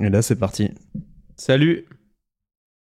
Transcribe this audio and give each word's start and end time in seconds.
Et 0.00 0.08
là, 0.08 0.22
c'est 0.22 0.36
parti. 0.36 0.70
Salut. 1.36 1.86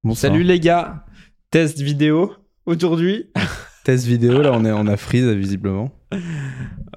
Bonsoir. 0.03 0.31
Salut 0.31 0.43
les 0.43 0.59
gars. 0.59 1.05
Test 1.49 1.79
vidéo 1.79 2.33
aujourd'hui. 2.65 3.29
Test 3.83 4.05
vidéo, 4.05 4.41
là, 4.41 4.51
on 4.53 4.63
est 4.65 4.71
en 4.71 4.87
a 4.87 4.97
freeze, 4.97 5.27
visiblement. 5.29 5.91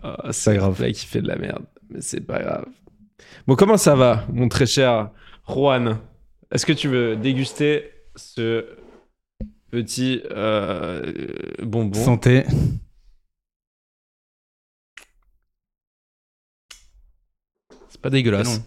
Oh, 0.03 0.14
C'est 0.30 0.53
pas 0.53 0.56
grave. 0.56 0.80
Là 0.80 0.92
qui 0.92 1.06
fait 1.06 1.22
de 1.22 1.29
la 1.29 1.37
merde, 1.37 1.64
mais 1.88 2.00
c'est 2.00 2.21
pas 2.21 2.40
grave. 2.40 2.66
Bon, 3.46 3.56
comment 3.56 3.77
ça 3.77 3.95
va, 3.95 4.27
mon 4.32 4.48
très 4.48 4.66
cher 4.66 5.11
Juan? 5.48 5.98
Est-ce 6.51 6.67
que 6.67 6.73
tu 6.73 6.89
veux 6.89 7.17
déguster 7.17 7.91
ce 8.17 8.67
petit 9.71 10.23
euh, 10.31 11.12
bonbon? 11.62 12.05
Santé. 12.05 12.45
C'est 17.89 18.01
pas 18.01 18.11
dégueulasse. 18.11 18.61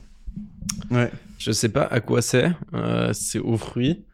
Ouais. 0.90 1.12
Je 1.38 1.52
sais 1.52 1.70
pas 1.70 1.84
à 1.84 2.00
quoi 2.00 2.22
c'est. 2.22 2.52
Euh, 2.74 3.12
c'est 3.14 3.40
aux 3.40 3.58
fruits. 3.58 4.06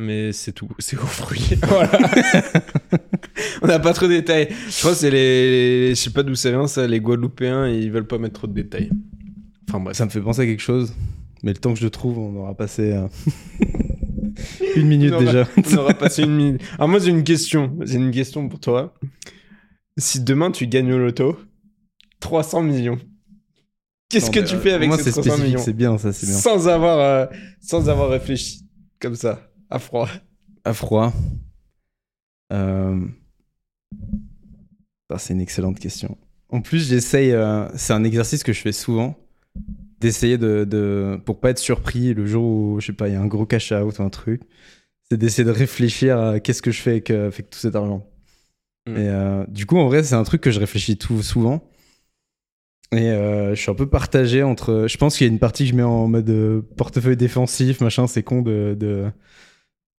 Mais 0.00 0.32
c'est 0.32 0.52
tout. 0.52 0.68
C'est 0.78 0.96
aux 0.96 1.06
fruits. 1.06 1.50
voilà. 1.62 1.90
On 3.62 3.66
n'a 3.66 3.78
pas 3.80 3.92
trop 3.92 4.06
de 4.06 4.12
détails. 4.12 4.48
Je 4.68 4.78
crois 4.78 4.92
que 4.92 4.96
c'est 4.98 5.10
les. 5.10 5.90
Je 5.90 5.94
sais 5.94 6.10
pas 6.10 6.22
d'où 6.22 6.34
ça 6.36 6.50
vient, 6.50 6.66
ça. 6.68 6.86
Les 6.86 7.00
Guadeloupéens, 7.00 7.68
ils 7.68 7.90
veulent 7.90 8.06
pas 8.06 8.18
mettre 8.18 8.34
trop 8.34 8.46
de 8.46 8.52
détails. 8.54 8.90
Enfin 9.68 9.80
bref. 9.80 9.96
Ça 9.96 10.04
me 10.04 10.10
fait 10.10 10.20
penser 10.20 10.42
à 10.42 10.46
quelque 10.46 10.62
chose. 10.62 10.94
Mais 11.42 11.52
le 11.52 11.58
temps 11.58 11.72
que 11.72 11.78
je 11.80 11.84
le 11.84 11.90
trouve, 11.90 12.18
on 12.18 12.34
aura 12.36 12.54
passé 12.56 12.92
euh, 12.92 13.06
une 14.76 14.88
minute 14.88 15.12
On 15.12 15.16
aura- 15.16 15.24
déjà. 15.24 15.48
On 15.72 15.76
aura 15.78 15.94
passé 15.94 16.22
une 16.22 16.34
minute. 16.34 16.62
Alors, 16.76 16.88
moi, 16.88 16.98
j'ai 17.00 17.10
une 17.10 17.24
question. 17.24 17.76
J'ai 17.82 17.96
une 17.96 18.10
question 18.10 18.48
pour 18.48 18.60
toi. 18.60 18.94
Si 19.96 20.20
demain 20.22 20.50
tu 20.52 20.66
gagnes 20.68 20.92
au 20.92 20.98
loto 20.98 21.38
300 22.20 22.62
millions, 22.62 22.98
qu'est-ce 24.08 24.30
que 24.30 24.40
tu 24.40 24.54
euh, 24.54 24.60
fais 24.60 24.72
avec 24.72 24.88
Moi, 24.88 24.96
ces 24.98 25.04
c'est 25.04 25.10
300 25.12 25.22
spécifique, 25.30 25.48
millions 25.48 25.64
c'est 25.64 25.72
bien, 25.72 25.98
ça, 25.98 26.12
c'est 26.12 26.26
bien. 26.26 26.36
sans 26.36 26.68
avoir, 26.68 26.98
euh, 26.98 27.26
sans 27.60 27.88
avoir 27.88 28.10
réfléchi 28.10 28.66
comme 29.00 29.14
ça, 29.14 29.50
à 29.70 29.78
froid. 29.78 30.08
À 30.64 30.72
froid. 30.72 31.12
Euh... 32.52 33.00
ah, 35.10 35.18
c'est 35.18 35.34
une 35.34 35.40
excellente 35.40 35.78
question. 35.78 36.16
En 36.50 36.60
plus, 36.62 36.88
j'essaye. 36.88 37.32
euh, 37.32 37.68
C'est 37.76 37.92
un 37.92 38.04
exercice 38.04 38.42
que 38.42 38.52
je 38.52 38.60
fais 38.60 38.72
souvent. 38.72 39.18
D'essayer 40.00 40.38
de, 40.38 40.64
de. 40.64 41.20
Pour 41.24 41.40
pas 41.40 41.50
être 41.50 41.58
surpris 41.58 42.14
le 42.14 42.24
jour 42.26 42.44
où, 42.44 42.80
je 42.80 42.86
sais 42.86 42.92
pas, 42.92 43.08
il 43.08 43.14
y 43.14 43.16
a 43.16 43.20
un 43.20 43.26
gros 43.26 43.46
cash 43.46 43.72
out 43.72 43.98
ou 43.98 44.02
un 44.02 44.10
truc. 44.10 44.42
C'est 45.10 45.16
d'essayer 45.18 45.44
de 45.44 45.50
réfléchir 45.50 46.18
à 46.18 46.40
qu'est-ce 46.40 46.62
que 46.62 46.70
je 46.70 46.80
fais 46.80 46.90
avec, 46.92 47.10
avec 47.10 47.50
tout 47.50 47.58
cet 47.58 47.74
argent. 47.74 48.06
Mm. 48.86 48.96
Et 48.96 49.44
du 49.48 49.66
coup, 49.66 49.76
en 49.76 49.86
vrai, 49.86 50.02
c'est 50.04 50.14
un 50.14 50.22
truc 50.22 50.40
que 50.40 50.50
je 50.50 50.60
réfléchis 50.60 50.96
tout 50.96 51.22
souvent. 51.22 51.67
Et 52.92 53.10
euh, 53.10 53.54
je 53.54 53.60
suis 53.60 53.70
un 53.70 53.74
peu 53.74 53.86
partagé 53.88 54.42
entre. 54.42 54.86
Je 54.88 54.96
pense 54.96 55.16
qu'il 55.18 55.26
y 55.26 55.30
a 55.30 55.32
une 55.32 55.38
partie 55.38 55.64
que 55.64 55.70
je 55.70 55.74
mets 55.76 55.82
en 55.82 56.08
mode 56.08 56.30
euh, 56.30 56.62
portefeuille 56.76 57.16
défensif, 57.18 57.80
machin, 57.80 58.06
c'est 58.06 58.22
con 58.22 58.40
de, 58.42 58.76
de. 58.78 59.10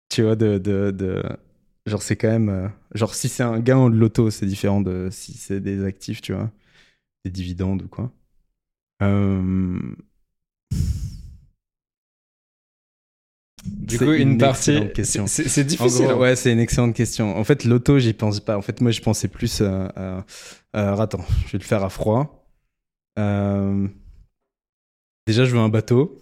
Tu 0.10 0.24
vois, 0.24 0.36
de. 0.36 0.58
de, 0.58 0.92
de- 0.92 1.24
Genre, 1.86 2.02
c'est 2.02 2.16
quand 2.16 2.30
même. 2.30 2.50
euh, 2.50 2.68
Genre, 2.96 3.14
si 3.14 3.30
c'est 3.30 3.44
un 3.44 3.60
gain 3.60 3.90
de 3.90 3.96
loto, 3.96 4.30
c'est 4.32 4.46
différent 4.46 4.82
de 4.82 5.10
si 5.12 5.34
c'est 5.34 5.60
des 5.60 5.84
actifs, 5.86 6.22
tu 6.22 6.34
vois. 6.34 6.52
Des 7.26 7.32
dividendes 7.32 7.84
ou 7.84 7.88
quoi. 7.88 8.12
Euh, 9.04 9.80
Du 13.66 13.98
coup, 13.98 14.12
une, 14.14 14.38
partie. 14.38 14.80
C'est 15.04 15.64
difficile. 15.64 16.06
gros, 16.06 16.14
hein. 16.16 16.18
ouais, 16.18 16.36
c'est 16.36 16.52
une 16.52 16.60
excellente 16.60 16.96
question. 16.96 17.38
En 17.38 17.44
fait, 17.44 17.66
l'auto, 17.66 18.00
j'y 18.00 18.14
pense 18.14 18.40
pas. 18.40 18.58
En 18.58 18.62
fait, 18.62 18.82
moi, 18.82 18.92
je 18.92 19.02
pensais 19.02 19.28
plus 19.28 19.62
à. 19.62 19.88
à- 19.96 20.26
à- 20.74 21.02
attends, 21.02 21.26
je 21.48 21.54
vais 21.54 21.58
le 21.60 21.64
faire 21.64 21.84
à 21.84 21.90
froid. 21.90 22.39
Euh, 23.20 23.88
Déjà, 25.28 25.46
je 25.46 25.52
veux 25.54 25.60
un 25.62 25.70
bateau. 25.70 26.18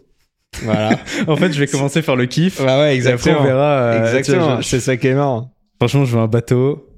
Voilà. 0.63 0.97
En 1.27 1.35
fait, 1.35 1.51
je 1.53 1.59
vais 1.59 1.67
commencer 1.67 2.01
par 2.01 2.15
le 2.15 2.25
kiff. 2.25 2.59
ouais, 2.59 2.65
ouais, 2.65 2.97
Et 2.97 3.07
après, 3.07 3.33
on 3.35 3.43
verra. 3.43 3.79
euh, 3.93 3.99
Exactement. 4.17 4.61
C'est 4.61 4.79
ça 4.79 4.97
qui 4.97 5.07
est 5.07 5.13
marrant. 5.15 5.51
Franchement, 5.77 6.05
je 6.05 6.15
veux 6.15 6.21
un 6.21 6.27
bateau. 6.27 6.89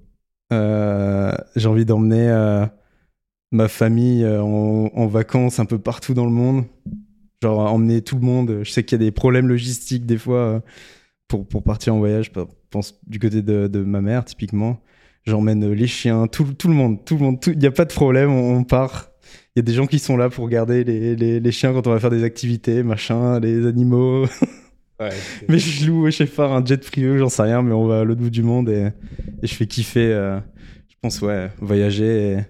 Euh, 0.54 1.32
J'ai 1.56 1.68
envie 1.68 1.86
d'emmener 1.86 2.30
ma 3.52 3.68
famille 3.68 4.26
en, 4.26 4.90
en 4.94 5.08
vacances 5.08 5.60
un 5.60 5.66
peu 5.66 5.78
partout 5.80 6.14
dans 6.14 6.26
le 6.26 6.32
monde. 6.32 6.66
Genre, 7.44 7.60
emmener 7.72 8.02
tout 8.02 8.16
le 8.16 8.22
monde. 8.22 8.60
Je 8.64 8.72
sais 8.72 8.84
qu'il 8.84 9.00
y 9.00 9.04
a 9.04 9.06
des 9.06 9.12
problèmes 9.12 9.48
logistiques 9.48 10.06
des 10.06 10.18
fois 10.18 10.62
pour, 11.28 11.48
pour 11.48 11.64
partir 11.64 11.94
en 11.96 12.00
voyage. 12.00 12.32
Je 12.36 12.42
pense 12.70 13.00
du 13.08 13.20
côté 13.20 13.42
de, 13.42 13.68
de 13.68 13.84
ma 13.84 14.02
mère, 14.02 14.26
typiquement. 14.26 14.80
J'emmène 15.26 15.70
les 15.72 15.88
chiens, 15.88 16.28
tout, 16.28 16.46
tout 16.58 16.68
le 16.70 16.74
monde. 16.74 17.04
Tout 17.06 17.16
le 17.18 17.22
monde. 17.24 17.38
Il 17.48 17.58
n'y 17.60 17.68
a 17.68 17.72
pas 17.72 17.86
de 17.86 17.94
problème, 17.94 18.32
on, 18.32 18.58
on 18.58 18.64
part. 18.64 19.10
Il 19.56 19.60
y 19.60 19.62
a 19.62 19.64
des 19.64 19.74
gens 19.74 19.88
qui 19.88 20.00
sont 20.00 20.18
là 20.18 20.30
pour 20.30 20.50
garder 20.50 20.84
les, 20.84 21.16
les, 21.16 21.40
les 21.40 21.52
chiens 21.52 21.74
quand 21.74 21.88
on 21.88 21.92
va 21.92 22.00
faire 22.00 22.10
des 22.10 22.24
activités, 22.24 22.84
machin, 22.84 23.40
les 23.40 23.66
animaux. 23.68 24.26
Ouais. 25.00 25.12
Mais 25.48 25.60
je 25.60 25.88
loue, 25.88 26.08
je 26.12 26.18
sais 26.18 26.26
pas, 26.26 26.48
un 26.50 26.64
jet 26.66 26.78
privé, 26.84 27.18
j'en 27.18 27.30
sais 27.30 27.44
rien, 27.44 27.62
mais 27.62 27.72
on 27.74 27.88
va 27.88 28.02
à 28.02 28.04
l'autre 28.04 28.20
bout 28.22 28.30
du 28.30 28.44
monde 28.44 28.70
et, 28.70 28.90
et 29.42 29.48
je 29.48 29.56
fais 29.56 29.66
kiffer. 29.66 30.12
euh, 30.14 30.40
je 30.90 30.96
pense, 31.02 31.22
ouais, 31.22 31.50
voyager 31.62 32.44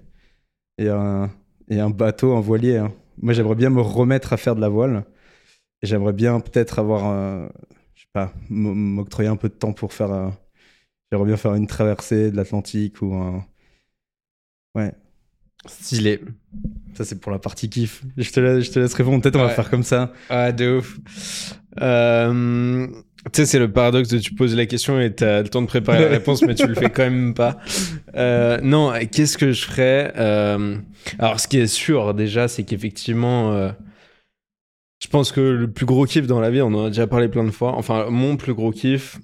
et, 0.79 0.83
et, 0.85 0.89
un, 0.89 1.31
et 1.69 1.79
un 1.79 1.89
bateau, 1.91 2.35
un 2.35 2.41
voilier. 2.41 2.77
hein. 2.77 2.93
Moi, 3.21 3.33
j'aimerais 3.33 3.55
bien 3.55 3.69
me 3.69 3.81
remettre 3.81 4.33
à 4.33 4.37
faire 4.37 4.55
de 4.55 4.61
la 4.61 4.69
voile. 4.69 5.05
Et 5.81 5.87
j'aimerais 5.87 6.13
bien 6.13 6.39
peut-être 6.41 6.79
avoir, 6.79 7.07
euh, 7.11 7.47
je 7.95 8.01
sais 8.03 8.09
pas, 8.13 8.33
m'octroyer 8.49 9.29
un 9.29 9.37
peu 9.37 9.49
de 9.49 9.55
temps 9.55 9.73
pour 9.73 9.93
faire. 9.93 10.11
euh, 10.11 10.29
j'aimerais 11.11 11.27
bien 11.27 11.37
faire 11.37 11.55
une 11.55 11.67
traversée 11.67 12.31
de 12.31 12.37
l'Atlantique 12.37 13.01
ou 13.01 13.13
un. 13.15 13.45
Ouais, 14.75 14.93
Stylé. 15.65 16.21
ça 16.93 17.03
c'est 17.03 17.19
pour 17.19 17.31
la 17.31 17.39
partie 17.39 17.69
kiff. 17.69 18.03
Je 18.17 18.31
te 18.31 18.39
laisse, 18.39 18.65
je 18.65 18.71
te 18.71 18.79
laisse 18.79 18.93
répondre. 18.93 19.21
Peut-être 19.21 19.35
on 19.35 19.43
va 19.43 19.49
faire 19.49 19.69
comme 19.69 19.83
ça. 19.83 20.13
Ah, 20.29 20.51
de 20.51 20.77
ouf. 20.77 20.97
Euh, 21.81 22.87
tu 22.87 23.41
sais, 23.41 23.45
c'est 23.45 23.59
le 23.59 23.71
paradoxe 23.71 24.07
de 24.09 24.19
tu 24.19 24.33
poses 24.33 24.55
la 24.55 24.65
question 24.65 24.99
et 24.99 25.13
t'as 25.13 25.41
le 25.41 25.49
temps 25.49 25.61
de 25.61 25.67
préparer 25.67 25.99
la 25.99 26.07
réponse, 26.07 26.41
mais 26.41 26.55
tu 26.55 26.65
le 26.65 26.75
fais 26.75 26.89
quand 26.89 27.03
même 27.03 27.33
pas. 27.33 27.57
Euh, 28.15 28.59
non, 28.61 28.93
qu'est-ce 29.11 29.37
que 29.37 29.51
je 29.51 29.65
ferais 29.65 30.13
Euh, 30.15 30.77
Alors, 31.19 31.39
ce 31.39 31.47
qui 31.47 31.57
est 31.57 31.67
sûr 31.67 32.13
déjà, 32.13 32.47
c'est 32.47 32.63
qu'effectivement, 32.63 33.71
je 35.03 35.07
pense 35.09 35.31
que 35.31 35.41
le 35.41 35.69
plus 35.71 35.85
gros 35.85 36.05
kiff 36.05 36.27
dans 36.27 36.39
la 36.39 36.49
vie, 36.49 36.61
on 36.61 36.73
en 36.73 36.85
a 36.85 36.89
déjà 36.89 37.07
parlé 37.07 37.27
plein 37.27 37.43
de 37.43 37.51
fois. 37.51 37.73
Enfin, 37.75 38.09
mon 38.09 38.37
plus 38.37 38.53
gros 38.53 38.71
kiff, 38.71 39.19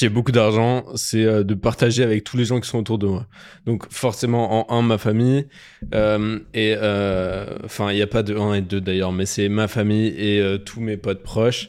y 0.00 0.04
a 0.04 0.08
beaucoup 0.08 0.32
d'argent, 0.32 0.84
c'est 0.94 1.24
euh, 1.24 1.42
de 1.42 1.54
partager 1.54 2.02
avec 2.02 2.22
tous 2.22 2.36
les 2.36 2.44
gens 2.44 2.60
qui 2.60 2.68
sont 2.68 2.78
autour 2.78 2.98
de 2.98 3.06
moi. 3.06 3.26
Donc, 3.66 3.86
forcément, 3.90 4.70
en 4.70 4.78
un, 4.78 4.82
ma 4.82 4.96
famille, 4.96 5.48
euh, 5.92 6.38
et 6.54 6.74
euh, 6.76 7.58
enfin, 7.64 7.90
il 7.90 7.96
n'y 7.96 8.02
a 8.02 8.06
pas 8.06 8.22
de 8.22 8.36
1 8.36 8.54
et 8.54 8.60
2 8.62 8.80
d'ailleurs, 8.80 9.12
mais 9.12 9.26
c'est 9.26 9.48
ma 9.48 9.66
famille 9.66 10.08
et 10.16 10.40
euh, 10.40 10.58
tous 10.58 10.80
mes 10.80 10.96
potes 10.96 11.22
proches. 11.22 11.68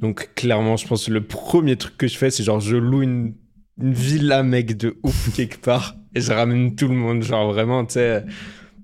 Donc, 0.00 0.30
clairement, 0.34 0.76
je 0.76 0.86
pense 0.86 1.06
que 1.06 1.12
le 1.12 1.22
premier 1.22 1.76
truc 1.76 1.96
que 1.96 2.06
je 2.06 2.18
fais, 2.18 2.30
c'est 2.30 2.42
genre, 2.42 2.60
je 2.60 2.76
loue 2.76 3.02
une, 3.02 3.34
une 3.80 3.94
villa, 3.94 4.42
mec, 4.42 4.76
de 4.76 4.96
ouf 5.02 5.30
quelque 5.34 5.58
part, 5.58 5.96
et 6.14 6.20
je 6.20 6.32
ramène 6.32 6.76
tout 6.76 6.88
le 6.88 6.94
monde. 6.94 7.22
Genre, 7.22 7.50
vraiment, 7.50 7.86
tu 7.86 7.94
sais, 7.94 8.24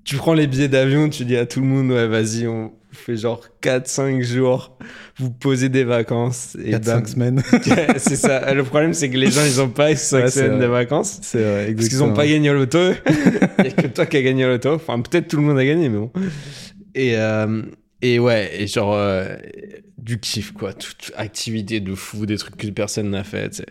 tu 0.03 0.15
prends 0.15 0.33
les 0.33 0.47
billets 0.47 0.69
d'avion, 0.69 1.07
tu 1.09 1.23
dis 1.25 1.37
à 1.37 1.45
tout 1.45 1.61
le 1.61 1.67
monde, 1.67 1.91
ouais, 1.91 2.07
vas-y, 2.07 2.47
on 2.47 2.73
fait 3.01 3.17
genre 3.17 3.41
4-5 3.61 4.21
jours, 4.21 4.77
vous 5.17 5.31
posez 5.31 5.69
des 5.69 5.83
vacances. 5.83 6.55
Et 6.63 6.71
4-5 6.71 6.79
bam. 6.85 7.05
semaines. 7.05 7.43
c'est 7.97 8.15
ça. 8.15 8.53
Le 8.53 8.63
problème, 8.63 8.93
c'est 8.93 9.09
que 9.09 9.17
les 9.17 9.29
gens, 9.31 9.43
ils 9.45 9.59
ont 9.61 9.69
pas 9.69 9.95
5 9.95 10.17
Ouais, 10.23 10.29
semaines 10.29 10.59
de 10.59 10.65
vacances. 10.65 11.19
c'est 11.21 11.43
vrai, 11.43 11.73
Parce 11.73 11.89
qu'ils 11.89 11.99
n'ont 11.99 12.13
pas 12.13 12.27
gagné 12.27 12.49
au 12.49 12.53
loto. 12.53 12.79
Il 13.59 13.63
n'y 13.63 13.69
a 13.69 13.71
que 13.71 13.87
toi 13.87 14.05
qui 14.05 14.17
as 14.17 14.21
gagné 14.21 14.45
au 14.45 14.49
loto. 14.49 14.73
Enfin, 14.73 14.99
peut-être 15.01 15.27
tout 15.27 15.37
le 15.37 15.43
monde 15.43 15.57
a 15.57 15.65
gagné, 15.65 15.89
mais 15.89 15.97
bon. 15.97 16.11
Et, 16.95 17.17
euh, 17.17 17.61
et 18.01 18.19
ouais, 18.19 18.51
et 18.61 18.67
genre, 18.67 18.93
euh, 18.93 19.35
du 19.97 20.19
kiff, 20.19 20.51
quoi. 20.53 20.73
Toute 20.73 21.11
activité 21.15 21.79
de 21.79 21.93
fou, 21.95 22.25
des 22.25 22.37
trucs 22.37 22.57
que 22.57 22.67
personne 22.67 23.09
n'a 23.11 23.23
fait. 23.23 23.63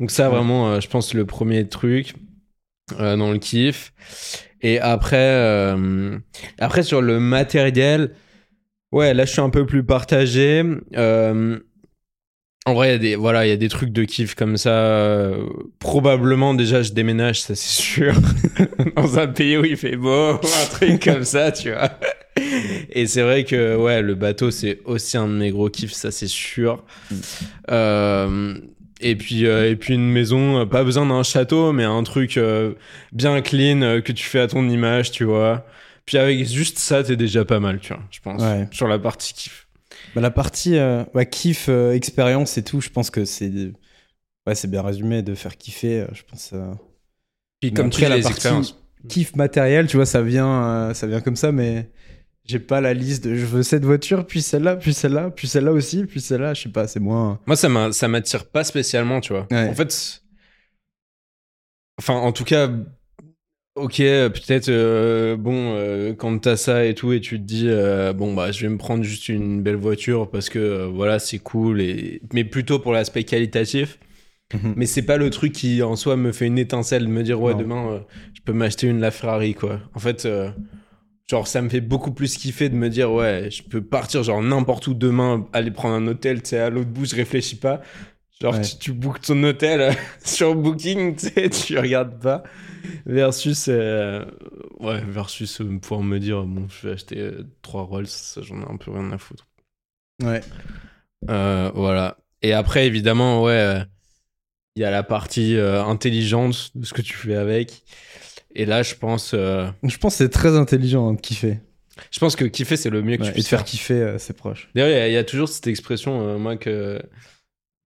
Donc, 0.00 0.10
ça, 0.10 0.28
vraiment, 0.28 0.68
euh, 0.70 0.80
je 0.80 0.88
pense, 0.88 1.14
le 1.14 1.24
premier 1.26 1.68
truc 1.68 2.14
dans 2.98 3.32
le 3.32 3.38
kiff. 3.38 3.92
Et 4.62 4.80
après, 4.80 5.16
euh, 5.18 6.18
après, 6.58 6.82
sur 6.82 7.02
le 7.02 7.20
matériel, 7.20 8.12
ouais, 8.92 9.14
là, 9.14 9.24
je 9.24 9.32
suis 9.32 9.40
un 9.40 9.50
peu 9.50 9.66
plus 9.66 9.84
partagé. 9.84 10.62
Euh, 10.96 11.58
en 12.64 12.74
vrai, 12.74 12.88
il 12.88 12.92
y 12.92 12.94
a 12.94 12.98
des, 12.98 13.16
voilà, 13.16 13.46
il 13.46 13.50
y 13.50 13.52
a 13.52 13.56
des 13.56 13.68
trucs 13.68 13.92
de 13.92 14.04
kiff 14.04 14.34
comme 14.34 14.56
ça. 14.56 15.32
probablement, 15.78 16.54
déjà, 16.54 16.82
je 16.82 16.92
déménage, 16.92 17.42
ça 17.42 17.54
c'est 17.54 17.82
sûr. 17.82 18.14
Dans 18.96 19.18
un 19.18 19.28
pays 19.28 19.56
où 19.56 19.64
il 19.64 19.76
fait 19.76 19.96
beau, 19.96 20.32
un 20.42 20.66
truc 20.70 21.04
comme 21.04 21.24
ça, 21.24 21.52
tu 21.52 21.70
vois. 21.70 21.90
Et 22.90 23.06
c'est 23.06 23.22
vrai 23.22 23.44
que, 23.44 23.76
ouais, 23.76 24.02
le 24.02 24.14
bateau, 24.14 24.50
c'est 24.50 24.80
aussi 24.84 25.16
un 25.16 25.28
de 25.28 25.34
mes 25.34 25.50
gros 25.50 25.70
kiffs, 25.70 25.92
ça 25.92 26.10
c'est 26.10 26.26
sûr. 26.26 26.84
Euh, 27.70 28.58
et 29.00 29.14
puis, 29.14 29.46
euh, 29.46 29.70
et 29.70 29.76
puis 29.76 29.94
une 29.94 30.10
maison, 30.10 30.66
pas 30.66 30.82
besoin 30.82 31.06
d'un 31.06 31.22
château, 31.22 31.72
mais 31.72 31.84
un 31.84 32.02
truc 32.02 32.38
bien 33.12 33.40
clean 33.42 34.00
que 34.02 34.12
tu 34.12 34.24
fais 34.24 34.40
à 34.40 34.48
ton 34.48 34.68
image, 34.68 35.12
tu 35.12 35.24
vois. 35.24 35.64
Puis 36.06 36.18
avec 36.18 36.46
juste 36.46 36.78
ça, 36.78 37.02
t'es 37.02 37.16
déjà 37.16 37.44
pas 37.44 37.58
mal, 37.60 37.80
tu 37.80 37.92
vois, 37.92 38.02
je 38.10 38.20
pense. 38.20 38.40
Ouais. 38.40 38.68
Sur 38.70 38.86
la 38.88 38.98
partie 38.98 39.34
kiff. 39.34 39.66
Bah, 40.14 40.20
la 40.20 40.30
partie 40.30 40.76
euh, 40.78 41.04
ouais, 41.14 41.28
kiff, 41.28 41.68
euh, 41.68 41.92
expérience 41.92 42.56
et 42.58 42.62
tout, 42.64 42.80
je 42.80 42.88
pense 42.90 43.10
que 43.10 43.24
c'est 43.24 43.50
ouais, 44.46 44.54
c'est 44.54 44.70
bien 44.70 44.82
résumé 44.82 45.22
de 45.22 45.34
faire 45.34 45.56
kiffer. 45.56 46.02
euh, 46.02 46.06
je 46.12 46.22
pense 46.22 46.50
euh, 46.52 46.72
Puis 47.60 47.70
Mais 47.70 47.76
comme 47.76 47.86
après, 47.88 48.02
tu 48.04 48.08
la 48.08 48.16
les 48.16 48.22
partie- 48.22 48.74
kiff 49.08 49.34
matériel, 49.36 49.86
tu 49.88 49.96
vois, 49.96 50.06
ça 50.06 50.22
vient, 50.22 50.92
ça 50.94 51.06
vient 51.06 51.20
comme 51.20 51.36
ça, 51.36 51.50
mais 51.52 51.90
j'ai 52.44 52.58
pas 52.60 52.80
la 52.80 52.94
liste 52.94 53.24
de 53.24 53.34
je 53.34 53.44
veux 53.44 53.62
cette 53.64 53.84
voiture, 53.84 54.26
puis 54.26 54.42
celle-là, 54.42 54.76
puis 54.76 54.94
celle-là, 54.94 55.30
puis 55.30 55.48
celle-là 55.48 55.72
aussi, 55.72 56.04
puis 56.06 56.20
celle-là, 56.20 56.54
je 56.54 56.62
sais 56.62 56.68
pas, 56.68 56.86
c'est 56.86 57.00
moins. 57.00 57.40
Moi, 57.46 57.56
ça 57.56 57.68
m'a- 57.68 57.90
ça 57.92 58.06
m'attire 58.08 58.48
pas 58.48 58.62
spécialement, 58.64 59.20
tu 59.20 59.32
vois. 59.32 59.46
Ouais. 59.50 59.68
En 59.68 59.74
fait, 59.74 60.22
enfin, 61.98 62.14
en 62.14 62.32
tout 62.32 62.44
cas, 62.44 62.68
ok, 63.76 63.96
peut-être, 63.98 64.68
euh, 64.70 65.36
bon, 65.36 65.74
euh, 65.76 66.14
quand 66.14 66.38
t'as 66.38 66.56
ça 66.56 66.84
et 66.84 66.94
tout, 66.94 67.12
et 67.12 67.20
tu 67.20 67.38
te 67.38 67.44
dis, 67.44 67.66
euh, 67.68 68.12
bon, 68.12 68.34
bah, 68.34 68.50
je 68.52 68.62
vais 68.62 68.68
me 68.72 68.78
prendre 68.78 69.04
juste 69.04 69.28
une 69.28 69.62
belle 69.62 69.76
voiture 69.76 70.30
parce 70.30 70.48
que, 70.48 70.58
euh, 70.58 70.86
voilà, 70.86 71.18
c'est 71.18 71.38
cool, 71.38 71.80
et... 71.80 72.20
mais 72.32 72.44
plutôt 72.44 72.78
pour 72.78 72.92
l'aspect 72.92 73.24
qualitatif. 73.24 73.98
Mhm. 74.54 74.74
Mais 74.76 74.86
c'est 74.86 75.02
pas 75.02 75.16
le 75.16 75.30
truc 75.30 75.52
qui, 75.52 75.82
en 75.82 75.96
soi, 75.96 76.16
me 76.16 76.32
fait 76.32 76.46
une 76.46 76.58
étincelle 76.58 77.02
de 77.04 77.08
me 77.10 77.22
dire, 77.22 77.40
ouais, 77.40 77.52
Non. 77.52 77.58
demain, 77.58 78.04
je 78.34 78.40
peux 78.42 78.52
m'acheter 78.52 78.86
une 78.86 79.00
La 79.00 79.10
Ferrari, 79.10 79.54
quoi. 79.54 79.80
En 79.94 79.98
fait, 79.98 80.26
genre, 81.28 81.46
ça 81.48 81.60
me 81.62 81.68
fait 81.68 81.80
beaucoup 81.80 82.12
plus 82.12 82.36
kiffer 82.36 82.68
de 82.68 82.76
me 82.76 82.88
dire, 82.88 83.12
ouais, 83.12 83.50
je 83.50 83.62
peux 83.62 83.82
partir, 83.82 84.22
genre, 84.22 84.42
n'importe 84.42 84.86
où 84.86 84.94
demain, 84.94 85.46
aller 85.52 85.70
prendre 85.70 85.94
un 85.96 86.06
hôtel, 86.06 86.42
tu 86.42 86.50
sais, 86.50 86.58
à 86.58 86.70
l'autre 86.70 86.90
bout, 86.90 87.04
je 87.04 87.16
réfléchis 87.16 87.56
pas. 87.56 87.82
Genre, 88.40 88.54
Ouais. 88.54 88.60
tu, 88.62 88.76
tu 88.78 88.92
bookes 88.92 89.22
ton 89.22 89.42
hôtel 89.44 89.94
sur 90.24 90.54
Booking, 90.54 91.16
tu 91.16 91.26
sais, 91.28 91.48
tu 91.50 91.78
regardes 91.78 92.20
pas. 92.22 92.42
Versus, 93.06 93.66
euh, 93.68 94.24
ouais, 94.80 95.00
versus 95.06 95.60
euh, 95.60 95.78
pouvoir 95.78 96.02
me 96.02 96.18
dire, 96.18 96.44
bon, 96.44 96.68
je 96.68 96.86
vais 96.88 96.94
acheter 96.94 97.18
euh, 97.20 97.44
trois 97.62 97.82
Rolls, 97.82 98.06
ça, 98.06 98.42
j'en 98.42 98.60
ai 98.60 98.64
un 98.70 98.76
peu 98.76 98.90
rien 98.90 99.10
à 99.12 99.18
foutre. 99.18 99.46
Ouais. 100.22 100.40
Voilà. 101.26 102.18
Et 102.42 102.52
après, 102.52 102.86
évidemment, 102.86 103.42
ouais, 103.42 103.82
il 104.76 104.82
y 104.82 104.84
a 104.84 104.90
la 104.90 105.02
partie 105.02 105.56
intelligente 105.56 106.70
de 106.74 106.84
ce 106.84 106.92
que 106.94 107.02
tu 107.02 107.14
fais 107.14 107.34
avec. 107.36 107.84
Et 108.54 108.64
là, 108.66 108.82
je 108.82 108.94
pense, 108.94 109.32
Je 109.32 109.96
pense 109.98 110.14
que 110.14 110.18
c'est 110.18 110.28
très 110.30 110.56
intelligent 110.56 111.08
hein, 111.08 111.14
de 111.14 111.20
kiffer. 111.20 111.60
je 112.10 112.18
pense 112.18 112.36
que 112.36 112.44
kiffer, 112.44 112.76
c'est 112.76 112.90
le 112.90 113.02
mieux 113.02 113.16
que 113.16 113.22
Ouais, 113.22 113.28
tu 113.28 113.28
et 113.28 113.30
de 113.30 113.34
puisses 113.34 113.48
faire 113.48 113.60
faire. 113.60 113.66
kiffer 113.66 113.94
euh, 114.00 114.18
ses 114.18 114.32
proches. 114.32 114.68
D'ailleurs, 114.74 114.90
il 114.90 114.98
y 114.98 115.00
a- 115.00 115.08
il 115.08 115.12
y, 115.14 115.16
a 115.16 115.24
toujours 115.24 115.48
cette 115.48 115.66
expression, 115.66 116.20
euh, 116.26 116.38
moi, 116.38 116.56
que 116.56 117.00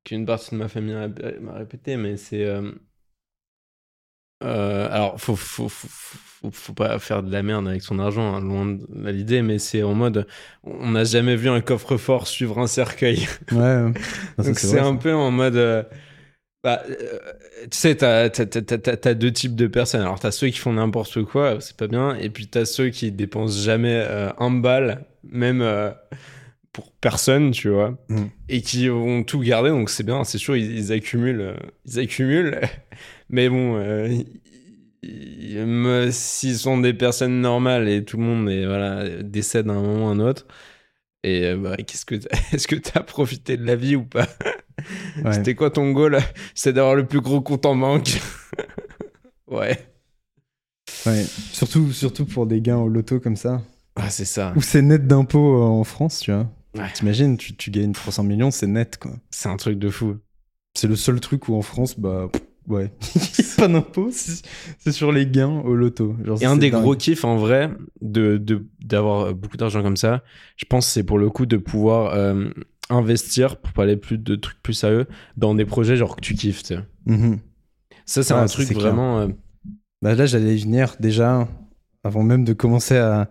qu'une 0.04 0.26
partie 0.26 0.50
de 0.52 0.56
ma 0.56 0.68
famille 0.68 0.94
m'a 1.40 1.52
répété, 1.54 1.96
mais 1.96 2.16
c'est. 2.16 2.44
euh, 2.44 2.72
euh, 4.42 4.88
alors, 4.90 5.20
faut, 5.20 5.36
faut, 5.36 5.68
faut, 5.68 5.88
faut, 5.88 6.50
faut 6.50 6.72
pas 6.72 6.98
faire 6.98 7.22
de 7.22 7.30
la 7.30 7.42
merde 7.42 7.68
avec 7.68 7.82
son 7.82 7.98
argent, 7.98 8.34
hein, 8.34 8.40
loin 8.40 8.66
de 8.66 9.10
l'idée, 9.10 9.42
mais 9.42 9.58
c'est 9.58 9.82
en 9.82 9.94
mode 9.94 10.26
on 10.64 10.90
n'a 10.92 11.04
jamais 11.04 11.36
vu 11.36 11.48
un 11.50 11.60
coffre-fort 11.60 12.26
suivre 12.26 12.58
un 12.58 12.66
cercueil. 12.66 13.26
Ouais. 13.52 13.58
ouais. 13.58 13.92
Non, 14.38 14.44
ça, 14.44 14.50
Donc 14.50 14.58
c'est 14.58 14.78
un 14.78 14.96
peu 14.96 15.12
en 15.14 15.30
mode. 15.30 15.56
euh, 15.56 15.82
bah, 16.64 16.82
euh, 16.90 17.18
tu 17.70 17.78
sais, 17.78 17.96
t'as 17.96 18.30
t'as- 18.30 18.46
t'as- 18.46 18.62
t'as- 18.78 18.96
t'as 18.96 19.14
deux 19.14 19.32
types 19.32 19.56
de 19.56 19.66
personnes. 19.68 20.02
Alors, 20.02 20.20
t'as 20.20 20.30
ceux 20.32 20.48
qui 20.48 20.58
font 20.58 20.74
n'importe 20.74 21.22
quoi, 21.24 21.60
c'est 21.60 21.76
pas 21.76 21.88
bien. 21.88 22.16
Et 22.16 22.30
puis, 22.30 22.48
t'as 22.48 22.64
ceux 22.66 22.90
qui 22.90 23.12
dépensent 23.12 23.60
jamais 23.62 24.06
un 24.38 24.50
balle, 24.50 25.04
même 25.24 25.62
pour 26.72 26.92
personne, 26.92 27.50
tu 27.50 27.68
vois. 27.68 27.98
Mm. 28.08 28.24
Et 28.48 28.62
qui 28.62 28.88
vont 28.88 29.22
tout 29.24 29.40
garder. 29.40 29.70
Donc, 29.70 29.90
c'est 29.90 30.04
bien, 30.04 30.24
c'est 30.24 30.38
sûr, 30.38 30.56
ils, 30.56 30.76
ils 30.78 30.92
accumulent. 30.92 31.40
euh, 31.40 31.54
ils 31.86 31.98
accumulent. 31.98 32.60
Mais 33.28 33.48
bon, 33.48 33.76
euh, 33.76 34.08
s'ils 36.10 36.56
sont 36.58 36.78
des 36.78 36.94
personnes 36.94 37.40
normales 37.40 37.88
et 37.88 38.04
tout 38.04 38.16
le 38.16 38.22
monde 38.24 38.48
est, 38.50 38.66
voilà, 38.66 39.22
décède 39.22 39.68
à 39.68 39.72
un 39.72 39.82
moment 39.82 40.06
ou 40.06 40.08
à 40.08 40.12
un 40.12 40.20
autre. 40.20 40.46
Et 41.22 41.44
euh, 41.46 41.56
bah, 41.56 41.76
qu'est-ce 41.76 42.04
que 42.06 42.14
est-ce 42.54 42.66
que 42.66 42.76
t'as 42.76 43.02
profité 43.02 43.56
de 43.56 43.64
la 43.64 43.76
vie 43.76 43.96
ou 43.96 44.04
pas? 44.04 44.26
Ouais. 45.22 45.34
C'était 45.34 45.54
quoi 45.54 45.68
ton 45.70 45.90
goal? 45.90 46.18
C'est 46.54 46.72
d'avoir 46.72 46.94
le 46.94 47.04
plus 47.04 47.20
gros 47.20 47.42
compte 47.42 47.66
en 47.66 47.76
banque. 47.76 48.18
ouais. 49.46 49.78
Ouais. 51.04 51.22
Surtout, 51.52 51.92
surtout 51.92 52.24
pour 52.24 52.46
des 52.46 52.62
gains 52.62 52.78
au 52.78 52.88
loto 52.88 53.20
comme 53.20 53.36
ça. 53.36 53.60
Ah, 53.94 54.08
c'est 54.08 54.24
ça. 54.24 54.54
Ou 54.56 54.62
c'est 54.62 54.80
net 54.80 55.06
d'impôts 55.06 55.58
euh, 55.60 55.66
en 55.66 55.84
France, 55.84 56.20
tu 56.20 56.32
vois. 56.32 56.50
Ouais. 56.76 56.90
T'imagines, 56.94 57.36
tu, 57.36 57.56
tu 57.56 57.70
gagnes 57.70 57.92
300 57.92 58.22
millions, 58.24 58.50
c'est 58.50 58.66
net, 58.66 58.98
quoi. 59.00 59.12
C'est 59.30 59.48
un 59.48 59.56
truc 59.56 59.78
de 59.78 59.90
fou. 59.90 60.16
C'est 60.76 60.86
le 60.86 60.96
seul 60.96 61.18
truc 61.20 61.48
où 61.48 61.54
en 61.56 61.62
France, 61.62 61.98
bah, 61.98 62.28
pff, 62.32 62.42
ouais. 62.68 62.92
Il 63.14 63.44
y 63.44 63.48
a 63.48 63.56
pas 63.56 63.68
d'impôts, 63.68 64.10
c'est 64.12 64.92
sur 64.92 65.10
les 65.10 65.26
gains 65.26 65.60
au 65.64 65.74
loto. 65.74 66.14
Genre, 66.24 66.40
Et 66.40 66.46
un 66.46 66.56
des 66.56 66.70
dingue. 66.70 66.82
gros 66.82 66.94
kiffs 66.94 67.24
en 67.24 67.36
vrai 67.36 67.70
de 68.00 68.36
de- 68.38 68.66
d'avoir 68.84 69.34
beaucoup 69.34 69.56
d'argent 69.56 69.82
comme 69.82 69.96
ça, 69.96 70.22
je 70.56 70.64
pense 70.64 70.86
c'est 70.88 71.02
pour 71.02 71.18
le 71.18 71.28
coup 71.28 71.44
de 71.46 71.56
pouvoir 71.56 72.14
euh, 72.14 72.50
investir, 72.88 73.56
pour 73.56 73.72
parler 73.72 73.96
plus 73.96 74.18
de 74.18 74.36
trucs 74.36 74.62
plus 74.62 74.74
sérieux, 74.74 75.06
dans 75.36 75.54
des 75.56 75.64
projets 75.64 75.96
genre 75.96 76.14
que 76.14 76.20
tu 76.20 76.34
kiffes. 76.34 76.62
tu 76.62 76.74
sais. 76.74 76.80
Mhm. 77.06 77.38
Ça, 78.06 78.22
c'est 78.22 78.32
Ouais, 78.34 78.40
un 78.40 78.46
ça, 78.46 78.54
truc 78.64 78.72
vraiment. 78.74 79.20
euh, 79.20 79.28
Bah 80.02 80.14
là, 80.14 80.26
j'allais 80.26 80.56
venir 80.56 80.96
déjà, 81.00 81.48
avant 82.04 82.22
même 82.22 82.44
de 82.44 82.52
commencer 82.52 82.96
à, 82.96 83.28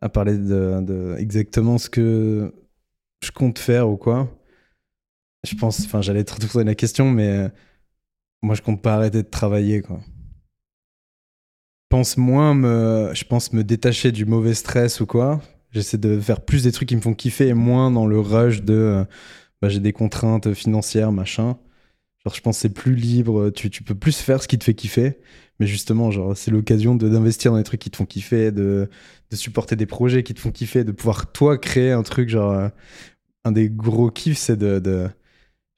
à 0.00 0.08
parler 0.08 0.38
de, 0.38 0.80
de 0.82 1.16
exactement 1.18 1.78
ce 1.78 1.90
que 1.90 2.52
je 3.22 3.30
compte 3.30 3.58
faire 3.58 3.88
ou 3.88 3.96
quoi. 3.96 4.28
Je 5.44 5.54
pense, 5.54 5.84
enfin, 5.84 6.02
j'allais 6.02 6.24
te 6.24 6.32
retourner 6.34 6.64
la 6.64 6.74
question, 6.74 7.10
mais 7.10 7.28
euh, 7.28 7.48
moi, 8.42 8.54
je 8.54 8.62
compte 8.62 8.82
pas 8.82 8.94
arrêter 8.94 9.22
de 9.22 9.28
travailler, 9.28 9.82
quoi. 9.82 10.00
Je 11.84 11.96
pense 11.96 12.16
moins 12.16 12.54
me, 12.54 13.12
je 13.14 13.24
pense 13.24 13.52
me 13.52 13.62
détacher 13.62 14.10
du 14.10 14.24
mauvais 14.24 14.54
stress 14.54 15.00
ou 15.00 15.06
quoi. 15.06 15.40
J'essaie 15.70 15.98
de 15.98 16.18
faire 16.18 16.40
plus 16.40 16.64
des 16.64 16.72
trucs 16.72 16.88
qui 16.88 16.96
me 16.96 17.00
font 17.00 17.14
kiffer 17.14 17.48
et 17.48 17.54
moins 17.54 17.90
dans 17.92 18.06
le 18.06 18.18
rush 18.18 18.62
de, 18.62 18.74
euh, 18.74 19.04
bah, 19.62 19.68
j'ai 19.68 19.80
des 19.80 19.92
contraintes 19.92 20.52
financières, 20.52 21.12
machin. 21.12 21.56
Genre, 22.26 22.34
je 22.34 22.40
pense 22.40 22.56
que 22.56 22.62
c'est 22.62 22.74
plus 22.74 22.96
libre, 22.96 23.50
tu, 23.50 23.70
tu 23.70 23.84
peux 23.84 23.94
plus 23.94 24.18
faire 24.18 24.42
ce 24.42 24.48
qui 24.48 24.58
te 24.58 24.64
fait 24.64 24.74
kiffer. 24.74 25.18
Mais 25.60 25.66
justement, 25.68 26.10
genre, 26.10 26.36
c'est 26.36 26.50
l'occasion 26.50 26.96
d'investir 26.96 27.52
dans 27.52 27.58
des 27.58 27.62
trucs 27.62 27.80
qui 27.80 27.90
te 27.90 27.96
font 27.96 28.04
kiffer, 28.04 28.50
de, 28.50 28.90
de 29.30 29.36
supporter 29.36 29.76
des 29.76 29.86
projets 29.86 30.24
qui 30.24 30.34
te 30.34 30.40
font 30.40 30.50
kiffer, 30.50 30.82
de 30.82 30.90
pouvoir 30.90 31.30
toi 31.30 31.56
créer 31.56 31.92
un 31.92 32.02
truc, 32.02 32.28
genre, 32.28 32.52
euh, 32.52 32.68
un 33.44 33.52
des 33.52 33.70
gros 33.70 34.10
kiffs, 34.10 34.38
c'est 34.38 34.56
de, 34.56 34.80
de 34.80 35.08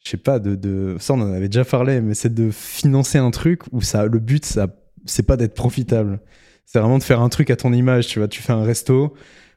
je 0.05 0.11
sais 0.11 0.17
pas, 0.17 0.39
de, 0.39 0.55
de, 0.56 0.97
ça 1.00 1.15
on 1.15 1.21
en 1.21 1.33
avait 1.33 1.49
déjà 1.49 1.67
parlé, 1.67 2.00
mais 2.00 2.15
c'est 2.15 2.33
de 2.33 2.50
financer 2.50 3.19
un 3.19 3.31
truc 3.31 3.62
où 3.73 3.83
ça, 3.83 4.06
le 4.06 4.19
but, 4.19 4.45
ça, 4.47 4.69
c'est 5.05 5.25
pas 5.25 5.37
d'être 5.37 5.55
profitable. 5.55 6.21
C'est 6.65 6.79
vraiment 6.81 6.99
de 6.99 7.03
faire 7.03 7.21
un 7.21 7.29
truc 7.29 7.50
à 7.50 7.56
ton 7.56 7.73
image, 7.75 8.06
tu 8.09 8.21
vois. 8.21 8.29
Tu 8.29 8.43
fais 8.43 8.53
un 8.53 8.62
resto, 8.65 9.15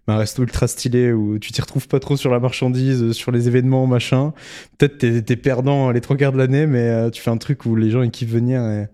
mais 0.07 0.25
ultra 0.39 0.67
stylé 0.67 1.11
où 1.11 1.39
tu 1.39 1.51
t'y 1.51 1.61
retrouves 1.61 1.87
pas 1.87 1.99
trop 1.99 2.17
sur 2.17 2.31
la 2.31 2.39
marchandise, 2.39 3.03
euh, 3.03 3.13
sur 3.13 3.31
les 3.31 3.47
événements, 3.47 3.87
machin. 3.87 4.33
Peut-être 4.77 4.97
t'es, 4.97 5.35
perdant 5.35 5.91
les 5.91 6.01
trois 6.01 6.17
quarts 6.17 6.31
de 6.31 6.37
l'année, 6.37 6.65
mais 6.67 6.89
euh, 6.89 7.09
tu 7.09 7.21
fais 7.21 7.29
un 7.29 7.37
truc 7.37 7.65
où 7.65 7.75
les 7.75 7.91
gens 7.91 8.01
ils 8.01 8.11
kiffent 8.11 8.31
venir. 8.31 8.87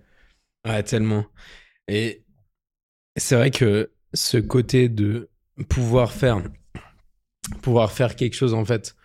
Ouais, 0.66 0.84
tellement. 0.84 1.26
Et 1.88 2.24
c'est 3.16 3.36
vrai 3.36 3.52
que 3.52 3.92
ce 4.14 4.38
côté 4.38 4.90
de 4.90 5.30
pouvoir 5.70 6.12
faire, 6.12 6.42
pouvoir 7.62 7.92
faire 7.92 8.16
quelque 8.16 8.36
chose 8.36 8.54
en 8.54 8.66
fait, 8.66 8.96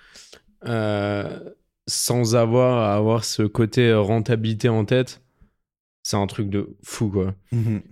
euh, 0.67 1.39
sans 1.87 2.35
avoir 2.35 2.79
à 2.79 2.97
avoir 2.97 3.25
ce 3.25 3.43
côté 3.43 3.93
rentabilité 3.94 4.69
en 4.69 4.85
tête, 4.85 5.21
c'est 6.03 6.17
un 6.17 6.27
truc 6.27 6.49
de 6.51 6.69
fou 6.82 7.09
quoi. 7.11 7.35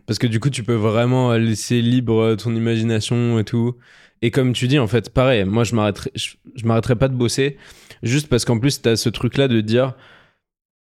Parce 0.07 0.19
que 0.19 0.27
du 0.27 0.41
coup, 0.41 0.51
tu 0.51 0.63
peux 0.65 0.75
vraiment 0.75 1.33
laisser 1.35 1.81
libre 1.83 2.35
ton 2.37 2.55
imagination 2.55 3.39
et 3.39 3.45
tout. 3.45 3.77
Et 4.23 4.31
comme 4.31 4.53
tu 4.53 4.69
dis, 4.69 4.79
en 4.79 4.87
fait, 4.87 5.11
pareil, 5.11 5.45
moi, 5.45 5.65
je 5.65 5.75
m'arrêterai, 5.75 6.11
je, 6.15 6.31
je 6.55 6.67
m'arrêterai 6.67 6.97
pas 6.97 7.09
de 7.09 7.15
bosser, 7.15 7.57
juste 8.03 8.29
parce 8.29 8.45
qu'en 8.45 8.59
plus, 8.59 8.83
t'as 8.83 8.97
ce 8.97 9.09
truc-là 9.09 9.49
de 9.49 9.61
dire. 9.63 9.95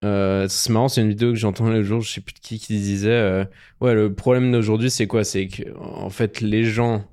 euh, 0.04 0.46
c'est 0.48 0.70
marrant, 0.72 0.88
c'est 0.88 1.02
une 1.02 1.10
vidéo 1.10 1.30
que 1.30 1.36
j'ai 1.38 1.46
entendue 1.46 1.72
le 1.72 1.82
jour, 1.84 2.00
je 2.00 2.10
sais 2.10 2.20
plus 2.20 2.34
de 2.34 2.40
qui 2.40 2.58
qui 2.58 2.74
disait. 2.78 3.10
euh, 3.10 3.44
ouais, 3.80 3.94
le 3.94 4.12
problème 4.12 4.50
d'aujourd'hui, 4.50 4.90
c'est 4.90 5.06
quoi? 5.06 5.22
C'est 5.22 5.46
que, 5.46 5.62
en 5.78 6.10
fait, 6.10 6.40
les 6.40 6.64
gens. 6.64 7.04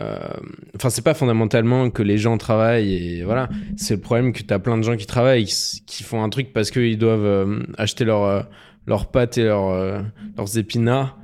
euh, 0.00 0.18
Enfin, 0.76 0.90
c'est 0.90 1.02
pas 1.02 1.14
fondamentalement 1.14 1.90
que 1.90 2.02
les 2.02 2.18
gens 2.18 2.36
travaillent 2.38 2.92
et 2.94 3.24
voilà. 3.24 3.48
C'est 3.76 3.94
le 3.94 4.00
problème 4.00 4.32
que 4.34 4.42
t'as 4.42 4.58
plein 4.58 4.76
de 4.76 4.82
gens 4.82 4.96
qui 4.96 5.06
travaillent, 5.06 5.46
qui, 5.46 5.82
qui 5.86 6.02
font 6.02 6.22
un 6.22 6.28
truc 6.28 6.52
parce 6.52 6.70
qu'ils 6.70 6.98
doivent 6.98 7.24
euh, 7.24 7.62
acheter 7.78 8.04
leur. 8.04 8.48
Leurs 8.86 9.10
pâtes 9.10 9.38
et 9.38 9.44
leurs, 9.44 9.68
euh, 9.68 10.02
leurs 10.36 10.58
épinards. 10.58 11.18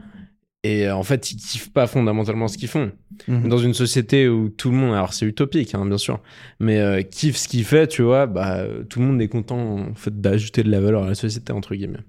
Et 0.62 0.88
euh, 0.88 0.96
en 0.96 1.02
fait, 1.04 1.30
ils 1.30 1.36
kiffent 1.36 1.72
pas 1.72 1.86
fondamentalement 1.86 2.48
ce 2.48 2.58
qu'ils 2.58 2.68
font. 2.68 2.90
Mhm. 3.28 3.48
Dans 3.48 3.58
une 3.58 3.74
société 3.74 4.28
où 4.28 4.48
tout 4.48 4.70
le 4.70 4.76
monde, 4.76 4.94
alors 4.94 5.12
c'est 5.12 5.26
utopique, 5.26 5.74
hein, 5.74 5.86
bien 5.86 5.98
sûr, 5.98 6.20
mais 6.58 6.80
euh, 6.80 7.02
kiffe 7.02 7.36
ce 7.36 7.48
qu'il 7.48 7.64
fait, 7.64 7.86
tu 7.86 8.02
vois, 8.02 8.26
bah, 8.26 8.64
tout 8.88 8.98
le 9.00 9.06
monde 9.06 9.22
est 9.22 9.28
content 9.28 9.78
en 9.78 9.94
fait, 9.94 10.20
d'ajouter 10.20 10.62
de 10.62 10.70
la 10.70 10.80
valeur 10.80 11.04
à 11.04 11.08
la 11.08 11.14
société, 11.14 11.52
entre 11.52 11.74
guillemets. 11.74 12.04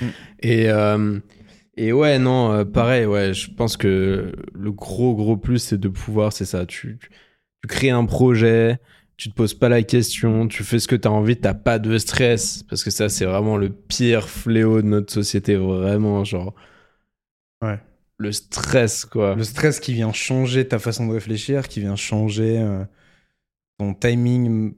Mm. 0.00 0.06
Et, 0.42 0.70
euh, 0.70 1.18
et 1.76 1.92
ouais, 1.92 2.18
non, 2.18 2.52
euh, 2.52 2.64
pareil, 2.64 3.04
ouais, 3.04 3.34
je 3.34 3.50
pense 3.50 3.76
que 3.76 4.32
le 4.54 4.72
gros, 4.72 5.14
gros 5.14 5.36
plus, 5.36 5.58
c'est 5.58 5.78
de 5.78 5.88
pouvoir, 5.88 6.32
c'est 6.32 6.46
ça, 6.46 6.64
tu, 6.64 6.98
tu 7.00 7.68
crées 7.68 7.90
un 7.90 8.06
projet, 8.06 8.78
tu 9.16 9.30
te 9.30 9.34
poses 9.34 9.54
pas 9.54 9.68
la 9.68 9.82
question, 9.82 10.46
tu 10.48 10.62
fais 10.64 10.78
ce 10.78 10.88
que 10.88 10.96
tu 10.96 11.08
as 11.08 11.10
envie, 11.10 11.36
t'as 11.38 11.54
pas 11.54 11.78
de 11.78 11.96
stress, 11.98 12.62
parce 12.64 12.84
que 12.84 12.90
ça, 12.90 13.08
c'est 13.08 13.24
vraiment 13.24 13.56
le 13.56 13.70
pire 13.70 14.28
fléau 14.28 14.82
de 14.82 14.86
notre 14.86 15.12
société, 15.12 15.56
vraiment, 15.56 16.24
genre. 16.24 16.54
Ouais. 17.62 17.80
Le 18.18 18.32
stress, 18.32 19.04
quoi. 19.04 19.34
Le 19.34 19.44
stress 19.44 19.80
qui 19.80 19.92
vient 19.92 20.12
changer 20.12 20.66
ta 20.68 20.78
façon 20.78 21.06
de 21.06 21.12
réfléchir, 21.12 21.68
qui 21.68 21.80
vient 21.80 21.96
changer 21.96 22.58
euh, 22.58 22.84
ton 23.78 23.94
timing 23.94 24.74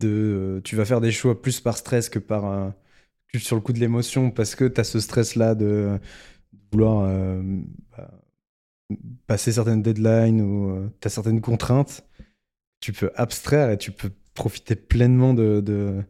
de. 0.00 0.08
euh, 0.08 0.60
tu 0.62 0.76
vas 0.76 0.84
faire 0.84 1.00
des 1.00 1.10
choix 1.12 1.40
plus 1.40 1.60
par 1.60 1.76
stress 1.76 2.08
que 2.08 2.18
par. 2.18 2.44
euh, 2.46 2.70
sur 3.38 3.56
le 3.56 3.60
coup 3.62 3.74
de 3.74 3.78
l'émotion 3.80 4.30
parce 4.30 4.54
que 4.54 4.64
tu 4.64 4.80
as 4.80 4.84
ce 4.84 4.98
stress-là 4.98 5.54
de 5.54 5.98
vouloir 6.72 7.06
bah, 7.96 8.10
passer 9.26 9.52
certaines 9.52 9.82
deadlines 9.82 10.40
ou 10.40 10.70
euh, 10.70 10.88
tu 11.00 11.06
as 11.08 11.10
certaines 11.10 11.40
contraintes, 11.40 12.05
tu 12.86 12.92
peux 12.92 13.10
abstraire 13.16 13.70
et 13.70 13.78
tu 13.78 13.92
peux 13.92 14.10
profiter 14.34 14.76
pleinement 14.76 15.34
de, 15.34 15.60
de, 15.60 16.02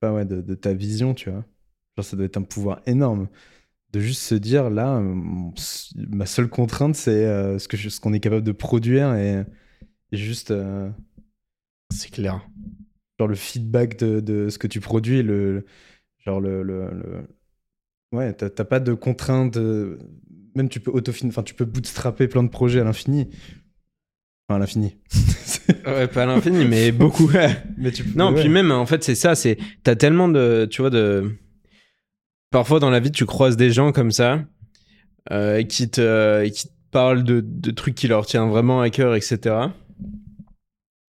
pas, 0.00 0.12
ouais, 0.12 0.24
de, 0.24 0.40
de 0.42 0.54
ta 0.54 0.72
vision, 0.74 1.14
tu 1.14 1.30
vois. 1.30 1.44
Genre, 1.96 2.04
ça 2.06 2.16
doit 2.16 2.26
être 2.26 2.36
un 2.38 2.42
pouvoir 2.42 2.82
énorme 2.86 3.28
de 3.92 4.00
juste 4.00 4.22
se 4.22 4.34
dire 4.36 4.70
là, 4.70 5.00
mon- 5.00 5.54
ma 6.10 6.26
seule 6.26 6.48
contrainte, 6.48 6.96
c'est 6.96 7.26
euh, 7.26 7.58
ce 7.58 7.68
que 7.68 7.76
je- 7.76 7.88
ce 7.90 8.00
qu'on 8.00 8.12
est 8.14 8.20
capable 8.20 8.44
de 8.44 8.52
produire 8.52 9.14
et, 9.16 9.44
et 10.12 10.18
juste 10.18 10.50
euh, 10.52 10.90
C'est 11.90 12.10
clair. 12.10 12.40
genre 13.18 13.28
le 13.28 13.34
feedback 13.34 13.98
de, 13.98 14.20
de 14.20 14.48
ce 14.48 14.58
que 14.58 14.66
tu 14.66 14.80
produis, 14.80 15.22
le, 15.22 15.64
genre 16.20 16.40
le, 16.40 16.62
le, 16.62 16.90
le- 16.92 17.28
ouais, 18.12 18.32
t'as 18.34 18.50
pas 18.64 18.80
de 18.80 18.94
contrainte, 18.94 19.58
même 20.54 20.68
tu 20.68 20.80
peux 20.80 20.90
autofin, 20.90 21.28
enfin 21.28 21.42
tu 21.42 21.54
peux 21.54 21.64
bootstrapper 21.64 22.28
plein 22.28 22.42
de 22.42 22.48
projets 22.48 22.80
à 22.80 22.84
l'infini, 22.84 23.30
enfin 24.52 24.56
à 24.56 24.58
l'infini. 24.58 24.96
Ouais, 25.86 26.06
pas 26.08 26.24
à 26.24 26.26
l'infini, 26.26 26.64
mais 26.64 26.92
beaucoup. 26.92 27.30
Mais 27.76 27.90
tu 27.92 28.04
peux- 28.04 28.18
Non, 28.18 28.32
ouais. 28.32 28.40
puis 28.40 28.48
même, 28.48 28.70
en 28.70 28.86
fait, 28.86 29.02
c'est 29.04 29.14
ça. 29.14 29.34
C'est 29.34 29.58
t'as 29.84 29.94
tellement 29.96 30.28
de, 30.28 30.66
tu 30.70 30.80
vois, 30.82 30.90
de. 30.90 31.36
Parfois 32.50 32.80
dans 32.80 32.90
la 32.90 33.00
vie, 33.00 33.10
tu 33.12 33.24
croises 33.26 33.56
des 33.56 33.70
gens 33.70 33.92
comme 33.92 34.10
ça 34.12 34.44
euh, 35.30 35.62
qui 35.62 35.88
te, 35.88 36.46
qui 36.48 36.68
te 36.68 36.72
parlent 36.90 37.22
de, 37.24 37.40
de 37.44 37.70
trucs 37.70 37.94
qui 37.94 38.08
leur 38.08 38.26
tiennent 38.26 38.50
vraiment 38.50 38.80
à 38.80 38.90
cœur, 38.90 39.14
etc. 39.14 39.54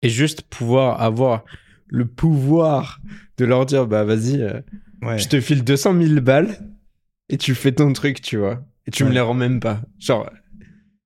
Et 0.03 0.09
juste 0.09 0.43
pouvoir 0.43 1.01
avoir 1.03 1.45
le 1.87 2.07
pouvoir 2.07 3.01
de 3.39 3.45
leur 3.45 3.67
dire, 3.67 3.87
bah 3.87 4.05
vas-y, 4.05 4.43
euh, 4.43 4.61
Ouais. 5.01 5.17
je 5.19 5.29
te 5.29 5.41
file 5.41 5.63
200 5.63 5.95
000 6.03 6.21
balles 6.21 6.59
et 7.29 7.37
tu 7.39 7.55
fais 7.55 7.71
ton 7.71 7.93
truc, 7.93 8.21
tu 8.21 8.37
vois. 8.37 8.65
Et 8.87 8.91
tu 8.91 9.05
me 9.05 9.09
Ouais. 9.11 9.15
les 9.15 9.21
rends 9.21 9.35
même 9.35 9.61
pas. 9.61 9.81
Genre, 10.01 10.29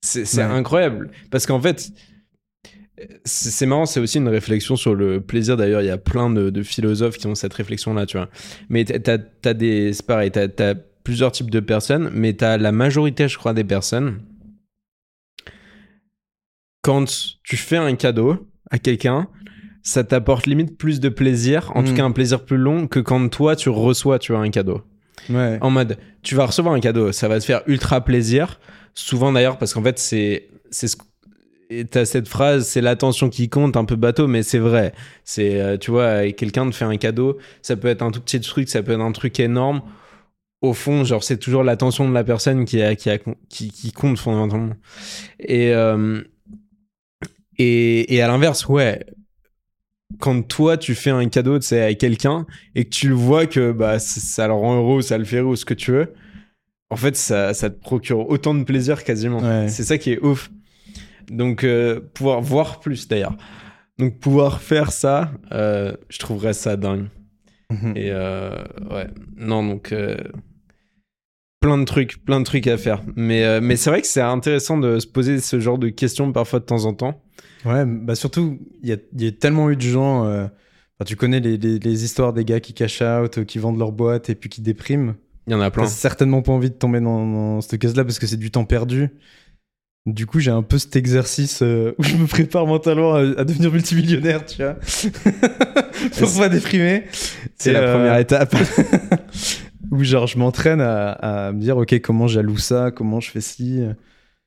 c'est 0.00 0.24
c'est 0.24 0.38
Ouais. 0.42 0.50
incroyable. 0.50 1.10
Parce 1.30 1.44
qu'en 1.46 1.60
fait, 1.60 1.90
c'est 3.24 3.66
marrant, 3.66 3.86
c'est 3.86 4.00
aussi 4.00 4.18
une 4.18 4.28
réflexion 4.28 4.76
sur 4.76 4.94
le 4.94 5.20
plaisir. 5.20 5.56
D'ailleurs, 5.56 5.80
il 5.82 5.86
y 5.86 5.90
a 5.90 5.98
plein 5.98 6.30
de, 6.30 6.50
de 6.50 6.62
philosophes 6.62 7.18
qui 7.18 7.26
ont 7.26 7.34
cette 7.34 7.54
réflexion-là, 7.54 8.06
tu 8.06 8.16
vois. 8.16 8.28
Mais 8.68 8.84
t'as- 8.84 9.18
t'as 9.18 9.54
des. 9.54 9.92
C'est 9.92 10.06
pareil, 10.06 10.30
t'as 10.30 10.46
as 10.58 10.74
plusieurs 11.04 11.32
types 11.32 11.50
de 11.50 11.60
personnes, 11.60 12.10
mais 12.12 12.32
t'as 12.34 12.56
la 12.58 12.72
majorité, 12.72 13.28
je 13.28 13.36
crois, 13.38 13.52
des 13.54 13.64
personnes. 13.64 14.20
Quand 16.82 17.04
tu 17.44 17.56
fais 17.56 17.76
un 17.76 17.94
cadeau 17.94 18.48
à 18.70 18.78
quelqu'un, 18.78 19.28
ça 19.82 20.04
t'apporte 20.04 20.46
limite 20.46 20.76
plus 20.78 21.00
de 21.00 21.08
plaisir, 21.08 21.70
en 21.76 21.82
tout 21.84 21.92
Mm. 21.92 21.96
cas 21.96 22.04
un 22.04 22.10
plaisir 22.12 22.44
plus 22.44 22.56
long 22.56 22.86
que 22.86 22.98
quand 23.00 23.28
toi 23.28 23.56
tu 23.56 23.68
reçois, 23.68 24.18
tu 24.18 24.32
vois, 24.32 24.40
un 24.42 24.50
cadeau. 24.50 24.82
Ouais. 25.28 25.58
En 25.60 25.70
mode, 25.70 25.98
tu 26.22 26.34
vas 26.34 26.46
recevoir 26.46 26.74
un 26.74 26.80
cadeau, 26.80 27.12
ça 27.12 27.28
va 27.28 27.38
te 27.38 27.44
faire 27.44 27.62
ultra 27.66 28.04
plaisir. 28.04 28.58
Souvent 28.94 29.32
d'ailleurs, 29.32 29.58
parce 29.58 29.72
qu'en 29.74 29.82
fait, 29.82 29.98
c'est. 29.98 30.48
c'est 30.70 30.88
ce... 30.88 30.96
Et 31.74 31.84
t'as 31.86 32.04
cette 32.04 32.28
phrase, 32.28 32.66
c'est 32.66 32.80
l'attention 32.82 33.30
qui 33.30 33.48
compte, 33.48 33.76
un 33.76 33.84
peu 33.84 33.96
bateau, 33.96 34.26
mais 34.26 34.42
c'est 34.42 34.58
vrai. 34.58 34.92
C'est, 35.24 35.60
euh, 35.60 35.78
tu 35.78 35.90
vois, 35.90 36.30
quelqu'un 36.32 36.68
te 36.68 36.74
fait 36.74 36.84
un 36.84 36.96
cadeau, 36.98 37.38
ça 37.62 37.76
peut 37.76 37.88
être 37.88 38.02
un 38.02 38.10
tout 38.10 38.20
petit 38.20 38.40
truc, 38.40 38.68
ça 38.68 38.82
peut 38.82 38.92
être 38.92 39.00
un 39.00 39.12
truc 39.12 39.40
énorme. 39.40 39.80
Au 40.60 40.74
fond, 40.74 41.02
genre, 41.04 41.24
c'est 41.24 41.38
toujours 41.38 41.64
l'attention 41.64 42.08
de 42.08 42.14
la 42.14 42.24
personne 42.24 42.64
qui, 42.66 42.82
a, 42.82 42.94
qui, 42.94 43.10
a, 43.10 43.18
qui, 43.48 43.70
qui 43.70 43.92
compte 43.92 44.18
fondamentalement. 44.18 44.74
Et, 45.40 45.72
euh, 45.72 46.20
et, 47.58 48.14
et 48.14 48.22
à 48.22 48.28
l'inverse, 48.28 48.68
ouais, 48.68 49.04
quand 50.20 50.42
toi 50.42 50.76
tu 50.76 50.94
fais 50.94 51.10
un 51.10 51.26
cadeau 51.28 51.58
tu 51.58 51.66
sais, 51.68 51.82
à 51.82 51.94
quelqu'un 51.94 52.46
et 52.74 52.84
que 52.84 52.90
tu 52.90 53.08
le 53.08 53.14
vois 53.14 53.46
que 53.46 53.72
bah, 53.72 53.98
ça 53.98 54.46
le 54.46 54.52
rend 54.52 54.76
heureux, 54.76 55.00
ça 55.00 55.16
le 55.16 55.24
fait 55.24 55.38
heureux, 55.38 55.56
ce 55.56 55.64
que 55.64 55.74
tu 55.74 55.92
veux, 55.92 56.12
en 56.90 56.96
fait, 56.96 57.16
ça, 57.16 57.54
ça 57.54 57.70
te 57.70 57.80
procure 57.80 58.28
autant 58.28 58.54
de 58.54 58.64
plaisir 58.64 59.02
quasiment. 59.02 59.40
Ouais. 59.40 59.68
C'est 59.68 59.84
ça 59.84 59.96
qui 59.96 60.12
est 60.12 60.22
ouf. 60.22 60.50
Donc, 61.30 61.64
euh, 61.64 62.00
pouvoir 62.14 62.40
voir 62.40 62.80
plus 62.80 63.08
d'ailleurs. 63.08 63.36
Donc, 63.98 64.18
pouvoir 64.20 64.60
faire 64.60 64.90
ça, 64.92 65.30
euh, 65.52 65.92
je 66.08 66.18
trouverais 66.18 66.52
ça 66.54 66.76
dingue. 66.76 67.06
Mhm. 67.70 67.92
Et 67.96 68.10
euh, 68.10 68.62
ouais, 68.90 69.06
non, 69.36 69.64
donc 69.66 69.94
plein 71.60 71.78
de 71.78 71.84
trucs, 71.84 72.24
plein 72.24 72.40
de 72.40 72.44
trucs 72.44 72.66
à 72.66 72.76
faire. 72.76 73.02
Mais, 73.16 73.44
euh, 73.44 73.60
mais 73.62 73.76
c'est 73.76 73.90
vrai 73.90 74.00
que 74.00 74.06
c'est 74.06 74.20
intéressant 74.20 74.78
de 74.78 74.98
se 74.98 75.06
poser 75.06 75.40
ce 75.40 75.60
genre 75.60 75.78
de 75.78 75.88
questions 75.88 76.32
parfois 76.32 76.58
de 76.58 76.64
temps 76.64 76.84
en 76.84 76.94
temps. 76.94 77.22
Ouais, 77.64 77.84
bah 77.86 78.14
surtout, 78.16 78.58
il 78.82 78.88
y 78.88 78.92
a, 78.92 78.96
il 79.12 79.22
y 79.22 79.28
a 79.28 79.32
tellement 79.32 79.70
eu 79.70 79.76
de 79.76 79.80
gens. 79.82 80.24
euh, 80.26 80.44
enfin, 80.44 81.04
tu 81.06 81.14
connais 81.14 81.38
les, 81.38 81.56
les- 81.56 81.78
les 81.78 82.04
histoires 82.04 82.32
des 82.32 82.44
gars 82.44 82.58
qui 82.58 82.74
cash 82.74 83.00
out, 83.00 83.44
qui 83.44 83.58
vendent 83.58 83.78
leur 83.78 83.92
boîte 83.92 84.28
et 84.30 84.34
puis 84.34 84.50
qui 84.50 84.60
dépriment. 84.60 85.14
Il 85.46 85.52
y 85.52 85.56
en 85.56 85.60
a 85.60 85.70
plein. 85.70 85.84
T'as 85.84 85.88
certainement 85.90 86.42
pas 86.42 86.52
envie 86.52 86.70
de 86.70 86.74
tomber 86.74 87.00
dans, 87.00 87.24
dans 87.26 87.60
cette 87.60 87.80
case-là 87.80 88.04
parce 88.04 88.18
que 88.18 88.26
c'est 88.26 88.36
du 88.36 88.50
temps 88.50 88.64
perdu. 88.64 89.10
Du 90.04 90.26
coup, 90.26 90.40
j'ai 90.40 90.50
un 90.50 90.62
peu 90.62 90.78
cet 90.78 90.96
exercice 90.96 91.60
euh, 91.62 91.92
où 91.98 92.02
je 92.02 92.16
me 92.16 92.26
prépare 92.26 92.66
mentalement 92.66 93.14
à, 93.14 93.20
à 93.20 93.44
devenir 93.44 93.70
multimillionnaire, 93.72 94.44
tu 94.44 94.56
vois. 94.62 94.74
Pour 96.18 96.38
pas 96.38 96.48
déprimer. 96.48 97.04
C'est 97.56 97.72
la 97.72 97.80
euh, 97.82 97.94
première 97.94 98.18
étape. 98.18 98.54
Où 99.92 100.02
genre, 100.04 100.26
je 100.26 100.38
m'entraîne 100.38 100.80
à, 100.80 101.10
à 101.12 101.52
me 101.52 101.60
dire, 101.60 101.76
OK, 101.76 102.00
comment 102.00 102.26
j'alloue 102.26 102.56
ça, 102.58 102.90
comment 102.90 103.20
je 103.20 103.30
fais 103.30 103.42
ci. 103.42 103.82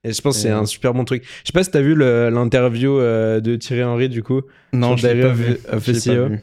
Et 0.04 0.12
je 0.12 0.22
pense 0.22 0.36
que 0.38 0.42
c'est 0.42 0.50
un 0.50 0.66
super 0.66 0.94
bon 0.94 1.06
truc. 1.06 1.24
Je 1.44 1.48
sais 1.48 1.54
pas 1.54 1.64
si 1.64 1.70
t'as 1.72 1.82
vu 1.82 1.96
l'interview 1.96 3.00
euh, 3.00 3.40
de 3.40 3.56
Thierry 3.56 3.84
Henry 3.84 4.10
du 4.10 4.24
coup. 4.24 4.42
Non, 4.74 4.98
je 4.98 5.08
l'ai 5.08 5.22
pas 5.22 5.30
vu. 5.30 5.56
pas 5.56 5.78
CEO. 5.80 6.30
vu. 6.30 6.40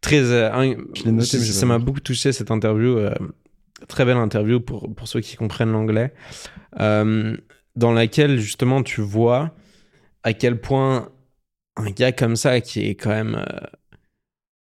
Très. 0.00 0.20
euh, 0.20 0.52
un- 0.52 0.74
Je 0.94 1.04
l'ai 1.04 1.12
noté, 1.12 1.38
ça 1.38 1.64
m'a 1.66 1.78
beaucoup 1.78 2.00
touché 2.00 2.32
cette 2.32 2.50
interview. 2.50 2.98
euh, 2.98 3.14
très 3.86 4.04
belle 4.04 4.16
interview 4.16 4.58
pour, 4.60 4.92
pour 4.94 5.06
ceux 5.06 5.20
qui 5.20 5.36
comprennent 5.36 5.70
l'anglais. 5.72 6.12
euh, 6.80 7.36
dans 7.78 7.92
laquelle 7.92 8.40
justement 8.40 8.82
tu 8.82 9.00
vois 9.00 9.52
à 10.24 10.32
quel 10.32 10.60
point 10.60 11.10
un 11.76 11.90
gars 11.90 12.10
comme 12.10 12.34
ça 12.34 12.60
qui 12.60 12.84
est 12.86 12.96
quand 12.96 13.10
même 13.10 13.36
euh, 13.36 13.66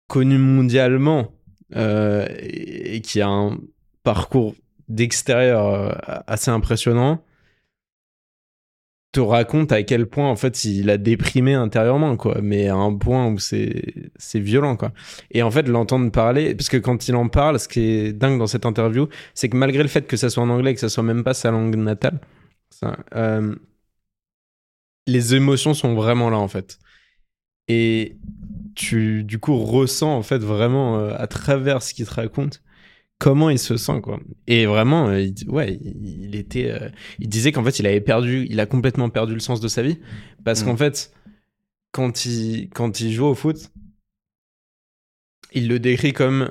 connu 0.08 0.36
mondialement 0.36 1.32
euh, 1.76 2.26
et, 2.40 3.00
qui 3.02 3.20
a 3.20 3.28
un 3.28 3.58
parcours 4.02 4.56
d'extérieur 4.88 5.66
euh, 5.66 5.92
assez 6.26 6.50
impressionnant 6.50 7.22
te 9.12 9.20
raconte 9.20 9.70
à 9.70 9.84
quel 9.84 10.06
point 10.06 10.28
en 10.28 10.34
fait 10.34 10.64
il 10.64 10.90
a 10.90 10.98
déprimé 10.98 11.54
intérieurement 11.54 12.16
quoi. 12.16 12.40
Mais 12.42 12.66
à 12.66 12.74
un 12.74 12.96
point 12.96 13.28
où 13.28 13.38
c'est 13.38 14.10
c'est 14.16 14.40
violent 14.40 14.74
quoi. 14.74 14.90
Et 15.30 15.44
en 15.44 15.52
fait 15.52 15.68
l'entendre 15.68 16.10
parler 16.10 16.56
parce 16.56 16.68
que 16.68 16.78
quand 16.78 17.06
il 17.06 17.14
en 17.14 17.28
parle 17.28 17.60
ce 17.60 17.68
qui 17.68 17.80
est 17.80 18.12
dingue 18.12 18.40
dans 18.40 18.48
cette 18.48 18.66
interview 18.66 19.08
c'est 19.34 19.48
que 19.48 19.56
malgré 19.56 19.84
le 19.84 19.88
fait 19.88 20.08
que 20.08 20.16
ça 20.16 20.30
soit 20.30 20.42
en 20.42 20.50
anglais 20.50 20.72
et 20.72 20.74
que 20.74 20.80
ça 20.80 20.88
soit 20.88 21.04
même 21.04 21.22
pas 21.22 21.32
sa 21.32 21.52
langue 21.52 21.76
natale 21.76 22.18
ça, 22.84 23.04
euh, 23.14 23.54
les 25.06 25.34
émotions 25.34 25.74
sont 25.74 25.94
vraiment 25.94 26.30
là 26.30 26.38
en 26.38 26.48
fait. 26.48 26.78
Et 27.68 28.16
tu 28.74 29.24
du 29.24 29.38
coup 29.38 29.56
ressens 29.56 30.14
en 30.16 30.22
fait 30.22 30.38
vraiment 30.38 30.98
euh, 30.98 31.14
à 31.16 31.26
travers 31.26 31.82
ce 31.82 31.94
qu'il 31.94 32.06
te 32.06 32.14
raconte 32.14 32.62
comment 33.18 33.48
il 33.50 33.58
se 33.58 33.76
sent 33.76 34.00
quoi. 34.02 34.20
Et 34.46 34.66
vraiment 34.66 35.08
euh, 35.08 35.20
il, 35.20 35.34
ouais 35.48 35.78
il, 35.82 36.34
était 36.36 36.72
il 37.18 37.28
disait 37.28 37.52
qu'en 37.52 37.64
fait 37.64 37.78
il 37.78 37.86
avait 37.86 38.00
perdu 38.00 38.46
il 38.50 38.60
a 38.60 38.66
complètement 38.66 39.08
perdu 39.10 39.34
le 39.34 39.40
sens 39.40 39.60
de 39.60 39.68
sa 39.68 39.82
vie. 39.82 39.98
Parce 40.44 40.62
Mm. 40.62 40.64
qu'en 40.66 40.76
fait 40.76 41.12
quand 41.92 42.26
il 42.26 42.68
quand 42.70 43.00
il 43.00 43.12
joue 43.12 43.26
au 43.26 43.34
foot 43.34 43.70
il 45.52 45.68
le 45.68 45.78
décrit 45.78 46.12
comme 46.12 46.50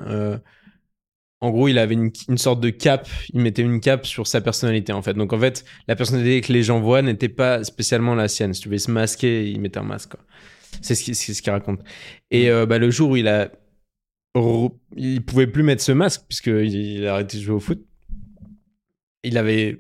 en 1.43 1.51
gros, 1.51 1.67
il 1.67 1.77
avait 1.77 1.95
une, 1.95 2.37
sorte 2.37 2.61
de 2.61 2.69
cape, 2.69 3.05
il 3.33 3.41
mettait 3.41 3.63
une 3.63 3.81
cape 3.81 4.05
sur 4.05 4.27
sa 4.27 4.39
personnalité 4.39 4.93
en 4.93 5.01
fait. 5.01 5.13
Donc 5.13 5.33
en 5.33 5.39
fait, 5.39 5.65
la 5.89 5.97
personnalité 5.97 6.39
que 6.39 6.53
les 6.53 6.63
gens 6.63 6.79
voient 6.79 7.01
n'était 7.01 7.27
pas 7.27 7.65
spécialement 7.65 8.15
la 8.15 8.29
sienne. 8.29 8.53
Si 8.53 8.61
tu 8.61 8.69
veux 8.69 8.77
se 8.77 8.89
masquer, 8.89 9.51
il 9.51 9.59
mettait 9.59 9.79
un 9.79 9.83
masque. 9.83 10.13
C'est 10.81 10.95
ce 10.95 11.41
qu'il 11.41 11.51
raconte. 11.51 11.81
Et 12.31 12.49
euh, 12.49 12.65
bah, 12.65 12.77
le 12.77 12.89
jour 12.89 13.09
où 13.09 13.17
il 13.17 13.27
a, 13.27 13.51
il 14.95 15.21
pouvait 15.25 15.47
plus 15.47 15.63
mettre 15.63 15.83
ce 15.83 15.91
masque 15.91 16.21
puisqu'il 16.29 16.73
il 16.73 17.07
a 17.07 17.15
arrêté 17.15 17.37
de 17.37 17.43
jouer 17.43 17.55
au 17.55 17.59
foot. 17.59 17.85
Il 19.25 19.37
avait 19.37 19.77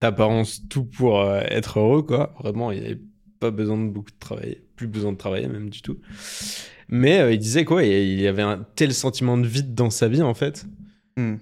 d'apparence 0.00 0.66
tout 0.68 0.86
pour 0.86 1.20
euh, 1.20 1.40
être 1.50 1.78
heureux 1.78 2.02
quoi. 2.02 2.34
Vraiment, 2.40 2.72
il 2.72 2.84
avait 2.84 3.00
pas 3.38 3.52
besoin 3.52 3.78
de 3.78 3.88
beaucoup 3.88 4.10
de 4.10 4.18
travailler, 4.18 4.64
plus 4.74 4.88
besoin 4.88 5.12
de 5.12 5.18
travailler 5.18 5.46
même 5.46 5.70
du 5.70 5.82
tout. 5.82 6.00
Mais 6.88 7.20
euh, 7.20 7.32
il 7.32 7.38
disait 7.38 7.64
quoi, 7.64 7.84
il 7.84 8.20
y 8.20 8.26
avait 8.26 8.42
un 8.42 8.66
tel 8.74 8.92
sentiment 8.92 9.38
de 9.38 9.46
vide 9.46 9.72
dans 9.72 9.90
sa 9.90 10.08
vie 10.08 10.22
en 10.22 10.34
fait 10.34 10.66
Hmm. 11.20 11.36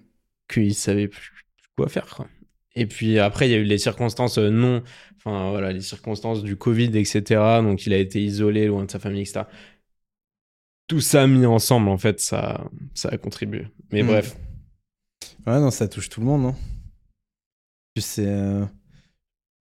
qu'il 0.51 0.75
savait 0.75 1.09
plus 1.09 1.33
quoi 1.77 1.89
faire. 1.89 2.07
Quoi. 2.07 2.27
Et 2.75 2.87
puis 2.87 3.19
après, 3.19 3.49
il 3.49 3.53
y 3.53 3.55
a 3.55 3.59
eu 3.59 3.65
les 3.65 3.79
circonstances 3.79 4.39
euh, 4.39 4.51
non, 4.51 4.83
enfin 5.17 5.51
voilà, 5.51 5.73
les 5.73 5.81
circonstances 5.81 6.43
du 6.43 6.57
Covid, 6.57 6.97
etc. 6.99 7.61
Donc 7.63 7.87
il 7.87 7.93
a 7.93 7.99
été 7.99 8.23
isolé, 8.23 8.67
loin 8.67 8.85
de 8.85 8.91
sa 8.91 8.99
famille, 8.99 9.23
etc. 9.23 9.43
Tout 10.87 11.01
ça 11.01 11.27
mis 11.27 11.45
ensemble, 11.45 11.89
en 11.89 11.99
fait, 11.99 12.19
ça, 12.21 12.71
ça 12.95 13.11
a 13.11 13.19
contribué. 13.19 13.67
Mais 13.93 14.03
Mm. 14.03 14.07
bref, 14.07 14.37
Ouais, 15.47 15.61
non, 15.61 15.71
ça 15.71 15.89
touche 15.89 16.09
tout 16.09 16.21
le 16.21 16.27
monde, 16.27 16.43
non 16.43 16.55
Puis 17.95 18.03
c'est. 18.03 18.27
euh, 18.27 18.65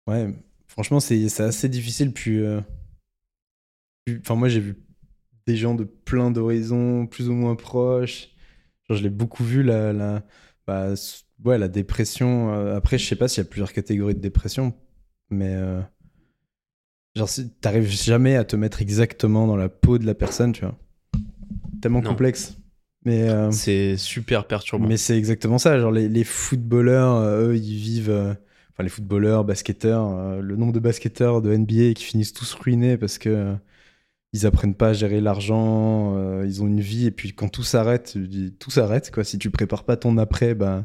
Ouais, 0.06 0.32
franchement, 0.68 1.00
c'est 1.00 1.28
c'est 1.28 1.42
assez 1.42 1.68
difficile. 1.68 2.12
Puis. 2.12 2.38
euh, 2.38 2.60
puis- 4.04 4.18
Enfin, 4.20 4.34
moi, 4.36 4.48
j'ai 4.48 4.60
vu 4.60 4.76
des 5.46 5.56
gens 5.56 5.74
de 5.74 5.84
plein 5.84 6.30
d'horizons, 6.30 7.06
plus 7.06 7.28
ou 7.28 7.32
moins 7.34 7.56
proches. 7.56 8.28
Genre, 8.88 8.98
je 8.98 9.02
l'ai 9.02 9.10
beaucoup 9.10 9.44
vu, 9.44 9.62
la, 9.62 9.92
la, 9.92 10.22
bah, 10.66 10.94
ouais, 11.44 11.58
la 11.58 11.68
dépression. 11.68 12.52
euh, 12.54 12.76
Après, 12.76 12.98
je 12.98 13.06
sais 13.06 13.16
pas 13.16 13.28
s'il 13.28 13.42
y 13.42 13.46
a 13.46 13.48
plusieurs 13.50 13.72
catégories 13.72 14.14
de 14.14 14.20
dépression. 14.20 14.74
Mais 15.30 15.54
euh, 15.54 15.80
genre, 17.14 17.28
t'arrives 17.60 17.88
jamais 17.90 18.36
à 18.36 18.44
te 18.44 18.56
mettre 18.56 18.82
exactement 18.82 19.46
dans 19.46 19.56
la 19.56 19.68
peau 19.68 19.98
de 19.98 20.06
la 20.06 20.14
personne, 20.14 20.52
tu 20.52 20.62
vois. 20.62 20.76
Tellement 21.80 22.00
Non. 22.02 22.10
complexe. 22.10 22.56
Mais, 23.04 23.28
euh, 23.28 23.50
C'est 23.52 23.96
super 23.96 24.46
perturbant. 24.46 24.86
mais 24.88 24.96
c'est 24.96 25.16
exactement 25.16 25.58
ça. 25.58 25.78
Genre, 25.78 25.92
les, 25.92 26.08
les 26.08 26.24
footballeurs, 26.24 27.14
euh, 27.16 27.48
eux, 27.48 27.56
ils 27.56 27.76
vivent. 27.76 28.36
Enfin, 28.72 28.82
les 28.82 28.88
footballeurs, 28.90 29.44
basketteurs, 29.44 30.40
le 30.42 30.56
nombre 30.56 30.72
de 30.72 30.80
basketteurs 30.80 31.40
de 31.40 31.56
NBA 31.56 31.94
qui 31.94 32.04
finissent 32.04 32.32
tous 32.34 32.52
ruinés 32.54 32.96
parce 32.98 33.18
que. 33.18 33.54
Ils 34.36 34.46
apprennent 34.46 34.74
pas 34.74 34.90
à 34.90 34.92
gérer 34.92 35.20
l'argent, 35.20 36.14
euh, 36.16 36.44
ils 36.46 36.62
ont 36.62 36.66
une 36.66 36.80
vie, 36.80 37.06
et 37.06 37.10
puis 37.10 37.32
quand 37.32 37.48
tout 37.48 37.62
s'arrête, 37.62 38.16
tout 38.58 38.70
s'arrête. 38.70 39.10
Si 39.24 39.38
tu 39.38 39.50
prépares 39.50 39.84
pas 39.84 39.96
ton 39.96 40.18
après, 40.18 40.54
bah, 40.54 40.84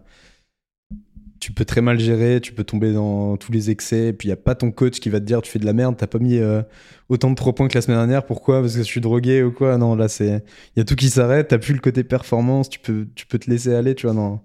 tu 1.39 1.51
peux 1.51 1.65
très 1.65 1.81
mal 1.81 1.99
gérer, 1.99 2.39
tu 2.39 2.53
peux 2.53 2.63
tomber 2.63 2.93
dans 2.93 3.35
tous 3.37 3.51
les 3.51 3.71
excès, 3.71 4.09
et 4.09 4.13
puis 4.13 4.27
il 4.27 4.29
y 4.29 4.33
a 4.33 4.37
pas 4.37 4.55
ton 4.55 4.71
coach 4.71 4.99
qui 4.99 5.09
va 5.09 5.19
te 5.19 5.25
dire, 5.25 5.41
tu 5.41 5.51
fais 5.51 5.59
de 5.59 5.65
la 5.65 5.73
merde, 5.73 5.97
t'as 5.97 6.07
pas 6.07 6.19
mis 6.19 6.37
euh, 6.37 6.61
autant 7.09 7.31
de 7.31 7.35
3 7.35 7.53
points 7.55 7.67
que 7.67 7.75
la 7.75 7.81
semaine 7.81 7.97
dernière, 7.97 8.25
pourquoi? 8.25 8.61
Parce 8.61 8.73
que 8.73 8.79
je 8.79 8.83
suis 8.83 9.01
drogué 9.01 9.43
ou 9.43 9.51
quoi? 9.51 9.77
Non, 9.77 9.95
là. 9.95 10.07
Il 10.19 10.41
y 10.77 10.79
a 10.79 10.83
tout 10.85 10.95
qui 10.95 11.09
s'arrête, 11.09 11.47
t'as 11.49 11.57
plus 11.57 11.73
le 11.73 11.79
côté 11.79 12.03
performance, 12.03 12.69
tu 12.69 12.79
peux, 12.79 13.07
tu 13.15 13.25
peux 13.25 13.39
te 13.39 13.49
laisser 13.49 13.73
aller, 13.73 13.95
tu 13.95 14.05
vois, 14.05 14.15
dans, 14.15 14.43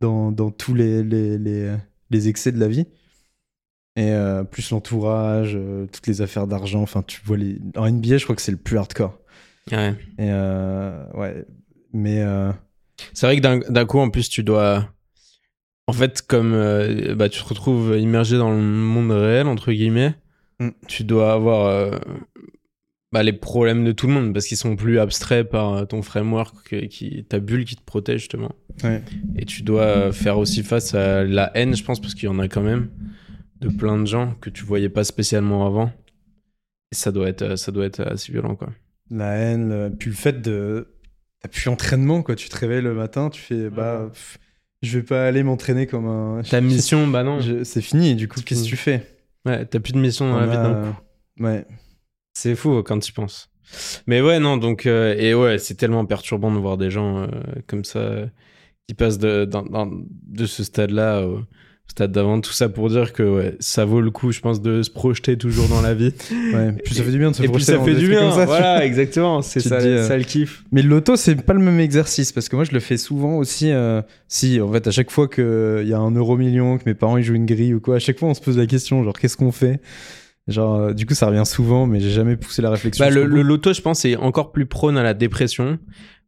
dans, 0.00 0.32
dans 0.32 0.50
tous 0.50 0.74
les, 0.74 1.02
les, 1.02 1.38
les, 1.38 1.74
les 2.10 2.28
excès 2.28 2.52
de 2.52 2.60
la 2.60 2.68
vie. 2.68 2.86
Et 3.96 4.10
euh, 4.10 4.42
plus 4.44 4.70
l'entourage, 4.70 5.52
euh, 5.54 5.86
toutes 5.92 6.06
les 6.06 6.22
affaires 6.22 6.46
d'argent, 6.46 6.80
enfin, 6.80 7.02
tu 7.06 7.20
vois, 7.24 7.36
les... 7.36 7.58
en 7.76 7.86
NBA, 7.86 8.16
je 8.18 8.24
crois 8.24 8.34
que 8.34 8.40
c'est 8.42 8.52
le 8.52 8.56
plus 8.58 8.78
hardcore. 8.78 9.18
Ouais. 9.70 9.90
Et 10.18 10.30
euh, 10.30 11.04
ouais, 11.14 11.44
mais 11.92 12.20
euh, 12.22 12.50
C'est 13.12 13.26
vrai 13.26 13.36
que 13.38 13.70
d'un 13.70 13.84
coup, 13.86 13.98
en 13.98 14.08
plus, 14.10 14.28
tu 14.28 14.42
dois. 14.42 14.88
En 15.88 15.92
fait, 15.92 16.22
comme 16.22 16.52
euh, 16.54 17.14
bah, 17.14 17.28
tu 17.28 17.42
te 17.42 17.48
retrouves 17.48 17.98
immergé 17.98 18.38
dans 18.38 18.50
le 18.50 18.62
monde 18.62 19.10
réel, 19.10 19.46
entre 19.46 19.72
guillemets, 19.72 20.14
Mm. 20.60 20.68
tu 20.86 21.02
dois 21.04 21.32
avoir 21.32 21.66
euh, 21.66 21.90
bah, 23.10 23.22
les 23.22 23.32
problèmes 23.32 23.84
de 23.84 23.92
tout 23.92 24.06
le 24.06 24.12
monde 24.12 24.32
parce 24.32 24.46
qu'ils 24.46 24.56
sont 24.56 24.76
plus 24.76 24.98
abstraits 24.98 25.48
par 25.48 25.86
ton 25.88 26.02
framework, 26.02 26.54
que- 26.68 26.86
qui, 26.86 27.24
ta 27.24 27.40
bulle 27.40 27.64
qui 27.64 27.74
te 27.76 27.82
protège, 27.82 28.20
justement. 28.20 28.52
ouais. 28.84 29.02
Et 29.36 29.44
tu 29.44 29.62
dois 29.62 30.12
faire 30.12 30.38
aussi 30.38 30.62
face 30.62 30.94
à 30.94 31.24
la 31.24 31.50
haine, 31.56 31.74
je 31.76 31.82
pense, 31.84 32.00
parce 32.00 32.14
qu'il 32.14 32.24
y 32.24 32.28
en 32.28 32.38
a 32.38 32.48
quand 32.48 32.62
même, 32.62 32.88
de 33.62 33.68
plein 33.68 33.98
de 33.98 34.06
gens 34.06 34.34
que 34.40 34.50
tu 34.50 34.64
voyais 34.64 34.88
pas 34.88 35.04
spécialement 35.04 35.66
avant. 35.66 35.90
Et 36.92 36.94
ça 36.94 37.12
doit 37.12 37.28
être, 37.28 37.56
ça 37.56 37.72
doit 37.72 37.86
être 37.86 38.00
assez 38.00 38.32
violent, 38.32 38.54
quoi. 38.56 38.68
la 39.10 39.32
haine, 39.36 39.68
le- 39.68 39.90
puis 39.90 40.10
le 40.10 40.16
fait 40.16 40.40
de. 40.42 40.88
T'as 41.40 41.48
plus 41.48 41.68
entraînement, 41.68 42.22
quoi. 42.22 42.36
Tu 42.36 42.48
te 42.48 42.56
réveilles 42.56 42.82
le 42.82 42.94
matin, 42.94 43.28
tu 43.30 43.40
fais, 43.40 43.68
bah, 43.70 44.08
pff, 44.12 44.38
je 44.82 44.98
vais 44.98 45.04
pas 45.04 45.26
aller 45.26 45.42
m'entraîner 45.42 45.86
comme 45.86 46.06
un. 46.06 46.42
Ta 46.48 46.60
mission, 46.60 47.06
bah 47.08 47.22
non. 47.24 47.40
Je- 47.40 47.64
C'est 47.64 47.80
fini, 47.82 48.14
du 48.14 48.28
coup, 48.28 48.40
qu'est-ce 48.44 48.62
que 48.64 48.68
tu 48.68 48.76
fais? 48.76 49.06
Ouais, 49.46 49.64
t'as 49.66 49.80
plus 49.80 49.92
de 49.92 49.98
mission 49.98 50.28
dans 50.30 50.36
On 50.36 50.40
la 50.40 50.46
vie 50.46 50.56
a- 50.56 50.62
d'un 50.62 50.92
coup. 50.92 51.42
Ouais. 51.44 51.66
C'est 52.34 52.54
fou 52.54 52.82
quand 52.84 52.98
tu 53.00 53.12
penses. 53.12 53.50
Mais 54.06 54.20
ouais, 54.20 54.38
non, 54.38 54.56
donc, 54.56 54.86
euh, 54.86 55.14
et 55.18 55.34
ouais, 55.34 55.58
c'est 55.58 55.74
tellement 55.74 56.04
perturbant 56.06 56.52
de 56.52 56.58
voir 56.58 56.76
des 56.76 56.90
gens 56.90 57.22
euh, 57.22 57.26
comme 57.66 57.84
ça 57.84 57.98
euh, 57.98 58.26
qui 58.86 58.94
passent 58.94 59.18
de, 59.18 59.48
de 60.28 60.46
ce 60.46 60.62
stade-là 60.62 61.26
stade 61.88 62.12
d'avant. 62.12 62.40
Tout 62.40 62.52
ça 62.52 62.68
pour 62.70 62.88
dire 62.88 63.12
que 63.12 63.22
ouais, 63.22 63.56
ça 63.60 63.84
vaut 63.84 64.00
le 64.00 64.10
coup, 64.10 64.32
je 64.32 64.40
pense, 64.40 64.62
de 64.62 64.82
se 64.82 64.90
projeter 64.90 65.36
toujours 65.36 65.68
dans 65.68 65.82
la 65.82 65.92
vie. 65.94 66.14
ouais. 66.54 66.72
Puis 66.84 66.94
ça 66.94 67.02
fait 67.04 67.10
du 67.10 67.18
bien 67.18 67.30
de 67.30 67.36
se 67.36 67.40
et 67.42 67.44
puis 67.44 67.50
projeter 67.50 67.72
ça 67.72 67.78
dans 67.78 67.84
fait 67.84 67.94
des 67.94 68.00
du 68.00 68.08
bien. 68.08 68.30
ça, 68.32 68.44
voilà, 68.46 68.84
exactement. 68.86 69.42
C'est 69.42 69.60
ça, 69.60 69.78
dis, 69.80 69.88
euh, 69.88 70.06
ça 70.08 70.16
le 70.16 70.24
kiff. 70.24 70.64
Mais 70.72 70.80
l'auto, 70.82 71.16
c'est 71.16 71.34
pas 71.36 71.52
le 71.52 71.60
même 71.60 71.80
exercice 71.80 72.32
parce 72.32 72.48
que 72.48 72.56
moi, 72.56 72.64
je 72.64 72.72
le 72.72 72.80
fais 72.80 72.96
souvent 72.96 73.36
aussi. 73.36 73.70
euh, 73.70 74.00
si, 74.28 74.60
en 74.60 74.72
fait, 74.72 74.86
à 74.86 74.90
chaque 74.90 75.10
fois 75.10 75.28
qu'il 75.28 75.84
y 75.86 75.92
a 75.92 75.98
un 75.98 76.10
euro 76.12 76.36
million, 76.36 76.78
que 76.78 76.84
mes 76.86 76.94
parents 76.94 77.18
ils 77.18 77.24
jouent 77.24 77.34
une 77.34 77.46
grille 77.46 77.74
ou 77.74 77.80
quoi, 77.80 77.96
à 77.96 77.98
chaque 77.98 78.18
fois, 78.18 78.28
on 78.30 78.34
se 78.34 78.40
pose 78.40 78.56
la 78.56 78.66
question, 78.66 79.04
genre, 79.04 79.18
qu'est-ce 79.18 79.36
qu'on 79.36 79.52
fait? 79.52 79.80
Genre, 80.48 80.74
euh, 80.76 80.92
du 80.94 81.06
coup, 81.06 81.14
ça 81.14 81.26
revient 81.28 81.44
souvent, 81.46 81.86
mais 81.86 82.00
j'ai 82.00 82.10
jamais 82.10 82.36
poussé 82.36 82.62
la 82.62 82.70
réflexion. 82.70 83.04
Bah, 83.04 83.10
le, 83.10 83.26
le 83.26 83.42
loto, 83.42 83.72
je 83.72 83.80
pense, 83.80 84.04
est 84.04 84.16
encore 84.16 84.50
plus 84.50 84.66
prône 84.66 84.96
à 84.96 85.02
la 85.02 85.14
dépression 85.14 85.78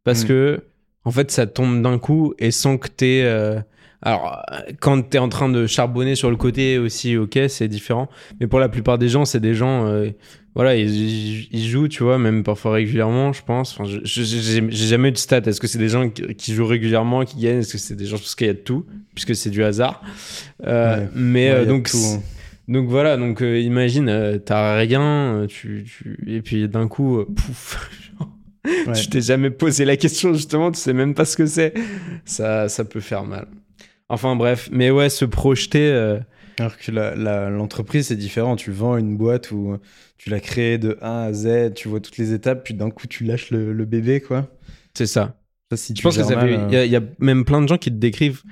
parce 0.04 0.24
Mm. 0.24 0.28
que, 0.28 0.60
en 1.04 1.10
fait, 1.10 1.30
ça 1.30 1.46
tombe 1.46 1.82
d'un 1.82 1.98
coup 1.98 2.34
et 2.38 2.50
sans 2.50 2.76
que 2.78 2.88
t'aies. 2.88 3.22
euh, 3.24 3.58
Alors, 4.04 4.42
quand 4.80 5.00
t'es 5.08 5.18
en 5.18 5.28
train 5.28 5.48
de 5.48 5.66
charbonner 5.66 6.14
sur 6.14 6.30
le 6.30 6.36
côté 6.36 6.78
aussi, 6.78 7.16
ok, 7.16 7.38
c'est 7.48 7.68
différent. 7.68 8.08
Mais 8.40 8.46
pour 8.46 8.60
la 8.60 8.68
plupart 8.68 8.98
des 8.98 9.08
gens, 9.08 9.24
c'est 9.24 9.40
des 9.40 9.54
gens. 9.54 9.86
euh, 9.86 10.10
voilà, 10.54 10.76
ils, 10.76 10.88
ils- 10.94 11.48
ils 11.50 11.66
jouent, 11.68 11.88
tu 11.88 12.02
vois, 12.04 12.16
même 12.18 12.44
parfois 12.44 12.72
régulièrement, 12.74 13.32
je 13.32 13.42
pense. 13.42 13.72
Enfin, 13.72 13.84
j'ai 14.04 14.70
jamais 14.86 15.08
eu 15.08 15.12
de 15.12 15.16
stats. 15.16 15.38
Est-ce 15.38 15.60
que 15.60 15.66
c'est 15.66 15.78
des 15.78 15.88
gens 15.88 16.10
qui, 16.10 16.22
qui 16.36 16.54
jouent 16.54 16.66
régulièrement, 16.66 17.24
qui 17.24 17.38
gagnent? 17.38 17.58
Est-ce 17.58 17.72
que 17.72 17.78
c'est 17.78 17.96
des 17.96 18.06
gens. 18.06 18.18
Parce 18.18 18.34
qu'il 18.36 18.46
y 18.46 18.50
a 18.50 18.52
de 18.54 18.58
tout, 18.58 18.84
puisque 19.14 19.34
c'est 19.34 19.50
du 19.50 19.64
hasard. 19.64 20.00
Euh, 20.66 20.98
Ouais. 20.98 21.08
Mais 21.14 21.50
Ouais, 21.50 21.56
euh, 21.60 21.64
donc. 21.64 21.90
tout, 21.90 21.96
hein. 21.96 22.20
Donc 22.68 22.88
voilà, 22.88 23.16
donc 23.18 23.40
imagine, 23.42 24.40
t'as 24.46 24.76
rien, 24.78 25.44
tu, 25.48 25.84
tu... 25.86 26.18
et 26.26 26.40
puis 26.40 26.66
d'un 26.68 26.88
coup, 26.88 27.22
pouf, 27.26 27.90
Ouais. 28.86 28.92
tu 28.94 29.08
t'es 29.08 29.20
jamais 29.20 29.50
posé 29.50 29.84
la 29.84 29.98
question 29.98 30.32
justement, 30.32 30.70
tu 30.72 30.78
sais 30.80 30.94
même 30.94 31.12
pas 31.14 31.26
ce 31.26 31.36
que 31.36 31.44
c'est. 31.44 31.74
Ça, 32.24 32.70
ça 32.70 32.84
peut 32.86 33.00
faire 33.00 33.24
mal. 33.24 33.46
Enfin 34.08 34.36
bref, 34.36 34.68
mais 34.72 34.90
ouais, 34.90 35.08
se 35.08 35.24
projeter, 35.24 35.90
euh, 35.90 36.18
Alors 36.58 36.76
que 36.78 36.92
la- 36.92 37.14
la- 37.16 37.50
l'entreprise, 37.50 38.08
c'est 38.08 38.16
différent. 38.16 38.54
Tu 38.56 38.70
vends 38.70 38.96
une 38.96 39.16
boîte 39.16 39.50
où 39.50 39.76
tu 40.18 40.30
l'as 40.30 40.40
créée 40.40 40.78
de 40.78 40.98
A 41.00 41.24
à 41.24 41.32
Z, 41.32 41.72
tu 41.74 41.88
vois 41.88 42.00
toutes 42.00 42.18
les 42.18 42.32
étapes, 42.32 42.64
puis 42.64 42.74
d'un 42.74 42.90
coup, 42.90 43.06
tu 43.06 43.24
lâches 43.24 43.50
le, 43.50 43.72
le 43.72 43.84
bébé, 43.84 44.20
quoi. 44.20 44.48
c'est 44.94 45.06
ça. 45.06 45.40
Ça, 45.70 45.76
si 45.78 45.94
Je 45.96 46.02
pense 46.02 46.16
fait- 46.16 46.22
euh, 46.32 46.66
il 46.68 46.74
y, 46.74 46.76
a- 46.76 46.84
il 46.84 46.92
y 46.92 46.96
a 46.96 47.02
même 47.18 47.44
plein 47.44 47.60
de 47.62 47.66
gens 47.66 47.78
qui 47.78 47.90
te 47.90 47.96
décrivent 47.96 48.42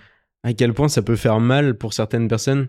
à 0.43 0.53
quel 0.55 0.73
point 0.75 0.89
ça 0.89 1.03
peut 1.03 1.15
faire 1.17 1.39
mal 1.39 1.77
pour 1.79 1.93
certaines 1.93 2.27
personnes, 2.27 2.69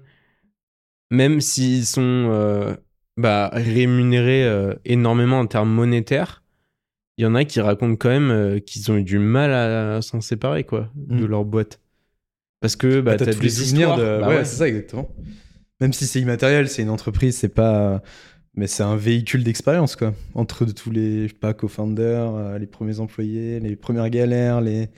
même 1.09 1.41
s'ils 1.41 1.85
sont 1.85 2.01
euh, 2.31 2.75
bah, 3.17 3.49
rémunérés 3.53 4.43
euh, 4.45 4.73
énormément 4.85 5.39
en 5.39 5.47
termes 5.47 5.71
monétaires. 5.71 6.43
Il 7.17 7.23
y 7.23 7.27
en 7.27 7.35
a 7.35 7.45
qui 7.45 7.61
racontent 7.61 7.95
quand 7.95 8.09
même 8.09 8.59
qu'ils 8.61 8.91
ont 8.91 8.97
eu 8.97 9.03
du 9.03 9.19
mal 9.19 9.51
à, 9.53 10.01
s'en 10.01 10.19
séparer 10.21 10.63
quoi, 10.63 10.89
de 10.95 11.23
Mm. 11.25 11.27
leur 11.27 11.45
boîte. 11.45 11.79
Parce 12.63 12.75
que 12.77 13.01
bah, 13.01 13.15
t'as 13.17 13.25
t'as 13.25 13.33
tous 13.33 13.41
les 13.41 13.49
des 13.49 13.55
souvenirs 13.55 13.95
de. 13.95 14.19
Bah 14.21 14.29
ouais, 14.29 14.37
ouais. 14.37 14.45
c'est 14.45 14.55
ça, 14.57 14.67
exactement. 14.67 15.09
Même 15.81 15.93
si 15.93 16.07
c'est 16.07 16.21
immatériel, 16.21 16.69
c'est 16.69 16.81
une 16.83 16.89
entreprise, 16.89 17.37
c'est 17.37 17.49
pas. 17.49 18.01
Mais 18.55 18.67
c'est 18.67 18.83
un 18.83 18.95
véhicule 18.97 19.43
d'expérience, 19.43 19.95
quoi. 19.95 20.13
Entre 20.35 20.65
tous 20.65 20.91
les, 20.91 21.23
je 21.27 21.33
sais 21.33 21.39
pas, 21.39 21.53
co-founders, 21.53 22.35
euh, 22.35 22.59
les 22.59 22.67
premiers 22.67 22.99
employés, 22.99 23.59
les 23.59 23.75
premières 23.75 24.09
galères, 24.09 24.61
les... 24.61 24.89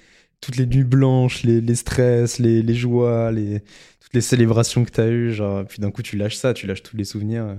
toutes 0.41 0.58
les 0.58 0.65
nuits 0.67 0.84
blanches, 0.86 1.43
les, 1.43 1.62
les 1.62 1.75
stress, 1.75 2.39
les, 2.39 2.62
les 2.63 2.75
joies, 2.75 3.32
les... 3.32 3.62
toutes 4.01 4.13
les 4.13 4.21
célébrations 4.21 4.86
que 4.86 4.91
t'as 4.91 5.08
eues. 5.10 5.34
Genre... 5.34 5.65
Puis 5.67 5.80
d'un 5.82 5.91
coup, 5.91 6.04
tu 6.04 6.17
lâches 6.17 6.38
ça, 6.38 6.54
tu 6.54 6.67
lâches 6.67 6.84
tous 6.84 6.97
les 6.97 7.06
souvenirs. 7.06 7.45
euh. 7.45 7.56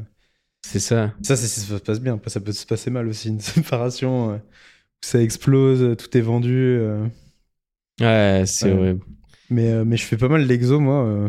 C'est 0.66 0.81
ça. 0.81 1.14
Ça, 1.23 1.37
c'est 1.37 1.47
si 1.49 1.61
ça 1.61 1.79
se 1.79 1.83
passe 1.83 2.01
bien. 2.01 2.21
Ça 2.27 2.40
peut 2.40 2.53
se 2.53 2.66
passer 2.66 2.90
mal 2.90 3.09
aussi, 3.09 3.29
une 3.29 3.40
séparation 3.42 4.33
euh, 4.33 4.37
où 4.37 4.40
ça 5.07 5.23
explose, 5.23 5.97
tout 5.97 6.16
est 6.19 6.23
vendu. 6.23 6.81
Ouais, 8.01 8.45
c'est 8.47 8.71
Ouais. 8.71 8.73
horrible. 8.73 9.05
Mais, 9.51 9.71
euh, 9.71 9.85
mais 9.85 9.97
je 9.97 10.05
fais 10.05 10.17
pas 10.17 10.29
mal 10.29 10.47
d'exo, 10.47 10.81
moi. 10.81 11.05
euh, 11.05 11.29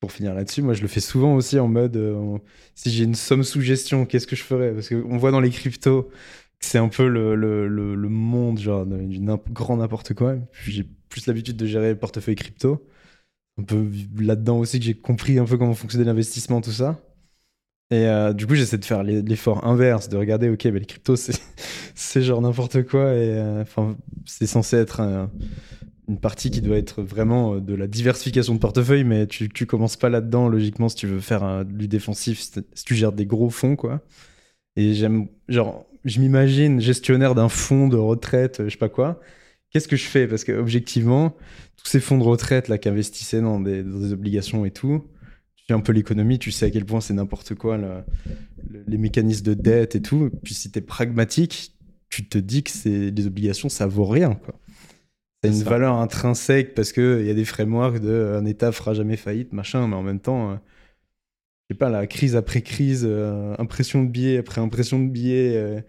pour 0.00 0.12
finir 0.12 0.34
là-dessus, 0.34 0.62
moi, 0.62 0.74
je 0.74 0.82
le 0.82 0.88
fais 0.88 1.00
souvent 1.00 1.34
aussi 1.36 1.58
en 1.58 1.68
mode 1.68 1.96
euh, 1.96 2.38
si 2.74 2.90
j'ai 2.90 3.04
une 3.04 3.14
somme 3.16 3.44
sous 3.44 3.60
gestion, 3.62 4.06
qu'est-ce 4.06 4.26
que 4.28 4.36
je 4.36 4.44
ferais? 4.44 4.72
Parce 4.74 4.88
qu'on 4.90 5.18
voit 5.18 5.32
dans 5.32 5.40
les 5.40 5.50
cryptos 5.50 6.04
que 6.04 6.66
c'est 6.66 6.78
un 6.78 6.88
peu 6.88 7.08
le, 7.08 7.36
monde, 8.08 8.58
genre, 8.60 8.86
du 8.86 9.20
grand 9.52 9.76
n'importe 9.78 10.14
quoi. 10.14 10.36
Puis 10.52 10.72
j'ai 10.72 10.84
plus 11.10 11.26
l'habitude 11.26 11.56
de 11.56 11.66
gérer 11.66 11.90
le 11.90 11.98
portefeuille 11.98 12.36
crypto. 12.36 12.86
Un 13.58 13.64
peu 13.64 13.88
là-dedans 14.18 14.58
aussi 14.58 14.78
que 14.80 14.84
j'ai 14.86 14.94
compris 14.94 15.38
un 15.38 15.46
peu 15.46 15.58
comment 15.58 15.74
fonctionnait 15.74 16.04
l'investissement, 16.06 16.60
tout 16.62 16.72
ça. 16.72 17.00
Et 17.90 18.06
du 18.34 18.46
coup, 18.46 18.54
j'essaie 18.54 18.78
de 18.78 18.84
faire 18.84 19.02
l'e- 19.02 19.22
l'effort 19.22 19.66
inverse, 19.66 20.08
de 20.10 20.16
regarder, 20.18 20.50
ok, 20.50 20.64
mais 20.66 20.80
les 20.80 20.86
cryptos, 20.86 21.16
c'est 21.94 22.22
genre 22.22 22.42
n'importe 22.42 22.82
quoi. 22.84 23.14
Et 23.14 23.40
enfin, 23.62 23.96
c'est 24.26 24.46
censé 24.46 24.76
être 24.76 25.00
un- 25.00 25.30
une 26.08 26.18
partie 26.18 26.50
qui 26.50 26.60
doit 26.60 26.78
être 26.78 27.02
vraiment 27.02 27.54
euh, 27.54 27.60
de 27.60 27.74
la 27.74 27.86
diversification 27.86 28.54
de 28.54 28.58
portefeuille, 28.58 29.04
mais 29.04 29.26
tu, 29.26 29.48
tu 29.48 29.66
commences 29.66 29.96
pas 29.96 30.08
là-dedans, 30.08 30.48
logiquement, 30.48 30.88
si 30.88 30.96
tu 30.96 31.06
veux 31.06 31.20
faire 31.20 31.44
un- 31.44 31.64
du 31.64 31.86
défensif, 31.88 32.40
si 32.40 32.84
tu 32.84 32.94
gères 32.94 33.12
des 33.12 33.26
gros 33.26 33.50
fonds, 33.50 33.76
quoi. 33.76 34.00
Et 34.76 34.94
j'aime, 34.94 35.28
genre, 35.48 35.86
je 36.04 36.20
m'imagine 36.20 36.80
gestionnaire 36.80 37.34
d'un 37.34 37.48
fonds 37.48 37.88
de 37.88 37.96
retraite, 37.96 38.60
euh, 38.60 38.64
je 38.66 38.70
sais 38.70 38.78
pas 38.78 38.88
quoi. 38.88 39.20
Qu'est-ce 39.70 39.88
que 39.88 39.96
je 39.96 40.06
fais? 40.06 40.26
Parce 40.26 40.44
que 40.44 40.52
objectivement, 40.52 41.36
tous 41.76 41.86
ces 41.86 42.00
fonds 42.00 42.16
de 42.18 42.22
retraite 42.24 42.68
là 42.68 42.78
qui 42.78 42.88
investissaient 42.88 43.42
dans 43.42 43.60
des, 43.60 43.82
obligations 44.12 44.64
et 44.64 44.70
tout, 44.70 45.04
tu 45.56 45.64
sais 45.66 45.74
un 45.74 45.80
peu 45.80 45.92
l'économie, 45.92 46.38
tu 46.38 46.50
sais 46.52 46.66
à 46.66 46.70
quel 46.70 46.86
point 46.86 47.00
c'est 47.02 47.12
n'importe 47.14 47.54
quoi 47.54 47.76
le- 47.76 48.02
le- 48.70 48.84
les 48.86 48.96
mécanismes 48.98 49.44
de 49.44 49.54
dette 49.54 49.94
et 49.94 50.00
tout. 50.00 50.30
Puis 50.42 50.54
si 50.54 50.70
t'es 50.70 50.80
pragmatique, 50.80 51.74
tu 52.08 52.26
te 52.26 52.38
dis 52.38 52.62
que 52.62 52.70
c'est 52.70 53.10
les 53.10 53.26
obligations, 53.26 53.68
ça 53.68 53.86
vaut 53.86 54.06
rien, 54.06 54.34
quoi. 54.34 54.58
C'est 55.42 55.50
une 55.50 55.62
ça. 55.62 55.64
valeur 55.64 55.94
intrinsèque 55.94 56.74
parce 56.74 56.92
que 56.92 57.20
il 57.20 57.26
y 57.26 57.30
a 57.30 57.34
des 57.34 57.44
frameworks 57.44 58.00
de 58.00 58.08
euh, 58.08 58.38
un 58.38 58.44
État 58.46 58.72
fera 58.72 58.94
jamais 58.94 59.16
faillite, 59.16 59.52
machin, 59.52 59.86
mais 59.88 59.96
en 59.96 60.02
même 60.02 60.20
temps, 60.20 60.52
euh, 60.52 60.56
je 61.68 61.74
sais 61.74 61.78
pas, 61.78 61.90
la 61.90 62.06
crise 62.06 62.36
après 62.36 62.62
crise, 62.62 63.04
euh, 63.06 63.54
impression 63.58 64.02
de 64.02 64.08
billets 64.08 64.38
après 64.38 64.60
impression 64.60 64.98
de 65.02 65.08
billets, 65.08 65.56
euh, 65.56 65.80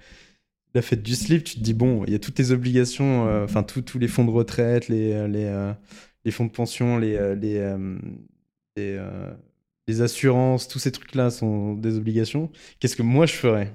la 0.76 0.82
fête 0.84 1.04
du 1.04 1.16
slip, 1.16 1.44
tu 1.46 1.56
te 1.58 1.62
dis, 1.62 1.74
bon, 1.76 2.06
il 2.06 2.14
y 2.14 2.16
a 2.16 2.20
toutes 2.20 2.36
tes 2.36 2.52
obligations, 2.52 3.28
euh, 3.28 3.46
enfin, 3.46 3.64
tous 3.64 3.82
tous 3.84 4.00
les 4.00 4.08
fonds 4.10 4.26
de 4.26 4.32
retraite, 4.32 4.90
les, 4.90 5.28
les, 5.30 5.74
les 6.26 6.32
fonds 6.32 6.46
de 6.46 6.52
pension, 6.52 6.98
les, 7.00 7.36
les, 7.38 7.76
les, 8.78 9.00
les 9.88 10.02
assurances, 10.02 10.68
tous 10.68 10.80
ces 10.80 10.92
trucs-là 10.92 11.30
sont 11.32 11.74
des 11.76 11.98
obligations. 11.98 12.52
Qu'est-ce 12.80 12.96
que 12.96 13.04
moi 13.04 13.26
je 13.26 13.34
ferais? 13.34 13.74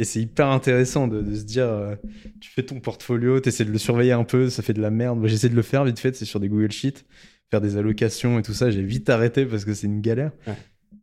Et 0.00 0.04
c'est 0.04 0.20
hyper 0.20 0.48
intéressant 0.48 1.06
de, 1.08 1.20
de 1.20 1.34
se 1.36 1.44
dire, 1.44 1.66
euh, 1.66 1.94
tu 2.40 2.50
fais 2.50 2.62
ton 2.62 2.80
portfolio, 2.80 3.38
tu 3.38 3.50
essaies 3.50 3.66
de 3.66 3.70
le 3.70 3.76
surveiller 3.78 4.12
un 4.12 4.24
peu, 4.24 4.48
ça 4.48 4.62
fait 4.62 4.72
de 4.72 4.80
la 4.80 4.90
merde. 4.90 5.18
Moi 5.18 5.28
j'essaie 5.28 5.50
de 5.50 5.54
le 5.54 5.62
faire 5.62 5.84
vite 5.84 5.98
fait, 6.00 6.16
c'est 6.16 6.24
sur 6.24 6.40
des 6.40 6.48
Google 6.48 6.72
Sheets, 6.72 7.04
faire 7.50 7.60
des 7.60 7.76
allocations 7.76 8.38
et 8.38 8.42
tout 8.42 8.54
ça. 8.54 8.70
J'ai 8.70 8.82
vite 8.82 9.10
arrêté 9.10 9.44
parce 9.44 9.64
que 9.66 9.74
c'est 9.74 9.86
une 9.86 10.00
galère. 10.00 10.32
Ouais. 10.46 10.56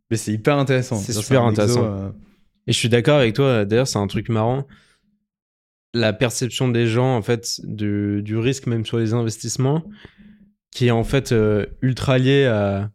Mais 0.10 0.18
c'est 0.18 0.34
hyper 0.34 0.58
intéressant. 0.58 0.96
C'est 0.96 1.14
super 1.14 1.42
exo, 1.42 1.50
intéressant. 1.52 1.86
euh, 1.86 2.10
Et 2.66 2.72
je 2.74 2.78
suis 2.78 2.90
d'accord 2.90 3.18
avec 3.20 3.36
toi. 3.36 3.66
D'ailleurs, 3.66 3.88
c'est 3.88 4.00
un 4.00 4.08
truc 4.08 4.30
marrant. 4.30 4.66
La 5.94 6.12
perception 6.14 6.68
des 6.68 6.88
gens, 6.88 7.16
en 7.16 7.22
fait, 7.22 7.62
du, 7.64 8.22
du 8.24 8.36
risque, 8.38 8.68
même 8.68 8.86
sur 8.86 8.98
les 8.98 9.14
investissements, 9.14 9.84
qui 10.72 10.88
est 10.88 10.92
en 10.92 11.04
fait 11.04 11.32
euh, 11.32 11.66
ultra 11.82 12.18
lié 12.18 12.46
à 12.46 12.92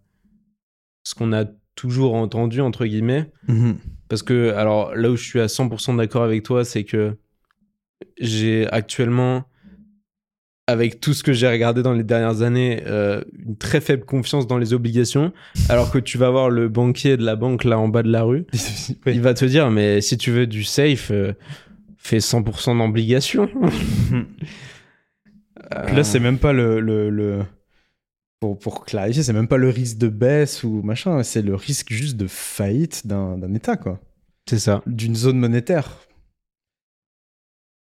ce 1.05 1.15
qu'on 1.15 1.33
a 1.33 1.45
toujours 1.75 2.15
entendu, 2.15 2.61
entre 2.61 2.87
guillemets. 2.87 3.31
mhm. 3.49 3.77
Parce 4.13 4.23
que, 4.23 4.53
alors 4.53 4.95
là 4.95 5.11
où 5.11 5.17
je 5.17 5.25
suis 5.25 5.41
à 5.41 5.47
100% 5.47 5.97
d'accord 5.97 6.23
avec 6.23 6.43
toi, 6.43 6.67
c'est 6.67 6.85
que 6.85 7.17
j'ai 8.21 8.67
actuellement, 8.71 9.45
avec 10.67 11.01
tout 11.01 11.15
ce 11.15 11.23
que 11.23 11.33
j'ai 11.33 11.49
regardé 11.49 11.83
dans 11.83 11.95
les 11.95 12.03
dernières 12.05 12.43
années, 12.43 12.83
euh, 12.87 13.23
une 13.47 13.57
très 13.57 13.81
faible 13.81 14.05
confiance 14.05 14.47
dans 14.47 14.59
les 14.59 14.75
obligations. 14.75 15.33
Alors 15.71 15.91
que 15.91 15.97
tu 15.99 16.19
vas 16.19 16.29
voir 16.29 16.51
le 16.51 16.69
banquier 16.69 17.17
de 17.17 17.25
la 17.25 17.37
banque 17.37 17.65
là 17.65 17.79
en 17.79 17.89
bas 17.89 18.03
de 18.03 18.13
la 18.13 18.23
rue, 18.23 18.45
Oui. 19.07 19.15
il 19.15 19.23
va 19.23 19.33
te 19.33 19.47
dire, 19.47 19.71
mais 19.71 20.03
si 20.03 20.19
tu 20.19 20.31
veux 20.31 20.47
du 20.47 20.63
safe, 20.63 21.11
euh, 21.11 21.33
fais 21.97 22.19
100% 22.19 22.77
d'obligations. 22.87 23.49
Là, 25.71 26.05
c'est 26.05 26.21
même 26.21 26.37
pas 26.39 26.53
le. 26.53 26.81
le, 26.81 27.09
le- 27.09 27.45
Pour, 28.43 28.59
pour 28.59 28.85
clarifier, 28.85 29.23
c'est 29.23 29.33
même 29.33 29.47
pas 29.47 29.57
le 29.57 29.69
risque 29.69 29.99
de 29.99 30.09
baisse 30.09 30.65
ou 30.65 30.83
machin, 30.83 31.23
c'est 31.23 31.43
le 31.43 31.55
risque 31.55 31.93
juste 31.93 32.17
de 32.17 32.27
faillite 32.27 33.07
d'un 33.07 33.39
d'un 33.39 33.55
État, 33.55 33.77
quoi. 33.77 34.01
C'est 34.51 34.59
ça. 34.59 34.83
D'une 34.87 35.15
zone 35.15 35.39
monétaire. 35.39 36.01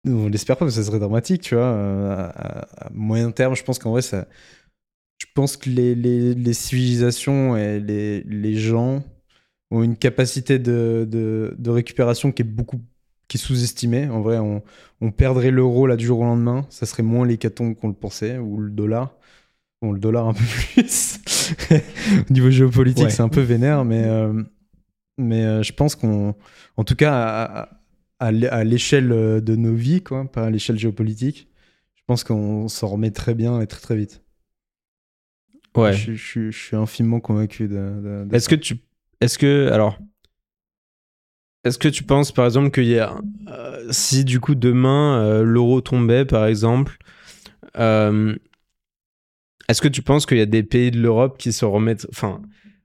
On 0.06 0.28
l'espère 0.28 0.56
pas, 0.56 0.64
parce 0.66 0.76
que 0.76 0.82
ça 0.82 0.86
serait 0.86 1.00
dramatique, 1.00 1.42
tu 1.42 1.56
vois. 1.56 1.68
À, 1.68 2.24
à- 2.26 2.86
à 2.86 2.90
moyen 2.92 3.30
terme, 3.32 3.56
je 3.56 3.64
pense 3.64 3.78
qu'en 3.78 3.90
vrai, 3.90 4.02
ça. 4.02 4.26
Je 5.18 5.26
pense 5.34 5.56
que 5.56 5.70
les, 5.70 5.94
les, 5.94 6.34
les 6.34 6.54
civilisations 6.54 7.56
et 7.56 7.80
les, 7.80 8.22
les 8.24 8.54
gens 8.56 9.04
ont 9.70 9.82
une 9.82 9.96
capacité 9.96 10.58
de, 10.58 11.06
de, 11.10 11.54
de 11.58 11.70
récupération 11.70 12.32
qui 12.32 12.42
est 12.42 12.44
beaucoup 12.46 12.80
qui 13.28 13.38
est 13.38 13.40
sous-estimée. 13.40 14.08
En 14.08 14.22
vrai, 14.22 14.38
on, 14.38 14.62
on 15.00 15.12
perdrait 15.12 15.50
l'euro 15.52 15.86
là 15.86 15.96
du 15.96 16.06
jour 16.06 16.20
au 16.20 16.24
lendemain, 16.24 16.66
ça 16.70 16.86
serait 16.86 17.02
moins 17.04 17.26
l'hécatombe 17.26 17.74
qu'on 17.76 17.88
le 17.88 17.94
pensait, 17.94 18.38
ou 18.38 18.58
le 18.58 18.70
dollar. 18.70 19.16
Bon, 19.82 19.92
le 19.92 20.00
dollar 20.00 20.26
un 20.26 20.32
peu 20.34 20.42
plus. 20.74 21.20
au 22.28 22.32
niveau 22.32 22.50
géopolitique, 22.50 23.04
Ouais. 23.04 23.10
c'est 23.10 23.22
un 23.22 23.28
peu 23.28 23.40
vénère, 23.42 23.84
mais, 23.84 24.04
euh, 24.04 24.42
mais 25.18 25.44
euh, 25.44 25.62
je 25.62 25.72
pense 25.72 25.94
qu'on, 25.94 26.34
en 26.76 26.84
tout 26.84 26.96
cas, 26.96 27.12
à, 27.14 27.60
à- 27.62 27.68
à 28.18 28.32
l'é- 28.32 28.48
à 28.48 28.64
l'échelle 28.64 29.12
euh, 29.12 29.40
de 29.40 29.54
nos 29.56 29.74
vies, 29.74 30.02
quoi, 30.02 30.24
pas 30.30 30.44
à 30.46 30.50
l'échelle 30.50 30.78
géopolitique, 30.78 31.48
je 31.94 32.02
pense 32.06 32.24
qu'on 32.24 32.68
s'en 32.68 32.86
remet 32.88 33.10
très 33.10 33.34
bien 33.34 33.60
et 33.60 33.66
très 33.66 33.80
très 33.80 33.96
vite. 33.96 34.22
Ouais. 35.76 35.92
Je, 35.92 36.12
je- 36.12 36.16
je- 36.16 36.50
je 36.50 36.58
suis 36.58 36.76
infiniment 36.76 37.20
convaincu 37.20 37.68
de. 37.68 37.74
de- 37.74 38.24
de 38.30 38.34
Est-ce 38.34 38.48
que 38.48 38.54
tu. 38.54 38.78
Est-ce 39.20 39.38
que. 39.38 39.68
Alors. 39.70 39.98
Est-ce 41.64 41.78
que 41.78 41.88
tu 41.88 42.04
penses, 42.04 42.32
par 42.32 42.46
exemple, 42.46 42.70
qu'il 42.70 42.86
y 42.86 42.98
a. 42.98 43.18
euh, 43.48 43.86
si 43.90 44.24
du 44.24 44.40
coup 44.40 44.54
demain 44.54 45.42
l'euro 45.42 45.80
tombait, 45.82 46.24
par 46.24 46.46
exemple, 46.46 46.96
est-ce 49.68 49.80
que 49.82 49.88
tu 49.88 50.02
penses 50.02 50.26
qu'il 50.26 50.38
y 50.38 50.42
a 50.42 50.46
des 50.46 50.62
pays 50.62 50.90
de 50.90 51.00
l'Europe 51.00 51.38
qui 51.38 51.52
se 51.52 51.64
remettent. 51.64 52.06
Enfin, 52.10 52.40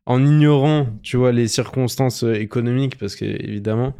en 0.05 0.25
ignorant, 0.25 0.87
tu 1.03 1.17
vois, 1.17 1.31
les 1.31 1.47
circonstances 1.47 2.23
euh, 2.23 2.33
économiques, 2.33 2.97
parce 2.97 3.15
que 3.15 3.25
évidemment, 3.25 3.93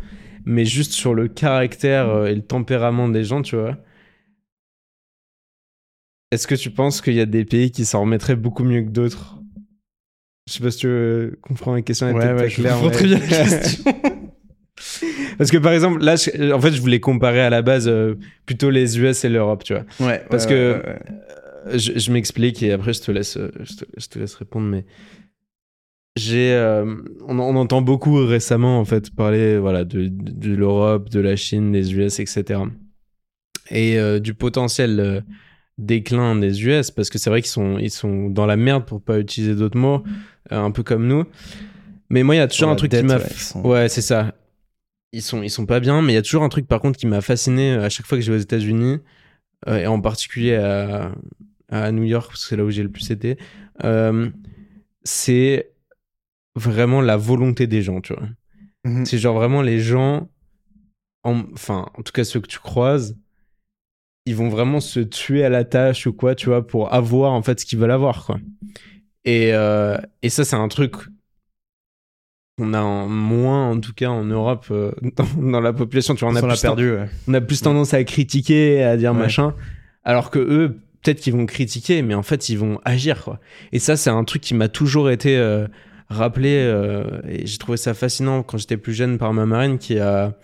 mais 0.46 0.66
juste 0.66 0.92
sur 0.94 1.14
le 1.14 1.28
caractère 1.28 2.10
euh, 2.10 2.26
et 2.28 2.36
le 2.36 2.42
tempérament 2.42 3.08
des 3.10 3.24
gens, 3.24 3.42
tu 3.44 3.56
vois? 3.56 3.78
Est-ce 6.32 6.48
que 6.48 6.56
tu 6.56 6.70
penses 6.72 7.02
qu'il 7.02 7.14
y 7.14 7.20
a 7.20 7.26
des 7.26 7.46
pays 7.46 7.72
qui 7.72 7.86
s'en 7.86 8.02
remettraient 8.02 8.36
beaucoup 8.38 8.64
mieux 8.64 8.82
que 8.84 8.90
d'autres? 8.90 9.38
Je 10.48 10.54
sais 10.54 10.64
pas 10.64 10.72
si 10.72 10.80
tu 10.80 11.38
comprends 11.42 11.76
la 11.76 11.82
question. 11.82 12.12
Ouais, 12.12 12.34
ouais, 12.34 12.50
je 12.50 12.56
claire, 12.62 12.74
comprends 12.76 12.90
très 12.92 13.06
bien 13.06 13.20
la 13.20 13.28
question. 13.28 13.84
Parce 15.38 15.52
que 15.52 15.58
par 15.58 15.74
exemple, 15.74 16.02
là, 16.04 16.16
je- 16.16 16.52
en 16.52 16.60
fait, 16.60 16.72
je 16.72 16.82
voulais 16.82 17.00
comparer 17.00 17.42
à 17.42 17.50
la 17.50 17.62
base 17.62 17.88
euh, 17.88 18.16
plutôt 18.46 18.70
les 18.70 18.98
US 19.00 19.24
et 19.24 19.30
l'Europe, 19.30 19.64
tu 19.64 19.74
vois. 19.74 19.84
ouais, 20.00 20.24
Parce 20.30 20.46
ouais, 20.46 20.50
que- 20.52 20.84
Je, 21.74 21.98
je 22.00 22.12
m'explique 22.12 22.64
et 22.64 22.72
après 22.72 22.94
je 22.94 23.02
te 23.02 23.12
laisse, 23.12 23.38
euh, 23.38 23.52
je 23.62 23.76
te, 23.76 23.86
je 23.98 24.08
te 24.08 24.18
laisse 24.20 24.34
répondre, 24.36 24.68
mais 24.68 24.86
j'ai, 26.16 26.54
euh, 26.54 26.86
on, 27.28 27.40
on 27.40 27.56
entend 27.56 27.82
beaucoup 27.82 28.16
récemment 28.26 28.80
en 28.80 28.86
fait 28.86 29.12
parler, 29.16 29.58
voilà, 29.58 29.86
de, 29.86 30.08
de, 30.08 30.32
de 30.32 30.56
l'Europe, 30.56 31.10
de 31.10 31.20
la 31.20 31.36
Chine, 31.36 31.72
des 31.72 31.94
US, 31.96 32.20
etc. 32.20 32.62
Et 33.70 33.98
euh, 33.98 34.20
du 34.20 34.34
potentiel 34.34 35.00
euh, 35.00 35.22
déclin 35.78 36.36
des 36.36 36.66
US, 36.66 36.92
parce 36.92 37.10
que 37.10 37.18
c'est 37.18 37.30
vrai 37.30 37.42
qu'ils 37.42 37.52
sont, 37.52 37.78
ils 37.78 37.92
sont 37.92 38.30
dans 38.30 38.46
la 38.46 38.58
merde 38.58 38.86
pour 38.86 39.02
pas 39.02 39.20
utiliser 39.20 39.56
d'autres 39.56 39.78
mots, 39.78 40.04
un 40.50 40.72
peu 40.72 40.84
comme 40.84 41.08
nous. 41.08 41.24
Mais 42.10 42.24
moi, 42.24 42.36
il 42.36 42.40
y 42.40 42.42
a 42.42 42.48
toujours 42.48 42.70
un 42.70 42.76
truc 42.76 42.92
dette, 42.92 43.02
qui 43.02 43.08
m'a, 43.08 43.18
ouais, 43.18 43.30
sont- 43.30 43.62
Ouais, 43.66 43.90
c'est 43.90 44.02
ça. 44.02 44.36
Ils 45.14 45.22
sont, 45.22 45.44
ils 45.44 45.50
sont 45.50 45.66
pas 45.66 45.80
bien, 45.80 46.02
mais 46.02 46.12
il 46.14 46.16
y 46.16 46.20
a 46.20 46.22
toujours 46.22 46.44
un 46.44 46.50
truc 46.50 46.68
par 46.68 46.82
contre 46.82 46.98
qui 47.00 47.08
m'a 47.08 47.22
fasciné 47.22 47.72
à 47.74 47.90
chaque 47.90 48.06
fois 48.06 48.18
que 48.18 48.24
je 48.24 48.32
vais 48.32 48.38
aux 48.38 48.42
États-Unis, 48.42 48.98
et 49.68 49.86
en 49.88 50.02
particulier 50.02 50.56
à, 50.56 51.12
à 51.72 51.92
New 51.92 52.04
York, 52.04 52.28
parce 52.28 52.44
que 52.44 52.50
c'est 52.50 52.56
là 52.58 52.64
où 52.66 52.70
j'ai 52.70 52.84
le 52.84 52.92
plus 52.92 53.10
été. 53.12 53.38
euh, 53.84 54.30
c'est 55.04 55.72
vraiment 56.56 57.02
la 57.02 57.18
volonté 57.18 57.66
des 57.66 57.82
gens, 57.82 58.02
tu 58.02 58.14
vois. 58.14 58.28
Mhm. 58.86 59.06
C'est 59.06 59.18
genre 59.18 59.36
vraiment 59.36 59.62
les 59.64 59.80
gens, 59.80 60.30
en- 61.24 61.44
enfin, 61.54 61.88
en 61.98 62.04
tout 62.04 62.12
cas 62.12 62.24
ceux 62.24 62.40
que 62.42 62.48
tu 62.48 62.60
croises, 62.60 63.18
ils 64.28 64.36
vont 64.36 64.50
vraiment 64.50 64.80
se 64.80 65.00
tuer 65.00 65.44
à 65.44 65.50
la 65.50 65.64
tâche 65.64 66.06
ou 66.06 66.14
quoi, 66.14 66.36
tu 66.36 66.48
vois, 66.48 66.66
pour 66.68 66.94
avoir 66.94 67.32
en 67.32 67.42
fait 67.42 67.60
ce 67.60 67.66
qu'ils 67.66 67.80
veulent 67.80 67.90
avoir, 67.92 68.26
quoi. 68.26 68.38
Et, 69.26 69.54
euh, 69.54 69.98
et 70.22 70.30
ça, 70.30 70.44
c'est 70.46 70.56
un 70.56 70.68
truc 70.68 70.94
qu'on 72.58 72.74
a 72.74 72.82
en 72.82 73.08
moins, 73.08 73.72
en 73.72 73.80
tout 73.80 73.94
cas 73.94 74.10
en 74.10 74.24
Europe, 74.26 74.68
euh, 74.72 74.92
dans, 75.16 75.26
dans 75.52 75.62
la 75.62 75.74
population. 75.74 76.14
Tu 76.16 76.22
vois, 76.26 76.34
on 76.34 76.36
a, 76.36 76.44
On 76.44 76.48
l'a 76.48 76.54
plus, 76.54 76.62
perdu, 76.62 76.92
ouais. 76.92 77.10
on 77.28 77.34
a 77.34 77.42
plus 77.42 77.62
tendance 77.62 77.94
à 77.94 78.04
critiquer, 78.04 78.84
à 78.84 78.98
dire 78.98 79.14
Ouais. 79.14 79.20
machin, 79.20 79.56
alors 80.04 80.30
que 80.30 80.40
eux, 80.40 80.78
peut-être 81.02 81.20
qu'ils 81.20 81.34
vont 81.34 81.46
critiquer, 81.46 82.02
mais 82.02 82.14
en 82.14 82.24
fait, 82.24 82.50
ils 82.50 82.58
vont 82.58 82.80
agir, 82.86 83.24
quoi. 83.24 83.40
Et 83.72 83.80
ça, 83.80 83.98
c'est 83.98 84.10
un 84.10 84.24
truc 84.24 84.42
qui 84.42 84.54
m'a 84.54 84.68
toujours 84.68 85.10
été 85.10 85.38
euh, 85.38 85.68
rappelé, 86.10 86.56
euh, 86.56 87.22
et 87.28 87.46
j'ai 87.48 87.58
trouvé 87.58 87.78
ça 87.78 87.94
fascinant 87.94 88.44
quand 88.44 88.58
j'étais 88.58 88.78
plus 88.78 88.94
jeune 88.94 89.18
par 89.18 89.34
ma 89.34 89.46
marraine 89.46 89.78
qui 89.78 90.00
a, 90.00 90.38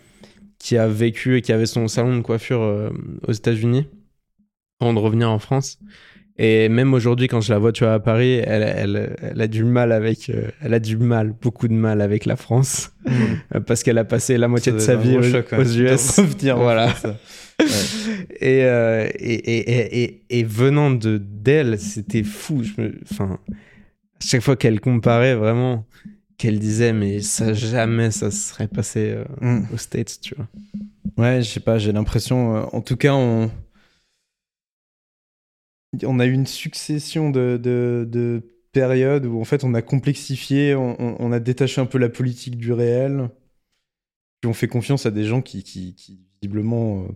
qui 0.59 0.77
a 0.77 0.87
vécu 0.87 1.37
et 1.37 1.41
qui 1.41 1.51
avait 1.51 1.65
son 1.65 1.87
salon 1.87 2.17
de 2.17 2.21
coiffure 2.21 2.61
euh, 2.61 2.89
aux 3.27 3.33
États-Unis 3.33 3.87
avant 4.79 4.93
de 4.93 4.99
revenir 4.99 5.29
en 5.29 5.39
France. 5.39 5.79
Et 6.39 6.69
même 6.69 6.93
aujourd'hui, 6.93 7.27
quand 7.27 7.41
je 7.41 7.51
la 7.51 7.57
vois, 7.59 7.71
tu 7.71 7.83
vois, 7.83 7.93
à 7.95 7.99
Paris, 7.99 8.41
elle, 8.45 8.61
elle, 8.61 9.15
elle 9.21 9.41
a 9.41 9.47
du 9.47 9.63
mal 9.63 9.91
avec, 9.91 10.29
euh, 10.29 10.49
elle 10.61 10.73
a 10.75 10.79
du 10.79 10.95
mal, 10.97 11.33
beaucoup 11.41 11.67
de 11.67 11.73
mal 11.73 11.99
avec 11.99 12.25
la 12.25 12.35
France, 12.35 12.91
euh, 13.55 13.59
parce 13.59 13.81
qu'elle 13.81 13.97
a 13.97 14.03
passé 14.05 14.37
la 14.37 14.47
moitié 14.47 14.71
de 14.71 14.77
sa 14.79 14.95
vie 14.95 15.17
aux, 15.17 15.21
aux 15.59 15.63
US. 15.65 16.19
Voilà. 16.57 16.93
Et, 18.39 18.63
euh, 18.65 19.07
et, 19.17 19.33
et, 19.33 19.71
et, 19.71 20.03
et, 20.03 20.21
et 20.29 20.43
venant 20.43 20.91
de 20.91 21.17
d'elle, 21.17 21.79
c'était 21.79 22.23
fou. 22.23 22.61
Je 22.63 22.79
me, 22.81 22.93
enfin, 23.11 23.39
à 23.49 24.23
chaque 24.23 24.41
fois 24.41 24.55
qu'elle 24.55 24.79
comparait 24.79 25.33
vraiment, 25.33 25.85
qu'elle 26.37 26.59
disait, 26.59 26.93
mais 26.93 27.21
ça 27.21 27.53
jamais 27.53 28.11
ça 28.11 28.29
se 28.29 28.49
serait 28.49 28.67
passé 28.67 29.15
euh, 29.17 29.23
Mm. 29.41 29.63
aux 29.73 29.77
States, 29.77 30.19
tu 30.21 30.35
vois. 30.35 30.47
Ouais, 31.17 31.41
je 31.41 31.49
sais 31.49 31.59
pas, 31.59 31.79
j'ai 31.79 31.91
l'impression. 31.91 32.67
en 32.75 32.81
tout 32.81 32.95
cas, 32.95 33.13
on. 33.15 33.49
On 36.03 36.19
a 36.19 36.25
eu 36.25 36.31
une 36.31 36.47
succession 36.47 37.29
de, 37.29 37.59
de, 37.61 38.07
de 38.09 38.43
périodes 38.71 39.25
où 39.25 39.39
en 39.41 39.43
fait 39.43 39.63
on 39.63 39.73
a 39.73 39.81
complexifié, 39.81 40.75
on, 40.75 41.31
a 41.31 41.39
détaché 41.39 41.81
un 41.81 41.85
peu 41.85 41.97
la 41.97 42.09
politique 42.09 42.57
du 42.57 42.73
réel, 42.73 43.29
puis 44.41 44.49
on 44.49 44.53
fait 44.53 44.67
confiance 44.67 45.05
à 45.05 45.11
des 45.11 45.23
gens 45.23 45.41
qui, 45.41 45.63
qui, 45.63 45.95
visiblement 46.41 47.03
euh, 47.03 47.07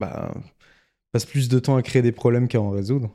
bah, 0.00 0.34
passent 1.12 1.26
plus 1.26 1.48
de 1.48 1.58
temps 1.58 1.76
à 1.76 1.82
créer 1.82 2.02
des 2.02 2.12
problèmes 2.12 2.48
qu'à 2.48 2.60
en 2.60 2.70
résoudre. 2.70 3.14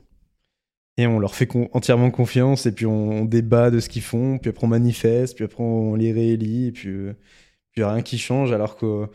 Et 0.98 1.08
on 1.08 1.18
leur 1.20 1.34
fait 1.34 1.50
entièrement 1.72 2.12
confiance, 2.12 2.68
et 2.68 2.72
puis 2.72 2.86
on, 2.86 3.22
on 3.22 3.26
débat 3.26 3.72
de 3.72 3.80
ce 3.80 3.90
qu'ils 3.90 4.04
font, 4.04 4.38
puis 4.38 4.50
après 4.50 4.66
on 4.66 4.70
manifeste, 4.70 5.36
puis 5.36 5.46
après 5.46 5.64
on 5.64 5.96
les 5.96 6.12
réélit, 6.12 6.68
et 6.68 6.72
puis, 6.72 6.90
euh, 6.90 7.14
puis 7.72 7.84
rien 7.84 8.04
qui 8.04 8.20
change, 8.20 8.52
alors 8.52 8.78
que 8.78 9.08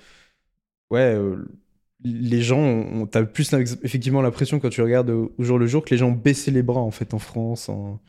ouais, 0.91 1.15
euh, 1.15 1.37
les 2.05 2.43
gens, 2.43 2.59
ont, 2.61 3.07
t'as 3.07 3.25
plus 3.25 3.53
effectivement 3.83 4.23
l'impression 4.23 4.61
quand 4.61 4.71
tu 4.71 4.83
regardes 4.83 5.11
au, 5.11 5.33
au 5.39 5.43
jour 5.43 5.59
le 5.59 5.67
jour 5.67 5.85
que 5.85 5.91
les 5.91 5.99
gens 5.99 6.09
ont 6.09 6.13
baissé 6.13 6.51
les 6.51 6.63
bras 6.63 6.81
en 6.81 6.91
fait 6.91 7.15
en 7.15 7.19
France, 7.19 7.69
en- 7.69 8.01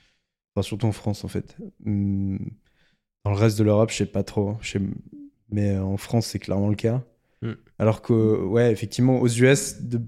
enfin 0.55 0.63
surtout 0.63 0.87
en 0.87 0.91
France 0.91 1.23
en 1.23 1.27
fait. 1.27 1.57
Hum, 1.85 2.39
Dans 3.25 3.31
le 3.31 3.37
reste 3.37 3.59
de 3.59 3.63
l'Europe, 3.63 3.91
je 3.91 3.97
sais 3.97 4.05
pas 4.05 4.23
trop, 4.23 4.57
sais- 4.63 4.79
mais 5.51 5.71
euh, 5.71 5.83
en 5.83 5.97
France 5.97 6.27
c'est 6.27 6.39
clairement 6.39 6.69
le 6.69 6.75
cas. 6.75 7.03
Mm. 7.41 7.51
Alors 7.79 8.01
que 8.01 8.13
ouais, 8.45 8.71
effectivement 8.71 9.19
aux 9.21 9.27
US, 9.27 9.81
de- 9.81 10.01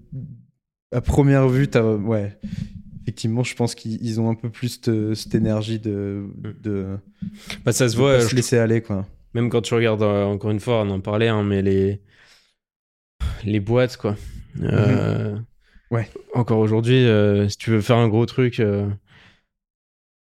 à 0.94 1.02
première 1.02 1.48
vue, 1.48 1.68
t'as 1.70 1.84
ouais, 1.84 2.38
effectivement, 3.04 3.44
je 3.44 3.56
pense 3.56 3.76
qu'ils 3.76 4.20
ont 4.22 4.30
un 4.30 4.36
peu 4.36 4.50
plus 4.50 4.82
de- 4.82 5.14
cette 5.14 5.36
énergie 5.36 5.80
de, 5.80 6.26
de, 6.62 6.98
Bah, 7.66 7.72
ça 7.72 7.88
se 7.90 7.96
de 7.96 8.00
voit, 8.00 8.16
pas 8.18 8.20
je 8.24 8.28
se 8.28 8.36
laisser 8.36 8.58
aller, 8.58 8.82
quoi. 8.82 9.06
Même 9.34 9.50
quand 9.50 9.62
tu 9.62 9.74
regardes, 9.74 10.04
euh, 10.04 10.26
encore 10.26 10.52
une 10.52 10.60
fois, 10.60 10.82
on 10.84 10.90
en 10.90 11.00
parlait, 11.00 11.30
hein, 11.30 11.44
mais 11.44 11.62
les, 11.62 12.02
les 13.44 13.60
boîtes, 13.60 13.98
quoi. 13.98 14.16
Euh, 14.62 15.38
Ouais. 15.92 16.10
Encore 16.34 16.60
aujourd'hui, 16.60 17.06
euh, 17.06 17.50
si 17.50 17.58
tu 17.58 17.70
veux 17.70 17.82
faire 17.82 17.98
un 17.98 18.08
gros 18.08 18.26
truc, 18.26 18.62
euh, 18.62 18.90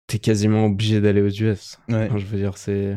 t'es 0.07 0.17
quasiment 0.19 0.65
obligé 0.65 1.01
d'aller 1.01 1.21
aux 1.21 1.27
US. 1.29 1.77
Ouais. 1.89 2.05
Enfin, 2.05 2.17
je 2.17 2.25
veux 2.25 2.37
dire, 2.37 2.57
c'est. 2.57 2.95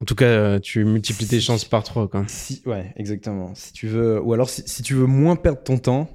En 0.00 0.04
tout 0.06 0.14
cas, 0.14 0.60
tu 0.60 0.84
multiplies 0.84 1.26
tes 1.26 1.40
Si- 1.40 1.46
chances 1.46 1.64
par 1.64 1.82
trois, 1.82 2.08
quoi. 2.08 2.24
Si, 2.28 2.62
ouais, 2.64 2.92
exactement. 2.96 3.54
Si 3.56 3.72
tu 3.72 3.88
veux, 3.88 4.20
ou 4.22 4.32
alors 4.32 4.48
si, 4.48 4.62
si 4.66 4.82
tu 4.84 4.94
veux 4.94 5.06
moins 5.06 5.34
perdre 5.36 5.62
ton 5.64 5.78
temps, 5.78 6.08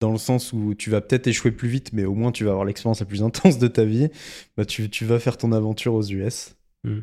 dans 0.00 0.10
le 0.10 0.18
sens 0.18 0.52
où 0.52 0.74
tu 0.74 0.90
vas 0.90 1.00
peut-être 1.00 1.26
échouer 1.28 1.52
plus 1.52 1.68
vite, 1.68 1.92
mais 1.92 2.04
au 2.04 2.14
moins 2.14 2.32
tu 2.32 2.44
vas 2.44 2.50
avoir 2.50 2.64
l'expérience 2.66 3.00
la 3.00 3.06
plus 3.06 3.22
intense 3.22 3.58
de 3.58 3.68
ta 3.68 3.84
vie, 3.84 4.08
bah 4.56 4.64
tu, 4.66 4.90
tu 4.90 5.04
vas 5.04 5.20
faire 5.20 5.36
ton 5.38 5.52
aventure 5.52 5.94
aux 5.94 6.02
US. 6.04 6.56
Mm. 6.82 6.98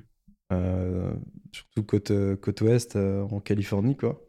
Euh, 0.52 1.13
surtout 1.54 1.84
côte, 1.84 2.12
côte 2.41 2.62
ouest, 2.62 2.97
euh, 2.97 3.21
en 3.24 3.39
Californie, 3.39 3.95
quoi. 3.95 4.21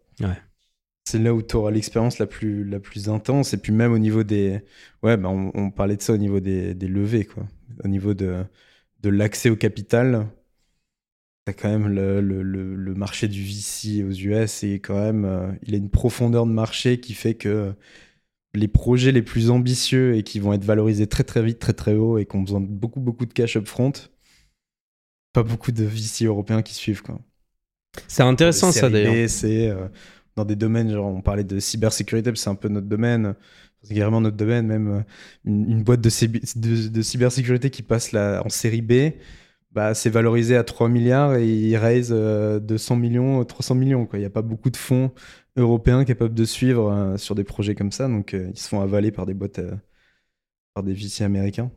C'est 1.04 1.18
là 1.18 1.34
où 1.34 1.42
tu 1.42 1.56
auras 1.56 1.70
l'expérience 1.70 2.18
la 2.18 2.26
plus, 2.26 3.08
intense. 3.08 3.54
Et 3.54 3.58
puis 3.58 3.72
même 3.72 3.92
au 3.92 3.98
niveau 3.98 4.22
des... 4.22 4.60
Ouais, 5.02 5.16
bah 5.16 5.28
on, 5.28 5.70
parlait 5.70 5.96
de 5.96 6.02
ça 6.02 6.12
au 6.12 6.16
niveau 6.16 6.40
des, 6.40 6.74
des 6.74 6.88
levées, 6.88 7.24
quoi. 7.24 7.46
Au 7.84 7.88
niveau 7.88 8.14
de, 8.14 8.44
de 9.00 9.10
l'accès 9.10 9.50
au 9.50 9.56
capital. 9.56 10.28
T'as 11.44 11.52
quand 11.54 11.68
même 11.68 11.88
le, 11.88 12.20
le, 12.20 12.42
le, 12.42 12.94
marché 12.94 13.26
du 13.26 13.42
VC 13.42 14.04
aux 14.04 14.12
US 14.12 14.62
et 14.62 14.78
quand 14.78 14.94
même, 14.94 15.24
euh, 15.24 15.50
il 15.64 15.74
a 15.74 15.78
une 15.78 15.90
profondeur 15.90 16.46
de 16.46 16.52
marché 16.52 17.00
qui 17.00 17.14
fait 17.14 17.34
que 17.34 17.74
les 18.54 18.68
projets 18.68 19.12
les 19.12 19.22
plus 19.22 19.50
ambitieux 19.50 20.16
et 20.16 20.22
qui 20.22 20.38
vont 20.40 20.52
être 20.52 20.64
valorisés 20.64 21.08
très 21.08 21.24
très 21.24 21.42
vite, 21.42 21.58
très 21.58 21.72
très 21.72 21.94
haut 21.94 22.18
et 22.18 22.26
qui 22.26 22.36
ont 22.36 22.42
besoin 22.42 22.60
de 22.60 22.66
beaucoup 22.66 23.00
beaucoup 23.00 23.26
de 23.26 23.32
cash 23.32 23.56
up 23.56 23.66
front, 23.66 23.92
pas 25.32 25.42
beaucoup 25.42 25.72
de 25.72 25.84
VC 25.84 26.26
européens 26.26 26.62
qui 26.62 26.74
suivent 26.74 27.02
quoi. 27.02 27.20
C'est 28.08 28.22
intéressant, 28.22 28.68
Des 28.68 28.72
ça, 28.72 28.88
d'ailleurs. 28.90 29.28
C'est 29.28 29.68
euh, 29.70 29.88
dans 30.36 30.44
des 30.44 30.56
domaines, 30.56 30.90
genre 30.90 31.06
on 31.06 31.20
parlait 31.22 31.44
de 31.44 31.58
cybersécurité, 31.60 32.32
c'est 32.34 32.48
un 32.50 32.54
peu 32.54 32.68
notre 32.68 32.86
domaine. 32.86 33.34
C'est 33.82 33.94
carrément 33.94 34.20
notre 34.20 34.36
domaine, 34.36 34.66
même 34.66 34.88
euh, 34.88 35.00
une, 35.44 35.68
une 35.70 35.82
boîte 35.82 36.00
de, 36.00 36.08
cybi- 36.10 36.58
de, 36.58 36.88
de 36.88 37.02
cybersécurité 37.02 37.68
qui 37.70 37.82
passe 37.82 38.12
la, 38.12 38.42
en 38.44 38.48
série 38.48 38.80
B, 38.82 39.14
bah, 39.72 39.94
c'est 39.94 40.10
valorisé 40.10 40.56
à 40.56 40.64
3 40.64 40.88
milliards 40.88 41.34
et 41.36 41.48
ils 41.48 41.76
raise 41.76 42.10
euh, 42.12 42.60
200 42.60 42.96
millions, 42.96 43.44
300 43.44 43.74
millions. 43.74 44.06
quoi. 44.06 44.18
Il 44.18 44.22
n'y 44.22 44.26
a 44.26 44.30
pas 44.30 44.42
beaucoup 44.42 44.70
de 44.70 44.76
fonds 44.76 45.12
européens 45.56 46.04
capables 46.04 46.34
de 46.34 46.44
suivre 46.44 46.90
euh, 46.92 47.16
sur 47.18 47.34
des 47.34 47.44
projets 47.44 47.74
comme 47.74 47.92
ça, 47.92 48.08
donc 48.08 48.34
euh, 48.34 48.50
ils 48.54 48.58
se 48.60 48.68
font 48.68 48.80
avaler 48.80 49.10
par 49.12 49.26
des 49.26 49.34
boîtes, 49.34 49.58
euh, 49.58 49.72
par 50.74 50.84
des 50.84 50.94
VC 50.94 51.24
américains. 51.24 51.70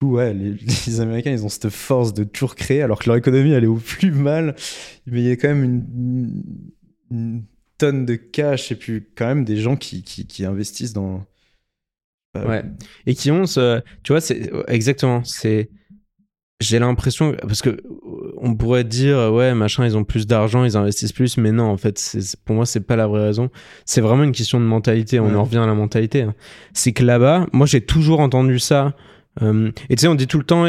Coup, 0.00 0.12
ouais, 0.14 0.32
les, 0.32 0.52
les 0.86 1.00
Américains, 1.00 1.32
ils 1.32 1.44
ont 1.44 1.48
cette 1.48 1.70
force 1.70 2.14
de 2.14 2.24
toujours 2.24 2.54
créer, 2.54 2.82
alors 2.82 2.98
que 3.00 3.08
leur 3.08 3.16
économie, 3.16 3.50
elle 3.50 3.64
est 3.64 3.68
au 3.68 3.76
plus 3.76 4.12
mal. 4.12 4.54
Mais 5.06 5.20
il 5.22 5.26
y 5.26 5.30
a 5.30 5.36
quand 5.36 5.48
même 5.48 5.64
une, 5.64 6.42
une 7.10 7.42
tonne 7.78 8.04
de 8.06 8.14
cash 8.14 8.70
et 8.72 8.76
puis 8.76 9.04
quand 9.16 9.26
même 9.26 9.44
des 9.44 9.56
gens 9.56 9.76
qui, 9.76 10.02
qui, 10.02 10.26
qui 10.26 10.44
investissent 10.44 10.92
dans. 10.92 11.24
bah, 12.34 12.46
Ouais. 12.46 12.64
Et 13.06 13.14
qui 13.14 13.30
ont 13.30 13.46
ce. 13.46 13.80
Tu 14.02 14.12
vois, 14.12 14.20
c'est 14.20 14.50
exactement. 14.68 15.24
C'est. 15.24 15.70
J'ai 16.60 16.78
l'impression. 16.78 17.34
Parce 17.42 17.62
que. 17.62 17.70
euh, 17.70 17.84
On 18.40 18.54
pourrait 18.54 18.84
dire, 18.84 19.16
euh, 19.18 19.30
ouais, 19.30 19.52
machin, 19.54 19.84
ils 19.84 19.96
ont 19.96 20.04
plus 20.04 20.26
d'argent, 20.28 20.64
ils 20.64 20.76
investissent 20.76 21.12
plus. 21.12 21.36
Mais 21.38 21.50
non, 21.50 21.64
en 21.64 21.76
fait, 21.76 21.98
c'est- 21.98 22.36
pour 22.44 22.54
moi, 22.54 22.66
c'est 22.66 22.80
pas 22.86 22.94
la 22.96 23.06
vraie 23.08 23.22
raison. 23.26 23.50
C'est 23.84 24.00
vraiment 24.00 24.22
une 24.24 24.32
question 24.32 24.60
de 24.60 24.64
mentalité. 24.64 25.18
On 25.18 25.26
Ouais. 25.28 25.34
en 25.34 25.42
revient 25.44 25.58
à 25.58 25.66
la 25.66 25.74
mentalité. 25.74 26.22
hein. 26.22 26.34
C'est 26.72 26.92
que 26.92 27.02
là-bas, 27.04 27.46
moi, 27.52 27.66
j'ai 27.66 27.80
toujours 27.80 28.20
entendu 28.20 28.58
ça. 28.60 28.94
Euh, 29.42 29.70
et 29.88 29.96
tu 29.96 30.02
sais, 30.02 30.08
on 30.08 30.14
dit 30.14 30.26
tout 30.26 30.38
le 30.38 30.44
temps, 30.44 30.68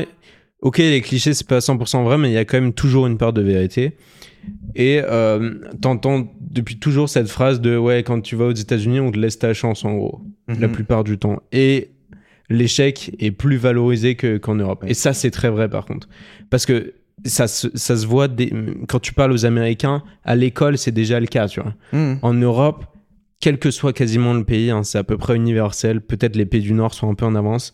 ok, 0.61 0.77
les 0.77 1.01
clichés, 1.01 1.33
c'est 1.33 1.47
pas 1.47 1.59
100% 1.59 2.03
vrai, 2.03 2.17
mais 2.17 2.29
il 2.29 2.33
y 2.33 2.37
a 2.37 2.45
quand 2.45 2.59
même 2.59 2.73
toujours 2.73 3.07
une 3.07 3.17
part 3.17 3.33
de 3.33 3.41
vérité. 3.41 3.97
Et 4.75 5.01
euh, 5.03 5.55
t'entends 5.81 6.31
depuis 6.39 6.79
toujours 6.79 7.09
cette 7.09 7.27
phrase 7.27 7.59
de, 7.61 7.77
ouais, 7.77 8.03
quand 8.03 8.21
tu 8.21 8.35
vas 8.35 8.45
aux 8.45 8.53
États-Unis, 8.53 8.99
on 8.99 9.11
te 9.11 9.19
laisse 9.19 9.37
ta 9.39 9.53
chance, 9.53 9.83
en 9.85 9.95
gros 9.95 10.21
la 10.47 10.67
mhm. 10.67 10.73
plupart 10.73 11.03
du 11.03 11.17
temps. 11.17 11.41
Et 11.51 11.91
l'échec 12.49 13.15
est 13.19 13.31
plus 13.31 13.57
valorisé 13.57 14.15
que- 14.15 14.37
qu'en 14.37 14.55
Europe. 14.55 14.83
Et 14.87 14.93
ça, 14.95 15.13
c'est 15.13 15.29
très 15.31 15.49
vrai 15.49 15.69
par 15.69 15.85
contre. 15.85 16.07
Parce 16.49 16.65
que 16.65 16.93
ça, 17.25 17.47
se- 17.47 17.67
ça 17.75 17.95
se 17.97 18.07
voit 18.07 18.27
quand 18.87 18.99
tu 18.99 19.13
parles 19.13 19.31
aux 19.31 19.45
Américains, 19.45 20.01
à 20.23 20.35
l'école, 20.35 20.77
c'est 20.77 20.91
déjà 20.91 21.19
le 21.19 21.27
cas, 21.27 21.47
tu 21.47 21.61
vois. 21.61 21.75
Mhm. 21.93 22.19
En 22.21 22.33
Europe, 22.33 22.85
quel 23.39 23.59
que 23.59 23.71
soit 23.71 23.93
quasiment 23.93 24.33
le 24.33 24.43
pays, 24.43 24.71
hein, 24.71 24.83
c'est 24.83 24.97
à 24.97 25.03
peu 25.03 25.17
près 25.17 25.35
universel. 25.35 26.01
Peut-être 26.01 26.35
les 26.35 26.45
pays 26.45 26.61
du 26.61 26.73
Nord 26.73 26.93
sont 26.93 27.09
un 27.09 27.13
peu 27.15 27.25
en 27.25 27.35
avance. 27.35 27.73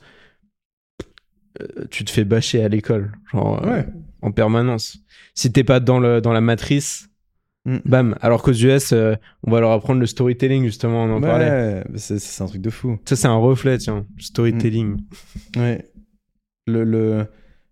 Euh, 1.61 1.85
tu 1.89 2.03
te 2.03 2.11
fais 2.11 2.25
bâcher 2.25 2.63
à 2.63 2.67
l'école, 2.67 3.11
genre 3.31 3.63
euh, 3.63 3.69
Ouais. 3.77 3.85
en 4.21 4.31
permanence. 4.31 4.97
Si 5.35 5.51
t'es 5.51 5.63
pas 5.63 5.79
dans, 5.79 5.99
le, 5.99 6.21
dans 6.21 6.33
la 6.33 6.41
matrice, 6.41 7.09
Mm. 7.67 7.77
bam. 7.85 8.15
Alors 8.21 8.43
qu'aux 8.43 8.51
US, 8.53 8.93
euh, 8.93 9.15
on 9.41 9.49
va 9.49 9.59
leur 9.59 9.71
apprendre 9.71 9.99
le 9.99 10.05
storytelling, 10.05 10.65
justement, 10.65 11.05
on 11.05 11.11
en 11.15 11.19
parlait. 11.19 11.49
Ouais, 11.49 11.83
mais 11.89 11.97
c'est 11.97 12.43
un 12.43 12.45
truc 12.45 12.61
de 12.61 12.69
fou. 12.69 12.99
Ça, 13.05 13.15
c'est 13.15 13.25
un 13.27 13.37
reflet, 13.37 13.79
tiens, 13.79 14.05
storytelling. 14.19 14.97
Ouais. 15.57 15.83
Le, 16.67 16.83
le, 16.83 17.25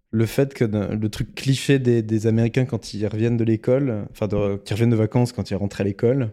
le 0.09 0.25
fait 0.25 0.55
que 0.55 0.65
le 0.65 1.09
truc 1.09 1.35
cliché 1.35 1.77
des, 1.77 2.01
des 2.01 2.25
Américains 2.25 2.65
quand 2.65 2.95
ils 2.95 3.05
reviennent 3.05 3.37
de 3.37 3.43
l'école, 3.43 4.05
enfin, 4.09 4.27
de, 4.27 4.55
qui 4.57 4.73
reviennent 4.73 4.89
de 4.89 4.95
vacances 4.95 5.31
quand 5.31 5.51
ils 5.51 5.55
rentrent 5.55 5.81
à 5.81 5.83
l'école, 5.83 6.31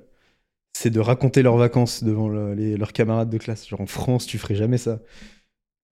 c'est 0.72 0.88
de 0.90 1.00
raconter 1.00 1.42
leurs 1.42 1.58
vacances 1.58 2.02
devant 2.02 2.30
le- 2.30 2.54
les- 2.54 2.78
leurs 2.78 2.94
camarades 2.94 3.28
de 3.28 3.36
classe. 3.36 3.68
Genre 3.68 3.82
en 3.82 3.86
France, 3.86 4.24
tu 4.26 4.38
ferais 4.38 4.54
jamais 4.54 4.78
ça. 4.78 5.00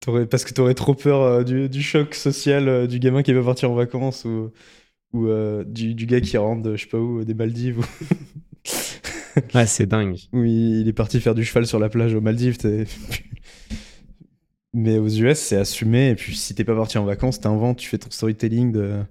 Parce 0.06 0.44
que 0.44 0.54
t'aurais 0.54 0.74
trop 0.74 0.94
peur 0.94 1.22
euh, 1.22 1.42
du, 1.44 1.68
du 1.68 1.82
choc 1.82 2.14
social 2.14 2.68
euh, 2.68 2.86
du 2.86 2.98
gamin 2.98 3.22
qui 3.22 3.32
va 3.32 3.42
partir 3.42 3.70
en 3.70 3.74
vacances 3.74 4.24
ou, 4.24 4.50
ou 5.12 5.26
euh, 5.26 5.64
du, 5.64 5.94
du 5.94 6.06
gars 6.06 6.20
qui 6.20 6.36
rentre, 6.36 6.62
de, 6.62 6.76
je 6.76 6.84
sais 6.84 6.88
pas 6.88 6.98
où, 6.98 7.24
des 7.24 7.34
Maldives, 7.34 7.80
ou, 7.80 7.84
Ouais, 9.54 9.66
c'est 9.66 9.86
dingue. 9.86 10.16
où 10.32 10.44
il, 10.44 10.88
est 10.88 10.92
parti 10.92 11.20
faire 11.20 11.34
du 11.34 11.44
cheval 11.44 11.66
sur 11.66 11.78
la 11.78 11.88
plage 11.88 12.14
aux 12.14 12.20
Maldives. 12.20 12.58
Mais 14.74 14.98
aux 14.98 15.08
US, 15.08 15.38
c'est 15.38 15.56
assumé. 15.56 16.10
Et 16.10 16.14
puis, 16.14 16.36
si 16.36 16.54
t'es 16.54 16.64
pas 16.64 16.74
parti 16.74 16.98
en 16.98 17.04
vacances, 17.04 17.40
t'inventes, 17.40 17.78
tu 17.78 17.88
fais 17.88 17.98
ton 17.98 18.10
storytelling 18.10 18.72
de... 18.72 19.02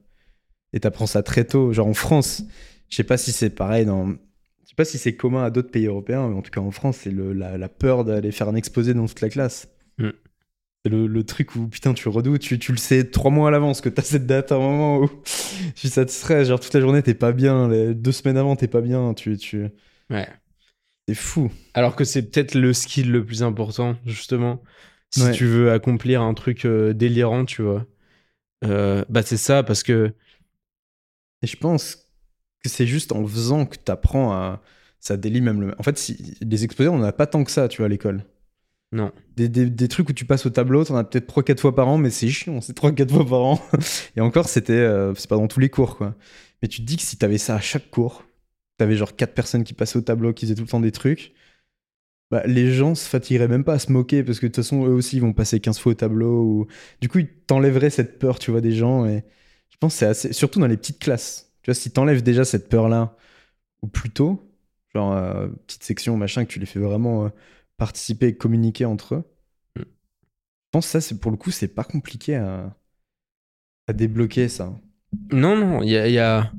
et 0.73 0.80
t'apprends 0.80 1.08
ça 1.08 1.23
très 1.23 1.45
tôt. 1.45 1.73
Genre 1.73 1.88
en 1.88 1.93
France, 1.93 2.43
je 2.89 2.95
sais 2.95 3.04
pas 3.04 3.17
si 3.17 3.32
c'est 3.32 3.50
pareil 3.50 3.86
dans. 3.86 4.08
Je 4.10 4.69
sais 4.69 4.76
pas 4.76 4.86
si 4.86 4.97
c'est 4.97 5.15
commun 5.15 5.43
à 5.43 5.50
d'autres 5.50 5.71
pays 5.71 5.88
européens, 5.88 6.30
mais 6.30 6.36
en 6.36 6.41
tout 6.41 6.52
cas 6.52 6.62
en 6.62 6.71
France, 6.71 6.97
c'est 7.04 7.13
la 7.13 7.69
peur 7.69 8.06
d'aller 8.06 8.32
faire 8.32 8.50
un 8.50 8.56
exposé 8.56 8.93
dans 8.93 9.08
toute 9.08 9.21
la 9.21 9.30
classe. 9.30 9.69
C'est 10.85 10.91
le, 10.91 11.07
le 11.07 11.23
truc 11.25 11.55
où 11.55 11.67
putain, 11.67 11.93
tu 11.93 12.07
redoutes, 12.09 12.41
tu, 12.41 12.59
tu 12.59 12.71
le 12.71 12.77
sais 12.77 13.09
trois 13.09 13.31
mois 13.31 13.49
à 13.49 13.51
l'avance 13.51 13.81
que 13.81 13.89
t'as 13.89 14.03
cette 14.03 14.25
date 14.25 14.51
à 14.51 14.55
un 14.55 14.59
moment 14.59 14.99
où 15.01 15.07
puis 15.75 15.89
ça 15.89 16.05
te 16.05 16.11
stresse. 16.11 16.47
Genre 16.47 16.59
toute 16.59 16.73
la 16.73 16.79
journée, 16.81 17.01
t'es 17.03 17.13
pas 17.15 17.31
bien. 17.33 17.67
Les 17.69 17.93
deux 17.93 18.11
semaines 18.11 18.37
avant, 18.37 18.55
t'es 18.55 18.67
pas 18.67 18.81
bien. 18.81 19.13
Tu, 19.13 19.37
tu... 19.37 19.67
Ouais. 20.09 20.27
C'est 21.07 21.15
fou. 21.15 21.51
Alors 21.73 21.95
que 21.95 22.03
c'est 22.03 22.23
peut-être 22.29 22.53
le 22.55 22.73
skill 22.73 23.11
le 23.11 23.25
plus 23.25 23.43
important, 23.43 23.95
justement. 24.05 24.61
Si 25.09 25.23
Ouais. 25.23 25.31
tu 25.31 25.45
veux 25.45 25.71
accomplir 25.71 26.21
un 26.21 26.33
truc 26.33 26.65
euh, 26.65 26.93
délirant, 26.93 27.45
tu 27.45 27.61
vois. 27.61 27.85
Euh, 28.65 29.05
bah, 29.09 29.23
c'est 29.23 29.37
ça, 29.37 29.63
parce 29.63 29.83
que. 29.83 30.13
Et 31.41 31.47
je 31.47 31.57
pense 31.57 32.09
que 32.63 32.69
c'est 32.69 32.87
juste 32.87 33.11
en 33.11 33.25
faisant 33.25 33.65
que 33.65 33.77
tu 33.83 33.91
apprends 33.91 34.33
à. 34.33 34.61
Ça 34.99 35.17
délie 35.17 35.41
même 35.41 35.61
le. 35.61 35.75
En 35.79 35.83
fait, 35.83 35.97
si... 35.97 36.37
les 36.41 36.63
exposés, 36.65 36.89
on 36.89 36.97
n'en 36.97 37.05
a 37.05 37.13
pas 37.13 37.27
tant 37.27 37.43
que 37.43 37.51
ça, 37.51 37.67
tu 37.67 37.77
vois, 37.77 37.85
à 37.87 37.89
l'école. 37.89 38.25
Non. 38.93 39.12
Des, 39.36 39.50
des, 39.50 39.88
trucs 39.89 40.10
où 40.10 40.13
tu 40.13 40.26
passes 40.26 40.45
au 40.45 40.50
tableau, 40.50 40.84
t'en 40.86 40.95
as 40.95 41.04
peut-être 41.04 41.28
3-4 41.28 41.60
fois 41.60 41.76
par 41.76 41.88
an, 41.89 41.97
mais 41.97 42.10
c'est 42.10 42.30
chiant, 42.30 42.62
c'est 42.62 42.78
3-4 42.78 43.10
fois 43.12 43.26
par 43.26 43.41
an. 43.41 43.62
Et 44.15 44.21
encore, 44.21 44.47
c'était. 44.47 44.73
euh, 44.73 45.13
C'est 45.15 45.30
pas 45.30 45.36
dans 45.36 45.47
tous 45.47 45.60
les 45.60 45.69
cours, 45.69 45.97
quoi. 45.97 46.15
Mais 46.62 46.67
tu 46.67 46.82
te 46.82 46.86
dis 46.86 46.97
que 46.97 47.04
si 47.04 47.17
t'avais 47.17 47.38
ça 47.38 47.56
à 47.56 47.60
chaque 47.60 47.89
cours, 47.91 48.23
t'avais 48.78 48.95
genre 48.95 49.15
4 49.15 49.34
personnes 49.34 49.63
qui 49.63 49.73
passaient 49.73 49.97
au 49.97 50.02
tableau, 50.02 50.34
qui 50.34 50.45
faisaient 50.45 50.56
tout 50.56 50.63
le 50.63 50.67
temps 50.69 50.80
des 50.80 50.91
trucs, 50.91 51.34
bah, 52.32 52.43
les 52.45 52.73
gens 52.73 52.95
se 52.95 53.08
fatigueraient 53.08 53.47
même 53.47 53.63
pas 53.63 53.73
à 53.73 53.80
se 53.80 53.91
moquer, 53.91 54.23
parce 54.23 54.39
que 54.39 54.47
de 54.47 54.52
toute 54.52 54.63
façon, 54.63 54.86
eux 54.86 54.91
aussi, 54.93 55.17
ils 55.17 55.21
vont 55.21 55.34
passer 55.34 55.60
15 55.60 55.80
fois 55.80 55.91
au 55.93 55.95
tableau. 55.95 56.43
Ou... 56.43 56.67
Du 57.02 57.10
coup, 57.10 57.19
ils 57.19 57.28
t'enlèveraient 57.28 57.89
cette 57.89 58.19
peur, 58.19 58.39
tu 58.39 58.52
vois, 58.52 58.62
des 58.62 58.73
gens. 58.73 59.06
Et 59.06 59.23
je 59.69 59.78
pense 59.80 59.93
que 59.93 60.00
c'est 60.00 60.06
assez. 60.06 60.34
Surtout 60.34 60.60
dans 60.60 60.67
les 60.67 60.78
petites 60.78 61.00
classes. 61.00 61.54
Tu 61.62 61.71
vois, 61.71 61.76
si 61.76 61.91
t'enlèves 61.91 62.23
déjà 62.23 62.45
cette 62.45 62.69
peur-là, 62.69 63.15
ou 63.82 63.88
plus 63.88 64.10
tôt, 64.12 64.50
genre 64.93 65.13
euh, 65.13 65.47
petite 65.67 65.84
section, 65.84 66.17
machin, 66.17 66.45
que 66.45 66.52
tu 66.52 66.60
les 66.60 66.65
fais 66.65 66.80
vraiment 66.80 67.26
euh, 67.26 67.30
participer 67.77 68.27
et 68.27 68.35
communiquer 68.37 68.85
entre 68.85 69.15
eux. 69.15 69.23
Mm. 69.77 69.81
Je 69.81 69.85
pense 70.71 70.85
que 70.85 70.91
ça, 70.91 71.01
c'est 71.01 71.19
pour 71.19 71.31
le 71.31 71.37
coup, 71.37 71.51
c'est 71.51 71.67
pas 71.73 71.83
compliqué 71.83 72.35
à, 72.35 72.75
à 73.87 73.93
débloquer 73.93 74.49
ça. 74.49 74.73
Non, 75.31 75.55
non, 75.57 75.81
il 75.83 75.89
y 75.91 75.97
a, 75.97 76.07
il 76.07 76.13
y 76.13 76.19
a- 76.19 76.51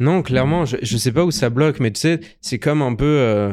Non, 0.00 0.22
clairement, 0.22 0.64
je, 0.64 0.76
je 0.82 0.96
sais 0.96 1.12
pas 1.12 1.24
où 1.24 1.30
ça 1.30 1.50
bloque, 1.50 1.80
mais 1.80 1.90
tu 1.92 2.00
sais, 2.00 2.20
c'est 2.40 2.58
comme 2.58 2.82
un 2.82 2.94
peu 2.94 3.04
euh, 3.04 3.52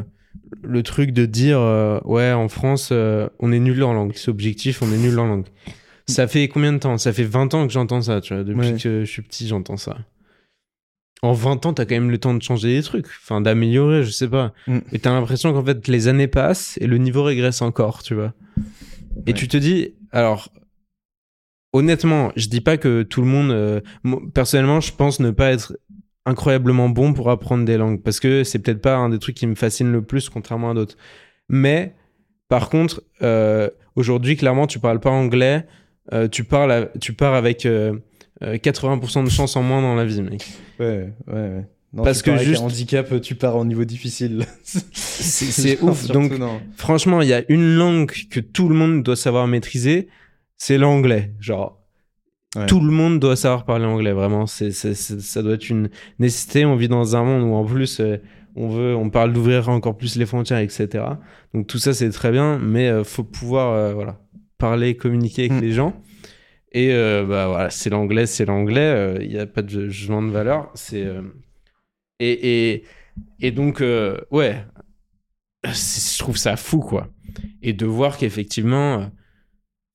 le 0.62 0.82
truc 0.82 1.10
de 1.12 1.26
dire 1.26 1.60
euh, 1.60 2.00
Ouais, 2.04 2.32
en 2.32 2.48
France, 2.48 2.88
euh, 2.92 3.28
on 3.38 3.52
est 3.52 3.60
nul 3.60 3.82
en 3.82 3.92
langue. 3.92 4.12
C'est 4.14 4.30
objectif, 4.30 4.82
on 4.82 4.90
est 4.92 4.98
nul 4.98 5.18
en 5.18 5.26
langue. 5.26 5.46
Ça 6.06 6.26
fait 6.28 6.48
combien 6.48 6.72
de 6.72 6.78
temps? 6.78 6.98
Ça 6.98 7.12
fait 7.14 7.24
20 7.24 7.52
ans 7.54 7.66
que 7.66 7.72
j'entends 7.72 8.02
ça, 8.02 8.20
tu 8.20 8.34
vois. 8.34 8.44
Depuis 8.44 8.72
Ouais. 8.72 8.78
que 8.78 9.04
je 9.04 9.10
suis 9.10 9.22
petit, 9.22 9.46
j'entends 9.48 9.76
ça. 9.78 9.96
En 11.24 11.32
20 11.32 11.64
ans, 11.64 11.72
t'as 11.72 11.86
quand 11.86 11.94
même 11.94 12.10
le 12.10 12.18
temps 12.18 12.34
de 12.34 12.42
changer 12.42 12.76
des 12.76 12.82
trucs, 12.82 13.06
enfin 13.06 13.40
d'améliorer, 13.40 14.04
je 14.04 14.10
sais 14.10 14.28
pas. 14.28 14.52
Mm. 14.66 14.78
Et 14.92 14.98
t'as 14.98 15.12
l'impression 15.12 15.52
qu'en 15.54 15.64
fait, 15.64 15.88
les 15.88 16.06
années 16.08 16.28
passent 16.28 16.76
et 16.82 16.86
le 16.86 16.98
niveau 16.98 17.22
régresse 17.22 17.62
encore, 17.62 18.02
tu 18.02 18.14
vois. 18.14 18.34
Et 19.26 19.32
tu 19.32 19.48
te 19.48 19.56
dis, 19.56 19.94
alors, 20.12 20.50
honnêtement, 21.72 22.30
je 22.36 22.48
dis 22.48 22.60
pas 22.60 22.76
que 22.76 23.02
tout 23.02 23.20
le 23.22 23.26
monde. 23.26 23.50
euh, 23.52 23.80
moi, 24.02 24.20
personnellement, 24.34 24.80
je 24.80 24.92
pense 24.92 25.20
ne 25.20 25.30
pas 25.30 25.50
être 25.52 25.76
incroyablement 26.26 26.88
bon 26.88 27.12
pour 27.12 27.30
apprendre 27.30 27.64
des 27.64 27.76
langues 27.76 28.02
parce 28.02 28.20
que 28.20 28.44
c'est 28.44 28.58
peut-être 28.58 28.80
pas 28.80 28.96
un 28.96 29.08
des 29.10 29.18
trucs 29.18 29.36
qui 29.36 29.46
me 29.46 29.54
fascine 29.54 29.92
le 29.92 30.02
plus, 30.02 30.28
contrairement 30.28 30.70
à 30.70 30.74
d'autres. 30.74 30.96
Mais 31.48 31.94
par 32.48 32.70
contre, 32.70 33.02
euh, 33.22 33.68
aujourd'hui, 33.96 34.36
clairement, 34.36 34.66
tu 34.66 34.78
parles 34.78 35.00
pas 35.00 35.10
anglais, 35.10 35.66
euh, 36.12 36.28
tu 36.28 36.44
parles, 36.44 36.72
à- 36.72 36.86
tu 37.00 37.12
pars 37.14 37.34
avec 37.34 37.66
80% 38.44 39.24
de 39.24 39.30
chance 39.30 39.56
en 39.56 39.62
moins 39.62 39.80
dans 39.82 39.94
la 39.94 40.04
vie, 40.04 40.22
mec. 40.22 40.44
Ouais, 40.78 41.12
ouais, 41.26 41.32
ouais. 41.34 41.66
Non, 41.92 42.02
Parce 42.02 42.22
que 42.22 42.36
juste- 42.38 42.60
un 42.60 42.64
handicap, 42.66 43.20
tu 43.20 43.36
pars 43.36 43.56
au 43.56 43.64
niveau 43.64 43.84
difficile. 43.84 44.44
C'est 44.64 45.80
ouf. 45.82 46.08
Donc, 46.08 46.36
non. 46.38 46.60
franchement, 46.76 47.22
il 47.22 47.28
y 47.28 47.32
a 47.34 47.42
une 47.48 47.76
langue 47.76 48.10
que 48.30 48.40
tout 48.40 48.68
le 48.68 48.74
monde 48.74 49.02
doit 49.04 49.14
savoir 49.16 49.46
maîtriser, 49.46 50.08
c'est 50.56 50.78
l'anglais. 50.78 51.32
Genre, 51.40 51.80
Ouais. 52.56 52.66
tout 52.66 52.78
le 52.80 52.90
monde 52.92 53.18
doit 53.18 53.34
savoir 53.34 53.64
parler 53.64 53.84
anglais. 53.84 54.12
Vraiment, 54.12 54.46
c'est 54.46 54.70
ça 54.70 55.42
doit 55.42 55.54
être 55.54 55.70
une 55.70 55.88
nécessité. 56.20 56.64
On 56.64 56.76
vit 56.76 56.86
dans 56.88 57.16
un 57.16 57.24
monde 57.24 57.42
où 57.42 57.54
en 57.54 57.64
plus 57.64 57.98
euh, 57.98 58.18
on 58.54 58.68
veut, 58.68 58.94
on 58.94 59.10
parle 59.10 59.32
d'ouvrir 59.32 59.68
encore 59.68 59.96
plus 59.96 60.14
les 60.16 60.24
frontières, 60.26 60.58
etc. 60.58 61.02
Donc 61.52 61.66
tout 61.66 61.78
ça 61.78 61.92
c'est 61.92 62.10
très 62.10 62.30
bien, 62.30 62.58
mais 62.60 62.88
euh, 62.88 63.02
faut 63.02 63.24
pouvoir 63.24 63.72
euh, 63.72 63.94
voilà 63.94 64.20
parler, 64.56 64.96
communiquer 64.96 65.42
avec 65.46 65.52
Mm. 65.54 65.60
les 65.62 65.72
gens. 65.72 66.00
Et 66.74 66.92
euh, 66.92 67.24
bah 67.24 67.46
voilà, 67.48 67.70
c'est 67.70 67.88
l'anglais, 67.88 68.26
c'est 68.26 68.44
l'anglais. 68.44 69.16
Il 69.22 69.28
n'y 69.28 69.38
a 69.38 69.46
pas 69.46 69.62
de 69.62 69.68
ju- 69.68 69.90
jugement 69.90 70.22
de 70.22 70.30
valeur. 70.30 70.70
C'est 70.74 71.04
euh, 71.04 71.22
et, 72.20 72.72
et 72.74 72.84
et 73.40 73.52
donc 73.52 73.80
euh, 73.80 74.18
ouais, 74.30 74.64
je 75.64 76.18
trouve 76.18 76.36
ça 76.36 76.56
fou 76.56 76.80
quoi. 76.80 77.08
Et 77.62 77.72
de 77.72 77.86
voir 77.86 78.18
qu'effectivement, 78.18 79.00
euh, 79.00 79.06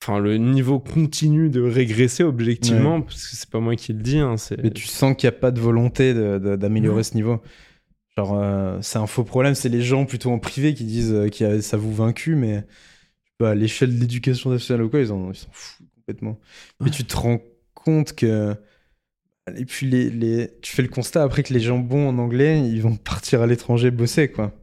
enfin 0.01 0.19
le 0.19 0.37
niveau 0.37 0.79
continue 0.79 1.49
de 1.49 1.61
régresser 1.61 2.23
objectivement, 2.23 3.01
parce 3.01 3.27
que 3.27 3.35
c'est 3.35 3.49
pas 3.49 3.59
moi 3.59 3.75
qui 3.75 3.93
le 3.93 4.01
dis. 4.01 4.19
Hein, 4.19 4.35
Mais 4.63 4.71
tu 4.71 4.87
sens 4.87 5.15
qu'il 5.17 5.29
n'y 5.29 5.35
a 5.35 5.39
pas 5.39 5.51
de 5.51 5.59
volonté 5.59 6.13
d'améliorer 6.13 7.03
ce 7.03 7.15
niveau. 7.15 7.41
Genre, 8.17 8.37
euh, 8.37 8.79
c'est 8.81 8.99
un 8.99 9.07
faux 9.07 9.23
problème. 9.23 9.55
C'est 9.55 9.69
les 9.69 9.81
gens 9.81 10.05
plutôt 10.05 10.31
en 10.31 10.39
privé 10.39 10.73
qui 10.73 10.85
disent 10.85 11.13
euh, 11.13 11.29
que 11.29 11.61
ça 11.61 11.77
vous 11.77 11.93
vaincu, 11.93 12.35
mais 12.35 12.65
bah, 13.39 13.51
à 13.51 13.55
l'échelle 13.55 13.95
de 13.95 13.99
l'éducation 13.99 14.49
nationale 14.49 14.85
ou 14.85 14.89
quoi, 14.89 15.01
ils 15.01 15.07
s'en 15.07 15.31
foutent 15.33 15.88
complètement. 16.09 16.39
Ouais. 16.79 16.85
Mais 16.85 16.91
tu 16.91 17.05
te 17.05 17.15
rends 17.15 17.41
compte 17.73 18.13
que. 18.13 18.55
Et 19.55 19.65
puis, 19.65 19.87
les, 19.87 20.09
les... 20.09 20.51
tu 20.61 20.75
fais 20.75 20.83
le 20.83 20.89
constat 20.89 21.23
après 21.23 21.41
que 21.41 21.53
les 21.53 21.59
gens 21.59 21.79
bons 21.79 22.07
en 22.07 22.17
anglais, 22.19 22.59
ils 22.59 22.81
vont 22.81 22.95
partir 22.95 23.41
à 23.41 23.47
l'étranger 23.47 23.89
bosser, 23.89 24.31
quoi. 24.31 24.53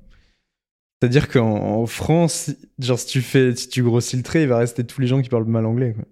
C'est-à-dire 1.00 1.28
qu'en 1.28 1.48
en 1.48 1.86
France, 1.86 2.52
genre, 2.78 2.98
si 2.98 3.06
tu, 3.06 3.20
fais, 3.20 3.54
si 3.54 3.68
tu 3.68 3.82
grossis 3.82 4.16
le 4.16 4.22
trait, 4.22 4.42
il 4.42 4.48
va 4.48 4.58
rester 4.58 4.84
tous 4.84 5.00
les 5.00 5.06
gens 5.06 5.20
qui 5.20 5.28
parlent 5.28 5.44
mal 5.44 5.66
anglais, 5.66 5.94
quoi. 5.94 6.04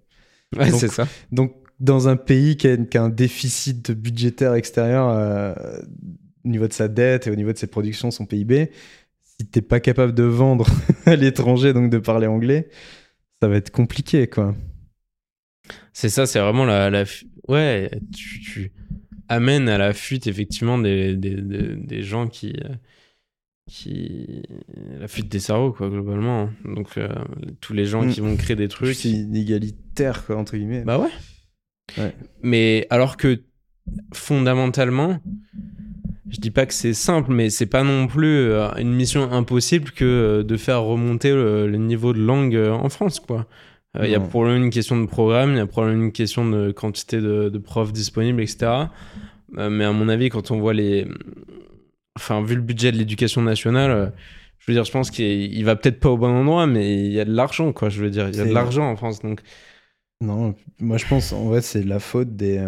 Ouais, 0.61 0.71
c'est 0.71 0.89
ça. 0.89 1.07
Donc, 1.31 1.55
dans 1.79 2.07
un 2.07 2.15
pays 2.15 2.55
qui 2.55 2.67
a, 2.67 2.77
qui 2.77 2.97
a 2.97 3.03
un 3.03 3.09
déficit 3.09 3.91
budgétaire 3.91 4.53
extérieur 4.53 5.09
euh, 5.09 5.53
au 6.45 6.49
niveau 6.49 6.67
de 6.67 6.73
sa 6.73 6.87
dette 6.87 7.27
et 7.27 7.31
au 7.31 7.35
niveau 7.35 7.51
de 7.51 7.57
ses 7.57 7.67
productions, 7.67 8.11
son 8.11 8.25
PIB, 8.25 8.71
si 9.23 9.47
t'es 9.47 9.61
pas 9.61 9.79
capable 9.79 10.13
de 10.13 10.23
vendre 10.23 10.67
à 11.05 11.15
l'étranger, 11.15 11.73
donc 11.73 11.89
de 11.89 11.97
parler 11.97 12.27
anglais, 12.27 12.69
ça 13.41 13.47
va 13.47 13.55
être 13.55 13.71
compliqué, 13.71 14.27
quoi. 14.27 14.55
C'est 15.97 16.09
ça, 16.09 16.25
c'est 16.25 16.39
vraiment 16.39 16.65
la, 16.65 17.05
ouais, 17.47 17.89
tu, 18.13 18.41
tu 18.41 18.71
amènes 19.29 19.69
à 19.69 19.77
la 19.77 19.93
fuite 19.93 20.27
effectivement 20.27 20.77
des, 20.77 21.15
des, 21.15 21.35
des, 21.35 21.75
des 21.77 22.01
gens 22.03 22.27
qui 22.27 22.53
euh, 22.65 22.73
qui 23.71 24.43
la 24.99 25.07
fuite 25.07 25.29
des 25.31 25.39
cerveaux 25.39 25.71
quoi 25.71 25.89
globalement. 25.89 26.41
hein. 26.41 26.53
Donc 26.65 26.97
euh, 26.97 27.07
tous 27.61 27.71
les 27.73 27.85
gens 27.85 28.03
Mm. 28.03 28.09
qui 28.11 28.19
vont 28.19 28.35
créer 28.35 28.57
des 28.57 28.67
trucs. 28.67 28.93
C'est 28.93 29.09
inégalitaire, 29.09 30.25
quoi, 30.25 30.35
entre 30.35 30.57
guillemets. 30.57 30.83
Bah 30.83 30.99
ouais. 30.99 31.09
Ouais. 31.97 32.13
Mais 32.43 32.87
alors 32.89 33.15
que 33.15 33.41
fondamentalement, 34.13 35.19
je 36.29 36.37
dis 36.39 36.51
pas 36.51 36.65
que 36.65 36.73
c'est 36.73 36.93
simple, 36.93 37.31
mais 37.31 37.49
c'est 37.49 37.65
pas 37.67 37.83
non 37.83 38.07
plus 38.07 38.27
euh, 38.51 38.69
une 38.77 38.91
mission 38.93 39.31
impossible 39.31 39.91
que 39.91 40.43
de 40.45 40.57
faire 40.57 40.81
remonter 40.83 41.31
le, 41.31 41.67
le 41.67 41.77
niveau 41.77 42.11
de 42.13 42.19
langue 42.21 42.55
en 42.57 42.89
France, 42.89 43.19
quoi. 43.21 43.47
Euh, 43.95 44.05
Il 44.05 44.11
y 44.11 44.15
a 44.15 44.19
probablement 44.19 44.63
une 44.65 44.71
question 44.71 44.99
de 44.99 45.05
programme, 45.05 45.51
il 45.51 45.57
y 45.57 45.61
a 45.61 45.67
probablement 45.67 46.05
une 46.05 46.11
question 46.11 46.49
de 46.49 46.71
quantité 46.71 47.21
de, 47.21 47.49
de 47.49 47.57
profs 47.57 47.93
disponibles, 47.93 48.41
etc. 48.41 48.87
Euh, 49.57 49.69
mais 49.69 49.85
à 49.85 49.91
mon 49.91 50.09
avis, 50.09 50.29
quand 50.29 50.51
on 50.51 50.59
voit 50.59 50.73
les. 50.73 51.07
Enfin, 52.17 52.41
vu 52.43 52.55
le 52.55 52.61
budget 52.61 52.91
de 52.91 52.97
l'éducation 52.97 53.41
nationale, 53.41 53.91
euh, 53.91 54.07
je 54.59 54.71
veux 54.71 54.73
dire, 54.73 54.85
je 54.85 54.91
pense 54.91 55.11
qu'il 55.11 55.53
il 55.53 55.65
va 55.65 55.75
peut-être 55.75 55.99
pas 55.99 56.09
au 56.09 56.17
bon 56.17 56.29
endroit, 56.29 56.65
mais 56.67 57.05
il 57.05 57.11
y 57.11 57.19
a 57.19 57.25
de 57.25 57.33
l'argent, 57.33 57.73
quoi. 57.73 57.89
Je 57.89 58.01
veux 58.01 58.09
dire, 58.09 58.29
il 58.29 58.35
y 58.35 58.39
a 58.41 58.45
de 58.45 58.53
l'argent 58.53 58.89
en 58.89 58.95
France, 58.95 59.19
donc. 59.21 59.41
Non, 60.21 60.55
moi 60.79 60.97
je 60.97 61.05
pense, 61.05 61.33
en 61.33 61.45
vrai, 61.45 61.61
c'est 61.61 61.83
la 61.83 61.99
faute 61.99 62.35
des. 62.35 62.65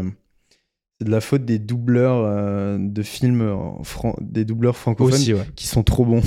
Euh, 0.97 1.03
c'est 1.03 1.05
de 1.05 1.11
la 1.11 1.21
faute 1.21 1.45
des 1.45 1.59
doubleurs 1.59 2.23
euh, 2.25 2.77
de 2.79 3.01
films, 3.03 3.55
fran- 3.83 4.15
des 4.21 4.45
doubleurs 4.45 4.77
francophones 4.77 5.13
Aussi, 5.13 5.33
ouais. 5.33 5.45
qui 5.55 5.67
sont 5.67 5.83
trop 5.83 6.05
bons. 6.05 6.21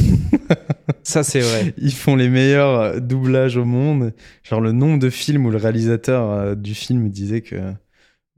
Ça, 1.02 1.22
c'est 1.22 1.40
vrai. 1.40 1.74
Ils 1.78 1.92
font 1.94 2.16
les 2.16 2.28
meilleurs 2.28 2.80
euh, 2.80 3.00
doublages 3.00 3.56
au 3.56 3.64
monde. 3.64 4.12
Genre 4.42 4.60
le 4.60 4.72
nombre 4.72 4.98
de 4.98 5.10
films 5.10 5.46
où 5.46 5.50
le 5.50 5.56
réalisateur 5.56 6.30
euh, 6.30 6.54
du 6.54 6.74
film 6.74 7.08
disait 7.10 7.40
que, 7.40 7.56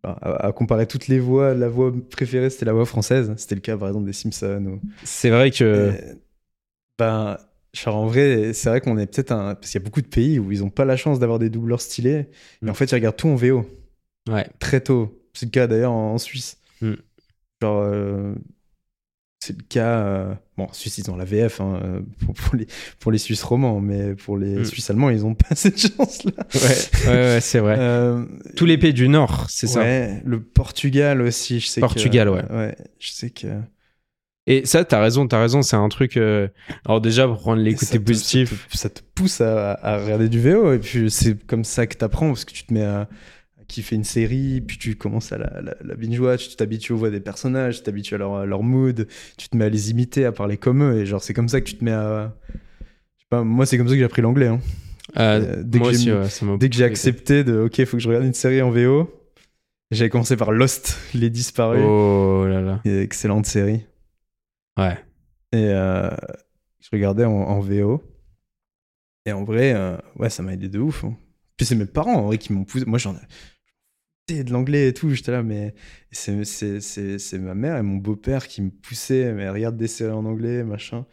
bah, 0.02 0.18
à, 0.22 0.46
à 0.46 0.52
comparer 0.52 0.86
toutes 0.86 1.08
les 1.08 1.18
voix, 1.18 1.54
la 1.54 1.68
voix 1.68 1.92
préférée 2.10 2.50
c'était 2.50 2.64
la 2.66 2.72
voix 2.72 2.86
française. 2.86 3.32
C'était 3.36 3.54
le 3.54 3.60
cas 3.60 3.76
par 3.76 3.88
exemple 3.88 4.06
des 4.06 4.12
Simpsons. 4.12 4.64
Ou... 4.66 4.80
C'est 5.04 5.30
vrai 5.30 5.50
que. 5.50 5.64
Euh, 5.64 5.92
ben, 6.98 7.36
genre 7.74 7.96
en 7.96 8.06
vrai, 8.06 8.52
c'est 8.52 8.68
vrai 8.68 8.80
qu'on 8.80 8.98
est 8.98 9.06
peut-être 9.06 9.32
un. 9.32 9.54
Parce 9.54 9.70
qu'il 9.70 9.80
y 9.80 9.82
a 9.82 9.84
beaucoup 9.84 10.02
de 10.02 10.06
pays 10.06 10.38
où 10.38 10.52
ils 10.52 10.62
ont 10.64 10.70
pas 10.70 10.84
la 10.84 10.96
chance 10.96 11.18
d'avoir 11.18 11.38
des 11.38 11.50
doubleurs 11.50 11.80
stylés. 11.80 12.28
Mm. 12.62 12.68
en 12.70 12.74
fait, 12.74 12.90
ils 12.90 12.94
regardent 12.94 13.16
tout 13.16 13.28
en 13.28 13.34
VO 13.34 13.66
Ouais. 14.28 14.46
très 14.60 14.80
tôt. 14.80 15.18
C'est 15.34 15.46
le 15.46 15.50
cas 15.50 15.66
d'ailleurs 15.66 15.92
en, 15.92 16.14
en 16.14 16.18
Suisse. 16.18 16.58
Mm. 16.80 16.92
Genre, 17.62 17.82
euh, 17.84 18.34
c'est 19.40 19.56
le 19.56 19.64
cas. 19.68 19.98
euh, 20.00 20.34
Bon, 20.56 20.64
en 20.64 20.72
Suisse, 20.72 20.98
ils 20.98 21.10
ont 21.10 21.16
la 21.16 21.24
VF 21.24 21.60
hein, 21.60 21.80
euh, 21.82 22.00
pour, 22.24 22.34
pour 22.34 22.54
les, 22.56 22.66
pour 23.00 23.10
les 23.12 23.18
Suisses 23.18 23.42
romans, 23.42 23.80
mais 23.80 24.14
pour 24.14 24.36
les 24.36 24.58
Mm. 24.60 24.64
Suisses 24.64 24.90
allemands, 24.90 25.10
ils 25.10 25.24
ont 25.24 25.34
pas 25.34 25.48
cette 25.54 25.78
chance-là. 25.80 26.32
Ouais, 26.54 26.60
ouais, 27.06 27.12
ouais, 27.34 27.38
c'est 27.40 27.58
vrai. 27.60 27.76
Euh, 27.78 28.24
Tous 28.56 28.66
les 28.66 28.78
pays 28.78 28.92
du 28.92 29.08
Nord, 29.08 29.46
c'est 29.48 29.66
ça. 29.66 29.80
ouais, 29.80 30.20
le 30.24 30.40
Portugal 30.42 31.22
aussi, 31.22 31.60
je 31.60 31.66
sais 31.68 31.80
Portugal, 31.80 32.28
que, 32.28 32.32
ouais. 32.34 32.44
Ouais, 32.56 32.76
je 32.98 33.10
sais 33.12 33.30
que. 33.30 33.46
Et 34.48 34.66
ça, 34.66 34.84
t'as 34.84 35.00
raison, 35.00 35.28
t'as 35.28 35.40
raison, 35.40 35.62
c'est 35.62 35.76
un 35.76 35.88
truc. 35.88 36.16
euh, 36.16 36.48
Alors, 36.84 37.00
déjà, 37.00 37.28
pour 37.28 37.38
prendre 37.38 37.62
les 37.62 37.74
côtés 37.76 38.00
positifs. 38.00 38.66
Ça 38.72 38.88
te, 38.90 38.96
ça 38.96 39.02
te 39.02 39.08
pousse 39.14 39.40
à, 39.40 39.74
à 39.74 39.98
regarder 40.02 40.28
du 40.28 40.40
VO, 40.40 40.72
et 40.72 40.78
puis 40.80 41.10
c'est 41.12 41.40
comme 41.46 41.62
ça 41.64 41.86
que 41.86 41.96
t'apprends, 41.96 42.26
parce 42.28 42.44
que 42.44 42.52
tu 42.52 42.64
te 42.64 42.74
mets 42.74 42.82
à, 42.84 43.08
à 43.72 43.74
kiffer 43.74 43.96
une 43.96 44.04
série, 44.04 44.60
puis 44.60 44.76
tu 44.78 44.96
commences 44.96 45.32
à 45.32 45.38
la, 45.38 45.60
la, 45.62 45.74
la 45.82 45.94
binge-watch, 45.94 46.50
tu 46.50 46.56
t'habitues 46.56 46.92
aux 46.92 46.96
voix 46.98 47.10
des 47.10 47.20
personnages, 47.20 47.78
tu 47.78 47.82
t'habitues 47.84 48.14
à 48.14 48.18
leur, 48.18 48.34
à 48.36 48.46
leur 48.46 48.62
mood, 48.62 49.06
tu 49.38 49.48
te 49.48 49.56
mets 49.56 49.64
à 49.64 49.68
les 49.68 49.90
imiter, 49.90 50.24
à 50.24 50.32
parler 50.32 50.56
comme 50.56 50.82
eux, 50.82 50.98
et 51.00 51.06
genre 51.06 51.22
c'est 51.22 51.34
comme 51.34 51.48
ça 51.48 51.60
que 51.60 51.66
tu 51.66 51.76
te 51.76 51.84
mets 51.84 51.92
à. 51.92 52.34
Je 52.48 52.52
sais 53.22 53.26
pas, 53.30 53.42
moi 53.44 53.66
c'est 53.66 53.78
comme 53.78 53.88
ça 53.88 53.94
que 53.94 53.98
j'ai 53.98 54.04
appris 54.04 54.22
l'anglais. 54.22 54.48
Hein. 54.48 54.60
euh, 55.16 55.40
Euh, 55.58 55.62
dès 55.64 55.78
moi 55.78 55.90
que 55.90 55.96
j'ai 55.96 56.00
aussi, 56.00 56.10
mis- 56.10 56.16
ouais, 56.16 56.28
ça 56.28 56.46
m'a 56.46 56.56
Dès 56.58 56.68
que 56.68 56.74
j'ai 56.76 56.82
beaucoup 56.84 56.92
accepté 56.92 57.44
de, 57.44 57.58
ok, 57.60 57.84
faut 57.84 57.96
que 57.96 58.02
je 58.02 58.08
regarde 58.08 58.24
une 58.26 58.34
série 58.34 58.60
en 58.62 58.70
VO, 58.70 59.10
j'avais 59.90 60.10
commencé 60.10 60.36
par 60.36 60.52
Lost, 60.52 60.98
Les. 61.14 61.30
Disparus, 61.30 61.80
Oh 61.84 62.44
là 62.48 62.60
là. 62.60 62.80
Excellente 62.84 63.46
série. 63.46 63.84
Ouais. 64.78 64.96
Et 65.52 65.66
euh, 65.68 66.08
je 66.80 66.88
regardais 66.92 67.24
en, 67.24 67.32
en 67.32 67.60
VO. 67.60 68.02
Et 69.26 69.32
en 69.32 69.44
vrai, 69.44 69.72
euh, 69.74 69.96
ouais, 70.16 70.30
ça 70.30 70.42
m'a 70.42 70.54
aidé 70.54 70.68
de 70.68 70.78
ouf. 70.78 71.04
hein. 71.04 71.14
Puis 71.56 71.66
c'est 71.66 71.74
mes 71.76 71.84
parents 71.86 72.14
en 72.14 72.22
vrai 72.22 72.38
qui 72.38 72.52
m'ont 72.52 72.64
poussé. 72.64 72.84
Moi, 72.86 72.98
j'en 72.98 73.14
de 74.44 74.52
l'anglais 74.52 74.88
et 74.88 74.92
tout, 74.94 75.10
j'étais 75.10 75.32
là, 75.32 75.42
mais 75.42 75.74
c'est, 76.10 77.38
ma 77.38 77.54
mère 77.54 77.76
et 77.76 77.82
mon 77.82 77.96
beau-père 77.96 78.48
qui 78.48 78.62
me 78.62 78.70
poussaient, 78.70 79.32
mais 79.32 79.48
regarde 79.48 79.76
des 79.76 79.88
séries 79.88 80.12
en 80.12 80.24
anglais, 80.24 80.64
machin. 80.64 81.04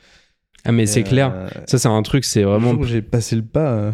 Ah, 0.65 0.71
mais 0.71 0.85
c'est 0.85 1.03
clair. 1.03 1.31
euh, 1.33 1.49
Ça, 1.67 1.77
c'est 1.77 1.87
un 1.87 2.01
truc, 2.03 2.25
c'est 2.25 2.43
vraiment. 2.43 2.81
j'ai 2.83 3.01
passé 3.01 3.35
le 3.35 3.43
pas. 3.43 3.73
euh, 3.73 3.91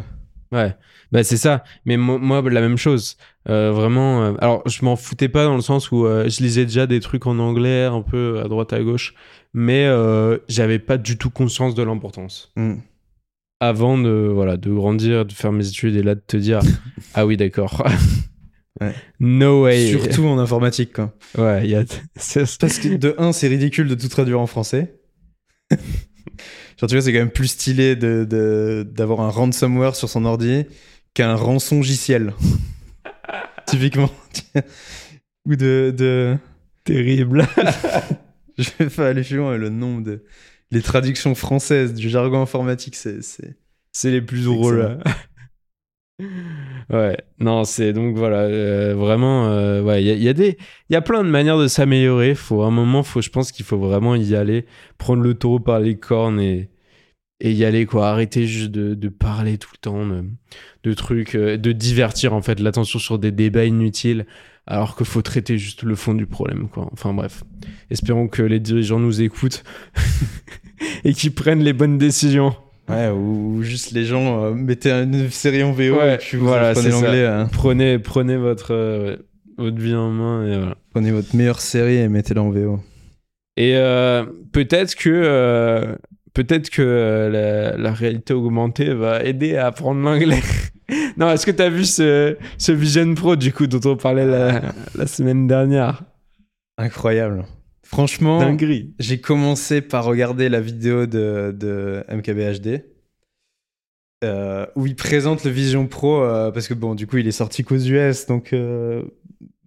Ouais, 0.51 0.75
bah 1.11 1.23
c'est 1.23 1.37
ça. 1.37 1.63
Mais 1.85 1.97
mo- 1.97 2.17
moi, 2.17 2.41
la 2.49 2.61
même 2.61 2.77
chose. 2.77 3.17
Euh, 3.49 3.71
vraiment. 3.71 4.35
Alors, 4.37 4.67
je 4.67 4.83
m'en 4.85 4.95
foutais 4.95 5.29
pas 5.29 5.43
dans 5.43 5.55
le 5.55 5.61
sens 5.61 5.91
où 5.91 6.05
je 6.05 6.41
lisais 6.43 6.65
déjà 6.65 6.87
des 6.87 6.99
trucs 6.99 7.27
en 7.27 7.37
anglais, 7.39 7.83
un 7.85 8.01
peu 8.01 8.41
à 8.43 8.47
droite 8.47 8.73
à 8.73 8.81
gauche, 8.81 9.13
mais 9.53 9.87
j'avais 10.47 10.79
pas 10.79 10.97
du 10.97 11.17
tout 11.17 11.29
conscience 11.29 11.75
de 11.75 11.83
l'importance. 11.83 12.51
hmm. 12.55 12.75
Avant 13.61 13.97
de 13.97 14.29
voilà 14.33 14.57
de 14.57 14.69
grandir, 14.71 15.25
de 15.25 15.31
faire 15.31 15.51
mes 15.53 15.65
études 15.67 15.95
et 15.95 16.03
là 16.03 16.15
de 16.15 16.19
te 16.19 16.35
dire 16.35 16.59
ah 17.13 17.25
oui 17.25 17.37
d'accord. 17.37 17.87
Ouais. 18.81 18.93
No 19.19 19.63
way. 19.63 19.89
Surtout 19.91 20.25
en 20.25 20.37
informatique, 20.37 20.93
quoi. 20.93 21.13
Ouais, 21.37 21.63
il 21.63 21.69
y 21.71 21.75
a. 21.75 21.83
Parce 22.15 22.79
que 22.79 22.95
de 22.97 23.15
un, 23.17 23.31
c'est 23.31 23.47
ridicule 23.47 23.87
de 23.87 23.95
tout 23.95 24.09
traduire 24.09 24.39
en 24.39 24.47
français. 24.47 24.95
Genre, 25.71 26.89
tu 26.89 26.95
vois, 26.95 27.01
c'est 27.01 27.13
quand 27.13 27.19
même 27.19 27.31
plus 27.31 27.47
stylé 27.47 27.95
de, 27.95 28.25
de- 28.29 28.85
d'avoir 28.89 29.21
un 29.21 29.29
ransomware 29.29 29.95
sur 29.95 30.09
son 30.09 30.25
ordi 30.25 30.65
qu'un 31.13 31.35
rançon 31.35 31.77
logiciel. 31.77 32.33
Typiquement. 33.65 34.11
Ou 35.47 35.55
de, 35.55 35.93
de. 35.97 36.37
Terrible. 36.83 37.47
Je 38.57 38.69
vais 38.77 38.89
pas 38.89 39.07
aller 39.07 39.23
plus 39.23 39.37
loin, 39.37 39.53
mais 39.53 39.57
le 39.57 39.69
nombre 39.69 40.03
de. 40.03 40.25
Les 40.71 40.81
traductions 40.81 41.33
françaises 41.35 41.93
du 41.93 42.09
jargon 42.09 42.41
informatique, 42.41 42.95
c'est. 42.95 43.21
c'est... 43.23 43.55
C'est 43.93 44.11
les 44.11 44.21
plus 44.21 44.43
drôles. 44.43 44.97
Ouais, 46.89 47.17
non, 47.39 47.65
c'est 47.65 47.91
donc 47.91 48.15
voilà, 48.15 48.43
euh, 48.43 48.95
vraiment, 48.95 49.47
euh, 49.47 49.81
ouais, 49.81 50.03
il 50.03 50.23
y 50.23 50.29
a, 50.29 50.33
des, 50.33 50.57
y 50.89 50.95
a 50.95 51.01
plein 51.01 51.23
de 51.23 51.29
manières 51.29 51.57
de 51.57 51.67
s'améliorer. 51.67 52.35
Faut 52.35 52.63
à 52.63 52.67
un 52.67 52.71
moment, 52.71 53.03
faut, 53.03 53.21
je 53.21 53.29
pense 53.29 53.51
qu'il 53.51 53.65
faut 53.65 53.77
vraiment 53.77 54.15
y 54.15 54.35
aller, 54.35 54.65
prendre 54.97 55.23
le 55.23 55.33
taureau 55.33 55.59
par 55.59 55.79
les 55.79 55.97
cornes 55.97 56.39
et 56.39 56.69
et 57.39 57.51
y 57.51 57.65
aller 57.65 57.85
quoi. 57.85 58.09
Arrêter 58.09 58.47
juste 58.47 58.71
de, 58.71 59.09
parler 59.09 59.57
tout 59.57 59.69
le 59.73 59.77
temps 59.77 60.05
de, 60.05 60.23
de 60.83 60.93
trucs, 60.93 61.35
euh, 61.35 61.57
de 61.57 61.71
divertir 61.71 62.33
en 62.33 62.41
fait 62.41 62.59
l'attention 62.59 62.99
sur 62.99 63.19
des 63.19 63.31
débats 63.31 63.65
inutiles, 63.65 64.25
alors 64.67 64.95
qu'il 64.95 65.05
faut 65.05 65.21
traiter 65.21 65.57
juste 65.57 65.83
le 65.83 65.95
fond 65.95 66.13
du 66.13 66.25
problème 66.25 66.69
quoi. 66.69 66.87
Enfin 66.91 67.13
bref, 67.13 67.43
espérons 67.89 68.27
que 68.27 68.41
les 68.41 68.59
dirigeants 68.59 68.99
nous 68.99 69.21
écoutent 69.21 69.63
et 71.03 71.13
qu'ils 71.13 71.33
prennent 71.33 71.63
les 71.63 71.73
bonnes 71.73 71.97
décisions. 71.97 72.55
Ouais, 72.89 73.09
ou 73.09 73.63
juste 73.63 73.91
les 73.91 74.05
gens 74.05 74.43
euh, 74.45 74.51
mettaient 74.53 74.91
une 74.91 75.29
série 75.31 75.63
en 75.63 75.71
VO 75.71 75.97
Ouais, 75.97 76.15
et 76.15 76.17
puis 76.17 76.37
vous 76.37 76.45
voilà, 76.47 76.75
c'est 76.75 76.89
l'anglais. 76.89 77.25
hein. 77.25 77.49
Prenez, 77.51 77.97
prenez 77.97 78.37
votre, 78.37 78.73
euh, 78.73 79.15
votre 79.57 79.77
vie 79.77 79.95
en 79.95 80.11
main 80.11 80.45
et 80.45 80.57
voilà. 80.57 80.75
Prenez 80.91 81.11
votre 81.11 81.35
meilleure 81.35 81.61
série 81.61 81.97
et 81.97 82.07
mettez-la 82.07 82.43
en 82.43 82.51
VO. 82.51 82.79
Et 83.57 83.75
euh, 83.75 84.23
peut-être 84.51 84.95
que 84.95 85.09
euh, 85.09 85.95
peut-être 86.33 86.69
que 86.69 87.29
la, 87.31 87.77
la 87.77 87.91
réalité 87.93 88.33
augmentée 88.33 88.93
va 88.93 89.23
aider 89.23 89.55
à 89.57 89.67
apprendre 89.67 90.01
l'anglais. 90.01 90.41
non, 91.17 91.31
est-ce 91.31 91.45
que 91.45 91.51
tu 91.51 91.63
as 91.63 91.69
vu 91.69 91.85
ce, 91.85 92.37
ce 92.59 92.71
Vision 92.71 93.15
Pro 93.15 93.35
du 93.35 93.51
coup 93.51 93.65
dont 93.65 93.89
on 93.89 93.95
parlait 93.95 94.25
la, 94.27 94.61
la 94.95 95.07
semaine 95.07 95.47
dernière? 95.47 96.03
Incroyable. 96.77 97.45
Franchement, 97.85 98.39
Dinguerie. 98.39 98.93
j'ai 98.99 99.19
commencé 99.21 99.81
par 99.81 100.05
regarder 100.05 100.49
la 100.49 100.59
vidéo 100.59 101.05
de, 101.05 101.55
de 101.57 102.03
MKBHD. 102.09 102.83
euh, 104.23 104.65
où 104.75 104.87
il 104.87 104.95
présente 104.95 105.43
le 105.43 105.51
Vision 105.51 105.87
Pro 105.87 106.21
euh, 106.23 106.51
parce 106.51 106.67
que 106.67 106.73
bon 106.73 106.95
du 106.95 107.05
coup 107.05 107.17
il 107.17 107.27
est 107.27 107.31
sorti 107.31 107.63
qu'aux 107.63 107.77
US 107.77 108.25
donc 108.25 108.53
euh, 108.53 109.03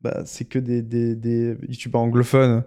bah, 0.02 0.22
c'est 0.26 0.46
que 0.46 0.58
des, 0.58 0.82
des, 0.82 1.14
des 1.14 1.56
youtubeurs 1.68 2.00
anglophones 2.00 2.64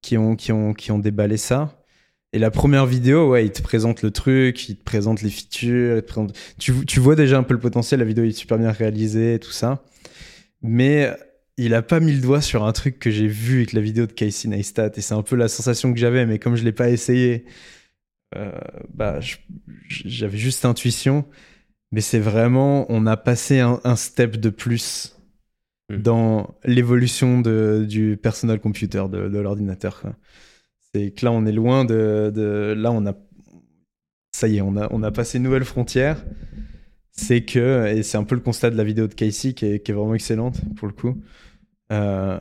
qui 0.00 0.18
ont, 0.18 0.36
qui, 0.36 0.52
ont, 0.52 0.74
qui 0.74 0.90
ont 0.90 0.98
déballé 0.98 1.36
ça 1.36 1.84
et 2.32 2.38
la 2.38 2.50
première 2.50 2.86
vidéo 2.86 3.30
ouais 3.30 3.44
il 3.46 3.52
te 3.52 3.62
présente 3.62 4.02
le 4.02 4.10
truc 4.10 4.68
il 4.68 4.76
te 4.76 4.84
présente 4.84 5.22
les 5.22 5.30
features 5.30 5.96
il 5.98 6.02
te 6.02 6.06
présente... 6.08 6.36
tu, 6.58 6.72
tu 6.86 6.98
vois 6.98 7.14
déjà 7.14 7.38
un 7.38 7.42
peu 7.44 7.54
le 7.54 7.60
potentiel 7.60 8.00
la 8.00 8.06
vidéo 8.06 8.24
est 8.24 8.32
super 8.32 8.58
bien 8.58 8.72
réalisée 8.72 9.34
et 9.34 9.38
tout 9.38 9.52
ça 9.52 9.84
mais 10.62 11.10
il 11.64 11.74
a 11.74 11.82
pas 11.82 12.00
mis 12.00 12.12
le 12.12 12.20
doigt 12.20 12.40
sur 12.40 12.64
un 12.64 12.72
truc 12.72 12.98
que 12.98 13.10
j'ai 13.10 13.26
vu 13.28 13.58
avec 13.58 13.72
la 13.72 13.80
vidéo 13.80 14.06
de 14.06 14.12
Casey 14.12 14.48
Neistat 14.48 14.92
et 14.96 15.00
c'est 15.00 15.14
un 15.14 15.22
peu 15.22 15.36
la 15.36 15.48
sensation 15.48 15.92
que 15.92 15.98
j'avais 15.98 16.26
mais 16.26 16.38
comme 16.38 16.56
je 16.56 16.64
l'ai 16.64 16.72
pas 16.72 16.90
essayé 16.90 17.44
euh, 18.36 18.52
bah 18.94 19.20
j'avais 19.88 20.38
juste 20.38 20.64
intuition. 20.64 21.26
Mais 21.92 22.00
c'est 22.00 22.20
vraiment 22.20 22.86
on 22.90 23.06
a 23.06 23.16
passé 23.16 23.60
un, 23.60 23.80
un 23.84 23.96
step 23.96 24.36
de 24.38 24.48
plus 24.50 25.14
Mm. 25.92 25.96
dans 26.02 26.54
l'évolution 26.64 27.40
du 27.40 28.18
personal 28.20 28.60
computer 28.60 29.04
de, 29.10 29.28
de 29.28 29.38
l'ordinateur 29.38 30.02
c'est 30.94 31.10
que 31.10 31.24
là 31.24 31.32
on 31.32 31.44
est 31.44 31.52
loin 31.52 31.84
de, 31.84 32.32
de 32.34 32.74
là 32.76 32.92
on 32.92 33.04
a 33.06 33.14
ça 34.32 34.48
y 34.48 34.58
est 34.58 34.60
on 34.60 34.76
a 34.76 34.88
on 34.92 35.02
a 35.02 35.10
passé 35.10 35.38
une 35.38 35.44
nouvelle 35.44 35.64
frontière. 35.64 36.24
C'est 37.10 37.44
que 37.44 37.86
et 37.94 38.02
c'est 38.02 38.16
un 38.16 38.24
peu 38.24 38.34
le 38.34 38.40
constat 38.40 38.70
de 38.70 38.76
la 38.76 38.84
vidéo 38.84 39.06
de 39.06 39.14
Casey 39.14 39.52
qui 39.52 39.66
est, 39.66 39.80
qui 39.80 39.90
est 39.90 39.94
vraiment 39.94 40.14
excellente 40.14 40.60
pour 40.76 40.88
le 40.88 40.94
coup 40.94 41.20
euh, 41.92 42.40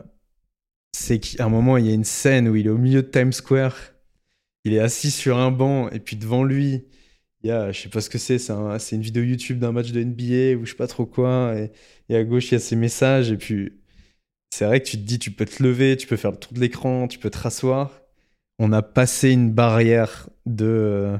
c'est 0.93 1.19
qu'à 1.19 1.45
un 1.45 1.49
moment 1.49 1.77
il 1.77 1.85
y 1.87 1.91
a 1.91 1.93
une 1.93 2.03
scène 2.03 2.47
où 2.47 2.55
il 2.55 2.67
est 2.67 2.69
au 2.69 2.77
milieu 2.77 3.01
de 3.03 3.07
Times 3.09 3.33
Square. 3.33 3.77
Il 4.65 4.73
est 4.73 4.79
assis 4.79 5.11
sur 5.11 5.37
un 5.37 5.51
banc 5.51 5.89
et 5.91 5.99
puis 5.99 6.17
devant 6.17 6.43
lui 6.43 6.85
il 7.43 7.49
y 7.49 7.51
a 7.51 7.71
je 7.71 7.81
sais 7.81 7.89
pas 7.89 8.01
ce 8.01 8.09
que 8.09 8.17
c'est 8.19 8.39
c'est 8.39 8.53
un- 8.53 8.79
c'est 8.79 8.95
une 8.97 9.01
vidéo 9.03 9.23
YouTube 9.23 9.59
d'un 9.59 9.71
match 9.71 9.91
de 9.91 10.01
NBA 10.01 10.57
ou 10.57 10.65
je 10.65 10.71
sais 10.71 10.77
pas 10.77 10.87
trop 10.87 11.05
quoi. 11.05 11.55
Et, 11.57 11.71
et 12.09 12.15
à 12.17 12.23
gauche 12.23 12.51
il 12.51 12.55
y 12.55 12.57
a 12.57 12.59
ses 12.59 12.75
messages 12.75 13.31
et 13.31 13.37
puis 13.37 13.73
c'est 14.51 14.65
vrai 14.65 14.81
que 14.81 14.87
tu 14.89 14.97
te 14.97 15.03
dis 15.03 15.19
tu 15.19 15.31
peux 15.31 15.45
te 15.45 15.63
lever 15.63 15.97
tu 15.97 16.07
peux 16.07 16.17
faire 16.17 16.31
le 16.31 16.37
tour 16.37 16.53
de 16.53 16.59
l'écran 16.61 17.07
tu 17.07 17.19
peux 17.19 17.29
te 17.31 17.39
rasseoir. 17.39 18.01
On 18.59 18.73
a 18.73 18.81
passé 18.83 19.31
une 19.31 19.51
barrière 19.53 20.29
de 20.47 21.19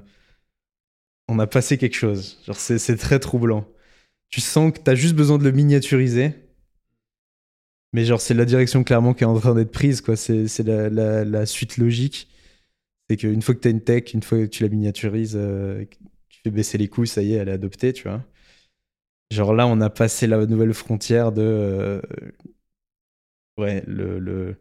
on 1.27 1.39
a 1.39 1.47
passé 1.47 1.77
quelque 1.77 1.95
chose. 1.95 2.39
Genre 2.45 2.55
c'est 2.57 2.97
très 2.97 3.19
troublant. 3.19 3.65
Tu 4.29 4.41
sens 4.41 4.73
que 4.73 4.79
t'as 4.79 4.95
juste 4.95 5.15
besoin 5.15 5.38
de 5.39 5.43
le 5.45 5.51
miniaturiser 5.51 6.41
mais 7.94 8.06
genre 8.06 8.22
c'est 8.22 8.34
la 8.34 8.46
direction 8.46 8.84
clairement 8.84 9.14
qui 9.14 9.24
est 9.24 9.28
en 9.28 9.39
train 9.39 9.56
d'être 9.56 9.72
prise 9.72 10.02
quoi 10.02 10.16
c'est 10.16 10.48
c'est 10.48 10.64
la, 10.64 10.89
la, 10.89 11.26
la 11.26 11.46
suite 11.46 11.78
logique 11.78 12.30
c'est 13.10 13.18
qu'une 13.18 13.42
fois 13.42 13.56
que 13.56 13.60
tu 13.62 13.68
as 13.68 13.72
une 13.72 13.82
tech, 13.84 14.14
une 14.14 14.24
fois 14.24 14.39
que 14.39 14.46
tu 14.46 14.64
la 14.64 14.70
miniaturises, 14.70 15.36
euh, 15.36 15.86
tu 16.30 16.39
fais 16.44 16.52
baisser 16.52 16.78
les 16.78 16.88
couilles, 16.88 17.08
ça 17.08 17.22
y 17.22 17.34
est, 17.34 17.38
elle 17.38 17.50
est 17.50 17.54
adoptée, 17.54 17.94
tu 17.94 18.08
vois. 18.08 18.24
Genre 19.32 19.54
là, 19.54 19.66
on 19.68 19.80
a 19.82 19.89
passé 19.89 20.28
la 20.28 20.46
nouvelle 20.46 20.74
frontière 20.74 21.32
de. 21.32 21.42
euh, 21.42 22.02
ouais, 23.58 23.84
le. 23.88 24.20
le- 24.20 24.58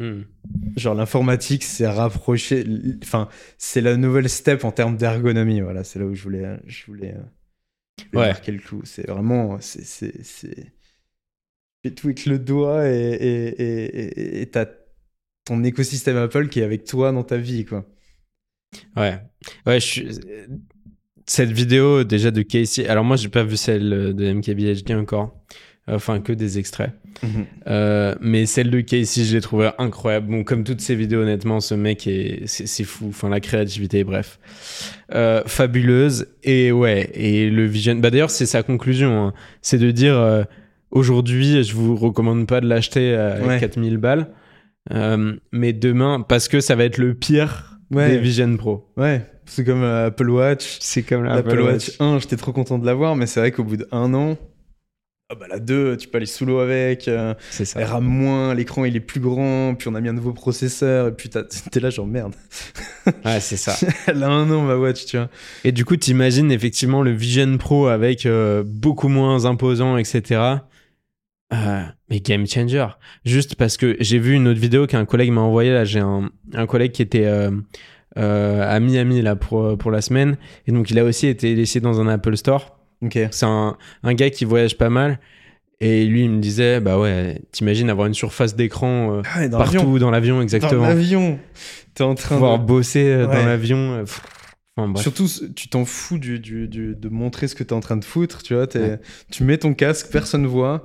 Hmm. 0.00 0.22
genre 0.76 0.94
l'informatique 0.94 1.62
s'est 1.64 1.86
rapproché. 1.88 2.60
l- 2.60 2.98
Enfin, 3.02 3.28
c'est 3.58 3.80
la 3.80 3.96
nouvelle 3.96 4.28
step 4.28 4.64
en 4.64 4.72
termes 4.72 4.96
d'ergonomie, 4.96 5.60
voilà, 5.60 5.84
c'est 5.84 5.98
là 5.98 6.06
où 6.06 6.14
je 6.14 6.22
voulais, 6.22 6.58
je 6.66 6.86
voulais, 6.86 7.14
euh, 7.14 7.22
je 8.00 8.06
voulais 8.12 8.22
Ouais. 8.22 8.26
marquer 8.26 8.52
le 8.52 8.60
clou. 8.60 8.82
C'est 8.84 9.08
vraiment. 9.08 9.58
C'est. 9.60 10.73
Tweaks 11.92 12.26
le 12.26 12.38
doigt 12.38 12.88
et 12.88 13.12
et- 13.14 14.40
et- 14.42 14.46
t'as 14.50 14.66
ton 15.44 15.62
écosystème 15.64 16.16
Apple 16.16 16.48
qui 16.48 16.60
est 16.60 16.64
avec 16.64 16.84
toi 16.84 17.12
dans 17.12 17.22
ta 17.24 17.36
vie, 17.36 17.64
quoi. 17.64 17.84
Ouais, 18.96 19.18
ouais, 19.66 19.78
je 19.80 19.86
suis... 19.86 20.08
Cette 21.26 21.50
vidéo 21.52 22.04
déjà 22.04 22.30
de 22.30 22.42
Casey. 22.42 22.86
Alors 22.86 23.04
moi, 23.04 23.16
j'ai 23.16 23.28
pas 23.28 23.44
vu 23.44 23.56
celle 23.56 24.14
de 24.14 24.32
MKBHD 24.32 24.92
encore. 24.92 25.38
Enfin, 25.86 26.20
que 26.20 26.32
des 26.32 26.58
extraits. 26.58 26.92
Euh, 27.66 28.14
mais 28.20 28.46
celle 28.46 28.70
de 28.70 28.80
Casey, 28.80 29.22
je 29.24 29.34
l'ai 29.34 29.40
trouvée 29.42 29.70
incroyable. 29.78 30.28
Bon, 30.30 30.42
comme 30.44 30.64
toutes 30.64 30.80
ces 30.80 30.94
vidéos, 30.94 31.20
honnêtement, 31.20 31.60
ce 31.60 31.74
mec 31.74 32.06
est, 32.06 32.42
c'est, 32.46 32.66
c'est 32.66 32.84
fou. 32.84 33.06
Enfin, 33.08 33.28
la 33.28 33.40
créativité, 33.40 34.02
bref, 34.04 34.38
Euh, 35.14 35.42
fabuleuse. 35.46 36.26
Et 36.42 36.72
ouais, 36.72 37.10
et 37.14 37.50
le 37.50 37.66
vision. 37.66 37.96
Bah 37.96 38.10
d'ailleurs, 38.10 38.30
c'est 38.30 38.46
sa 38.46 38.62
conclusion. 38.62 39.26
hein. 39.26 39.34
C'est 39.62 39.78
de 39.78 39.90
dire 39.90 40.16
euh, 40.18 40.44
aujourd'hui, 40.94 41.62
je 41.62 41.74
vous 41.74 41.94
recommande 41.96 42.46
pas 42.46 42.60
de 42.60 42.66
l'acheter 42.66 43.14
à 43.14 43.38
Ouais. 43.44 43.60
4000 43.60 43.98
balles, 43.98 44.28
Euh, 44.92 45.34
mais 45.52 45.72
demain, 45.72 46.20
parce 46.20 46.46
que 46.48 46.60
ça 46.60 46.74
va 46.76 46.84
être 46.84 46.98
le 46.98 47.14
pire 47.14 47.78
Ouais. 47.90 48.10
des 48.10 48.18
Vision 48.18 48.54
Pro. 48.56 48.90
Ouais, 48.98 49.24
c'est 49.46 49.64
comme 49.64 49.82
euh, 49.82 50.06
Apple 50.08 50.28
Watch. 50.28 50.76
C'est 50.80 51.02
comme 51.02 51.24
L'Apple 51.24 51.60
Watch 51.60 51.92
1, 52.00 52.18
j'étais 52.18 52.36
trop 52.36 52.52
content 52.52 52.78
de 52.78 52.84
l'avoir, 52.86 53.16
mais 53.16 53.26
c'est 53.26 53.40
vrai 53.40 53.50
qu'au 53.50 53.64
bout 53.64 53.76
d'un 53.78 54.12
an, 54.14 54.36
ah 55.30 55.34
bah 55.36 55.46
la 55.48 55.58
2, 55.58 55.96
tu 55.96 56.06
peux 56.08 56.18
aller 56.18 56.26
sous 56.26 56.44
l'eau 56.44 56.58
avec, 56.58 57.08
euh, 57.08 57.32
C'est 57.50 57.64
ça. 57.64 57.80
elle 57.80 57.86
rame 57.86 58.04
moins, 58.04 58.54
l'écran 58.54 58.84
il 58.84 58.94
est 58.94 59.00
plus 59.00 59.20
grand, 59.20 59.74
puis 59.74 59.88
on 59.88 59.94
a 59.94 60.00
mis 60.02 60.08
un 60.10 60.12
nouveau 60.12 60.32
processeur, 60.34 61.08
et 61.08 61.12
puis 61.12 61.30
t'es 61.70 61.80
là 61.80 61.88
genre 61.88 62.06
merde. 62.06 62.34
Ouais, 63.24 63.40
c'est 63.40 63.56
ça. 63.56 63.74
Elle 64.06 64.22
a 64.22 64.28
un 64.28 64.50
an 64.50 64.62
ma 64.62 64.76
Watch, 64.76 65.06
tu 65.06 65.16
vois. 65.16 65.30
Et 65.64 65.72
du 65.72 65.84
coup, 65.86 65.96
t'imagines 65.96 66.50
effectivement 66.52 67.00
le 67.02 67.10
Vision 67.12 67.56
Pro 67.56 67.86
avec 67.86 68.26
euh, 68.26 68.62
beaucoup 68.66 69.08
moins 69.08 69.46
imposant, 69.46 69.96
etc. 69.96 70.40
Euh, 71.54 71.82
mais 72.10 72.20
game 72.20 72.46
changer. 72.46 72.86
Juste 73.24 73.54
parce 73.54 73.76
que 73.76 73.96
j'ai 74.00 74.18
vu 74.18 74.34
une 74.34 74.48
autre 74.48 74.60
vidéo 74.60 74.86
qu'un 74.86 75.04
collègue 75.04 75.30
m'a 75.30 75.40
envoyée. 75.42 75.72
Là, 75.72 75.84
j'ai 75.84 76.00
un, 76.00 76.30
un 76.54 76.66
collègue 76.66 76.92
qui 76.92 77.02
était 77.02 77.26
euh, 77.26 77.50
euh, 78.18 78.74
à 78.76 78.80
Miami 78.80 79.22
là 79.22 79.36
pour, 79.36 79.76
pour 79.78 79.90
la 79.90 80.00
semaine. 80.00 80.36
Et 80.66 80.72
donc, 80.72 80.90
il 80.90 80.98
a 80.98 81.04
aussi 81.04 81.26
été 81.28 81.54
laissé 81.54 81.80
dans 81.80 82.00
un 82.00 82.08
Apple 82.08 82.36
Store. 82.36 82.76
Ok. 83.02 83.18
C'est 83.30 83.46
un, 83.46 83.76
un 84.02 84.14
gars 84.14 84.30
qui 84.30 84.44
voyage 84.44 84.76
pas 84.76 84.90
mal. 84.90 85.18
Et 85.80 86.04
lui, 86.06 86.22
il 86.24 86.30
me 86.30 86.40
disait, 86.40 86.80
bah 86.80 86.98
ouais, 86.98 87.42
t'imagines 87.52 87.90
avoir 87.90 88.06
une 88.06 88.14
surface 88.14 88.56
d'écran 88.56 89.20
Ah, 89.34 89.48
dans 89.48 89.58
partout 89.58 89.74
l'avion. 89.76 89.98
dans 89.98 90.10
l'avion, 90.10 90.36
Dans 90.36 90.42
exactement. 90.42 90.82
l'avion. 90.86 91.38
T'es 91.94 92.04
en 92.04 92.14
train 92.14 92.36
Pouvoir 92.36 92.58
de... 92.58 92.64
bosser 92.64 93.16
Ouais. 93.16 93.26
dans 93.26 93.44
l'avion. 93.44 94.04
Enfin. 94.76 95.00
Surtout, 95.02 95.28
tu 95.54 95.68
t'en 95.68 95.84
fous 95.84 96.18
du, 96.18 96.40
du, 96.40 96.66
du- 96.66 96.96
de 96.96 97.08
montrer 97.08 97.46
ce 97.46 97.54
que 97.54 97.62
t'es 97.62 97.74
en 97.74 97.80
train 97.80 97.96
de 97.96 98.04
foutre, 98.04 98.42
tu 98.42 98.54
vois. 98.54 98.66
t'es- 98.66 98.80
Ouais. 98.80 99.00
Tu 99.30 99.44
mets 99.44 99.56
ton 99.58 99.72
casque, 99.72 100.10
personne 100.10 100.46
voit. 100.46 100.84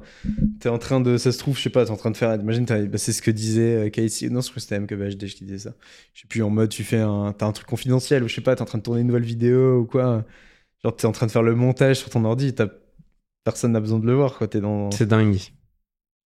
T'es 0.59 0.69
en 0.69 0.77
train 0.77 1.01
de, 1.01 1.17
ça 1.17 1.31
se 1.31 1.39
trouve, 1.39 1.57
je 1.57 1.63
sais 1.63 1.69
pas, 1.71 1.85
t'es 1.85 1.91
en 1.91 1.97
train 1.97 2.11
de 2.11 2.17
faire. 2.17 2.35
Imagine, 2.35 2.65
bah, 2.65 2.97
c'est 2.99 3.13
ce 3.13 3.21
que 3.23 3.31
disait 3.31 3.87
euh, 3.87 3.89
Casey. 3.89 4.29
Non, 4.29 4.41
je 4.41 4.49
crois 4.49 4.55
que 4.55 4.61
c'était 4.61 4.79
MKBHD 4.79 5.25
qui 5.25 5.43
disait 5.43 5.57
ça. 5.57 5.73
Je 6.13 6.21
sais 6.21 6.27
plus, 6.27 6.43
en 6.43 6.51
mode, 6.51 6.69
tu 6.69 6.83
fais 6.83 6.99
un, 6.99 7.33
t'as 7.35 7.47
un 7.47 7.51
truc 7.51 7.67
confidentiel 7.67 8.23
ou 8.23 8.27
je 8.27 8.35
sais 8.35 8.41
pas, 8.41 8.55
t'es 8.55 8.61
en 8.61 8.65
train 8.65 8.77
de 8.77 8.83
tourner 8.83 9.01
une 9.01 9.07
nouvelle 9.07 9.23
vidéo 9.25 9.79
ou 9.79 9.85
quoi. 9.85 10.23
Genre, 10.83 10.95
t'es 10.95 11.07
en 11.07 11.11
train 11.11 11.25
de 11.25 11.31
faire 11.31 11.43
le 11.43 11.55
montage 11.55 11.97
sur 11.97 12.11
ton 12.11 12.23
ordi, 12.25 12.53
t'as- 12.53 12.69
personne 13.43 13.71
n'a 13.71 13.79
besoin 13.79 13.97
de 13.97 14.05
le 14.05 14.13
voir, 14.13 14.37
quoi. 14.37 14.47
T'es 14.47 14.61
dans. 14.61 14.91
C'est 14.91 15.07
dingue. 15.07 15.39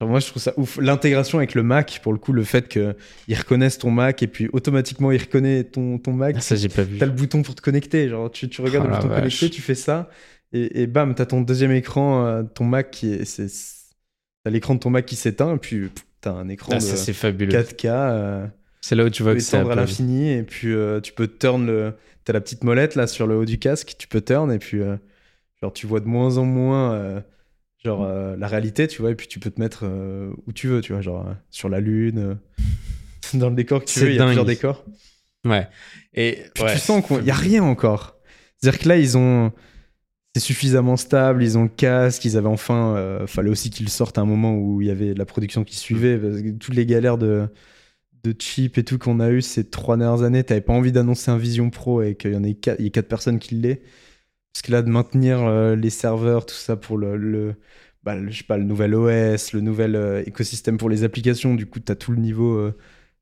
Moi, 0.06 0.20
je 0.20 0.26
trouve 0.28 0.42
ça 0.42 0.52
ouf. 0.56 0.78
L'intégration 0.80 1.38
avec 1.38 1.54
le 1.54 1.62
Mac, 1.62 2.00
pour 2.02 2.12
le 2.12 2.18
coup, 2.18 2.32
le 2.32 2.44
fait 2.44 2.68
qu'ils 2.68 2.94
reconnaissent 3.38 3.78
ton 3.78 3.90
Mac 3.90 4.22
et 4.22 4.26
puis 4.26 4.48
automatiquement, 4.52 5.10
il 5.12 5.20
reconnaît 5.20 5.64
ton, 5.64 5.98
ton 5.98 6.12
Mac. 6.12 6.34
Ah, 6.38 6.40
Ça, 6.40 6.56
j'ai 6.56 6.68
pas 6.68 6.82
vu. 6.82 6.98
T'as 6.98 7.06
le 7.06 7.12
bouton 7.12 7.42
pour 7.42 7.54
te 7.54 7.62
connecter. 7.62 8.08
Genre, 8.08 8.30
tu, 8.30 8.48
tu 8.48 8.60
regardes 8.62 8.86
Oh 8.86 8.90
le 8.90 8.96
bouton 8.96 9.08
vache. 9.08 9.18
connecter, 9.20 9.50
tu 9.50 9.62
fais 9.62 9.74
ça, 9.74 10.08
et, 10.52 10.82
et 10.82 10.86
bam, 10.86 11.14
t'as 11.14 11.26
ton 11.26 11.40
deuxième 11.40 11.72
écran, 11.72 12.26
euh, 12.26 12.42
ton 12.42 12.64
Mac 12.64 12.90
qui 12.90 13.12
est. 13.12 13.42
T'as 14.44 14.50
l'écran 14.50 14.74
de 14.74 14.80
ton 14.80 14.90
Mac 14.90 15.06
qui 15.06 15.16
s'éteint, 15.16 15.54
et 15.54 15.58
puis 15.58 15.90
t'as 16.20 16.32
un 16.32 16.48
écran 16.48 16.72
Ah, 16.72 16.76
de 16.76 16.80
ça, 16.80 16.96
c'est 16.96 17.12
fabuleux. 17.12 17.52
4K. 17.52 17.86
euh, 17.86 18.46
C'est 18.80 18.94
là 18.96 19.04
où 19.04 19.10
tu 19.10 19.22
vois 19.22 19.34
que 19.34 19.40
c'est 19.40 19.56
à 19.56 19.74
l'infini, 19.74 20.32
et 20.32 20.42
puis 20.42 20.72
euh, 20.72 21.00
tu 21.00 21.12
peux 21.12 21.28
turn 21.28 21.66
le. 21.66 21.94
T'as 22.24 22.32
la 22.32 22.40
petite 22.40 22.62
molette 22.64 22.94
là 22.94 23.06
sur 23.06 23.26
le 23.26 23.36
haut 23.36 23.44
du 23.44 23.58
casque, 23.58 23.94
tu 23.98 24.08
peux 24.08 24.20
turn, 24.20 24.50
et 24.52 24.58
puis. 24.58 24.80
euh, 24.80 24.96
Genre, 25.62 25.72
tu 25.72 25.86
vois 25.86 26.00
de 26.00 26.06
moins 26.08 26.38
en 26.38 26.44
moins 26.44 26.92
euh, 26.94 27.20
genre 27.84 28.04
euh, 28.04 28.36
la 28.36 28.46
réalité, 28.46 28.86
tu 28.86 29.02
vois, 29.02 29.10
et 29.10 29.14
puis 29.14 29.26
tu 29.26 29.40
peux 29.40 29.50
te 29.50 29.60
mettre 29.60 29.80
euh, 29.84 30.30
où 30.46 30.52
tu 30.52 30.68
veux, 30.68 30.80
tu 30.80 30.92
vois, 30.92 31.02
genre 31.02 31.26
euh, 31.26 31.32
sur 31.50 31.68
la 31.68 31.80
lune, 31.80 32.38
dans 33.34 33.50
le 33.50 33.56
décor 33.56 33.80
que 33.80 33.86
tu 33.86 34.00
veux, 34.00 34.10
il 34.10 34.16
y 34.16 34.20
a 34.20 34.24
plusieurs 34.24 34.44
décors. 34.44 34.84
Ouais. 35.44 35.68
Et 36.14 36.38
Puis 36.54 36.64
ouais. 36.64 36.72
tu 36.72 36.78
sens 36.78 37.04
qu'il 37.04 37.22
n'y 37.22 37.30
a 37.30 37.34
rien 37.34 37.64
encore. 37.64 38.16
C'est-à-dire 38.56 38.80
que 38.80 38.88
là, 38.88 38.96
ils 38.96 39.18
ont. 39.18 39.52
C'est 40.34 40.40
suffisamment 40.40 40.96
stable, 40.96 41.42
ils 41.42 41.58
ont 41.58 41.64
le 41.64 41.68
casque, 41.68 42.24
ils 42.24 42.38
avaient 42.38 42.48
enfin. 42.48 43.24
fallait 43.26 43.50
aussi 43.50 43.68
qu'ils 43.68 43.90
sortent 43.90 44.16
à 44.16 44.22
un 44.22 44.26
moment 44.26 44.54
où 44.54 44.80
il 44.80 44.88
y 44.88 44.90
avait 44.90 45.12
de 45.12 45.18
la 45.18 45.26
production 45.26 45.62
qui 45.62 45.76
suivait, 45.76 46.16
parce 46.16 46.40
que 46.40 46.52
toutes 46.52 46.74
les 46.74 46.86
galères 46.86 47.18
de, 47.18 47.48
de 48.24 48.34
chip 48.38 48.78
et 48.78 48.84
tout 48.84 48.96
qu'on 48.96 49.20
a 49.20 49.30
eu 49.30 49.42
ces 49.42 49.68
trois 49.68 49.98
dernières 49.98 50.22
années, 50.22 50.42
t'avais 50.42 50.62
pas 50.62 50.72
envie 50.72 50.90
d'annoncer 50.90 51.30
un 51.30 51.36
Vision 51.36 51.68
Pro 51.68 52.00
et 52.00 52.14
qu'il 52.14 52.32
y 52.32 52.36
en 52.36 52.44
ait 52.44 52.54
quatre, 52.54 52.80
il 52.80 52.84
y 52.84 52.88
ait 52.88 52.90
quatre 52.90 53.08
personnes 53.08 53.38
qui 53.38 53.56
l'aient. 53.56 53.82
Parce 54.52 54.62
que 54.62 54.72
là, 54.72 54.82
de 54.82 54.90
maintenir 54.90 55.40
euh, 55.42 55.76
les 55.76 55.90
serveurs, 55.90 56.46
tout 56.46 56.54
ça 56.54 56.76
pour 56.76 56.98
le. 56.98 57.16
le 57.16 57.56
bah, 58.04 58.16
je 58.28 58.36
sais 58.38 58.44
pas, 58.44 58.56
le 58.58 58.64
nouvel 58.64 58.94
OS, 58.94 59.52
le 59.52 59.60
nouvel 59.60 59.96
euh, 59.96 60.22
écosystème 60.26 60.76
pour 60.78 60.90
les 60.90 61.04
applications, 61.04 61.54
du 61.54 61.66
coup, 61.66 61.80
t'as 61.80 61.94
tout 61.96 62.12
le 62.12 62.18
niveau. 62.18 62.54
euh, 62.56 62.76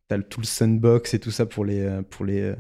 t'as 0.09 0.17
le- 0.19 0.25
tout 0.25 0.41
le 0.41 0.47
sandbox 0.47 1.15
et 1.15 1.21
tout 1.21 1.31
ça 1.33 1.47
pour 1.47 1.65
les. 1.65 1.81
euh, 1.81 2.03
pour 2.03 2.25
les 2.27 2.41
euh, 2.43 2.57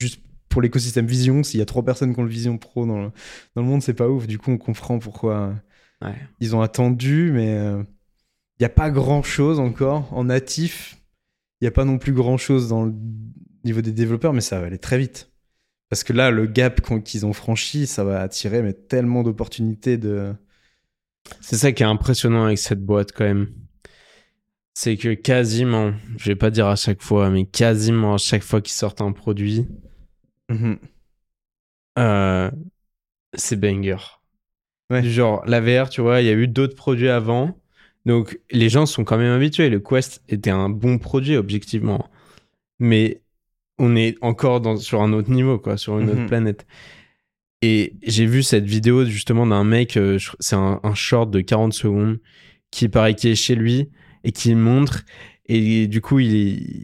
juste 0.00 0.20
pour 0.48 0.62
l'écosystème 0.62 1.06
Vision, 1.06 1.42
s'il 1.42 1.58
y 1.60 1.62
a 1.62 1.66
trois 1.66 1.84
personnes 1.84 2.14
qui 2.14 2.20
ont 2.20 2.24
le 2.24 2.30
Vision 2.30 2.56
Pro 2.58 2.86
dans 2.86 2.98
le, 3.02 3.10
dans 3.54 3.62
le 3.62 3.68
monde, 3.68 3.82
c'est 3.82 3.94
pas 3.94 4.08
ouf. 4.08 4.26
Du 4.26 4.38
coup, 4.38 4.50
on 4.52 4.58
comprend 4.58 4.98
pourquoi 4.98 5.54
Ouais. 6.02 6.14
ils 6.40 6.56
ont 6.56 6.62
attendu, 6.62 7.30
mais 7.32 7.54
il 7.56 7.86
n'y 8.60 8.66
a 8.66 8.70
pas 8.70 8.90
grand 8.90 9.22
chose 9.22 9.60
encore. 9.60 10.12
En 10.14 10.24
natif, 10.24 10.96
il 11.60 11.64
n'y 11.64 11.68
a 11.68 11.72
pas 11.72 11.84
non 11.84 11.98
plus 11.98 12.12
grand 12.12 12.36
chose 12.38 12.68
dans 12.68 12.84
le 12.84 12.94
niveau 13.64 13.82
des 13.82 13.92
développeurs, 13.92 14.32
mais 14.32 14.40
ça 14.42 14.60
va 14.60 14.66
aller 14.66 14.78
très 14.78 14.98
vite. 14.98 15.30
Parce 15.88 16.02
que 16.04 16.12
là, 16.12 16.30
le 16.30 16.46
gap 16.46 16.80
qu'ils 17.04 17.26
ont 17.26 17.32
franchi, 17.32 17.86
ça 17.86 18.02
va 18.04 18.20
attirer 18.20 18.62
mais 18.62 18.72
tellement 18.72 19.22
d'opportunités 19.22 19.96
de. 19.98 20.34
C'est 21.40 21.56
ça 21.56 21.72
qui 21.72 21.82
est 21.82 21.86
impressionnant 21.86 22.44
avec 22.44 22.58
cette 22.58 22.84
boîte 22.84 23.12
quand 23.12 23.24
même. 23.24 23.48
C'est 24.74 24.96
que 24.96 25.14
quasiment, 25.14 25.92
je 26.18 26.26
vais 26.30 26.36
pas 26.36 26.50
dire 26.50 26.66
à 26.66 26.76
chaque 26.76 27.02
fois, 27.02 27.30
mais 27.30 27.46
quasiment 27.46 28.14
à 28.14 28.18
chaque 28.18 28.42
fois 28.42 28.60
qu'ils 28.60 28.74
sortent 28.74 29.00
un 29.00 29.12
produit, 29.12 29.66
Mhm. 30.50 30.78
euh, 31.98 32.50
c'est 33.34 33.56
banger. 33.58 33.96
Ouais. 34.90 35.02
Genre, 35.02 35.44
la 35.46 35.60
VR, 35.60 35.88
tu 35.88 36.00
vois, 36.00 36.20
il 36.20 36.26
y 36.26 36.30
a 36.30 36.34
eu 36.34 36.46
d'autres 36.46 36.76
produits 36.76 37.08
avant. 37.08 37.58
Donc, 38.04 38.38
les 38.52 38.68
gens 38.68 38.86
sont 38.86 39.02
quand 39.04 39.18
même 39.18 39.32
habitués. 39.32 39.68
Le 39.68 39.80
Quest 39.80 40.22
était 40.28 40.50
un 40.50 40.68
bon 40.68 40.98
produit, 40.98 41.36
objectivement. 41.36 42.08
Mais 42.78 43.22
on 43.78 43.94
est 43.96 44.16
encore 44.22 44.60
dans, 44.60 44.76
sur 44.76 45.02
un 45.02 45.12
autre 45.12 45.30
niveau, 45.30 45.58
quoi, 45.58 45.76
sur 45.76 45.98
une 45.98 46.06
Mhm. 46.06 46.12
autre 46.12 46.26
planète. 46.26 46.66
Et 47.62 47.94
j'ai 48.06 48.26
vu 48.26 48.42
cette 48.42 48.66
vidéo, 48.66 49.04
justement, 49.06 49.46
d'un 49.46 49.64
mec, 49.64 49.96
euh, 49.96 50.18
c'est 50.40 50.56
un, 50.56 50.78
un 50.82 50.94
short 50.94 51.30
de 51.30 51.40
40 51.40 51.72
secondes, 51.72 52.18
qui 52.70 52.88
paraît 52.88 53.14
qui 53.14 53.28
est 53.28 53.34
chez 53.34 53.54
lui 53.54 53.88
et 54.24 54.32
qui 54.32 54.54
montre. 54.54 55.04
Et 55.48 55.86
du 55.86 56.00
coup, 56.00 56.18
il, 56.18 56.34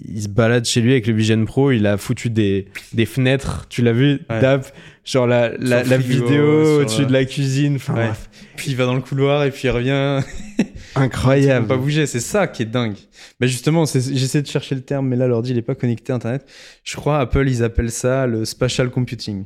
il 0.09 0.23
se 0.23 0.29
balade 0.29 0.65
chez 0.65 0.81
lui 0.81 0.93
avec 0.93 1.07
le 1.09 1.13
Vision 1.15 1.45
Pro. 1.45 1.73
Il 1.73 1.85
a 1.87 1.97
foutu 1.97 2.31
des, 2.31 2.69
des 2.93 3.07
fenêtres. 3.07 3.67
Tu 3.69 3.83
l'as 3.83 3.93
vu, 3.93 4.21
Ouais. 4.31 4.41
Dap 4.41 4.67
Genre 5.05 5.27
la, 5.27 5.51
la, 5.59 5.83
la 5.83 5.97
vidéo 5.99 6.81
au-dessus 6.81 7.03
euh, 7.03 7.07
de 7.07 7.13
la 7.13 7.25
cuisine. 7.25 7.75
Enfin, 7.77 7.95
Ouais. 7.95 8.11
Puis 8.57 8.71
il 8.71 8.77
va 8.77 8.87
dans 8.87 8.95
le 8.95 9.01
couloir 9.01 9.43
et 9.45 9.51
puis 9.51 9.63
il 9.65 9.71
revient. 9.71 10.21
Ils 10.97 11.03
incroyable. 11.03 11.67
pas 11.67 11.77
bouger, 11.77 12.07
c'est 12.07 12.21
ça 12.21 12.47
qui 12.49 12.63
est 12.63 12.67
dingue. 12.67 12.97
Mais 13.41 13.49
justement, 13.49 13.87
c'est- 13.87 14.15
j'essaie 14.15 14.43
de 14.43 14.47
chercher 14.47 14.75
le 14.75 14.83
terme, 14.83 15.09
mais 15.09 15.17
là 15.17 15.27
l'ordi 15.27 15.51
il 15.53 15.59
est 15.59 15.63
pas 15.63 15.75
connecté 15.75 16.13
à 16.13 16.17
internet. 16.17 16.47
Je 16.85 16.97
crois 16.97 17.19
Apple 17.21 17.49
ils 17.49 17.63
appellent 17.65 17.91
ça 17.91 18.27
le 18.27 18.45
spatial 18.45 18.91
computing. 18.91 19.45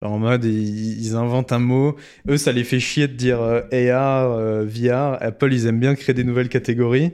En 0.00 0.18
mode 0.18 0.44
ils, 0.44 1.00
ils 1.00 1.14
inventent 1.14 1.52
un 1.52 1.60
mot. 1.60 1.96
Eux 2.28 2.36
ça 2.36 2.50
les 2.52 2.64
fait 2.64 2.80
chier 2.80 3.06
de 3.06 3.12
dire 3.14 3.40
euh, 3.40 3.60
AR, 3.72 4.32
euh, 4.32 4.64
VR. 4.66 5.16
Apple 5.22 5.52
ils 5.52 5.66
aiment 5.66 5.78
bien 5.78 5.94
créer 5.94 6.12
des 6.14 6.24
nouvelles 6.24 6.48
catégories 6.48 7.12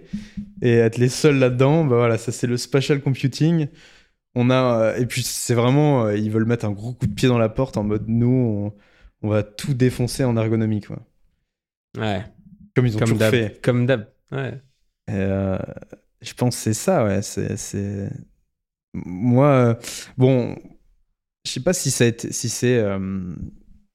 et 0.62 0.72
être 0.74 0.98
les 0.98 1.08
seuls 1.10 1.38
là-dedans. 1.38 1.84
Bah 1.84 1.96
voilà, 1.96 2.18
ça 2.18 2.32
c'est 2.32 2.46
le 2.46 2.56
spatial 2.56 3.02
computing. 3.02 3.68
On 4.34 4.50
a 4.50 4.80
euh, 4.94 4.96
et 4.98 5.06
puis 5.06 5.22
c'est 5.22 5.54
vraiment 5.54 6.06
euh, 6.06 6.16
ils 6.16 6.30
veulent 6.30 6.46
mettre 6.46 6.64
un 6.66 6.72
gros 6.72 6.94
coup 6.94 7.06
de 7.06 7.14
pied 7.14 7.28
dans 7.28 7.38
la 7.38 7.48
porte 7.50 7.76
en 7.78 7.84
mode 7.84 8.04
nous 8.08 8.72
on, 9.22 9.26
on 9.26 9.30
va 9.30 9.42
tout 9.42 9.74
défoncer 9.74 10.24
en 10.24 10.36
ergonomie 10.36 10.80
quoi. 10.82 10.98
Ouais. 11.96 12.24
Comme 12.78 12.86
ils 12.86 12.96
ont 12.96 12.98
Comme 13.00 13.08
toujours 13.10 13.28
fait. 13.30 13.60
Comme 13.60 13.86
d'hab. 13.86 14.08
Ouais. 14.30 14.54
Et, 15.08 15.14
euh, 15.14 15.58
je 16.22 16.32
pense 16.34 16.54
que 16.54 16.62
c'est 16.62 16.74
ça, 16.74 17.04
ouais. 17.04 17.22
C'est. 17.22 18.08
Moi, 18.94 19.46
euh, 19.46 19.74
bon, 20.16 20.56
je 21.44 21.50
sais 21.50 21.60
pas 21.60 21.72
si, 21.72 21.90
ça 21.90 22.04
a 22.04 22.06
été, 22.06 22.32
si 22.32 22.48
c'est, 22.48 22.78
euh, 22.78 23.34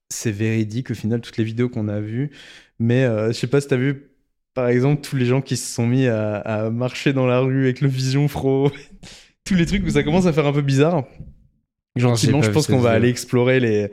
c'est 0.10 0.32
véridique 0.32 0.92
au 0.92 0.96
final, 0.96 1.22
toutes 1.22 1.38
les 1.38 1.46
vidéos 1.46 1.70
qu'on 1.70 1.88
a 1.88 2.02
vues, 2.02 2.32
mais 2.78 3.06
je 3.28 3.32
sais 3.32 3.48
pas 3.48 3.62
si 3.62 3.68
t'as 3.68 3.78
vu, 3.78 4.12
par 4.54 4.68
exemple, 4.68 5.02
tous 5.02 5.16
les 5.16 5.26
gens 5.26 5.42
qui 5.42 5.56
se 5.56 5.74
sont 5.74 5.88
mis 5.88 6.08
à, 6.08 6.38
à 6.38 6.70
marcher 6.70 7.14
dans 7.14 7.26
la 7.26 7.40
rue 7.40 7.64
avec 7.64 7.80
le 7.80 7.88
Vision 7.88 8.28
Pro, 8.28 8.70
tous 9.46 9.56
les 9.56 9.66
trucs 9.66 9.86
où 9.86 9.90
ça 9.90 10.04
commence 10.04 10.26
à 10.26 10.34
faire 10.34 10.46
un 10.46 10.54
peu 10.54 10.62
bizarre. 10.62 11.06
Gentiment, 11.96 12.42
je 12.42 12.50
pense 12.50 12.66
qu'on 12.68 12.80
va 12.80 12.90
aller 12.92 13.08
explorer 13.10 13.60
les, 13.60 13.90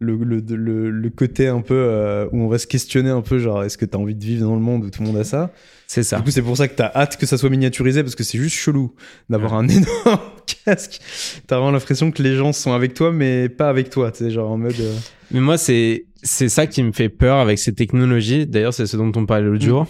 le, 0.00 0.16
le, 0.16 0.40
le, 0.40 0.90
le 0.90 1.10
côté 1.10 1.46
un 1.46 1.60
peu 1.60 1.74
euh, 1.76 2.26
où 2.32 2.40
on 2.42 2.48
va 2.48 2.58
se 2.58 2.66
questionner 2.66 3.10
un 3.10 3.20
peu, 3.22 3.38
genre, 3.38 3.62
est-ce 3.62 3.78
que 3.78 3.84
t'as 3.84 3.96
envie 3.98 4.16
de 4.16 4.24
vivre 4.24 4.44
dans 4.44 4.56
le 4.56 4.60
monde 4.60 4.84
où 4.84 4.90
tout 4.90 5.02
le 5.02 5.06
monde 5.06 5.18
a 5.18 5.24
ça? 5.24 5.52
C'est 5.86 6.02
ça. 6.02 6.16
du 6.16 6.24
coup, 6.24 6.30
c'est 6.32 6.42
pour 6.42 6.56
ça 6.56 6.66
que 6.66 6.74
t'as 6.74 6.90
hâte 6.92 7.16
que 7.16 7.26
ça 7.26 7.38
soit 7.38 7.50
miniaturisé 7.50 8.02
parce 8.02 8.16
que 8.16 8.24
c'est 8.24 8.38
juste 8.38 8.56
chelou 8.56 8.92
d'avoir 9.30 9.54
un 9.54 9.68
énorme 9.68 10.20
casque. 10.64 11.00
T'as 11.46 11.56
vraiment 11.56 11.70
l'impression 11.70 12.10
que 12.10 12.22
les 12.24 12.34
gens 12.34 12.52
sont 12.52 12.72
avec 12.72 12.92
toi, 12.94 13.12
mais 13.12 13.48
pas 13.48 13.68
avec 13.68 13.88
toi. 13.90 14.10
Tu 14.10 14.24
sais, 14.24 14.30
genre 14.32 14.50
en 14.50 14.58
mode. 14.58 14.74
euh, 14.80 14.92
Mais 15.30 15.40
moi, 15.40 15.56
c'est 15.56 16.06
c'est 16.24 16.48
ça 16.48 16.66
qui 16.66 16.82
me 16.82 16.90
fait 16.90 17.08
peur 17.10 17.36
avec 17.38 17.60
ces 17.60 17.72
technologies. 17.74 18.46
D'ailleurs, 18.46 18.74
c'est 18.74 18.86
ce 18.86 18.96
dont 18.96 19.12
on 19.14 19.26
parlait 19.26 19.44
l'autre 19.44 19.62
Mm. 19.64 19.68
jour. 19.68 19.86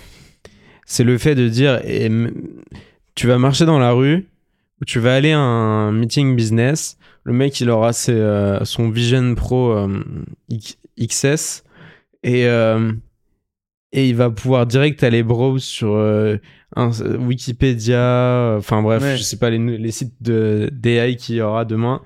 C'est 0.85 1.05
le 1.05 1.17
fait 1.17 1.35
de 1.35 1.49
dire, 1.49 1.81
tu 3.15 3.27
vas 3.27 3.39
marcher 3.39 3.65
dans 3.65 3.79
la 3.79 3.93
rue, 3.93 4.27
ou 4.81 4.85
tu 4.85 4.99
vas 4.99 5.15
aller 5.15 5.33
à 5.33 5.39
un 5.39 5.93
meeting 5.93 6.37
business, 6.37 6.99
le 7.25 7.33
mec, 7.33 7.61
il 7.61 7.71
aura 7.71 7.93
ses, 7.93 8.13
euh, 8.13 8.65
son 8.65 8.91
Vision 8.91 9.35
Pro 9.35 9.73
euh, 9.73 10.03
XS, 10.99 11.65
et, 12.23 12.47
euh, 12.47 12.93
et 13.93 14.09
il 14.09 14.17
va 14.17 14.31
pouvoir 14.31 14.67
direct 14.67 15.03
aller 15.03 15.23
browse 15.23 15.65
sur 15.65 15.97
un, 16.77 16.91
Wikipédia, 17.19 18.55
enfin 18.59 18.83
bref, 18.83 19.03
Ouais. 19.03 19.17
je 19.17 19.23
sais 19.23 19.39
pas, 19.39 19.51
les, 19.51 19.59
les 19.59 19.91
sites 19.91 20.23
de 20.23 20.69
d'AI 20.73 21.17
qu'il 21.17 21.37
y 21.37 21.41
aura 21.41 21.65
demain 21.65 22.03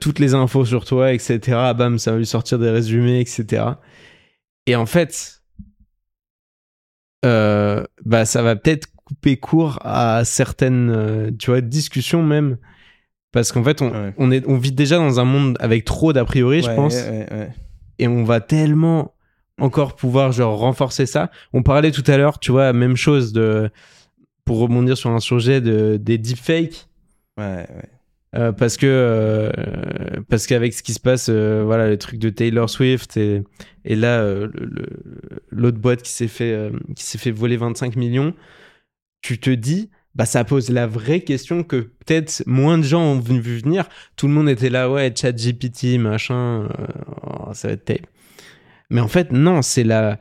toutes 0.00 0.18
les 0.18 0.32
infos 0.32 0.64
sur 0.64 0.86
toi, 0.86 1.12
etc. 1.12 1.40
Bam, 1.76 1.98
ça 1.98 2.12
va 2.12 2.16
lui 2.16 2.24
sortir 2.24 2.58
des 2.58 2.70
résumés, 2.70 3.20
etc. 3.20 3.64
Et 4.66 4.76
en 4.76 4.86
fait, 4.86 5.42
euh, 7.24 7.84
bah, 8.04 8.24
ça 8.24 8.42
va 8.42 8.56
peut-être 8.56 8.86
couper 9.04 9.36
court 9.36 9.78
à 9.82 10.24
certaines, 10.24 10.90
euh, 10.90 11.30
tu 11.38 11.50
vois, 11.50 11.60
discussions 11.60 12.22
même. 12.22 12.58
Parce 13.34 13.52
qu'en 13.52 13.62
fait, 13.62 13.82
on, 13.82 13.90
Ouais. 13.90 14.14
on, 14.16 14.30
est, 14.30 14.46
on 14.48 14.56
vit 14.56 14.72
déjà 14.72 14.96
dans 14.96 15.20
un 15.20 15.24
monde 15.24 15.58
avec 15.60 15.84
trop 15.84 16.12
d'a 16.14 16.24
priori, 16.24 16.62
je 16.62 16.70
pense. 16.70 16.94
ouais. 16.94 17.50
Et 17.98 18.08
on 18.08 18.24
va 18.24 18.40
tellement 18.40 19.12
encore 19.60 19.94
pouvoir, 19.96 20.32
genre, 20.32 20.58
renforcer 20.58 21.04
ça. 21.04 21.30
On 21.52 21.62
parlait 21.62 21.90
tout 21.90 22.02
à 22.06 22.16
l'heure, 22.16 22.38
tu 22.38 22.50
vois, 22.52 22.72
même 22.72 22.96
chose 22.96 23.32
de, 23.32 23.70
pour 24.44 24.58
rebondir 24.58 24.96
sur 24.96 25.10
un 25.10 25.20
sujet 25.20 25.60
de, 25.60 25.96
des 26.00 26.16
deepfakes. 26.16 26.86
Ouais, 27.36 27.66
ouais. 27.68 27.88
Euh, 28.36 28.50
parce 28.50 28.76
que 28.76 28.86
euh, 28.88 29.50
parce 30.28 30.48
qu'avec 30.48 30.72
ce 30.74 30.82
qui 30.82 30.92
se 30.92 30.98
passe 30.98 31.28
euh, 31.30 31.62
voilà 31.64 31.86
le 31.88 31.96
truc 31.98 32.18
de 32.18 32.30
Taylor 32.30 32.68
Swift 32.68 33.16
et, 33.16 33.44
et 33.84 33.94
là 33.94 34.18
euh, 34.22 34.48
l'autre 35.50 35.78
boîte 35.78 36.02
qui 36.02 36.10
s'est 36.10 36.26
fait 36.26 36.68
qui 36.96 37.04
s'est 37.04 37.18
fait 37.18 37.30
voler 37.30 37.56
25 37.56 37.94
millions 37.94 38.34
tu 39.22 39.38
te 39.38 39.50
dis 39.50 39.88
bah 40.14 40.26
ça 40.26 40.44
pose 40.44 40.70
la 40.70 40.86
vraie 40.86 41.20
question 41.22 41.62
que 41.64 41.76
peut-être 41.76 42.42
moins 42.46 42.78
de 42.78 42.82
gens 42.84 43.02
ont 43.02 43.18
vu 43.18 43.40
venir 43.40 43.88
tout 44.16 44.26
le 44.28 44.32
monde 44.34 44.48
était 44.48 44.70
là 44.70 44.90
ouais 44.90 45.12
chat 45.16 45.32
GPT 45.32 45.98
machin 45.98 46.62
euh, 46.64 46.68
oh, 47.26 47.50
ça 47.52 47.68
va 47.68 47.74
être 47.74 47.84
terrible 47.84 48.08
mais 48.90 49.00
en 49.00 49.08
fait 49.08 49.32
non 49.32 49.62
c'est 49.62 49.84
la 49.84 50.18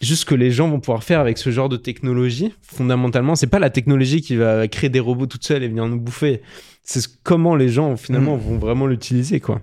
juste 0.00 0.22
ce 0.22 0.26
que 0.26 0.34
les 0.34 0.50
gens 0.50 0.68
vont 0.68 0.80
pouvoir 0.80 1.04
faire 1.04 1.20
avec 1.20 1.38
ce 1.38 1.50
genre 1.50 1.68
de 1.68 1.76
technologie 1.76 2.52
fondamentalement 2.62 3.34
c'est 3.34 3.46
pas 3.46 3.58
la 3.58 3.70
technologie 3.70 4.20
qui 4.22 4.36
va 4.36 4.66
créer 4.68 4.90
des 4.90 5.00
robots 5.00 5.26
toute 5.26 5.44
seule 5.44 5.62
et 5.62 5.68
venir 5.68 5.86
nous 5.86 6.00
bouffer 6.00 6.42
c'est 6.82 7.00
ce- 7.00 7.08
comment 7.22 7.54
les 7.56 7.68
gens 7.68 7.96
finalement 7.96 8.36
Mm. 8.36 8.40
vont 8.40 8.58
vraiment 8.58 8.86
l'utiliser 8.86 9.40
quoi 9.40 9.62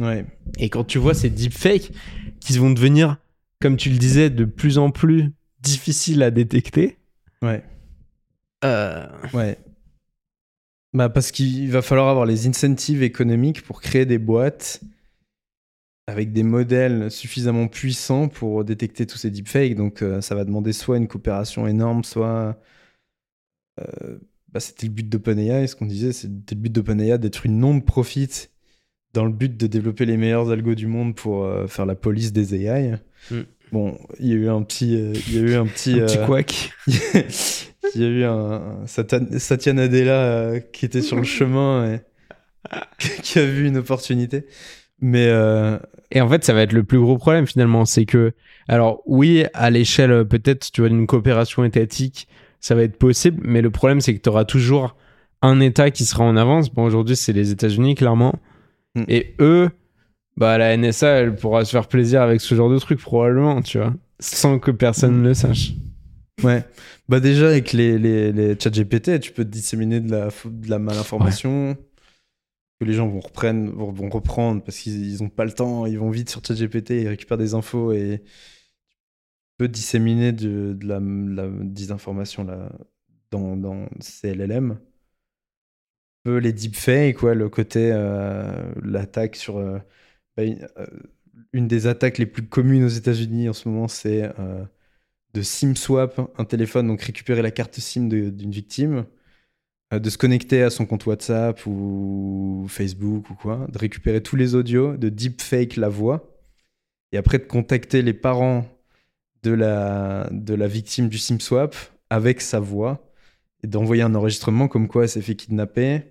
Ouais. 0.00 0.24
et 0.58 0.70
quand 0.70 0.84
tu 0.84 0.98
vois 0.98 1.14
ces 1.14 1.28
deepfakes 1.30 1.90
qui 2.40 2.58
vont 2.58 2.70
devenir 2.70 3.18
comme 3.60 3.76
tu 3.76 3.90
le 3.90 3.96
disais 3.98 4.30
de 4.30 4.44
plus 4.44 4.78
en 4.78 4.90
plus 4.90 5.30
difficiles 5.60 6.22
à 6.22 6.30
détecter 6.32 6.96
Ouais. 7.42 7.62
Euh, 8.64 9.06
Ouais. 9.32 9.58
Bah 10.94 11.08
parce 11.08 11.30
qu'il 11.30 11.70
va 11.70 11.80
falloir 11.80 12.08
avoir 12.08 12.26
les 12.26 12.46
incentives 12.46 13.02
économiques 13.02 13.62
pour 13.62 13.80
créer 13.80 14.04
des 14.04 14.18
boîtes 14.18 14.82
avec 16.06 16.32
des 16.32 16.42
modèles 16.42 17.10
suffisamment 17.10 17.68
puissants 17.68 18.28
pour 18.28 18.64
détecter 18.64 19.06
tous 19.06 19.16
ces 19.16 19.30
deepfakes. 19.30 19.74
Donc 19.74 20.02
euh, 20.02 20.20
ça 20.20 20.34
va 20.34 20.44
demander 20.44 20.72
soit 20.72 20.98
une 20.98 21.08
coopération 21.08 21.66
énorme, 21.66 22.04
soit... 22.04 22.60
euh, 23.80 24.18
bah, 24.52 24.60
c'était 24.60 24.86
le 24.86 24.92
but 24.92 25.08
d'OpenAI, 25.08 25.66
ce 25.66 25.76
qu'on 25.76 25.86
disait, 25.86 26.12
c'était 26.12 26.54
le 26.54 26.60
but 26.60 26.72
d'OpenAI 26.72 27.18
d'être 27.18 27.46
une 27.46 27.58
non-profit 27.58 28.48
dans 29.14 29.24
le 29.24 29.32
but 29.32 29.56
de 29.56 29.66
développer 29.66 30.04
les 30.04 30.16
meilleurs 30.16 30.50
algos 30.50 30.74
du 30.74 30.86
monde 30.86 31.14
pour 31.14 31.44
euh, 31.44 31.66
faire 31.66 31.86
la 31.86 31.94
police 31.94 32.32
des 32.32 32.54
AI. 32.54 32.98
Mm. 33.30 33.40
Bon, 33.72 33.98
il 34.20 34.28
y 34.28 34.32
a 34.32 34.36
eu 34.36 34.48
un 34.48 34.62
petit, 34.62 34.96
euh, 34.96 35.12
il 35.28 35.34
y 35.34 35.38
a 35.38 35.42
eu 35.42 35.54
un 35.54 35.66
petit, 35.66 35.94
Un 36.00 36.04
petit 36.06 36.18
euh, 36.18 36.26
couac. 36.26 36.70
il 36.86 38.00
y 38.00 38.04
a 38.04 38.08
eu 38.08 38.24
un, 38.24 38.82
un 38.82 38.86
Satan- 38.86 39.38
Satya 39.38 39.72
Nadella 39.72 40.12
euh, 40.12 40.60
qui 40.72 40.84
était 40.84 41.00
sur 41.02 41.16
le 41.16 41.22
chemin 41.24 41.94
et 41.94 42.00
qui 43.22 43.38
a 43.38 43.46
vu 43.46 43.66
une 43.66 43.78
opportunité. 43.78 44.46
Mais 45.00 45.26
euh, 45.28 45.78
Et 46.10 46.20
en 46.20 46.28
fait, 46.28 46.44
ça 46.44 46.52
va 46.52 46.62
être 46.62 46.72
le 46.72 46.84
plus 46.84 46.98
gros 47.00 47.16
problème 47.18 47.46
finalement, 47.46 47.84
c'est 47.84 48.04
que, 48.04 48.32
alors 48.68 49.02
oui, 49.06 49.44
à 49.54 49.70
l'échelle 49.70 50.26
peut-être, 50.28 50.70
tu 50.70 50.82
vois, 50.82 50.90
d'une 50.90 51.06
coopération 51.06 51.64
étatique, 51.64 52.28
ça 52.60 52.74
va 52.74 52.82
être 52.82 52.96
possible, 52.98 53.40
mais 53.44 53.62
le 53.62 53.70
problème, 53.70 54.00
c'est 54.00 54.14
que 54.14 54.20
tu 54.20 54.28
auras 54.28 54.44
toujours 54.44 54.96
un 55.40 55.58
État 55.60 55.90
qui 55.90 56.04
sera 56.04 56.22
en 56.24 56.36
avance. 56.36 56.70
Bon, 56.70 56.84
aujourd'hui, 56.84 57.16
c'est 57.16 57.32
les 57.32 57.50
États-Unis, 57.50 57.96
clairement. 57.96 58.34
Mm. 58.94 59.02
Et 59.08 59.34
eux, 59.40 59.70
bah, 60.36 60.58
la 60.58 60.72
NSA, 60.76 61.08
elle 61.20 61.34
pourra 61.36 61.64
se 61.64 61.70
faire 61.72 61.88
plaisir 61.88 62.22
avec 62.22 62.40
ce 62.40 62.54
genre 62.54 62.70
de 62.70 62.78
truc, 62.78 63.00
probablement, 63.00 63.62
tu 63.62 63.78
vois, 63.78 63.94
sans 64.20 64.58
que 64.58 64.70
personne 64.70 65.22
ne 65.22 65.28
le 65.28 65.34
sache. 65.34 65.74
ouais, 66.42 66.64
bah 67.08 67.20
déjà 67.20 67.48
avec 67.48 67.72
les 67.72 67.98
les, 67.98 68.32
les 68.32 68.58
chats 68.58 68.70
GPT, 68.70 69.20
tu 69.20 69.32
peux 69.32 69.44
disséminer 69.44 70.00
de 70.00 70.10
la 70.10 70.28
de 70.44 70.70
la 70.70 70.78
malinformation. 70.78 71.76
Que 72.80 72.84
les 72.86 72.94
gens 72.94 73.08
vont 73.08 73.20
reprendre, 73.20 73.72
vont, 73.72 73.92
vont 73.92 74.08
reprendre 74.10 74.62
parce 74.64 74.78
qu'ils 74.78 75.06
ils 75.06 75.22
ont 75.22 75.28
pas 75.28 75.44
le 75.44 75.52
temps, 75.52 75.86
ils 75.86 75.98
vont 75.98 76.10
vite 76.10 76.28
sur 76.30 76.44
ChatGPT, 76.44 76.90
ils 77.02 77.08
récupèrent 77.08 77.38
des 77.38 77.54
infos 77.54 77.92
et 77.92 78.22
tu 78.24 78.26
peux 79.58 79.68
disséminer 79.68 80.32
de, 80.32 80.74
de 80.74 80.86
la, 80.86 81.00
de 81.00 81.34
la 81.34 81.48
désinformation 81.48 82.44
là, 82.44 82.70
dans, 83.30 83.56
dans 83.56 83.88
ces 84.00 84.30
LLM. 84.30 84.78
Peu 86.24 86.36
les 86.38 86.52
deepfakes, 86.52 87.16
quoi, 87.16 87.34
le 87.34 87.48
côté, 87.48 87.90
euh, 87.92 88.72
l'attaque 88.82 89.36
sur. 89.36 89.58
euh, 89.58 89.78
une, 90.38 90.68
euh, 90.78 90.86
une 91.52 91.68
des 91.68 91.86
attaques 91.86 92.18
les 92.18 92.26
plus 92.26 92.46
communes 92.46 92.84
aux 92.84 92.88
États-Unis 92.88 93.48
en 93.48 93.52
ce 93.52 93.68
moment, 93.68 93.88
c'est 93.88 94.30
euh, 94.38 94.64
de 95.34 95.42
SIM 95.42 95.74
swap 95.74 96.20
un 96.38 96.44
téléphone, 96.44 96.88
donc 96.88 97.02
récupérer 97.02 97.42
la 97.42 97.50
carte 97.50 97.78
SIM 97.78 98.08
d'une 98.08 98.50
victime, 98.50 99.06
euh, 99.92 99.98
de 99.98 100.10
se 100.10 100.18
connecter 100.18 100.62
à 100.62 100.70
son 100.70 100.86
compte 100.86 101.06
WhatsApp 101.06 101.66
ou 101.66 102.66
Facebook 102.68 103.30
ou 103.30 103.34
quoi, 103.34 103.66
de 103.70 103.78
récupérer 103.78 104.22
tous 104.22 104.36
les 104.36 104.54
audios, 104.54 104.96
de 104.96 105.08
deepfake 105.08 105.76
la 105.76 105.88
voix, 105.88 106.28
et 107.12 107.18
après 107.18 107.38
de 107.38 107.44
contacter 107.44 108.02
les 108.02 108.14
parents 108.14 108.66
de 109.42 109.52
la, 109.52 110.28
de 110.30 110.54
la 110.54 110.68
victime 110.68 111.08
du 111.08 111.18
SIM 111.18 111.40
swap 111.40 111.74
avec 112.10 112.40
sa 112.40 112.60
voix 112.60 113.12
et 113.64 113.66
d'envoyer 113.66 114.02
un 114.02 114.14
enregistrement 114.14 114.68
comme 114.68 114.88
quoi 114.88 115.04
elle 115.04 115.08
s'est 115.08 115.22
fait 115.22 115.34
kidnapper 115.36 116.02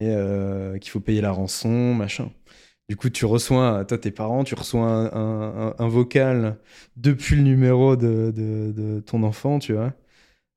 et 0.00 0.78
qu'il 0.80 0.90
faut 0.90 1.00
payer 1.00 1.20
la 1.20 1.30
rançon, 1.30 1.94
machin. 1.94 2.30
Du 2.90 2.96
coup, 2.96 3.08
tu 3.08 3.24
reçois, 3.24 3.84
toi, 3.86 3.96
tes 3.96 4.10
parents, 4.10 4.44
tu 4.44 4.54
reçois 4.54 4.82
un, 4.86 5.06
un- 5.12 5.68
un- 5.68 5.74
un 5.78 5.88
vocal 5.88 6.58
depuis 6.96 7.34
le 7.36 7.42
numéro 7.42 7.96
de, 7.96 8.30
de- 8.34 8.72
de 8.72 9.00
ton 9.00 9.22
enfant, 9.22 9.58
tu 9.58 9.72
vois, 9.72 9.94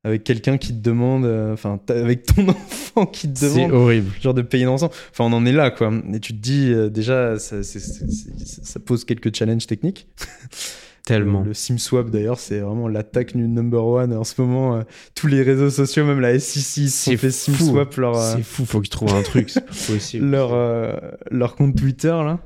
avec 0.04 0.26
quelqu'un 0.26 0.58
qui 0.58 0.70
te 0.74 0.82
demande, 0.82 1.24
euh, 1.26 1.54
enfin, 1.54 1.80
avec 1.88 2.26
ton 2.26 2.48
enfant 2.50 3.06
qui 3.06 3.32
te 3.32 3.40
C'est 3.40 3.56
demande, 3.56 3.72
horrible. 3.72 4.12
genre 4.22 4.34
de 4.34 4.42
payer 4.42 4.66
rançon. 4.66 4.90
Enfin, 5.12 5.24
on 5.24 5.32
en 5.34 5.46
est 5.46 5.54
là, 5.54 5.72
quoi. 5.72 5.90
Et 6.14 6.20
tu 6.20 6.34
te 6.34 6.40
dis, 6.42 6.70
euh, 6.74 6.90
déjà, 6.90 7.40
ça, 7.40 7.64
c'est- 7.64 7.80
c'est- 7.80 8.06
c'est- 8.12 8.66
ça 8.66 8.80
pose 8.82 9.06
quelques 9.06 9.34
challenges 9.34 9.66
techniques. 9.68 10.08
Tellement. 11.08 11.42
Le, 11.42 11.48
le 11.48 11.54
SIM 11.54 11.78
swap, 11.78 12.10
d'ailleurs, 12.10 12.38
c'est 12.40 12.60
vraiment 12.60 12.88
l'attaque 12.90 13.34
nu- 13.34 13.48
number 13.48 13.86
one. 13.86 14.14
En 14.14 14.26
ce 14.26 14.40
moment, 14.42 14.76
euh, 14.76 14.84
tous 15.16 15.28
les 15.28 15.42
réseaux 15.42 15.70
sociaux, 15.70 16.06
même 16.06 16.20
la 16.20 16.38
SEC, 16.38 16.90
sont 16.90 17.12
C'est 17.12 17.18
fait 17.18 17.32
SIM 17.32 17.54
fou. 17.54 17.66
swap 17.68 17.96
leur, 17.96 18.18
euh, 18.18 18.36
C'est 18.36 18.44
fou, 18.44 18.66
faut 18.66 18.82
qu'ils 18.82 18.90
trouvent 18.90 19.16
un 19.16 19.22
truc, 19.24 19.50
c'est 19.50 19.62
pas 19.66 19.72
possible. 19.88 20.26
leur, 20.30 20.54
euh, 20.54 20.98
leur 21.32 21.56
compte 21.56 21.76
Twitter, 21.78 22.10
là. 22.10 22.40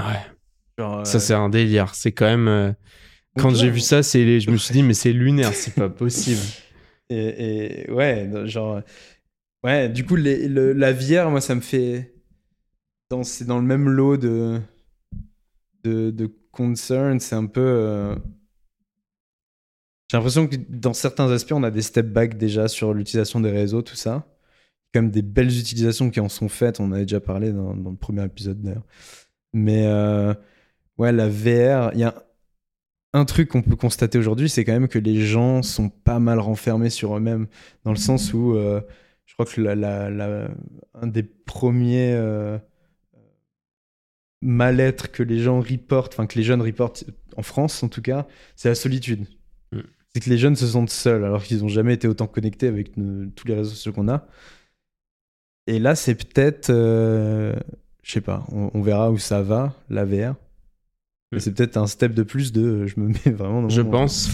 Ouais. 0.00 0.20
Genre, 0.78 1.06
Ça, 1.06 1.18
c'est 1.18 1.32
un 1.34 1.48
délire. 1.48 1.94
C'est 1.94 2.12
quand 2.12 2.26
même. 2.26 2.48
euh, 2.48 2.72
Quand 3.38 3.54
j'ai 3.54 3.70
vu 3.70 3.80
ça, 3.80 4.02
c'est, 4.02 4.40
je 4.40 4.50
me 4.50 4.58
suis 4.58 4.74
dit, 4.74 4.82
mais 4.82 4.92
c'est 4.94 5.12
lunaire, 5.12 5.54
c'est 5.54 5.74
pas 5.74 5.88
possible. 5.88 6.40
Et, 7.10 7.84
et 7.86 7.90
ouais, 7.90 8.30
genre. 8.46 8.80
Ouais, 9.64 9.88
du 9.90 10.04
coup, 10.06 10.16
les- 10.16 10.48
le- 10.48 10.72
la 10.72 10.92
VR, 10.92 11.30
moi, 11.30 11.40
ça 11.42 11.54
me 11.54 11.60
fait. 11.60 12.14
dans- 13.10 13.22
C'est 13.22 13.44
dans 13.44 13.58
le 13.58 13.64
même 13.66 13.88
lot 13.88 14.16
de. 14.16 14.60
de, 15.84 16.10
de 16.10 16.30
concern. 16.52 17.20
C'est 17.20 17.34
un 17.34 17.46
peu. 17.46 17.60
euh, 17.60 18.14
J'ai 20.10 20.18
l'impression 20.18 20.46
que 20.46 20.56
dans 20.68 20.94
certains 20.94 21.30
aspects, 21.30 21.52
on 21.52 21.62
a 21.64 21.70
des 21.70 21.82
step 21.82 22.06
back 22.06 22.38
déjà 22.38 22.68
sur 22.68 22.94
l'utilisation 22.94 23.40
des 23.40 23.50
réseaux, 23.50 23.82
tout 23.82 23.96
ça. 23.96 24.26
Même 24.94 25.10
des 25.10 25.22
belles 25.22 25.58
utilisations 25.58 26.10
qui 26.10 26.20
en 26.20 26.28
sont 26.28 26.48
faites. 26.48 26.80
On 26.80 26.84
en 26.86 26.92
avait 26.92 27.06
déjà 27.06 27.20
parlé 27.20 27.52
dans, 27.52 27.74
le 27.74 27.96
premier 27.96 28.24
épisode 28.24 28.62
d'ailleurs. 28.62 28.86
Mais 29.54 29.86
euh, 29.86 30.34
ouais, 30.98 31.12
la 31.12 31.28
VR, 31.28 31.92
il 31.94 32.00
y 32.00 32.04
a 32.04 32.14
un 33.14 33.24
truc 33.24 33.48
qu'on 33.50 33.62
peut 33.62 33.76
constater 33.76 34.18
aujourd'hui, 34.18 34.48
c'est 34.48 34.64
quand 34.64 34.72
même 34.72 34.88
que 34.88 34.98
les 34.98 35.20
gens 35.20 35.62
sont 35.62 35.90
pas 35.90 36.18
mal 36.18 36.38
renfermés 36.38 36.90
sur 36.90 37.16
eux-mêmes, 37.16 37.46
dans 37.84 37.90
le 37.90 37.98
sens 37.98 38.32
où 38.32 38.54
euh, 38.54 38.80
je 39.26 39.34
crois 39.34 39.44
que 39.46 39.60
la, 39.60 40.48
un 40.94 41.06
des 41.06 41.22
premiers 41.22 42.14
mal-être 44.42 45.10
que 45.10 45.22
les 45.22 45.38
gens 45.38 45.60
reportent, 45.60 46.12
enfin 46.14 46.26
que 46.26 46.36
les 46.36 46.44
jeunes 46.44 46.60
reportent 46.62 47.04
en 47.36 47.42
France 47.42 47.82
en 47.82 47.88
tout 47.88 48.02
cas, 48.02 48.26
c'est 48.56 48.68
la 48.68 48.74
solitude. 48.74 49.26
Mm. 49.72 49.78
C'est 50.14 50.20
que 50.20 50.28
les 50.28 50.36
jeunes 50.38 50.56
se 50.56 50.66
sentent 50.66 50.90
seuls 50.90 51.24
alors 51.24 51.42
qu'ils 51.42 51.58
n'ont 51.60 51.68
jamais 51.68 51.94
été 51.94 52.06
autant 52.08 52.26
connectés 52.26 52.66
avec 52.68 52.92
tous 52.92 53.46
les 53.46 53.54
réseaux 53.54 53.70
sociaux 53.70 53.92
qu'on 53.92 54.08
a. 54.08 54.26
Et 55.66 55.78
là, 55.78 55.94
c'est 55.94 56.14
peut-être, 56.16 56.70
euh, 56.70 57.54
je 58.02 58.12
sais 58.12 58.20
pas, 58.20 58.44
on, 58.52 58.70
on 58.74 58.82
verra 58.82 59.10
où 59.10 59.18
ça 59.18 59.42
va, 59.42 59.74
la 59.88 60.04
VR. 60.04 60.34
Mais 61.30 61.38
Mm. 61.38 61.40
c'est 61.40 61.54
peut-être 61.54 61.76
un 61.78 61.86
step 61.86 62.12
de 62.12 62.24
plus 62.24 62.52
de 62.52 62.86
je 62.86 63.00
me 63.00 63.08
mets 63.08 63.30
vraiment 63.32 63.62
dans 63.62 63.68
Je 63.70 63.80
mon- 63.80 63.90
pense. 63.90 64.28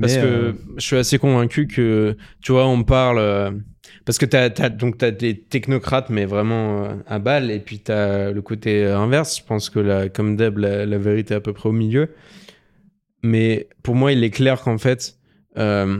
Parce 0.00 0.14
que 0.14 0.20
euh, 0.20 0.52
je 0.76 0.86
suis 0.86 0.96
assez 0.96 1.18
convaincu 1.18 1.66
que, 1.66 2.16
tu 2.40 2.52
vois, 2.52 2.68
on 2.68 2.84
parle. 2.84 3.62
Parce 4.04 4.18
que 4.18 4.26
t'as, 4.26 4.50
t'as, 4.50 4.68
donc 4.68 4.98
t'as 4.98 5.10
des 5.10 5.38
technocrates, 5.38 6.10
mais 6.10 6.24
vraiment 6.24 6.84
euh, 6.84 6.94
à 7.06 7.18
balle, 7.18 7.50
et 7.50 7.60
puis 7.60 7.80
t'as 7.80 8.30
le 8.30 8.42
côté 8.42 8.84
euh, 8.84 8.98
inverse. 8.98 9.38
Je 9.38 9.44
pense 9.44 9.70
que, 9.70 10.08
comme 10.08 10.36
Deb, 10.36 10.58
la, 10.58 10.86
la 10.86 10.98
vérité 10.98 11.34
est 11.34 11.36
à 11.36 11.40
peu 11.40 11.52
près 11.52 11.68
au 11.68 11.72
milieu. 11.72 12.10
Mais 13.22 13.68
pour 13.82 13.94
moi, 13.94 14.12
il 14.12 14.22
est 14.24 14.30
clair 14.30 14.60
qu'en 14.60 14.78
fait, 14.78 15.16
euh, 15.56 15.98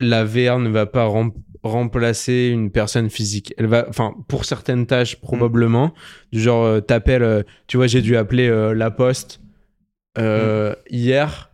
la 0.00 0.24
VR 0.24 0.58
ne 0.58 0.70
va 0.70 0.86
pas 0.86 1.04
rem- 1.04 1.32
remplacer 1.62 2.48
une 2.52 2.70
personne 2.70 3.10
physique. 3.10 3.52
Elle 3.58 3.66
va, 3.66 3.86
enfin, 3.88 4.14
pour 4.28 4.44
certaines 4.46 4.86
tâches, 4.86 5.16
probablement. 5.20 5.92
Du 6.32 6.40
genre, 6.40 6.64
euh, 6.64 6.80
t'appelles, 6.80 7.22
euh, 7.22 7.42
tu 7.66 7.76
vois, 7.76 7.86
j'ai 7.86 8.00
dû 8.00 8.16
appeler 8.16 8.48
la 8.74 8.90
poste 8.90 9.40
euh, 10.18 10.74
hier 10.90 11.49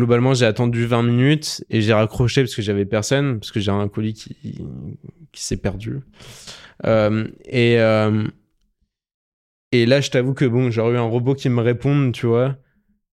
globalement, 0.00 0.32
j'ai 0.32 0.46
attendu 0.46 0.86
20 0.86 1.02
minutes 1.02 1.62
et 1.68 1.82
j'ai 1.82 1.92
raccroché 1.92 2.42
parce 2.42 2.54
que 2.54 2.62
j'avais 2.62 2.86
personne, 2.86 3.38
parce 3.38 3.52
que 3.52 3.60
j'ai 3.60 3.70
un 3.70 3.86
colis 3.86 4.14
qui, 4.14 4.34
qui 5.30 5.44
s'est 5.44 5.58
perdu. 5.58 5.98
Euh, 6.86 7.28
et, 7.44 7.78
euh, 7.78 8.24
et 9.72 9.84
là, 9.84 10.00
je 10.00 10.10
t'avoue 10.10 10.32
que 10.32 10.46
bon, 10.46 10.70
j'aurais 10.70 10.94
eu 10.94 10.96
un 10.96 11.02
robot 11.02 11.34
qui 11.34 11.50
me 11.50 11.60
réponde, 11.60 12.12
tu 12.12 12.26
vois. 12.26 12.56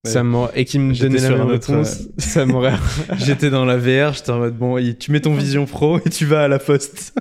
Ouais. 0.05 0.11
Ça 0.11 0.23
et 0.55 0.63
qui 0.63 0.79
me 0.79 0.93
donnait 0.93 1.19
la 1.19 1.31
même 1.31 1.47
réponse, 1.47 2.07
ça 2.17 2.45
m'aurait. 2.45 2.75
J'étais 3.17 3.49
dans 3.49 3.65
la 3.65 3.75
VR, 3.75 4.13
j'étais 4.13 4.29
en 4.29 4.39
mode 4.39 4.57
bon, 4.57 4.81
tu 4.97 5.11
mets 5.11 5.19
ton 5.19 5.33
Vision 5.35 5.65
Pro 5.65 5.99
et 5.99 6.09
tu 6.09 6.25
vas 6.25 6.43
à 6.43 6.47
la 6.47 6.59
poste. 6.59 7.13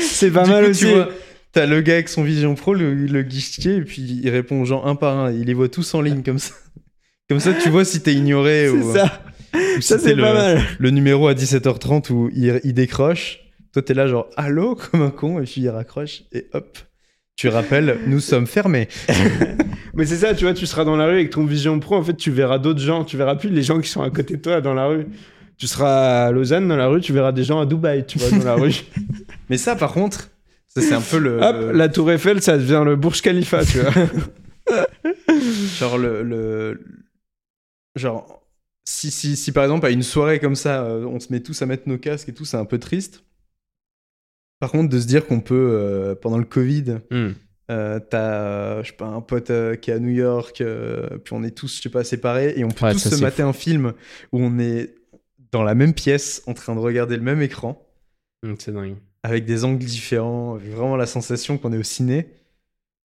C'est 0.00 0.32
pas 0.32 0.42
Du 0.42 0.50
mal 0.50 0.64
coup, 0.64 0.70
aussi. 0.70 0.86
Tu 0.86 0.92
vois, 0.92 1.08
t'as 1.52 1.66
le 1.66 1.80
gars 1.82 1.94
avec 1.94 2.08
son 2.08 2.24
Vision 2.24 2.56
Pro, 2.56 2.74
le, 2.74 2.94
le 2.94 3.22
guichetier, 3.22 3.76
et 3.76 3.82
puis 3.82 4.02
il 4.02 4.28
répond 4.30 4.60
aux 4.60 4.64
gens 4.64 4.84
un 4.84 4.96
par 4.96 5.16
un. 5.16 5.30
Il 5.30 5.44
les 5.44 5.54
voit 5.54 5.68
tous 5.68 5.94
en 5.94 6.00
ligne 6.00 6.24
comme 6.24 6.40
ça. 6.40 6.54
Comme 7.30 7.40
ça, 7.40 7.52
tu 7.54 7.70
vois 7.70 7.84
si 7.86 8.02
t'es 8.02 8.12
ignoré 8.12 8.66
C'est 8.66 8.76
ou, 8.76 8.92
ça. 8.92 9.22
ou 9.54 9.80
si 9.80 9.82
Ça, 9.82 9.98
c'est 9.98 10.14
pas 10.16 10.34
mal. 10.34 10.60
le 10.78 10.90
numéro 10.90 11.28
à 11.28 11.32
17h30 11.34 12.12
où 12.12 12.28
il, 12.34 12.60
il 12.64 12.74
décroche. 12.74 13.38
Toi, 13.72 13.80
t'es 13.82 13.94
là 13.94 14.06
genre 14.08 14.28
allô 14.36 14.74
comme 14.74 15.00
un 15.02 15.10
con, 15.10 15.40
et 15.40 15.44
puis 15.44 15.60
il 15.62 15.68
raccroche, 15.70 16.24
et 16.32 16.48
hop. 16.52 16.76
Tu 17.36 17.48
rappelles, 17.48 17.98
nous 18.06 18.20
sommes 18.20 18.46
fermés. 18.46 18.88
Mais 19.94 20.04
c'est 20.06 20.16
ça, 20.16 20.34
tu 20.34 20.44
vois, 20.44 20.54
tu 20.54 20.66
seras 20.66 20.84
dans 20.84 20.96
la 20.96 21.06
rue 21.06 21.12
avec 21.14 21.30
ton 21.30 21.44
Vision 21.46 21.78
Pro, 21.80 21.94
en 21.96 22.02
fait, 22.02 22.14
tu 22.16 22.30
verras 22.32 22.58
d'autres 22.58 22.80
gens, 22.80 23.04
tu 23.04 23.16
verras 23.16 23.36
plus 23.36 23.48
les 23.48 23.62
gens 23.62 23.80
qui 23.80 23.88
sont 23.88 24.02
à 24.02 24.10
côté 24.10 24.36
de 24.36 24.42
toi 24.42 24.60
dans 24.60 24.74
la 24.74 24.86
rue. 24.86 25.06
Tu 25.56 25.66
seras 25.68 26.26
à 26.26 26.32
Lausanne 26.32 26.66
dans 26.68 26.76
la 26.76 26.88
rue, 26.88 27.00
tu 27.00 27.12
verras 27.12 27.32
des 27.32 27.44
gens 27.44 27.60
à 27.60 27.66
Dubaï, 27.66 28.04
tu 28.06 28.18
vois, 28.18 28.36
dans 28.38 28.44
la 28.44 28.54
rue. 28.54 28.74
Mais 29.50 29.56
ça, 29.56 29.76
par 29.76 29.92
contre, 29.92 30.30
ça 30.68 30.80
c'est 30.80 30.94
un 30.94 31.00
peu 31.00 31.18
le. 31.18 31.40
Hop, 31.40 31.56
le- 31.60 31.72
la 31.72 31.88
Tour 31.88 32.10
Eiffel, 32.10 32.42
ça 32.42 32.58
devient 32.58 32.82
le 32.84 32.96
Burj 32.96 33.20
Khalifa, 33.22 33.64
tu 33.64 33.78
vois. 33.78 33.92
Genre 35.78 35.96
le, 35.98 36.22
le- 36.22 36.80
genre 37.96 38.42
si, 38.84 39.10
si, 39.10 39.36
si 39.36 39.52
par 39.52 39.64
exemple 39.64 39.86
à 39.86 39.90
une 39.90 40.02
soirée 40.02 40.40
comme 40.40 40.56
ça 40.56 40.82
euh, 40.84 41.04
on 41.04 41.20
se 41.20 41.32
met 41.32 41.40
tous 41.40 41.60
à 41.62 41.66
mettre 41.66 41.88
nos 41.88 41.98
casques 41.98 42.28
et 42.28 42.34
tout 42.34 42.44
c'est 42.44 42.56
un 42.56 42.64
peu 42.64 42.78
triste 42.78 43.24
par 44.58 44.70
contre 44.70 44.88
de 44.90 44.98
se 45.00 45.06
dire 45.06 45.26
qu'on 45.26 45.40
peut 45.40 45.54
euh, 45.72 46.14
pendant 46.14 46.38
le 46.38 46.44
Covid 46.44 46.98
Hmm. 47.10 47.30
euh, 47.70 48.00
t'as 48.00 48.82
je 48.82 48.88
sais 48.90 48.96
pas 48.96 49.06
un 49.06 49.20
pote 49.20 49.50
euh, 49.50 49.76
qui 49.76 49.90
est 49.90 49.94
à 49.94 49.98
New 49.98 50.10
York 50.10 50.62
puis 51.24 51.32
on 51.34 51.42
est 51.42 51.50
tous 51.56 51.76
je 51.76 51.82
sais 51.82 51.88
pas 51.90 52.04
séparés 52.04 52.54
et 52.56 52.64
on 52.64 52.68
peut 52.70 52.86
Ouais, 52.86 52.92
tous 52.92 52.98
ça, 52.98 53.10
se 53.16 53.22
mater 53.22 53.42
un 53.42 53.52
film 53.52 53.92
où 54.32 54.38
on 54.40 54.58
est 54.58 54.94
dans 55.52 55.62
la 55.62 55.74
même 55.74 55.94
pièce 55.94 56.42
en 56.46 56.54
train 56.54 56.74
de 56.74 56.80
regarder 56.80 57.16
le 57.16 57.22
même 57.22 57.42
écran 57.42 57.86
Hmm, 58.42 58.54
C'est 58.58 58.72
dingue. 58.72 58.96
avec 59.22 59.44
des 59.44 59.64
angles 59.64 59.84
différents, 59.84 60.56
vraiment 60.56 60.96
la 60.96 61.04
sensation 61.06 61.58
qu'on 61.58 61.74
est 61.74 61.78
au 61.78 61.82
ciné. 61.82 62.28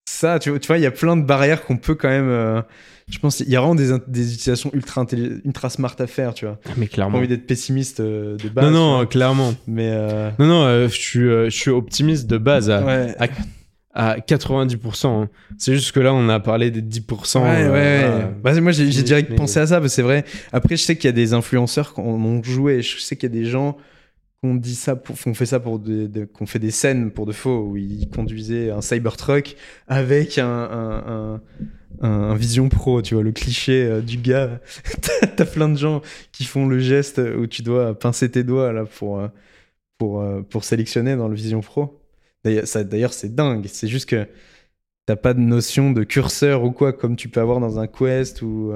Ça, 0.09 0.39
tu 0.39 0.51
vois, 0.51 0.79
il 0.79 0.83
y 0.83 0.87
a 0.87 0.91
plein 0.91 1.17
de 1.17 1.25
barrières 1.25 1.65
qu'on 1.65 1.77
peut 1.77 1.95
quand 1.95 2.09
même. 2.09 2.29
euh, 2.29 2.63
je 3.09 3.19
pense 3.19 3.37
qu'il 3.37 3.49
y 3.51 3.57
a 3.57 3.61
vraiment 3.61 3.75
des, 3.75 3.91
des 4.09 4.33
utilisations 4.35 4.71
ultra, 4.73 5.05
ultra 5.45 5.69
smart 5.69 5.95
à 5.99 6.07
faire, 6.07 6.33
tu 6.33 6.45
vois. 6.47 6.59
Mais 6.77 6.87
Pas 6.87 6.95
clairement. 6.95 7.19
envie 7.19 7.29
d'être 7.29 7.47
pessimiste 7.47 8.01
euh, 8.01 8.37
de 8.37 8.49
base. 8.49 8.65
Non, 8.65 8.71
non, 8.71 8.97
vois. 8.97 9.07
clairement. 9.07 9.55
Mais. 9.67 9.91
euh, 9.91 10.31
Non, 10.39 10.47
non, 10.47 10.89
je 10.89 10.95
suis, 10.95 11.21
je 11.21 11.49
suis 11.51 11.71
optimiste 11.71 12.27
de 12.29 12.39
base 12.39 12.71
à, 12.71 12.85
ouais. 12.85 13.15
à 13.95 14.19
90%. 14.19 15.07
hein. 15.07 15.29
C'est 15.59 15.75
juste 15.75 15.91
que 15.93 16.01
là, 16.01 16.15
on 16.15 16.29
a 16.29 16.39
parlé 16.39 16.71
des 16.71 16.83
10%. 16.83 17.43
Ouais, 17.43 17.69
ouais. 17.69 18.11
Bah, 18.45 18.59
moi, 18.61 18.71
j'ai 18.73 18.85
mais- 18.85 18.91
direct 19.03 19.31
mais- 19.31 19.37
pensé 19.37 19.59
à 19.61 19.67
ça, 19.67 19.81
parce 19.81 19.93
que 19.93 19.97
c'est 19.97 20.03
vrai. 20.03 20.25
Après, 20.53 20.77
je 20.77 20.83
sais 20.83 20.97
qu'il 20.97 21.07
y 21.09 21.09
a 21.09 21.13
des 21.13 21.33
influenceurs 21.33 21.95
qui 21.95 22.01
ont 22.01 22.43
joué. 22.45 22.81
Je 22.83 23.01
sais 23.01 23.17
qu'il 23.17 23.29
y 23.33 23.33
a 23.33 23.39
des 23.43 23.47
gens 23.49 23.77
qui 24.43 24.49
ont 24.49 24.55
dit 24.55 24.75
ça, 24.75 24.97
pour, 24.97 25.17
qui 25.17 25.29
ont 25.29 25.35
fait 25.35 25.47
ça 25.47 25.61
pour 25.61 25.79
des, 25.79 26.09
qui 26.11 26.43
ont 26.43 26.47
fait 26.47 26.59
des 26.59 26.71
scènes 26.71 27.11
pour 27.11 27.27
de 27.27 27.33
faux, 27.33 27.61
où 27.71 27.77
ils 27.77 28.09
conduisaient 28.11 28.71
un 28.71 28.81
Cybertruck 28.83 29.57
avec 29.89 30.39
un, 30.39 31.41
un, 32.03 32.35
Vision 32.35 32.69
Pro, 32.69 33.01
tu 33.03 33.15
vois, 33.15 33.23
le 33.23 33.33
cliché 33.33 33.85
euh, 33.87 34.01
du 34.03 34.19
gars. 34.19 34.61
T'as- 35.03 35.27
T'as 35.29 35.45
plein 35.47 35.69
de 35.69 35.77
gens 35.79 36.03
qui 36.33 36.45
font 36.45 36.67
le 36.69 36.79
geste 36.79 37.19
où 37.19 37.47
tu 37.47 37.63
dois 37.63 37.99
pincer 37.99 38.31
tes 38.31 38.45
doigts 38.45 38.73
là 38.73 38.85
pour, 38.85 39.21
euh, 39.21 39.29
pour, 39.99 40.21
euh, 40.21 40.43
pour 40.43 40.65
sélectionner 40.65 41.17
dans 41.17 41.29
le 41.29 41.35
Vision 41.35 41.61
Pro. 41.61 42.03
D'ailleurs, 42.45 42.67
ça- 42.67 42.85
D'ailleurs, 42.85 43.13
c'est 43.15 43.35
dingue. 43.35 43.67
C'est 43.69 43.89
juste 43.89 44.09
que 44.09 44.29
t'as 45.07 45.17
pas 45.17 45.35
de 45.35 45.41
notion 45.41 45.93
de 45.93 46.05
curseur 46.05 46.65
ou 46.65 46.73
quoi, 46.73 46.93
comme 46.93 47.17
tu 47.17 47.29
peux 47.29 47.41
avoir 47.41 47.61
dans 47.61 47.79
un 47.79 47.87
Quest 47.87 48.43
ou, 48.43 48.73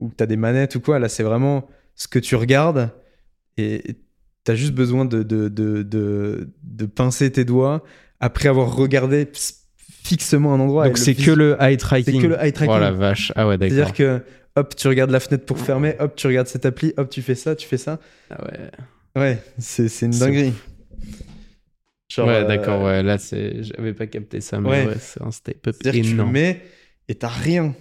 ou 0.00 0.10
t'as 0.16 0.26
des 0.26 0.36
manettes 0.36 0.74
ou 0.76 0.80
quoi. 0.80 0.98
Là, 0.98 1.08
c'est 1.08 1.22
vraiment 1.22 1.68
ce 1.94 2.08
que 2.08 2.18
tu 2.18 2.34
regardes 2.36 2.90
et 3.56 3.96
t'as 4.44 4.54
juste 4.54 4.72
besoin 4.72 5.04
de, 5.04 5.22
de, 5.22 5.48
de, 5.48 5.82
de, 5.82 6.48
de 6.62 6.86
pincer 6.86 7.30
tes 7.30 7.44
doigts 7.44 7.84
après 8.20 8.48
avoir 8.48 8.74
regardé 8.74 9.28
fixement 9.86 10.54
un 10.54 10.60
endroit. 10.60 10.86
Donc 10.86 10.98
c'est 10.98 11.14
que 11.14 11.30
le 11.30 11.56
eye 11.60 11.76
tracking. 11.76 12.14
C'est 12.14 12.22
que 12.22 12.26
le 12.26 12.36
eye 12.42 12.52
tracking. 12.52 12.74
Oh 12.74 12.78
la 12.78 12.92
vache. 12.92 13.32
Ah 13.36 13.46
ouais, 13.46 13.58
d'accord. 13.58 13.76
C'est-à-dire 13.76 13.94
que 13.94 14.22
hop, 14.56 14.74
tu 14.74 14.88
regardes 14.88 15.10
la 15.10 15.20
fenêtre 15.20 15.44
pour 15.44 15.58
fermer, 15.58 15.94
hop, 16.00 16.16
tu 16.16 16.26
regardes 16.26 16.48
cette 16.48 16.66
appli, 16.66 16.92
hop, 16.96 17.10
tu 17.10 17.22
fais 17.22 17.34
ça, 17.34 17.54
tu 17.54 17.68
fais 17.68 17.76
ça. 17.76 18.00
Ah 18.30 18.44
ouais. 18.44 18.70
Ouais, 19.20 19.42
c'est 19.58 19.88
c'est 19.88 20.06
une 20.06 20.12
dinguerie. 20.12 20.52
Genre, 22.10 22.26
ouais, 22.26 22.36
euh, 22.36 22.46
d'accord, 22.46 22.82
ouais. 22.82 23.02
Là, 23.02 23.18
c'est... 23.18 23.62
j'avais 23.62 23.92
pas 23.92 24.06
capté 24.06 24.40
ça, 24.40 24.60
mais 24.60 24.70
Ouais. 24.70 24.86
ouais, 24.86 24.96
c'est 24.98 25.20
un 25.22 25.30
step-up 25.30 25.76
C'est-à-dire 25.80 26.02
que 26.02 26.08
tu 26.08 26.16
le 26.16 26.24
mets 26.24 26.62
et 27.08 27.14
t'as 27.14 27.28
rien. 27.28 27.74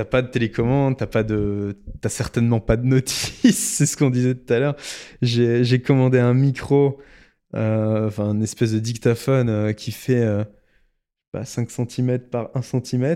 T'as 0.00 0.06
pas 0.06 0.22
de 0.22 0.28
télécommande, 0.28 0.96
t'as 0.96 1.06
pas 1.06 1.22
de, 1.22 1.76
t'as 2.00 2.08
certainement 2.08 2.58
pas 2.58 2.78
de 2.78 2.86
notice. 2.86 3.42
c'est 3.52 3.84
ce 3.84 3.98
qu'on 3.98 4.08
disait 4.08 4.34
tout 4.34 4.50
à 4.50 4.58
l'heure. 4.58 4.76
J'ai 5.20 5.62
j'ai 5.62 5.82
commandé 5.82 6.18
un 6.18 6.32
micro, 6.32 6.98
euh, 7.54 8.06
enfin 8.06 8.32
une 8.32 8.42
espèce 8.42 8.72
de 8.72 8.78
dictaphone 8.78 9.50
euh, 9.50 9.72
qui 9.74 9.92
fait 9.92 10.22
euh, 10.22 10.42
pas 11.32 11.44
5 11.44 11.70
cm 11.70 12.18
par 12.18 12.48
1 12.54 12.62
cm. 12.62 13.14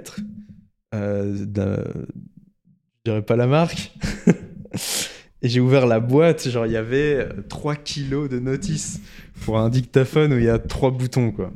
Euh, 0.94 1.34
je 1.34 3.10
dirais 3.10 3.22
pas 3.22 3.36
la 3.36 3.46
marque. 3.46 3.92
Et 5.40 5.48
j'ai 5.48 5.60
ouvert 5.60 5.86
la 5.86 6.00
boîte, 6.00 6.50
genre 6.50 6.66
il 6.66 6.72
y 6.72 6.76
avait 6.76 7.14
euh, 7.14 7.42
3 7.48 7.76
kilos 7.76 8.28
de 8.28 8.40
notices 8.40 9.00
pour 9.46 9.58
un 9.58 9.70
dictaphone 9.70 10.34
où 10.34 10.36
il 10.36 10.44
y 10.44 10.50
a 10.50 10.58
3 10.58 10.90
boutons 10.90 11.32
quoi. 11.32 11.50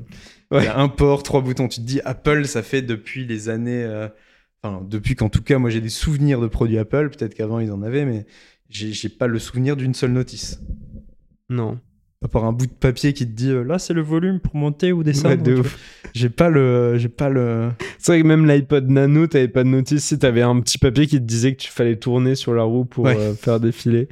Il 0.53 0.64
y 0.64 0.68
a 0.68 0.79
un 0.79 0.89
port, 0.89 1.22
trois 1.22 1.43
boutons. 1.43 1.68
Tu 1.68 1.81
te 1.81 1.85
dis, 1.85 2.01
Apple, 2.07 2.47
ça 2.47 2.62
fait 2.62 2.81
depuis 2.81 3.26
les 3.26 3.51
années. 3.51 3.85
Enfin, 4.63 4.85
depuis 4.89 5.15
qu'en 5.15 5.29
tout 5.29 5.43
cas, 5.43 5.59
moi 5.59 5.71
j'ai 5.71 5.81
des 5.81 5.89
souvenirs 5.89 6.41
de 6.41 6.47
produits 6.49 6.79
Apple. 6.79 7.11
Peut-être 7.11 7.35
qu'avant 7.35 7.61
ils 7.61 7.71
en 7.71 7.83
avaient, 7.83 8.05
mais 8.05 8.27
j'ai 8.69 9.09
pas 9.09 9.27
le 9.27 9.39
souvenir 9.39 9.77
d'une 9.77 9.95
seule 9.95 10.13
notice. 10.13 10.61
Non. 11.49 11.79
À 12.25 12.27
part 12.27 12.45
un 12.45 12.53
bout 12.53 12.67
de 12.67 12.73
papier 12.73 13.13
qui 13.13 13.25
te 13.27 13.31
dit, 13.33 13.51
euh, 13.51 13.63
là 13.63 13.79
c'est 13.79 13.95
le 13.95 14.03
volume 14.03 14.41
pour 14.41 14.57
monter 14.57 14.93
ou 14.93 15.05
descendre. 15.05 15.37
Ouais, 15.37 15.55
de 15.57 15.63
tu. 15.63 15.69
J'ai 16.15 16.29
pas 16.29 16.49
le. 16.51 16.99
J'ai 16.99 17.09
pas 17.09 17.29
le. 17.29 17.71
C'est 17.99 18.11
vrai 18.13 18.23
que 18.23 18.27
même 18.27 18.45
l'iPod 18.45 18.91
Nano, 18.91 19.29
t'avais 19.29 19.47
pas 19.47 19.63
de 19.63 19.69
notice. 19.69 20.05
Si 20.05 20.19
t'avais 20.19 20.43
un 20.43 20.59
petit 20.61 20.79
papier 20.79 21.07
qui 21.07 21.19
te 21.21 21.25
disait 21.25 21.53
que 21.55 21.61
tu 21.63 21.71
fallait 21.71 21.95
tourner 21.97 22.35
sur 22.35 22.55
la 22.55 22.65
roue 22.65 22.85
pour 22.85 23.05
Ouais. 23.05 23.17
euh, 23.17 23.35
faire 23.35 23.61
défiler. 23.61 24.09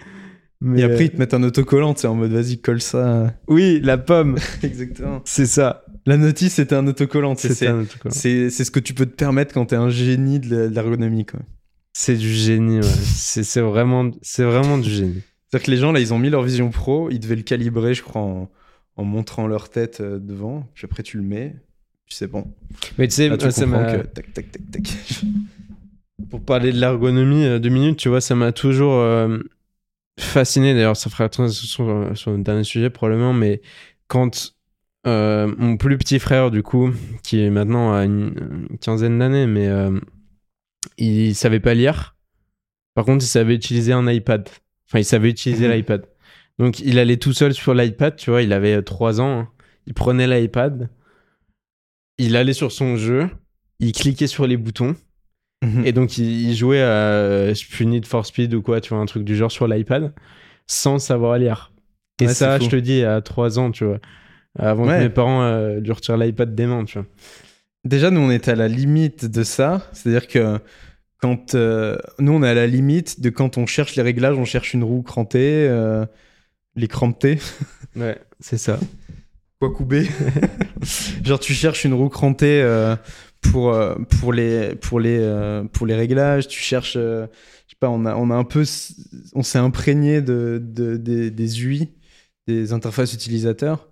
Mais 0.61 0.80
Et 0.80 0.84
après, 0.84 1.01
euh, 1.01 1.03
ils 1.03 1.11
te 1.11 1.18
mettent 1.18 1.34
un 1.34 1.42
autocollant, 1.42 1.94
c'est 1.97 2.07
en 2.07 2.14
mode 2.14 2.30
vas-y, 2.30 2.59
colle 2.59 2.80
ça. 2.80 3.34
Oui, 3.49 3.80
la 3.82 3.99
pomme. 3.99 4.36
Exactement. 4.62 5.20
C'est 5.24 5.44
ça. 5.47 5.84
La 6.07 6.16
notice, 6.16 6.54
c'était 6.54 6.74
un 6.76 6.86
autocollant. 6.86 7.34
tu 7.34 7.48
sais, 7.48 7.54
C'est 7.54 7.66
un 7.66 7.80
autocollant. 7.80 8.14
c'est- 8.14 8.50
ce 8.50 8.70
que 8.70 8.80
tu 8.80 8.94
peux 8.94 9.07
te 9.07 9.14
permettre 9.14 9.52
quand 9.52 9.66
t'es 9.66 9.76
un 9.76 9.90
génie 9.90 10.38
de 10.40 10.66
l'ergonomie. 10.68 11.26
C'est 11.92 12.16
du 12.16 12.32
génie, 12.32 12.76
ouais. 12.78 12.82
c'est 12.82 13.61
vraiment, 13.61 14.11
vraiment 14.38 14.78
du 14.78 14.90
génie. 14.90 15.22
C'est-à-dire 15.48 15.66
que 15.66 15.70
les 15.70 15.76
gens, 15.78 15.92
là, 15.92 16.00
ils 16.00 16.12
ont 16.14 16.18
mis 16.18 16.30
leur 16.30 16.42
Vision 16.42 16.70
Pro, 16.70 17.11
ils 17.11 17.18
devaient 17.20 17.36
le 17.36 17.42
calibrer, 17.42 17.94
je 17.94 18.02
crois, 18.02 18.20
en, 18.22 18.50
en 18.96 19.04
montrant 19.04 19.46
leur 19.46 19.68
tête 19.70 20.00
euh, 20.00 20.18
devant. 20.18 20.68
Puis 20.74 20.84
après, 20.84 21.02
tu 21.02 21.16
le 21.16 21.22
mets, 21.22 21.54
puis 22.04 22.14
c'est 22.16 22.26
bon. 22.26 22.46
Mais 22.98 23.09
tu 23.09 23.14
sais, 23.14 23.28
Là, 23.28 23.36
tu 23.38 23.50
ça 23.50 23.64
comprends 23.64 23.80
m'a- 23.82 23.96
que 23.98 24.07
tac, 24.07 24.32
tac, 24.32 24.50
tac, 24.52 24.62
tac. 24.70 24.82
pour 26.30 26.40
parler 26.42 26.72
de 26.72 26.78
l'ergonomie, 26.78 27.44
euh, 27.44 27.59
deux 27.59 27.68
minutes, 27.68 27.98
tu 27.98 28.09
vois, 28.09 28.20
ça 28.20 28.34
m'a 28.34 28.52
toujours 28.52 28.94
euh, 28.94 29.38
fasciné. 30.18 30.74
D'ailleurs, 30.74 30.96
ça 30.96 31.11
fera 31.11 31.28
transition 31.28 31.66
sur, 31.66 32.16
sur 32.18 32.30
le 32.32 32.42
dernier 32.42 32.64
sujet 32.64 32.90
probablement, 32.90 33.32
mais 33.32 33.61
quand 34.09 34.54
euh, 35.07 35.52
mon 35.59 35.76
plus 35.76 35.98
petit 35.98 36.18
frère, 36.18 36.50
du 36.50 36.62
coup, 36.62 36.90
qui 37.22 37.40
est 37.40 37.50
maintenant 37.50 37.94
à 37.94 38.04
une, 38.04 38.66
une 38.70 38.78
quinzaine 38.78 39.18
d'années, 39.18 39.46
mais 39.46 39.66
euh, 39.68 39.98
il 40.98 41.34
savait 41.34 41.61
pas 41.61 41.74
lire. 41.74 42.16
Par 42.94 43.04
contre, 43.04 43.24
il 43.24 43.28
savait 43.28 43.54
utiliser 43.54 43.92
un 43.92 44.07
iPad. 44.11 44.48
Enfin, 44.88 44.98
il 45.00 45.04
savait 45.04 45.30
utiliser 45.30 45.66
Mhm. 45.68 45.74
l'iPad. 45.74 46.07
Donc, 46.59 46.80
il 46.80 46.98
allait 46.98 47.18
tout 47.18 47.32
seul 47.34 47.52
sur 47.52 47.74
l'iPad, 47.74 48.16
tu 48.16 48.30
vois, 48.30 48.42
il 48.42 48.52
avait 48.52 48.82
3 48.82 49.20
ans. 49.20 49.40
hein. 49.40 49.48
Il 49.86 49.94
prenait 49.94 50.26
l'iPad, 50.26 50.88
il 52.18 52.36
allait 52.36 52.52
sur 52.54 52.72
son 52.72 52.96
jeu, 52.96 53.28
il 53.78 53.92
cliquait 53.92 54.26
sur 54.26 54.46
les 54.46 54.57
boutons. 54.57 54.96
Mhm. 55.62 55.84
Et 55.86 55.92
donc, 55.92 56.18
il, 56.18 56.48
il 56.50 56.54
jouait 56.57 56.80
à 56.82 56.86
euh, 56.86 57.54
Need 57.80 58.07
for 58.07 58.26
Speed 58.26 58.54
ou 58.54 58.62
quoi, 58.62 58.80
tu 58.80 58.90
vois, 58.94 58.98
un 59.02 59.07
truc 59.07 59.24
du 59.24 59.36
genre 59.36 59.50
sur 59.52 59.66
l'iPad, 59.68 60.12
sans 60.66 60.98
savoir 60.98 61.38
lire. 61.38 61.72
Et 62.20 62.26
Ouais, 62.26 62.34
ça, 62.34 62.59
je 62.59 62.68
te 62.68 62.76
dis, 62.76 63.04
à 63.04 63.20
3 63.20 63.59
ans, 63.59 63.70
tu 63.70 63.84
vois. 63.84 63.98
Avant 64.59 64.86
Ouais. 64.86 64.98
que 64.98 65.02
mes 65.04 65.09
parents 65.11 65.42
euh, 65.42 65.80
lui 65.80 65.92
retirent 65.92 66.16
l'iPad 66.16 66.54
des 66.54 66.66
mains, 66.66 66.84
tu 66.84 66.98
vois. 66.98 67.07
Déjà, 67.84 68.11
nous, 68.11 68.20
on 68.20 68.30
est 68.30 68.48
à 68.48 68.54
la 68.54 68.68
limite 68.68 69.24
de 69.26 69.42
ça. 69.44 69.88
C'est-à-dire 69.92 70.26
que 70.28 70.59
quand. 71.20 71.54
euh, 71.54 71.96
nous, 72.18 72.32
on 72.32 72.42
est 72.42 72.48
à 72.48 72.54
la 72.54 72.66
limite 72.66 73.20
de 73.20 73.30
quand 73.30 73.59
on 73.59 73.66
cherche 73.66 73.96
les 73.96 74.02
réglages, 74.02 74.36
on 74.38 74.44
cherche 74.44 74.74
une 74.74 74.82
roue 74.84 75.02
crantée, 75.02 75.66
euh, 75.68 76.04
les 76.74 76.88
crampetées, 76.88 77.38
Ouais, 77.96 78.18
c'est 78.40 78.59
ça. 78.59 78.78
quoi 79.61 79.72
couper. 79.72 80.09
Genre, 81.24 81.38
tu 81.40 81.52
cherches 81.54 81.84
une 81.84 81.94
roue 81.94 82.09
crantée 82.09 82.61
euh, 82.62 82.96
pour, 83.40 83.74
pour, 84.20 84.32
les, 84.32 84.74
pour, 84.76 85.00
les, 85.00 85.62
pour 85.72 85.86
les 85.86 85.94
réglages, 85.94 86.48
tu 86.48 86.61
cherches. 86.61 86.94
je 86.94 87.26
sais 87.68 87.76
pas, 87.80 87.88
on 87.88 88.04
a, 88.04 88.14
on 88.16 88.30
a 88.30 88.34
un 88.34 88.44
peu. 88.44 88.64
On 89.34 89.42
s'est 89.42 89.59
imprégné 89.59 90.20
de, 90.22 90.61
de- 90.62 90.96
des- 90.96 91.30
des 91.30 91.64
UI, 91.64 91.90
des 92.46 92.72
interfaces 92.72 93.12
utilisateurs. 93.14 93.88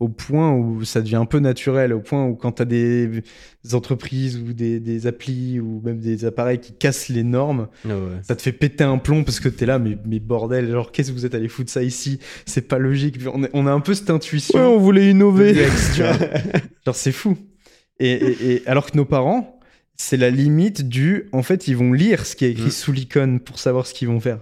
Au 0.00 0.08
point 0.08 0.50
où 0.54 0.82
ça 0.84 1.02
devient 1.02 1.16
un 1.16 1.26
peu 1.26 1.38
naturel, 1.40 1.92
au 1.92 2.00
point 2.00 2.24
où 2.26 2.34
quand 2.34 2.52
tu 2.52 2.62
as 2.62 2.64
des 2.64 3.22
entreprises 3.74 4.38
ou 4.38 4.52
des, 4.54 4.80
des 4.80 5.06
applis 5.06 5.60
ou 5.60 5.80
même 5.84 5.98
des 6.00 6.24
appareils 6.24 6.58
qui 6.58 6.72
cassent 6.72 7.08
les 7.10 7.22
normes, 7.22 7.68
ça 8.22 8.34
te 8.34 8.40
fait 8.42 8.52
péter 8.52 8.82
un 8.84 8.96
plomb 8.98 9.24
parce 9.24 9.40
que 9.40 9.48
tu 9.50 9.64
es 9.64 9.66
là, 9.66 9.78
mais, 9.78 9.98
mais 10.06 10.18
bordel, 10.18 10.70
genre 10.70 10.90
qu'est-ce 10.90 11.10
que 11.10 11.14
vous 11.14 11.26
êtes 11.26 11.34
allé 11.34 11.48
foutre 11.48 11.70
ça 11.70 11.82
ici? 11.82 12.18
C'est 12.46 12.66
pas 12.66 12.78
logique. 12.78 13.16
On, 13.32 13.44
est- 13.44 13.50
on 13.52 13.66
a 13.66 13.72
un 13.72 13.80
peu 13.80 13.92
cette 13.94 14.08
intuition. 14.10 14.78
voulait 14.78 15.04
de 15.04 15.10
innover. 15.10 15.52
l'UX, 15.52 15.94
tu 15.94 16.02
vois. 16.02 16.12
Genre, 16.86 16.94
c'est 16.96 17.12
fou. 17.12 17.36
Et, 17.98 18.12
et- 18.12 18.52
et 18.54 18.62
alors 18.66 18.90
que 18.90 18.96
nos 18.96 19.04
parents, 19.04 19.60
c'est 19.96 20.16
la 20.16 20.30
limite 20.30 20.88
du. 20.88 21.28
En 21.32 21.42
fait, 21.42 21.68
ils 21.68 21.76
vont 21.76 21.92
lire 21.92 22.24
ce 22.24 22.34
qui 22.36 22.46
est 22.46 22.52
écrit 22.52 22.68
Mm. 22.68 22.70
sous 22.70 22.92
l'icône 22.92 23.38
pour 23.40 23.58
savoir 23.58 23.86
ce 23.86 23.92
qu'ils 23.92 24.08
vont 24.08 24.18
faire. 24.20 24.38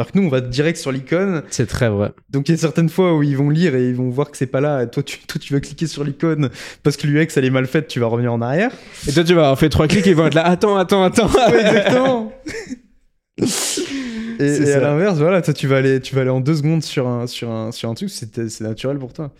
Alors 0.00 0.10
que 0.10 0.18
nous, 0.18 0.24
on 0.24 0.30
va 0.30 0.40
direct 0.40 0.78
sur 0.78 0.92
l'icône. 0.92 1.42
c'est 1.50 1.66
très 1.66 1.90
vrai. 1.90 2.12
Donc, 2.30 2.48
il 2.48 2.52
y 2.52 2.54
a 2.54 2.56
certaines 2.56 2.88
fois 2.88 3.14
où 3.14 3.22
ils 3.22 3.36
vont 3.36 3.50
lire 3.50 3.74
et 3.74 3.86
ils 3.86 3.94
vont 3.94 4.08
voir 4.08 4.30
que 4.30 4.38
c'est 4.38 4.46
pas 4.46 4.62
là. 4.62 4.82
Et 4.82 4.88
toi, 4.88 5.02
tu, 5.02 5.18
toi, 5.26 5.38
tu 5.38 5.52
vas 5.52 5.60
cliquer 5.60 5.86
sur 5.86 6.04
l'icône 6.04 6.48
parce 6.82 6.96
que 6.96 7.06
l'UX, 7.06 7.26
elle 7.36 7.44
est 7.44 7.50
mal 7.50 7.66
faite. 7.66 7.86
Tu 7.86 8.00
vas 8.00 8.06
revenir 8.06 8.32
en 8.32 8.40
arrière. 8.40 8.70
Et 9.06 9.12
toi, 9.12 9.22
tu 9.24 9.34
vas 9.34 9.42
avoir 9.42 9.58
fait 9.58 9.68
trois 9.68 9.88
clics 9.88 10.06
et 10.06 10.10
ils 10.10 10.16
vont 10.16 10.26
être 10.26 10.32
là. 10.32 10.46
Attends, 10.46 10.78
attends, 10.78 11.02
attends. 11.02 11.28
Ouais, 11.28 11.60
exactement. 11.60 12.32
et 14.40 14.72
à 14.72 14.80
l'inverse, 14.80 15.18
voilà, 15.18 15.42
toi, 15.42 15.52
tu 15.52 15.66
vas 15.66 15.76
aller, 15.76 16.00
tu 16.00 16.14
vas 16.14 16.22
aller 16.22 16.30
en 16.30 16.40
deux 16.40 16.54
secondes 16.54 16.82
sur 16.82 17.06
un, 17.06 17.26
sur 17.26 17.50
un, 17.50 17.70
sur 17.70 17.90
un 17.90 17.94
truc. 17.94 18.08
C'est 18.08 18.48
c'est 18.48 18.64
naturel 18.64 18.98
pour 18.98 19.12
toi. 19.12 19.34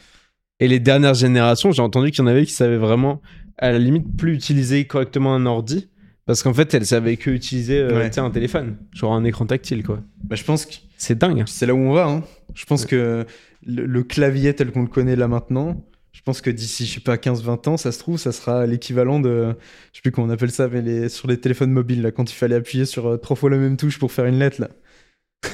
Et 0.58 0.68
les 0.68 0.78
dernières 0.78 1.14
générations, 1.14 1.72
j'ai 1.72 1.80
entendu 1.80 2.10
qu'il 2.10 2.20
y 2.20 2.22
en 2.22 2.26
avait 2.26 2.44
qui 2.44 2.52
savaient 2.52 2.76
vraiment, 2.76 3.22
à 3.56 3.72
la 3.72 3.78
limite, 3.78 4.14
plus 4.18 4.34
utiliser 4.34 4.84
correctement 4.84 5.34
un 5.34 5.46
ordi. 5.46 5.88
Parce 6.30 6.42
qu'en 6.44 6.54
fait, 6.54 6.72
elles 6.74 6.86
savaient 6.86 7.16
que 7.16 7.28
utiliser 7.30 7.80
euh, 7.80 7.98
Ouais. 7.98 8.18
un 8.18 8.30
téléphone, 8.30 8.76
genre 8.92 9.14
un 9.14 9.24
écran 9.24 9.46
tactile, 9.46 9.82
quoi. 9.82 10.00
Bah, 10.22 10.36
je 10.36 10.44
pense 10.44 10.64
que 10.64 10.74
C'est 10.96 11.18
dingue. 11.18 11.42
C'est 11.46 11.66
là 11.66 11.74
où 11.74 11.78
on 11.78 11.92
va. 11.92 12.06
hein. 12.06 12.22
Je 12.54 12.64
pense 12.66 12.86
que 12.86 13.26
le, 13.66 13.84
le 13.86 14.02
clavier 14.04 14.54
tel 14.54 14.70
qu'on 14.70 14.82
le 14.82 14.88
connaît 14.88 15.16
là 15.16 15.26
maintenant, 15.26 15.84
je 16.12 16.20
pense 16.22 16.40
que 16.40 16.50
d'ici, 16.50 16.86
je 16.86 16.94
sais 16.94 17.00
pas, 17.00 17.16
15-20 17.16 17.68
ans, 17.68 17.76
ça 17.76 17.90
se 17.90 17.98
trouve, 17.98 18.16
ça 18.18 18.30
sera 18.30 18.64
l'équivalent 18.66 19.18
de. 19.18 19.54
Je 19.92 19.96
sais 19.98 20.02
plus 20.02 20.12
comment 20.12 20.28
on 20.28 20.30
appelle 20.30 20.50
ça, 20.52 20.68
mais 20.68 20.82
les, 20.82 21.08
sur 21.08 21.26
les 21.28 21.38
téléphones 21.40 21.72
mobiles, 21.72 22.02
là, 22.02 22.12
quand 22.12 22.30
il 22.30 22.34
fallait 22.36 22.54
appuyer 22.56 22.84
sur 22.84 23.06
euh, 23.08 23.16
trois 23.16 23.34
fois 23.36 23.50
la 23.50 23.56
même 23.56 23.76
touche 23.76 23.98
pour 23.98 24.12
faire 24.12 24.26
une 24.26 24.38
lettre, 24.38 24.60
là. 24.60 24.68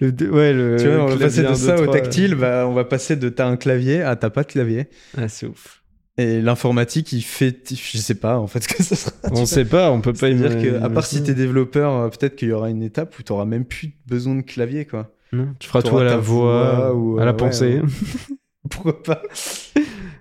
Le- 0.00 0.30
ouais, 0.30 0.52
le. 0.52 0.76
tu 0.80 0.88
vois, 0.88 1.04
on 1.04 1.06
va 1.06 1.16
passer 1.16 1.42
de 1.42 1.46
1, 1.48 1.54
ça 1.54 1.76
2, 1.76 1.82
au 1.82 1.86
3. 1.86 1.94
tactile, 2.00 2.34
bah, 2.34 2.66
on 2.68 2.72
va 2.72 2.84
passer 2.84 3.16
de 3.16 3.28
t'as 3.28 3.46
un 3.46 3.56
clavier 3.56 4.02
à 4.02 4.16
t'as 4.16 4.30
pas 4.30 4.42
de 4.42 4.48
clavier. 4.48 4.86
Ah, 5.16 5.28
c'est 5.28 5.46
ouf. 5.46 5.81
Et 6.18 6.42
l'informatique, 6.42 7.12
il 7.12 7.22
fait, 7.22 7.72
je 7.74 7.96
sais 7.98 8.14
pas 8.14 8.38
en 8.38 8.46
fait 8.46 8.62
ce 8.64 8.68
que 8.68 8.82
ça 8.82 8.96
sera. 8.96 9.12
On 9.30 9.46
sait 9.46 9.64
pas, 9.64 9.90
on 9.90 10.00
peut 10.00 10.12
pas 10.12 10.28
imaginer- 10.28 10.62
que, 10.62 10.82
à 10.82 10.90
part 10.90 11.06
si 11.06 11.22
t'es 11.22 11.34
développeur, 11.34 11.92
euh, 11.94 12.08
peut-être 12.08 12.36
qu'il 12.36 12.48
y 12.48 12.52
aura 12.52 12.68
une 12.70 12.82
étape 12.82 13.18
où 13.18 13.22
t'auras 13.22 13.46
même 13.46 13.64
plus 13.64 13.94
besoin 14.06 14.34
de 14.34 14.42
clavier, 14.42 14.84
quoi. 14.84 15.14
Non, 15.32 15.48
tu 15.58 15.68
feras 15.68 15.80
tout 15.80 15.96
à 15.96 16.04
la 16.04 16.18
voix, 16.18 16.90
voix 16.90 16.94
ou, 16.94 17.18
à 17.18 17.24
la 17.24 17.30
euh, 17.30 17.34
pensée. 17.34 17.80
ouais, 17.80 17.88
Pourquoi 18.70 19.02
pas? 19.02 19.22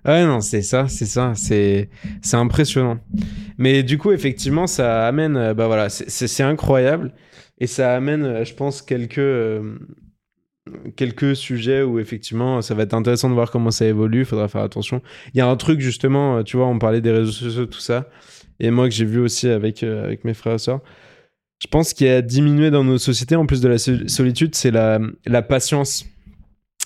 Ouais, 0.06 0.26
non, 0.26 0.40
c'est 0.42 0.62
ça, 0.64 0.88
c'est 0.88 1.06
ça, 1.06 1.34
c'est 1.36 1.90
c'est 2.22 2.38
impressionnant. 2.38 3.00
Mais 3.58 3.84
du 3.84 3.98
coup, 3.98 4.12
effectivement, 4.14 4.66
ça 4.68 5.08
amène, 5.08 5.36
euh, 5.38 5.54
bah 5.54 5.68
voilà, 5.68 5.90
c'est- 5.90 6.42
incroyable 6.44 7.14
et 7.60 7.68
ça 7.68 7.94
amène, 7.96 8.44
je 8.44 8.54
pense, 8.56 8.82
quelques 8.82 9.20
euh, 9.20 9.78
quelques 10.96 11.36
sujets 11.36 11.82
où 11.82 12.00
effectivement, 12.00 12.62
ça 12.62 12.76
va 12.76 12.84
être 12.84 12.94
intéressant 12.94 13.30
de 13.30 13.34
voir 13.34 13.52
comment 13.52 13.72
ça 13.72 13.86
évolue. 13.86 14.20
Il 14.20 14.26
faudra 14.26 14.48
faire 14.48 14.62
attention. 14.62 15.02
Il 15.34 15.38
y 15.38 15.42
a 15.42 15.48
un 15.48 15.56
truc 15.56 15.80
justement, 15.80 16.38
euh, 16.38 16.44
tu 16.44 16.58
vois, 16.58 16.68
on 16.68 16.80
parlait 16.80 17.02
des 17.02 17.12
réseaux 17.12 17.32
sociaux, 17.32 17.66
tout 17.66 17.80
ça, 17.80 18.10
et 18.60 18.70
moi 18.72 18.88
que 18.88 18.94
j'ai 18.94 19.06
vu 19.06 19.20
aussi 19.20 19.50
avec 19.50 19.84
euh, 19.84 20.04
avec 20.04 20.24
mes 20.24 20.34
frères 20.34 20.56
et 20.56 20.60
sœurs. 20.60 20.82
Je 21.62 21.68
pense 21.68 21.94
qu'il 21.94 22.08
y 22.08 22.10
a 22.10 22.22
diminué 22.22 22.72
dans 22.72 22.84
nos 22.84 22.98
sociétés, 22.98 23.36
en 23.36 23.46
plus 23.46 23.62
de 23.62 23.68
la 23.70 23.78
sol- 23.78 24.10
solitude, 24.10 24.56
c'est 24.56 24.72
la, 24.72 25.00
la 25.26 25.42
patience. 25.42 26.06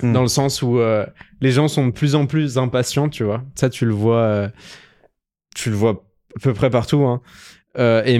Mm. 0.04 0.12
Dans 0.12 0.22
le 0.22 0.28
sens 0.28 0.62
où 0.62 0.80
euh, 0.80 1.06
les 1.40 1.52
gens 1.52 1.70
sont 1.70 1.88
de 1.88 1.92
plus 1.94 2.16
en 2.16 2.26
plus 2.26 2.58
impatients, 2.58 3.08
tu 3.08 3.24
vois. 3.24 3.44
Ça, 3.56 3.70
tu 3.70 3.86
le 3.86 3.94
vois, 3.94 4.22
euh, 4.24 4.50
tu 5.56 5.70
le 5.70 5.78
vois 5.78 6.04
à 6.36 6.40
peu 6.42 6.54
près 6.54 6.70
partout. 6.70 7.04
hein. 7.06 7.22
Et 8.06 8.20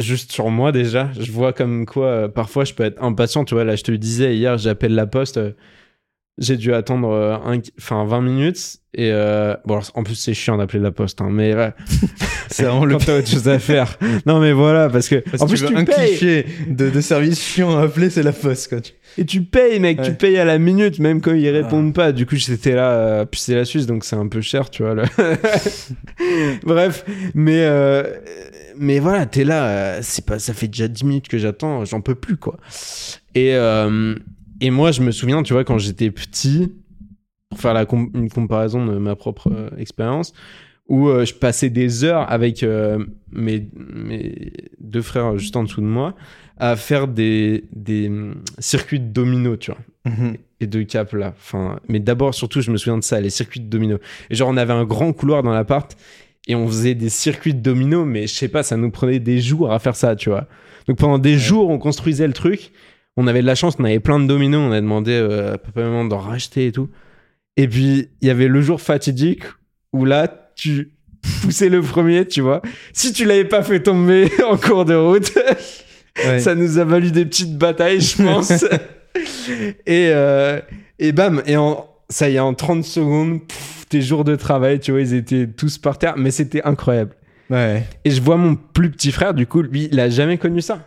juste 0.00 0.32
sur 0.32 0.48
moi 0.50 0.72
déjà, 0.72 1.10
je 1.18 1.30
vois 1.32 1.52
comme 1.52 1.86
quoi 1.86 2.06
euh, 2.06 2.28
parfois 2.28 2.64
je 2.64 2.74
peux 2.74 2.84
être 2.84 3.02
impatient. 3.02 3.44
Tu 3.44 3.54
vois, 3.54 3.64
là, 3.64 3.76
je 3.76 3.82
te 3.82 3.90
le 3.90 3.98
disais 3.98 4.36
hier, 4.36 4.56
j'appelle 4.58 4.94
la 4.94 5.06
poste. 5.06 5.36
euh, 5.38 5.52
j'ai 6.40 6.56
dû 6.56 6.72
attendre 6.72 7.08
euh, 7.10 7.34
un- 7.44 7.58
enfin 7.80 8.04
20 8.04 8.20
minutes 8.20 8.76
et 8.94 9.10
euh, 9.10 9.56
bon 9.64 9.74
alors, 9.74 9.90
en 9.94 10.04
plus 10.04 10.14
c'est 10.14 10.34
chiant 10.34 10.56
d'appeler 10.56 10.78
la 10.80 10.92
poste 10.92 11.20
hein, 11.20 11.30
mais 11.32 11.52
ouais, 11.52 11.72
C'est 12.48 12.62
vraiment 12.62 12.84
le 12.84 12.92
quand 12.98 13.06
t'as 13.06 13.18
autre 13.18 13.26
chose 13.28 13.48
à 13.48 13.58
faire 13.58 13.98
non 14.24 14.38
mais 14.38 14.52
voilà 14.52 14.88
parce 14.88 15.08
que 15.08 15.16
Parce 15.16 15.42
en 15.42 15.46
que 15.46 15.50
plus 15.50 15.66
tu 15.66 15.76
un 15.76 15.84
payes 15.84 16.10
cliché 16.16 16.46
de, 16.68 16.90
de 16.90 17.00
service 17.00 17.42
chiant 17.42 17.76
à 17.76 17.82
appeler, 17.82 18.08
c'est 18.08 18.22
la 18.22 18.30
poste, 18.30 18.68
quoi. 18.68 18.78
Et 19.16 19.24
tu 19.24 19.42
payes, 19.42 19.80
mec, 19.80 20.00
tu 20.00 20.12
payes 20.14 20.38
à 20.38 20.44
la 20.44 20.58
minute, 20.58 21.00
même 21.00 21.20
quand 21.20 21.32
ils 21.32 21.48
Ah. 21.48 21.50
répondent 21.52 21.92
pas. 21.92 22.12
Du 22.12 22.24
coup, 22.24 22.36
j'étais 22.36 22.74
là, 22.76 22.90
euh, 22.92 23.24
puis 23.24 23.40
c'est 23.40 23.56
la 23.56 23.64
Suisse, 23.64 23.86
donc 23.86 24.04
c'est 24.04 24.14
un 24.14 24.28
peu 24.28 24.40
cher, 24.42 24.70
tu 24.70 24.84
vois. 24.84 24.94
Bref, 26.62 27.04
mais, 27.34 27.62
euh, 27.64 28.04
mais 28.80 28.98
voilà, 28.98 29.26
t'es 29.26 29.44
là, 29.44 29.68
euh, 29.68 29.98
c'est 30.02 30.24
pas, 30.26 30.38
ça 30.38 30.54
fait 30.54 30.68
déjà 30.68 30.88
10 30.88 31.04
minutes 31.04 31.28
que 31.28 31.38
j'attends, 31.38 31.84
j'en 31.84 32.00
peux 32.00 32.14
plus, 32.14 32.36
quoi. 32.36 32.56
Et, 33.34 33.54
euh, 33.54 34.14
et 34.60 34.70
moi, 34.70 34.90
je 34.92 35.02
me 35.02 35.10
souviens, 35.10 35.42
tu 35.42 35.52
vois, 35.52 35.64
quand 35.64 35.78
j'étais 35.78 36.10
petit, 36.10 36.72
pour 37.50 37.60
faire 37.60 37.74
la 37.74 37.86
com- 37.86 38.10
une 38.14 38.30
comparaison 38.30 38.84
de 38.84 38.98
ma 38.98 39.16
propre 39.16 39.50
euh, 39.52 39.70
expérience, 39.78 40.32
où 40.88 41.08
euh, 41.08 41.24
je 41.24 41.34
passais 41.34 41.70
des 41.70 42.04
heures 42.04 42.30
avec 42.30 42.64
mes, 43.32 43.68
mes 43.74 44.52
deux 44.80 45.02
frères 45.02 45.36
juste 45.38 45.54
en 45.56 45.64
dessous 45.64 45.82
de 45.82 45.86
moi 45.86 46.14
à 46.56 46.74
faire 46.76 47.06
des, 47.06 47.64
des 47.72 48.08
hum, 48.08 48.42
circuits 48.58 48.98
de 48.98 49.12
domino, 49.12 49.56
tu 49.56 49.70
vois, 49.70 49.80
et 50.60 50.66
de 50.66 50.82
cap 50.82 51.12
là. 51.12 51.34
Enfin, 51.36 51.78
mais 51.88 52.00
d'abord, 52.00 52.34
surtout, 52.34 52.62
je 52.62 52.70
me 52.70 52.76
souviens 52.78 52.96
de 52.98 53.04
ça, 53.04 53.20
les 53.20 53.30
circuits 53.30 53.60
de 53.60 53.68
domino. 53.68 53.98
Et 54.30 54.34
genre, 54.34 54.48
on 54.48 54.56
avait 54.56 54.72
un 54.72 54.84
grand 54.84 55.12
couloir 55.12 55.42
dans 55.42 55.52
l'appart 55.52 55.96
et 56.48 56.54
on 56.54 56.66
faisait 56.66 56.94
des 56.94 57.10
circuits 57.10 57.54
de 57.54 57.60
domino, 57.60 58.04
mais 58.04 58.26
je 58.26 58.34
sais 58.34 58.48
pas, 58.48 58.62
ça 58.62 58.76
nous 58.76 58.90
prenait 58.90 59.18
des 59.20 59.40
jours 59.40 59.72
à 59.72 59.78
faire 59.78 59.94
ça, 59.94 60.16
tu 60.16 60.30
vois. 60.30 60.46
Donc 60.86 60.96
pendant 60.98 61.18
des 61.18 61.38
jours, 61.38 61.68
on 61.68 61.78
construisait 61.78 62.26
le 62.26 62.32
truc. 62.32 62.72
On 63.16 63.26
avait 63.26 63.42
de 63.42 63.46
la 63.46 63.54
chance, 63.54 63.76
on 63.78 63.84
avait 63.84 64.00
plein 64.00 64.18
de 64.18 64.26
dominos, 64.26 64.60
on 64.60 64.72
a 64.72 64.80
demandé 64.80 65.12
euh, 65.12 65.54
à 65.54 65.58
papa 65.58 65.80
et 65.82 65.84
maman 65.84 66.04
d'en 66.04 66.18
racheter 66.18 66.66
et 66.66 66.72
tout. 66.72 66.88
Et 67.56 67.68
puis, 67.68 68.08
il 68.20 68.28
y 68.28 68.30
avait 68.30 68.48
le 68.48 68.60
jour 68.62 68.80
fatidique 68.80 69.42
où 69.92 70.04
là, 70.04 70.28
tu 70.54 70.92
poussais 71.42 71.68
le 71.68 71.82
premier, 71.82 72.26
tu 72.26 72.40
vois. 72.40 72.62
Si 72.92 73.12
tu 73.12 73.24
l'avais 73.24 73.44
pas 73.44 73.62
fait 73.62 73.80
tomber 73.82 74.30
en 74.48 74.56
cours 74.56 74.84
de 74.84 74.94
route, 74.94 75.32
Ouais. 76.26 76.40
ça 76.40 76.56
nous 76.56 76.78
a 76.78 76.84
valu 76.84 77.12
des 77.12 77.24
petites 77.24 77.56
batailles, 77.56 78.00
je 78.00 78.20
pense. 78.20 78.50
et, 79.86 80.10
euh, 80.12 80.60
et 80.98 81.12
bam, 81.12 81.42
et 81.46 81.56
en, 81.56 81.87
ça 82.10 82.28
y 82.30 82.36
est, 82.36 82.40
en 82.40 82.54
30 82.54 82.84
secondes, 82.84 83.40
pff, 83.46 83.86
tes 83.88 84.00
jours 84.00 84.24
de 84.24 84.36
travail, 84.36 84.80
tu 84.80 84.92
vois, 84.92 85.00
ils 85.00 85.14
étaient 85.14 85.46
tous 85.46 85.78
par 85.78 85.98
terre, 85.98 86.14
mais 86.16 86.30
c'était 86.30 86.62
incroyable. 86.62 87.14
Ouais. 87.50 87.82
Et 88.04 88.10
je 88.10 88.20
vois 88.20 88.36
mon 88.36 88.54
plus 88.56 88.90
petit 88.90 89.12
frère, 89.12 89.34
du 89.34 89.46
coup, 89.46 89.62
lui, 89.62 89.88
il 89.90 89.98
a 90.00 90.08
jamais 90.08 90.38
connu 90.38 90.60
ça. 90.60 90.86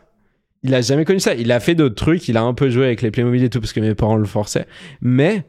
Il 0.64 0.74
a 0.76 0.82
jamais 0.82 1.06
connu 1.06 1.20
ça. 1.20 1.34
Il 1.34 1.52
a 1.52 1.60
fait 1.60 1.74
d'autres 1.74 1.96
trucs, 1.96 2.28
il 2.28 2.38
a 2.38 2.44
un 2.44 2.54
peu 2.54 2.70
joué 2.70 2.86
avec 2.86 3.02
les 3.02 3.10
Playmobil 3.10 3.44
et 3.44 3.50
tout, 3.50 3.60
parce 3.60 3.74
que 3.74 3.80
mes 3.80 3.96
parents 3.96 4.16
le 4.18 4.26
forçaient. 4.26 4.68
Mais 5.02 5.44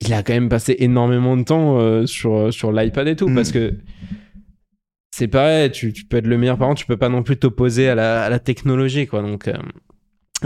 il 0.00 0.12
a 0.12 0.22
quand 0.22 0.34
même 0.34 0.48
passé 0.48 0.76
énormément 0.78 1.36
de 1.36 1.42
temps 1.42 1.78
euh, 1.80 2.06
sur, 2.06 2.52
sur 2.52 2.70
l'iPad 2.72 3.08
et 3.08 3.16
tout, 3.16 3.28
Mm. 3.28 3.34
parce 3.34 3.50
que 3.50 3.74
c'est 5.10 5.28
pareil, 5.28 5.70
tu, 5.70 5.92
tu 5.92 6.04
peux 6.04 6.18
être 6.18 6.26
le 6.26 6.36
meilleur 6.36 6.58
parent, 6.58 6.74
tu 6.74 6.84
peux 6.86 6.96
pas 6.98 7.08
non 7.08 7.22
plus 7.22 7.36
t'opposer 7.38 7.88
à 7.88 7.94
la, 7.94 8.22
à 8.24 8.28
la 8.28 8.38
technologie, 8.38 9.06
quoi. 9.06 9.22
Donc, 9.22 9.48
euh, 9.48 9.54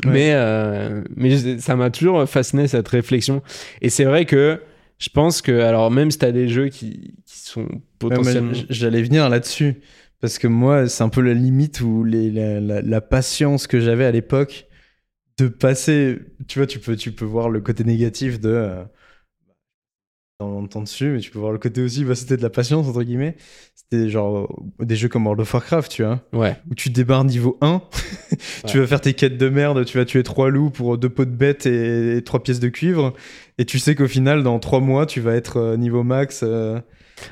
Ouais. 0.05 0.12
mais, 0.12 0.30
euh, 0.34 1.03
mais 1.16 1.59
ça 1.59 1.76
m'a 1.76 1.91
toujours 1.91 2.28
fasciné 2.28 2.68
cette 2.68 2.88
réflexion. 2.88 3.43
Et 3.82 3.91
c'est 3.91 4.05
vrai 4.05 4.24
que 4.24 4.61
je 4.99 5.09
pense 5.09 5.43
que, 5.43 5.53
alors 5.61 5.91
même 5.91 6.11
si 6.11 6.18
t'as 6.18 6.32
des 6.32 6.49
jeux 6.49 6.68
qui, 6.68 7.14
qui 7.26 7.38
sont 7.38 7.66
potentiellement. 7.99 8.53
J'allais 8.68 9.03
venir 9.03 9.28
là-dessus. 9.28 9.80
Parce 10.20 10.38
que 10.38 10.47
moi, 10.47 10.86
c'est 10.86 11.03
un 11.03 11.09
peu 11.09 11.22
la 11.22 11.32
limite 11.32 11.80
où 11.80 12.05
les, 12.05 12.30
la, 12.30 12.61
la- 12.61 12.82
la 12.82 13.01
patience 13.01 13.66
que 13.66 13.80
j'avais 13.80 14.05
à 14.05 14.11
l'époque 14.11 14.66
de 15.38 15.49
passer. 15.49 16.18
Tu 16.47 16.59
vois, 16.59 16.66
tu 16.66 16.78
peux, 16.78 16.95
tu 16.95 17.12
peux 17.12 17.24
voir 17.24 17.49
le 17.49 17.61
côté 17.61 17.84
négatif 17.84 18.38
de. 18.38 18.51
Euh, 18.51 18.84
on 20.41 20.64
entend 20.64 20.82
dessus, 20.82 21.11
mais 21.12 21.20
tu 21.20 21.30
peux 21.30 21.38
voir 21.38 21.53
le 21.53 21.59
côté 21.59 21.82
aussi, 21.82 22.05
bah, 22.05 22.14
c'était 22.14 22.36
de 22.36 22.43
la 22.43 22.51
patience, 22.51 22.86
entre 22.88 23.03
guillemets. 23.03 23.36
C'était 23.74 24.09
genre 24.09 24.49
euh, 24.80 24.84
des 24.84 24.97
jeux 24.97 25.09
comme 25.09 25.24
World 25.26 25.41
of 25.41 25.53
Warcraft, 25.53 25.91
tu 25.91 26.03
vois, 26.05 26.20
Ouais. 26.32 26.57
où 26.70 26.74
tu 26.74 26.91
débarres 26.91 27.24
niveau 27.24 27.59
1, 27.61 27.82
tu 28.66 28.76
Ouais. 28.76 28.80
vas 28.82 28.86
faire 28.86 29.01
tes 29.01 29.14
quêtes 29.14 29.36
de 29.38 29.49
merde, 29.49 29.84
tu 29.84 29.99
vas 29.99 30.05
tuer 30.05 30.22
trois 30.22 30.51
loups 30.51 30.70
pour 30.70 30.97
deux 30.99 31.09
pots 31.09 31.24
de 31.24 31.30
bêtes 31.30 31.66
et, 31.66 32.22
trois 32.24 32.43
pièces 32.43 32.61
de 32.61 32.68
cuivre, 32.68 33.14
et 33.59 33.64
tu 33.64 33.78
sais 33.78 33.95
qu'au 33.95 34.09
final, 34.09 34.43
dans 34.43 34.59
trois 34.59 34.80
mois, 34.80 35.07
tu 35.07 35.20
vas 35.20 35.34
être 35.34 35.57
euh, 35.59 35.76
niveau 35.76 36.03
max. 36.03 36.41
euh, 36.43 36.80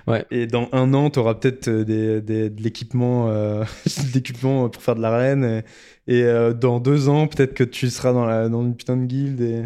Ouais. 0.07 0.27
et 0.31 0.47
dans 0.47 0.69
un 0.73 0.93
an, 0.93 1.09
tu 1.09 1.19
auras 1.19 1.35
peut-être 1.35 1.71
des, 1.71 2.21
des- 2.21 2.51
de 2.51 2.63
l'équipement 2.63 3.29
euh, 3.31 3.65
pour 4.43 4.83
faire 4.83 4.95
de 4.95 5.01
l'arène. 5.01 5.63
Et, 6.07 6.19
et, 6.19 6.23
euh, 6.25 6.53
dans 6.53 6.79
deux 6.79 7.09
ans, 7.09 7.27
peut-être 7.27 7.55
que 7.55 7.65
tu 7.65 7.89
seras 7.89 8.13
dans, 8.13 8.27
la, 8.27 8.51
dans 8.51 8.63
une 8.63 8.77
putain 8.77 8.99
de 8.99 9.07
guilde. 9.07 9.41
Et... 9.41 9.63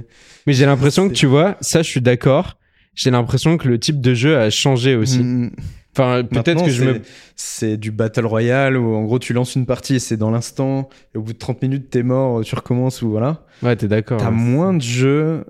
Mais 0.46 0.52
j'ai 0.52 0.64
l'impression 0.66 1.08
que 1.08 1.14
tu 1.14 1.26
vois, 1.26 1.56
ça 1.60 1.82
je 1.82 1.88
suis 1.90 2.00
d'accord. 2.00 2.56
J'ai 2.94 3.10
l'impression 3.10 3.56
que 3.56 3.68
le 3.68 3.78
type 3.78 4.00
de 4.00 4.14
jeu 4.14 4.36
a 4.38 4.50
changé 4.50 4.94
aussi. 4.96 5.20
Mm. 5.22 5.50
Enfin, 5.94 6.24
peut-être 6.24 6.64
que 6.64 6.70
je 6.70 6.84
me. 6.84 7.00
c'est- 7.36 7.76
du 7.76 7.90
Battle 7.90 8.24
Royale 8.26 8.76
où 8.78 8.94
en 8.94 9.02
gros 9.04 9.18
tu 9.18 9.32
lances 9.34 9.56
une 9.56 9.66
partie 9.66 9.96
et 9.96 9.98
c'est 9.98 10.16
dans 10.16 10.30
l'instant. 10.30 10.88
Et 11.14 11.18
au 11.18 11.22
bout 11.22 11.32
de 11.34 11.38
30 11.38 11.60
minutes, 11.62 11.90
t'es 11.90 12.02
mort, 12.02 12.42
tu 12.44 12.54
recommences 12.54 13.02
ou 13.02 13.10
voilà. 13.10 13.44
Ouais, 13.62 13.76
t'es 13.76 13.88
d'accord. 13.88 14.18
T'as 14.18 14.26
ouais. 14.30 14.36
moins 14.36 14.72
de 14.74 14.80
jeux 14.82 15.44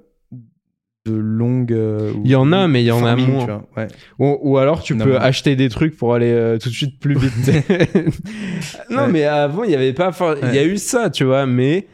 de 1.05 1.13
longue. 1.15 1.73
euh, 1.73 2.13
Il 2.25 2.31
y 2.31 2.35
en 2.37 2.53
a, 2.53 2.67
mais 2.69 2.83
il 2.83 2.87
y 2.87 2.91
en 2.93 3.05
a 3.05 3.15
moins. 3.17 3.41
tu 3.45 3.51
vois, 3.53 3.69
ouais. 3.77 3.89
Ou, 4.21 4.39
ou 4.43 4.59
alors 4.59 4.83
tu 4.83 4.95
Non, 4.95 5.05
peux 5.05 5.13
non. 5.15 5.19
acheter 5.19 5.55
des 5.57 5.69
trucs 5.69 5.97
pour 5.97 6.15
aller 6.15 6.31
euh, 6.33 6.59
tout 6.59 6.69
de 6.69 6.75
suite 6.75 6.99
plus 7.01 7.17
vite. 7.19 7.33
non, 8.91 9.03
Ouais. 9.03 9.09
mais 9.13 9.25
avant, 9.25 9.65
il 9.65 9.71
y 9.71 9.75
avait 9.75 9.93
pas. 9.93 10.11
Il 10.43 10.55
y 10.55 10.59
a 10.59 10.65
eu 10.65 10.77
ça, 10.77 11.11
tu 11.11 11.25
vois, 11.25 11.47
mais 11.47 11.87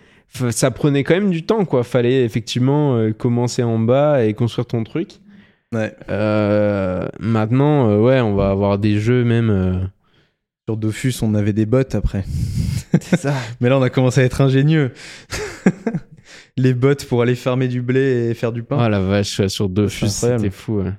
ça 0.50 0.70
prenait 0.70 1.04
quand 1.04 1.14
même 1.14 1.30
du 1.30 1.42
temps, 1.44 1.64
quoi. 1.64 1.84
Fallait 1.84 2.24
effectivement 2.24 2.96
euh, 2.96 3.12
commencer 3.12 3.62
en 3.62 3.78
bas 3.78 4.24
et 4.24 4.34
construire 4.34 4.66
ton 4.66 4.84
truc. 4.84 5.12
Ouais. 5.74 5.94
Euh, 6.08 7.08
maintenant, 7.20 7.90
euh, 7.90 8.00
ouais, 8.00 8.20
on 8.20 8.34
va 8.34 8.50
avoir 8.50 8.78
des 8.78 8.98
jeux 9.00 9.24
même. 9.24 9.50
euh, 9.50 9.78
Sur 10.68 10.76
Dofus, 10.76 11.14
on 11.22 11.34
avait 11.34 11.52
des 11.52 11.66
bots 11.66 11.82
après. 11.92 12.24
C'est 13.00 13.16
ça. 13.18 13.34
Mais 13.60 13.68
là, 13.68 13.78
on 13.78 13.82
a 13.82 13.90
commencé 13.90 14.20
à 14.20 14.24
être 14.24 14.40
ingénieux. 14.40 14.92
Les 16.56 16.74
bots 16.74 16.94
pour 17.08 17.22
aller 17.22 17.36
farmer 17.36 17.68
du 17.68 17.82
blé 17.82 18.28
et 18.30 18.34
faire 18.34 18.50
du 18.52 18.62
pain. 18.64 18.84
Oh 18.84 18.88
la 18.88 19.00
vache, 19.00 19.46
sur 19.46 19.68
Dofus, 19.68 20.06
incroyable. 20.06 20.40
c'était 20.40 20.50
fou. 20.54 20.80
ouais. 20.80 20.92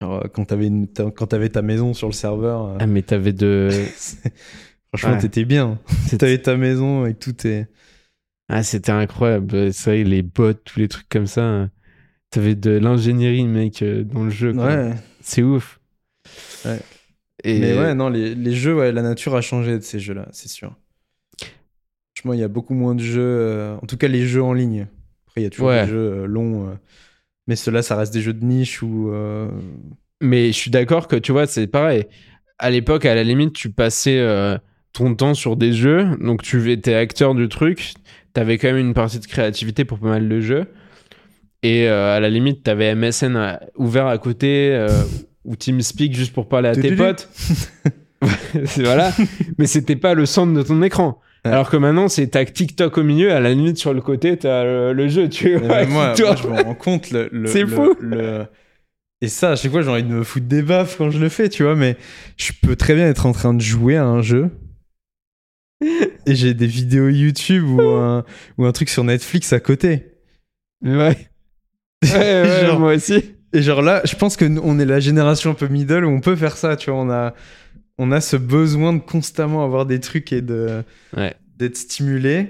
Alors, 0.00 0.24
euh, 0.24 0.28
quand 0.32 0.46
t'avais 0.46 0.66
une- 0.68 0.88
ta- 0.88 1.10
quand 1.10 1.26
t'avais 1.26 1.50
ta 1.50 1.60
maison 1.60 1.92
sur 1.92 2.06
le 2.08 2.12
serveur, 2.14 2.64
euh, 2.66 2.76
Ah, 2.80 2.86
mais 2.86 3.02
t'avais 3.02 3.32
de. 3.34 3.68
c'est- 3.96 4.32
franchement, 4.88 5.16
Ouais. 5.16 5.20
t'étais 5.20 5.44
bien. 5.44 5.78
T'avais 6.18 6.38
ta 6.38 6.56
maison 6.56 7.04
et 7.04 7.14
tout. 7.14 7.34
Ah, 8.48 8.62
c'était 8.62 8.92
incroyable. 8.92 9.72
C'est 9.74 9.90
vrai, 9.90 10.04
les 10.04 10.22
bots, 10.22 10.54
tous 10.54 10.78
les 10.78 10.88
trucs 10.88 11.08
comme 11.10 11.26
ça. 11.26 11.68
T'avais 12.32 12.54
de 12.54 12.70
l'ingénierie, 12.70 13.44
mec, 13.46 13.82
euh, 13.82 14.02
dans 14.04 14.24
le 14.24 14.30
jeu. 14.30 14.52
Ouais. 14.54 14.94
C'est 15.20 15.42
ouf. 15.42 15.78
Ouais. 16.64 16.80
Et 17.44 17.60
Mais 17.60 17.78
ouais, 17.78 17.94
non, 17.94 18.08
les, 18.08 18.34
les 18.34 18.52
jeux, 18.54 18.74
ouais, 18.74 18.90
la 18.90 19.02
nature 19.02 19.34
a 19.36 19.40
changé 19.40 19.74
de 19.78 19.82
ces 19.82 20.00
jeux-là, 20.00 20.28
c'est 20.32 20.48
sûr. 20.48 20.74
Franchement, 22.16 22.32
il 22.34 22.40
y 22.40 22.44
a 22.44 22.48
beaucoup 22.48 22.74
moins 22.74 22.94
de 22.94 23.02
jeux. 23.02 23.20
euh, 23.20 23.76
en 23.82 23.86
tout 23.86 23.96
cas, 23.96 24.08
les 24.08 24.26
jeux 24.26 24.42
en 24.42 24.52
ligne. 24.52 24.86
Après, 25.26 25.40
il 25.40 25.44
y 25.44 25.46
a 25.46 25.50
toujours 25.50 25.68
Ouais. 25.68 25.84
des 25.84 25.90
jeux 25.90 26.12
euh, 26.22 26.26
longs. 26.26 26.68
euh, 26.68 26.74
mais 27.46 27.56
ceux-là, 27.56 27.82
ça 27.82 27.96
reste 27.96 28.12
des 28.14 28.20
jeux 28.22 28.32
de 28.34 28.44
niche 28.44 28.82
ou. 28.82 29.12
Mais 30.22 30.46
je 30.48 30.52
suis 30.56 30.70
d'accord 30.70 31.08
que, 31.08 31.16
tu 31.16 31.32
vois, 31.32 31.46
c'est 31.46 31.66
pareil. 31.66 32.04
À 32.58 32.70
l'époque, 32.70 33.04
à 33.04 33.14
la 33.14 33.24
limite, 33.24 33.52
tu 33.54 33.70
passais 33.70 34.24
ton 34.92 35.14
temps 35.16 35.34
sur 35.34 35.56
des 35.56 35.72
jeux. 35.72 36.16
Donc, 36.20 36.42
tu 36.42 36.70
étais 36.70 36.94
acteur 36.94 37.34
du 37.34 37.48
truc. 37.48 37.94
T'avais 38.32 38.56
quand 38.56 38.68
même 38.68 38.78
une 38.78 38.94
partie 38.94 39.18
de 39.18 39.26
créativité 39.26 39.84
pour 39.84 39.98
pas 39.98 40.06
mal 40.10 40.28
de 40.28 40.40
jeux. 40.40 40.66
Et 41.62 41.88
euh, 41.88 42.16
à 42.16 42.20
la 42.20 42.28
limite, 42.28 42.62
t'avais 42.64 42.94
MSN 42.94 43.36
à- 43.36 43.60
ouvert 43.76 44.06
à 44.08 44.18
côté 44.18 44.70
euh, 44.72 44.88
ou 45.44 45.54
TeamSpeak 45.56 46.14
juste 46.14 46.32
pour 46.32 46.48
parler 46.48 46.68
à 46.68 46.74
tes 46.74 46.94
potes. 46.96 47.28
C'est- 48.66 48.82
voilà. 48.84 49.12
Mais 49.58 49.66
c'était 49.66 49.96
pas 49.96 50.14
le 50.14 50.26
centre 50.26 50.52
de 50.52 50.62
ton 50.62 50.82
écran. 50.82 51.20
Ouais. 51.44 51.50
Alors 51.50 51.68
que 51.70 51.76
maintenant, 51.76 52.06
c'est 52.08 52.28
t'as 52.28 52.44
TikTok 52.44 52.96
au 52.98 53.02
milieu, 53.02 53.32
à 53.32 53.40
la 53.40 53.52
limite 53.52 53.76
sur 53.76 53.92
le 53.92 54.00
côté, 54.00 54.36
t'as 54.36 54.62
le, 54.62 54.92
le 54.92 55.08
jeu, 55.08 55.28
tu 55.28 55.50
Mais 55.54 55.56
vois. 55.58 55.86
moi, 55.86 56.06
moi, 56.06 56.14
tourne. 56.14 56.36
je 56.36 56.46
me 56.48 56.62
rends 56.62 56.74
compte. 56.76 57.10
Le, 57.10 57.28
le- 57.32 57.46
C'est 57.48 57.62
le- 57.62 57.66
fou. 57.66 57.94
le- 58.00 58.46
Et 59.20 59.26
ça, 59.28 59.50
à 59.52 59.56
chaque 59.56 59.72
fois, 59.72 59.82
j'ai 59.82 59.88
envie 59.88 60.04
de 60.04 60.08
me 60.08 60.22
foutre 60.22 60.46
des 60.46 60.62
baffes 60.62 60.96
quand 60.98 61.10
je 61.10 61.18
le 61.18 61.28
fais, 61.28 61.48
tu 61.48 61.64
vois. 61.64 61.74
Mais 61.74 61.96
je 62.36 62.52
peux 62.62 62.76
très 62.76 62.94
bien 62.94 63.06
être 63.08 63.26
en 63.26 63.32
train 63.32 63.54
de 63.54 63.60
jouer 63.60 63.96
à 63.96 64.04
un 64.04 64.22
jeu. 64.22 64.50
Et 66.26 66.34
j'ai 66.36 66.54
des 66.54 66.66
vidéos 66.68 67.08
YouTube 67.08 67.64
ou 67.68 67.80
un, 67.96 68.24
ou 68.58 68.64
un 68.64 68.72
truc 68.72 68.88
sur 68.88 69.02
Netflix 69.02 69.52
à 69.52 69.58
côté. 69.58 70.12
Ouais. 70.84 71.16
Ouais, 72.02 72.60
Genre- 72.66 72.80
moi 72.80 72.94
aussi. 72.94 73.34
Et 73.54 73.60
genre 73.62 73.82
là, 73.82 74.00
je 74.04 74.16
pense 74.16 74.36
que 74.36 74.46
nous, 74.46 74.62
on 74.64 74.78
est 74.78 74.86
la 74.86 74.98
génération 74.98 75.50
un 75.50 75.54
peu 75.54 75.68
middle 75.68 76.04
où 76.06 76.08
on 76.10 76.20
peut 76.20 76.36
faire 76.36 76.56
ça, 76.56 76.76
tu 76.76 76.90
vois. 76.90 76.98
On 77.00 77.10
a, 77.10 77.34
on 77.98 78.10
a 78.12 78.20
ce 78.22 78.36
besoin 78.36 78.94
de 78.94 78.98
constamment 79.00 79.64
avoir 79.64 79.84
des 79.86 80.00
trucs 80.00 80.32
et 80.32 80.40
de 80.40 80.82
Ouais. 81.16 81.34
d'être 81.58 81.76
stimulé 81.76 82.48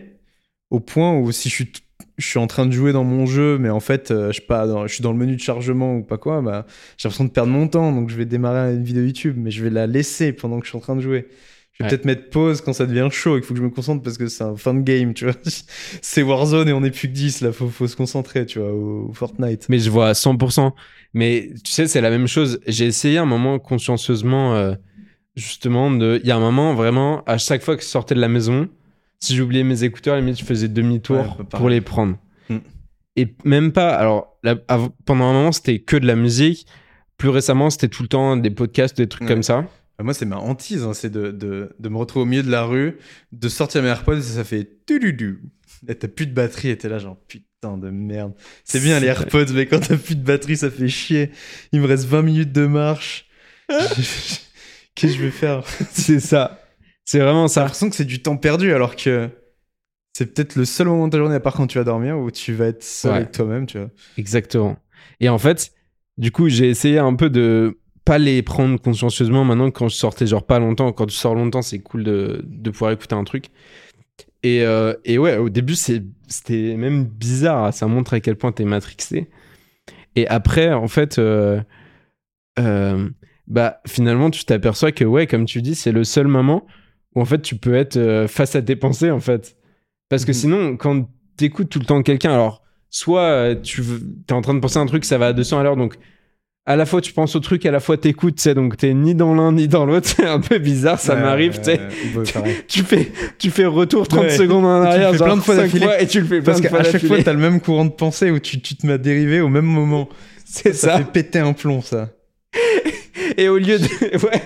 au 0.71 0.79
point 0.81 1.13
où 1.19 1.33
si 1.33 1.49
je 1.49 1.55
suis, 1.57 1.73
je 2.19 2.27
suis 2.27 2.39
en 2.39 2.47
train 2.47 2.67
de 2.67 2.73
jouer 2.73 2.93
dans 2.93 3.03
mon 3.05 3.27
jeu, 3.27 3.59
mais 3.59 3.69
en 3.71 3.81
fait, 3.81 4.11
euh, 4.13 4.31
je, 4.33 4.41
sais 4.41 4.47
pas, 4.47 4.67
dans- 4.67 4.87
je 4.87 4.95
suis 4.95 5.03
dans 5.03 5.13
le 5.13 5.19
menu 5.19 5.35
de 5.37 5.41
chargement 5.41 5.97
ou 5.97 6.03
pas 6.03 6.19
quoi, 6.19 6.41
bah, 6.41 6.67
j'ai 6.97 7.09
l'impression 7.09 7.25
de 7.25 7.31
perdre 7.31 7.51
mon 7.53 7.67
temps. 7.69 7.93
Donc 7.93 8.09
je 8.11 8.17
vais 8.17 8.25
démarrer 8.25 8.75
une 8.75 8.85
vidéo 8.85 9.03
YouTube, 9.05 9.35
mais 9.37 9.51
je 9.51 9.63
vais 9.65 9.71
la 9.71 9.87
laisser 9.89 10.33
pendant 10.33 10.61
que 10.61 10.67
je 10.67 10.71
suis 10.71 10.79
en 10.79 10.81
train 10.83 10.97
de 10.97 11.01
jouer. 11.03 11.27
Je 11.73 11.79
vais 11.79 11.85
Ouais. 11.85 11.89
peut-être 11.91 12.05
mettre 12.05 12.29
pause 12.29 12.61
quand 12.61 12.75
ça 12.75 12.85
devient 12.85 13.09
chaud. 13.11 13.39
Il 13.39 13.43
faut 13.43 13.55
que 13.55 13.59
je 13.61 13.64
me 13.64 13.70
concentre 13.70 14.03
parce 14.03 14.18
que 14.18 14.27
c'est 14.27 14.45
un 14.45 14.57
fin 14.57 14.75
de 14.75 14.83
game, 14.83 15.14
tu 15.14 15.25
vois. 15.25 15.35
c'est 16.03 16.23
Warzone 16.23 16.68
et 16.68 16.73
on 16.75 16.85
est 16.85 16.91
plus 16.91 17.09
que 17.09 17.14
10 17.14 17.41
là. 17.41 17.53
Faut, 17.53 17.68
faut 17.68 17.87
se 17.87 17.97
concentrer, 17.97 18.45
tu 18.45 18.59
vois, 18.59 18.73
au, 18.73 19.09
au 19.09 19.12
Fortnite. 19.14 19.66
Mais 19.70 19.79
je 19.79 19.89
vois 19.91 20.09
à 20.09 20.12
100%. 20.12 20.73
Mais 21.14 21.51
tu 21.64 21.73
sais, 21.73 21.87
c'est 21.87 22.01
la 22.03 22.11
même 22.11 22.27
chose. 22.27 22.61
J'ai 22.66 22.85
essayé 22.87 23.16
un 23.18 23.25
moment 23.25 23.59
consciencieusement, 23.59 24.55
euh, 24.55 24.75
justement, 25.35 25.91
de. 25.91 26.20
Il 26.23 26.29
y 26.29 26.31
a 26.31 26.37
un 26.37 26.41
moment, 26.41 26.75
vraiment, 26.75 27.23
à 27.25 27.39
chaque 27.39 27.62
fois 27.62 27.77
que 27.77 27.83
je 27.83 27.89
sortais 27.89 28.14
de 28.14 28.20
la 28.20 28.29
maison, 28.29 28.68
si 29.18 29.35
j'oubliais 29.35 29.64
mes 29.64 29.83
écouteurs, 29.85 30.14
à 30.14 30.16
la 30.16 30.20
limite, 30.23 30.39
je 30.41 30.45
faisais 30.45 30.68
demi-tour 30.68 31.16
Ouais, 31.16 31.25
pareil. 31.25 31.47
pour 31.53 31.68
les 31.70 31.81
prendre. 31.81 32.16
Mm. 32.51 32.57
Et 33.16 33.35
même 33.45 33.73
pas. 33.73 33.95
Alors, 33.95 34.37
là, 34.43 34.57
pendant 35.07 35.25
un 35.25 35.33
moment, 35.33 35.53
c'était 35.53 35.79
que 35.79 35.97
de 35.97 36.07
la 36.07 36.16
musique. 36.16 36.66
Plus 37.16 37.29
récemment, 37.31 37.70
c'était 37.70 37.89
tout 37.89 38.03
le 38.03 38.09
temps 38.09 38.37
des 38.37 38.51
podcasts, 38.51 38.97
des 38.97 39.07
trucs 39.07 39.23
Ouais. 39.23 39.29
comme 39.35 39.43
ça. 39.43 39.64
Bah, 40.03 40.07
Moi, 40.07 40.15
c'est 40.15 40.25
ma 40.27 40.37
hantise, 40.39 40.83
hein, 40.85 40.95
c'est 40.95 41.11
de, 41.11 41.31
de, 41.31 41.71
de 41.79 41.89
me 41.89 41.97
retrouver 41.97 42.25
au 42.25 42.27
milieu 42.27 42.43
de 42.43 42.51
la 42.51 42.65
rue, 42.65 42.99
de 43.33 43.49
sortir 43.49 43.83
mes 43.83 43.89
AirPods 43.89 44.17
et 44.19 44.23
ça 44.23 44.45
fait 44.45 44.69
tu-du-du. 44.87 45.43
Et 45.89 45.95
t'as 45.95 46.09
plus 46.09 46.27
de 46.27 46.33
batterie 46.35 46.69
et 46.71 46.77
t'es 46.79 46.89
là, 46.89 46.99
genre 46.99 47.17
putain 47.29 47.77
de 47.79 47.91
merde. 47.91 48.33
C'est 48.65 48.81
bien 48.81 48.99
les 49.01 49.07
AirPods, 49.07 49.53
mais 49.55 49.67
quand 49.67 49.81
t'as 49.81 49.97
plus 49.97 50.17
de 50.17 50.23
batterie, 50.25 50.57
ça 50.57 50.71
fait 50.71 50.89
chier. 50.89 51.31
Il 51.73 51.81
me 51.81 51.87
reste 51.87 52.05
20 52.07 52.23
minutes 52.23 52.53
de 52.53 52.67
marche. 52.67 53.27
Qu'est-ce 53.69 54.41
que 54.95 55.09
je 55.09 55.25
vais 55.25 55.31
faire? 55.31 55.63
J'ai 55.79 55.85
C'est 55.91 56.21
ça. 56.21 56.61
C'est 57.05 57.19
vraiment 57.19 57.49
ça. 57.49 57.63
l'impression 57.63 57.91
que 57.91 57.97
c'est 57.97 58.05
du 58.05 58.23
temps 58.23 58.37
perdu 58.37 58.73
alors 58.73 58.95
que 58.97 59.29
c'est 60.13 60.27
peut-être 60.35 60.57
le 60.57 60.65
seul 60.65 60.87
moment 60.89 61.07
de 61.07 61.13
ta 61.13 61.19
journée, 61.19 61.35
à 61.35 61.41
part 61.41 61.55
quand 61.55 61.67
tu 61.67 61.79
vas 61.79 61.85
dormir, 61.85 62.19
où 62.19 62.31
tu 62.31 62.53
vas 62.53 62.67
être 62.67 62.83
seul 62.85 63.13
Ouais. 63.13 63.17
avec 63.19 63.33
toi-même, 63.33 63.67
tu 63.67 63.79
vois. 63.79 63.91
Exactement. 64.19 64.77
Et 65.21 65.29
en 65.29 65.39
fait, 65.39 65.73
du 66.19 66.31
coup, 66.31 66.49
j'ai 66.49 66.69
essayé 66.69 66.99
un 66.99 67.15
peu 67.15 67.31
de 67.31 67.81
pas 68.05 68.19
les 68.19 68.43
prendre 68.43 68.81
consciencieusement 68.81 69.45
maintenant 69.45 69.71
quand 69.71 69.89
je 69.89 69.97
sortais 69.97 70.27
genre 70.27 70.45
pas 70.45 70.59
longtemps. 70.59 70.93
Quand 70.93 71.07
tu 71.07 71.15
sors 71.17 71.35
longtemps, 71.35 71.63
c'est 71.63 71.79
cool 71.79 72.05
de, 72.05 72.43
de 72.45 72.71
pouvoir 72.71 72.93
écouter 72.93 73.15
un 73.15 73.25
truc. 73.25 73.47
Et, 74.43 74.63
euh, 74.63 74.95
et 75.05 75.19
ouais, 75.19 75.37
au 75.37 75.49
début, 75.49 75.75
c'était 75.77 76.77
même 76.77 77.05
bizarre. 77.05 77.73
Ça 77.73 77.87
montre 77.87 78.15
à 78.15 78.21
quel 78.21 78.37
point 78.37 78.51
t'es 78.53 78.65
matrixé. 78.65 79.29
Et 80.17 80.27
après, 80.29 80.73
en 80.73 80.89
fait, 80.89 81.19
euh, 81.19 81.61
euh, 82.59 83.09
bah, 83.47 83.81
finalement, 83.87 84.31
tu 84.31 84.45
t'aperçois 84.45 84.93
que, 84.93 85.05
ouais, 85.05 85.27
comme 85.27 85.45
tu 85.45 85.63
dis, 85.63 85.75
c'est 85.75 85.93
le 85.93 86.05
seul 86.05 86.27
moment 86.27 86.67
où 87.15 87.21
en 87.21 87.25
fait 87.25 87.43
tu 87.43 87.57
peux 87.57 87.75
être 87.75 88.27
face 88.29 88.57
à 88.57 88.63
tes 88.63 88.77
pensées, 88.77 89.11
en 89.11 89.21
fait. 89.21 89.57
Parce 90.09 90.25
que 90.25 90.31
Mhm. 90.33 90.37
sinon, 90.37 90.77
quand 90.77 91.09
t'écoutes 91.37 91.69
tout 91.69 91.79
le 91.79 91.85
temps 91.85 92.03
quelqu'un, 92.03 92.33
alors 92.33 92.63
soit 92.91 93.55
tu 93.63 93.83
t'es 94.27 94.35
en 94.35 94.43
train 94.43 94.55
de 94.55 94.61
penser 94.61 94.79
à 94.79 94.83
un 94.83 94.87
truc, 94.87 95.05
ça 95.05 95.19
va 95.19 95.29
à 95.29 95.33
200 95.33 95.59
à 95.59 95.63
l'heure, 95.63 95.77
donc 95.77 95.97
à 96.65 96.77
la 96.77 96.87
fois 96.87 97.01
tu 97.01 97.13
penses 97.13 97.35
au 97.35 97.41
truc, 97.41 97.67
à 97.67 97.71
la 97.71 97.81
fois 97.81 97.97
t'écoutes, 97.97 98.37
tu 98.37 98.43
sais, 98.43 98.55
donc 98.55 98.77
t'es 98.77 98.95
ni 98.95 99.15
dans 99.15 99.35
l'un 99.35 99.53
ni 99.53 99.67
dans 99.69 99.85
l'autre, 99.85 100.09
c'est 100.17 100.27
un 100.27 100.41
peu 100.41 100.59
bizarre, 100.59 101.01
ça 101.01 101.15
Ouais, 101.15 101.21
m'arrive, 101.21 101.59
tu 101.59 101.65
sais. 101.65 101.81
ouais. 102.17 102.65
Tu 102.69 102.83
fais, 102.83 103.11
tu 103.39 103.51
fais 103.51 103.65
retour 103.67 104.07
30 104.07 104.21
Ouais. 104.25 104.31
secondes 104.37 104.65
en 104.65 104.79
tu 104.79 104.83
le 104.85 104.89
arrière, 104.93 105.11
fais 105.13 105.25
plein 105.25 105.37
de 105.37 105.43
fois 105.43 105.57
d'affilée. 105.57 105.89
et 106.01 106.07
tu 106.07 106.21
le 106.21 106.27
fais 106.27 106.41
plein 106.41 106.45
Parce 106.53 106.61
qu'à 106.61 106.83
chaque 106.85 107.05
fois, 107.07 107.23
t'as 107.23 107.33
le 107.33 107.39
même 107.41 107.61
courant 107.61 107.85
de 107.85 107.91
pensée 107.91 108.31
où 108.31 108.39
tu, 108.39 108.61
tu 108.61 108.77
te 108.77 108.87
mets 108.87 108.93
à 108.95 108.99
dériver 108.99 109.41
au 109.41 109.49
même 109.49 109.65
moment. 109.67 110.09
C'est 110.45 110.75
Ça 110.75 110.89
ça. 110.93 110.99
fait 110.99 111.05
péter 111.13 111.39
un 111.41 111.53
plomb, 111.55 111.81
ça. 111.83 112.11
Et 113.39 113.49
au 113.49 113.57
lieu 113.59 113.79
de. 113.79 113.85
Ouais. 114.25 114.43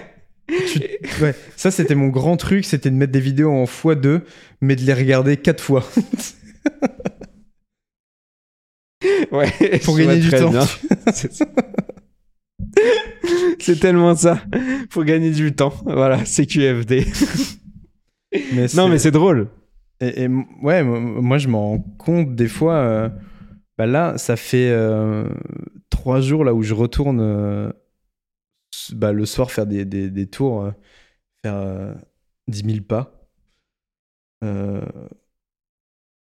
Tu- 0.48 0.80
Ouais, 1.22 1.34
ça 1.56 1.70
c'était 1.72 1.94
mon 1.96 2.06
grand 2.08 2.36
truc, 2.36 2.64
c'était 2.64 2.90
de 2.90 2.94
mettre 2.94 3.10
des 3.12 3.18
vidéos 3.20 3.50
en 3.50 3.64
x2, 3.64 4.20
mais 4.60 4.76
de 4.76 4.82
les 4.82 4.92
regarder 4.94 5.36
quatre 5.38 5.62
fois 5.62 5.84
Ouais, 9.32 9.50
pour 9.84 9.96
gagner 9.98 10.18
du 10.20 10.30
temps. 10.30 10.52
C'est 11.12 11.32
ça. 11.32 11.44
C'est 13.58 13.80
tellement 13.80 14.14
ça. 14.14 14.40
Pour 14.90 15.04
gagner 15.04 15.30
du 15.30 15.54
temps. 15.54 15.72
Voilà, 15.84 16.24
CQFD. 16.24 17.04
Mais 18.52 18.66
Non, 18.74 18.88
mais 18.88 18.98
c'est 18.98 19.10
drôle. 19.10 19.48
Et, 20.00 20.28
ouais, 20.62 20.82
moi 20.84 21.38
je 21.38 21.48
m'en 21.48 21.70
rends 21.70 21.78
compte 21.98 22.34
des 22.34 22.48
fois. 22.48 22.74
euh, 22.74 23.08
bah 23.78 23.86
là, 23.86 24.18
ça 24.18 24.36
fait 24.36 24.70
euh, 24.70 25.28
trois 25.90 26.20
jours 26.20 26.44
là 26.44 26.54
où 26.54 26.62
je 26.62 26.74
retourne 26.74 27.20
euh, 27.20 27.70
bah, 28.92 29.12
le 29.12 29.26
soir 29.26 29.50
faire 29.50 29.66
des, 29.66 29.84
des, 29.84 30.10
des 30.10 30.26
tours, 30.26 30.70
faire 31.42 31.56
euh, 31.56 31.94
10 32.48 32.64
000 32.64 32.82
pas. 32.82 33.12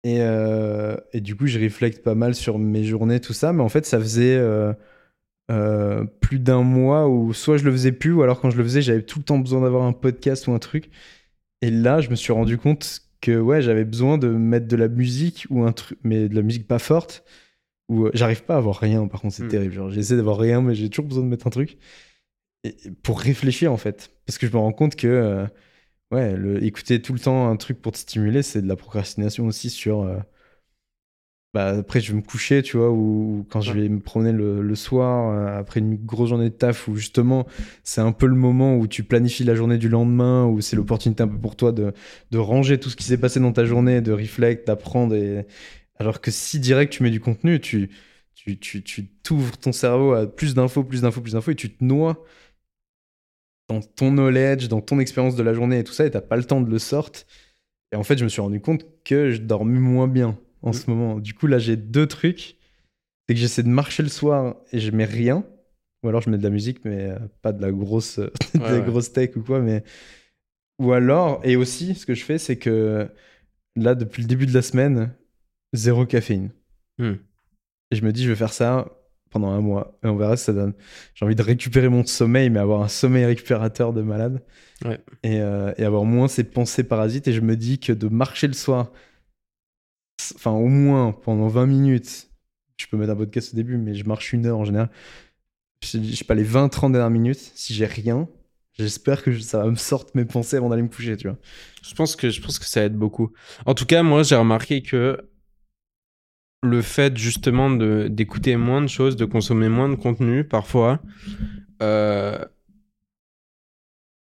Et, 0.06 0.18
et 0.18 1.22
du 1.22 1.36
coup, 1.36 1.48
je 1.48 1.60
réflecte 1.60 2.04
pas 2.04 2.16
mal 2.16 2.36
sur 2.36 2.60
mes 2.60 2.84
journées, 2.84 3.20
tout 3.22 3.34
ça. 3.34 3.54
Mais 3.54 3.64
en 3.64 3.70
fait, 3.70 3.86
ça 3.86 4.00
faisait 4.00 4.38
euh, 5.52 6.06
plus 6.22 6.40
d'un 6.40 6.64
mois 6.64 7.08
où 7.10 7.34
soit 7.34 7.58
je 7.58 7.66
le 7.66 7.72
faisais 7.72 7.92
plus, 7.92 8.12
ou 8.14 8.24
alors 8.24 8.40
quand 8.42 8.50
je 8.50 8.58
le 8.58 8.64
faisais, 8.64 8.82
j'avais 8.82 9.04
tout 9.04 9.20
le 9.20 9.26
temps 9.26 9.40
besoin 9.40 9.62
d'avoir 9.62 9.84
un 9.84 9.94
podcast 9.94 10.48
ou 10.48 10.54
un 10.54 10.60
truc. 10.60 10.90
Et 11.62 11.72
là, 11.72 12.02
je 12.02 12.10
me 12.10 12.16
suis 12.16 12.34
rendu 12.34 12.58
compte 12.58 13.02
que 13.22 13.40
ouais, 13.40 13.62
j'avais 13.62 13.86
besoin 13.86 14.18
de 14.18 14.28
mettre 14.30 14.68
de 14.68 14.76
la 14.76 14.88
musique 14.90 15.48
ou 15.50 15.64
un 15.64 15.74
truc, 15.74 16.00
mais 16.04 16.30
de 16.30 16.36
la 16.36 16.42
musique 16.44 16.68
pas 16.68 16.80
forte. 16.80 17.24
Ou 17.90 18.08
euh, 18.08 18.12
j'arrive 18.14 18.44
pas 18.46 18.56
à 18.56 18.58
avoir 18.58 18.78
rien. 18.80 19.08
Par 19.08 19.22
contre, 19.22 19.36
c'est 19.36 19.46
Hmm. 19.46 19.48
terrible. 19.48 19.74
Genre, 19.74 19.90
j'essaie 19.92 20.16
d'avoir 20.18 20.38
rien, 20.40 20.62
mais 20.62 20.76
j'ai 20.76 20.90
toujours 20.90 21.06
besoin 21.08 21.24
de 21.24 21.30
mettre 21.30 21.48
un 21.48 21.52
truc 21.52 21.78
et, 22.64 22.70
et 22.88 22.92
pour 22.92 23.20
réfléchir 23.20 23.72
en 23.72 23.78
fait, 23.78 24.12
parce 24.26 24.38
que 24.38 24.48
je 24.48 24.54
me 24.54 24.58
rends 24.58 24.72
compte 24.74 24.96
que 24.96 25.08
euh, 25.08 25.46
ouais, 26.12 26.36
le, 26.38 26.64
écouter 26.64 27.02
tout 27.02 27.14
le 27.14 27.20
temps 27.20 27.50
un 27.50 27.58
truc 27.58 27.82
pour 27.82 27.92
te 27.94 27.98
stimuler, 28.00 28.44
c'est 28.44 28.62
de 28.62 28.68
la 28.68 28.76
procrastination 28.78 29.46
aussi 29.48 29.70
sur. 29.70 30.02
Bah, 31.54 31.68
après, 31.78 32.02
je 32.02 32.12
vais 32.12 32.18
me 32.18 32.24
coucher, 32.24 32.64
tu 32.64 32.78
vois, 32.78 32.92
ou, 32.92 33.46
quand 33.50 33.62
je 33.62 33.74
vais 33.74 33.88
me 33.88 34.00
promener 34.00 34.32
le, 34.32 34.64
le 34.64 34.76
soir, 34.76 35.30
euh, 35.32 35.60
après 35.60 35.82
une 35.82 35.96
grosse 35.96 36.30
journée 36.30 36.50
de 36.50 36.56
taf, 36.56 36.88
où 36.88 36.96
justement, 36.96 37.46
c'est 37.84 38.02
un 38.02 38.12
peu 38.12 38.26
le 38.26 38.36
moment 38.36 38.76
où 38.76 38.88
tu 38.88 39.04
planifies 39.04 39.44
la 39.44 39.54
journée 39.54 39.78
du 39.78 39.88
lendemain, 39.88 40.46
où 40.48 40.62
c'est 40.62 40.76
l'opportunité 40.76 41.22
un 41.22 41.28
peu 41.28 41.38
pour 41.38 41.56
toi 41.56 41.72
de, 41.72 41.94
de 42.32 42.38
ranger 42.40 42.80
tout 42.80 42.90
ce 42.90 42.96
qui 42.96 43.04
s'est 43.04 43.20
passé 43.20 43.40
dans 43.40 43.52
ta 43.54 43.66
journée, 43.66 44.02
de 44.02 44.12
réfléchir, 44.12 44.64
d'apprendre. 44.66 45.14
Et... 45.16 45.46
Alors 46.00 46.22
que 46.22 46.32
si 46.32 46.60
direct 46.60 46.92
tu 46.92 47.04
mets 47.04 47.12
du 47.12 47.20
contenu, 47.20 47.60
tu, 47.62 47.92
tu, 48.36 48.58
tu, 48.60 48.84
tu 48.84 49.08
t'ouvres 49.24 49.58
ton 49.58 49.72
cerveau 49.72 50.14
à 50.14 50.28
plus 50.28 50.56
d'infos, 50.56 50.84
plus 50.84 51.02
d'infos, 51.02 51.22
plus 51.22 51.34
d'infos, 51.34 51.52
et 51.52 51.56
tu 51.56 51.72
te 51.72 51.84
noies 51.84 52.18
dans 53.70 53.82
ton 53.82 54.12
knowledge, 54.12 54.68
dans 54.70 54.82
ton 54.82 55.00
expérience 55.00 55.36
de 55.36 55.44
la 55.44 55.54
journée 55.54 55.80
et 55.80 55.84
tout 55.84 55.94
ça, 55.94 56.06
et 56.06 56.12
t'as 56.12 56.22
pas 56.22 56.36
le 56.38 56.44
temps 56.44 56.62
de 56.62 56.70
le 56.70 56.80
sortir. 56.80 57.26
Et 57.92 57.96
en 57.96 58.04
fait, 58.04 58.18
je 58.18 58.24
me 58.24 58.30
suis 58.30 58.42
rendu 58.42 58.60
compte 58.60 58.86
que 59.04 59.32
je 59.32 59.38
dormais 59.42 59.80
moins 59.80 60.08
bien 60.08 60.38
en 60.64 60.72
Mm. 60.72 60.74
ce 60.74 60.90
moment. 60.90 61.20
Du 61.20 61.34
coup, 61.34 61.48
là, 61.48 61.60
j'ai 61.60 61.76
deux 61.78 62.08
trucs. 62.08 62.58
C'est 63.28 63.36
que 63.36 63.40
j'essaie 63.40 63.64
de 63.64 63.70
marcher 63.70 64.04
le 64.04 64.10
soir 64.10 64.56
et 64.72 64.80
je 64.80 64.92
mets 64.92 65.06
rien. 65.06 65.46
Ou 66.04 66.10
alors 66.10 66.22
je 66.22 66.30
mets 66.30 66.38
de 66.38 66.44
la 66.44 66.50
musique, 66.50 66.84
mais 66.84 67.12
euh, 67.12 67.20
pas 67.42 67.54
de 67.54 67.62
la 67.62 67.72
grosse, 67.72 68.20
de 68.20 68.32
la 68.56 68.60
Ouais, 68.74 68.80
ouais. 68.80 68.86
grosse 68.86 69.14
tech 69.14 69.36
ou 69.38 69.42
quoi. 69.44 69.60
Mais... 69.62 69.84
Ou 70.80 70.92
alors, 70.92 71.40
et 71.46 71.56
aussi, 71.56 71.96
ce 71.96 72.06
que 72.06 72.14
je 72.16 72.24
fais, 72.26 72.38
c'est 72.38 72.58
que 72.58 73.08
là, 73.76 73.96
depuis 73.96 74.22
le 74.24 74.28
début 74.28 74.46
de 74.46 74.54
la 74.54 74.62
semaine, 74.62 75.14
zéro 75.74 76.06
caféine. 76.06 76.50
Hmm. 76.98 77.14
Et 77.92 77.96
je 77.96 78.04
me 78.04 78.12
dis, 78.12 78.24
je 78.24 78.30
vais 78.30 78.36
faire 78.36 78.52
ça 78.54 78.92
pendant 79.30 79.50
un 79.52 79.62
mois. 79.62 79.98
Et 80.04 80.08
on 80.08 80.16
verra 80.18 80.36
ce 80.36 80.42
que 80.42 80.46
ça 80.48 80.54
donne. 80.54 80.74
J'ai 81.16 81.26
envie 81.26 81.36
de 81.36 81.42
récupérer 81.42 81.90
mon 81.90 82.06
sommeil, 82.06 82.50
mais 82.50 82.60
avoir 82.60 82.82
un 82.82 82.88
sommeil 82.88 83.26
récupérateur 83.26 83.94
de 83.94 84.02
malade. 84.02 84.44
Ouais. 84.84 85.00
Et, 85.24 85.40
euh, 85.40 85.74
et 85.78 85.86
avoir 85.86 86.04
moins 86.04 86.28
ces 86.28 86.44
pensées 86.44 86.84
parasites. 86.84 87.28
Et 87.28 87.34
je 87.34 87.42
me 87.42 87.56
dis 87.56 87.80
que 87.80 87.94
de 87.94 88.08
marcher 88.10 88.48
le 88.48 88.54
soir, 88.54 88.92
enfin 90.36 90.52
au 90.52 90.68
moins 90.68 91.12
pendant 91.12 91.48
20 91.48 91.66
minutes, 91.66 92.30
je 92.78 92.88
peux 92.88 92.98
mettre 92.98 93.12
un 93.12 93.16
podcast 93.16 93.54
au 93.54 93.56
début, 93.56 93.78
mais 93.78 93.96
je 93.96 94.06
marche 94.06 94.34
une 94.34 94.46
heure 94.46 94.60
en 94.60 94.66
général. 94.66 94.90
Je 95.84 96.00
je 96.02 96.16
sais 96.16 96.24
pas, 96.24 96.36
les 96.36 96.46
20-30 96.46 96.94
dernières 96.94 97.10
minutes, 97.10 97.52
si 97.56 97.74
j'ai 97.74 97.86
rien, 97.86 98.28
J'espère 98.74 99.22
que 99.22 99.38
ça 99.40 99.60
va 99.60 99.70
me 99.70 99.76
sortir 99.76 100.12
mes 100.16 100.26
pensées 100.26 100.58
avant 100.58 100.70
d'aller 100.70 100.82
me 100.82 100.88
coucher, 100.88 101.16
tu 101.16 101.28
vois. 101.28 101.38
Je 101.84 101.94
pense 101.94 102.16
que 102.16 102.30
je 102.30 102.42
pense 102.42 102.58
que 102.58 102.66
ça 102.66 102.84
aide 102.84 102.96
beaucoup. 102.96 103.32
En 103.66 103.76
tout 103.76 103.86
cas, 103.86 104.02
moi, 104.02 104.24
j'ai 104.24 104.36
remarqué 104.36 104.82
que 104.82 105.30
le 106.64 106.82
fait 106.82 107.16
justement 107.16 107.70
de 107.70 108.08
d'écouter 108.10 108.56
moins 108.56 108.82
de 108.82 108.88
choses, 108.88 109.16
de 109.16 109.26
consommer 109.26 109.70
moins 109.70 109.90
de 109.90 109.96
contenu, 109.96 110.44
parfois, 110.44 111.02
euh, 111.84 112.44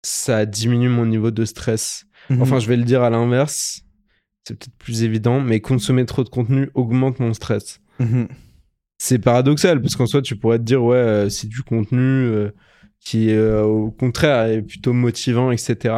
ça 0.03 0.47
diminue 0.47 0.88
mon 0.88 1.05
niveau 1.05 1.30
de 1.30 1.45
stress. 1.45 2.07
Mhm. 2.30 2.41
Enfin, 2.41 2.61
je 2.61 2.66
vais 2.66 2.76
le 2.76 2.84
dire 2.84 3.03
à 3.03 3.11
l'inverse. 3.11 3.82
C'est 4.51 4.59
peut-être 4.59 4.77
plus 4.79 5.05
évident, 5.05 5.41
mais 5.41 5.61
consommer 5.61 6.05
trop 6.07 6.25
de 6.25 6.29
contenu 6.29 6.71
augmente 6.75 7.21
mon 7.21 7.33
stress. 7.35 7.81
Mhm. 8.01 8.27
C'est 8.99 9.21
paradoxal 9.21 9.81
parce 9.81 9.95
qu'en 9.95 10.07
soi, 10.07 10.23
tu 10.23 10.35
pourrais 10.35 10.59
te 10.59 10.65
dire 10.65 10.83
ouais, 10.83 10.97
euh, 10.97 11.29
c'est 11.29 11.47
du 11.47 11.63
contenu 11.63 12.01
euh, 12.01 12.51
qui, 12.99 13.31
euh, 13.31 13.63
au 13.63 13.93
contraire, 13.93 14.47
est 14.47 14.63
plutôt 14.63 14.93
motivant, 14.93 15.53
etc. 15.53 15.95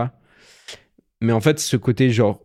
Mais 1.23 1.33
en 1.33 1.41
fait, 1.41 1.61
ce 1.61 1.79
côté 1.79 2.11
genre 2.11 2.43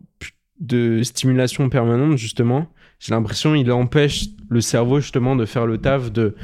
de 0.60 1.02
stimulation 1.02 1.68
permanente, 1.68 2.16
justement, 2.16 2.68
j'ai 2.98 3.12
l'impression 3.12 3.54
il 3.54 3.70
empêche 3.70 4.28
le 4.48 4.62
cerveau 4.62 5.00
justement 5.00 5.36
de 5.36 5.44
faire 5.44 5.66
le 5.66 5.76
taf, 5.76 6.10
de 6.10 6.36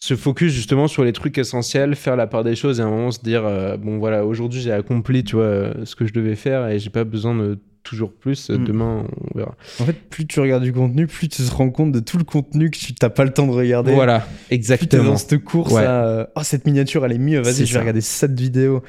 se 0.00 0.16
focus 0.16 0.52
justement 0.52 0.88
sur 0.88 1.04
les 1.04 1.12
trucs 1.12 1.38
essentiels, 1.38 1.94
faire 1.94 2.16
la 2.16 2.26
part 2.26 2.42
des 2.42 2.56
choses 2.56 2.80
et 2.80 2.82
à 2.82 2.86
un 2.86 2.90
moment 2.90 3.12
se 3.12 3.20
dire 3.20 3.44
bon 3.78 3.98
voilà, 3.98 4.26
aujourd'hui 4.26 4.60
j'ai 4.60 4.72
accompli, 4.72 5.22
tu 5.22 5.36
vois, 5.36 5.72
ce 5.84 5.94
que 5.94 6.06
je 6.06 6.12
devais 6.12 6.34
faire 6.34 6.66
et 6.66 6.80
j'ai 6.80 6.90
pas 6.90 7.04
besoin 7.04 7.36
de 7.36 7.58
toujours 7.86 8.12
plus. 8.12 8.50
Mm. 8.50 8.64
Demain, 8.64 9.04
on 9.32 9.38
verra. 9.38 9.54
En 9.80 9.84
fait, 9.84 9.94
plus 10.10 10.26
tu 10.26 10.40
regardes 10.40 10.62
du 10.64 10.72
contenu, 10.72 11.06
plus 11.06 11.28
tu 11.28 11.42
te 11.42 11.50
rends 11.54 11.70
compte 11.70 11.92
de 11.92 12.00
tout 12.00 12.18
le 12.18 12.24
contenu 12.24 12.70
que 12.70 12.76
tu 12.78 12.94
t'as 12.94 13.10
pas 13.10 13.24
le 13.24 13.32
temps 13.32 13.46
de 13.46 13.52
regarder. 13.52 13.92
Voilà, 13.94 14.20
Plus 14.20 14.54
exactement. 14.54 15.04
dans 15.04 15.16
cette 15.16 15.42
course 15.44 15.72
Ouais. 15.72 15.84
à 15.84 16.04
euh, 16.06 16.26
oh 16.36 16.40
cette 16.42 16.66
miniature 16.66 17.04
elle 17.06 17.12
est 17.12 17.18
mieux, 17.18 17.40
vas-y 17.40 17.54
je 17.54 17.60
vais 17.60 17.66
ça. 17.66 17.80
regarder 17.80 18.00
cette 18.00 18.38
vidéo. 18.38 18.82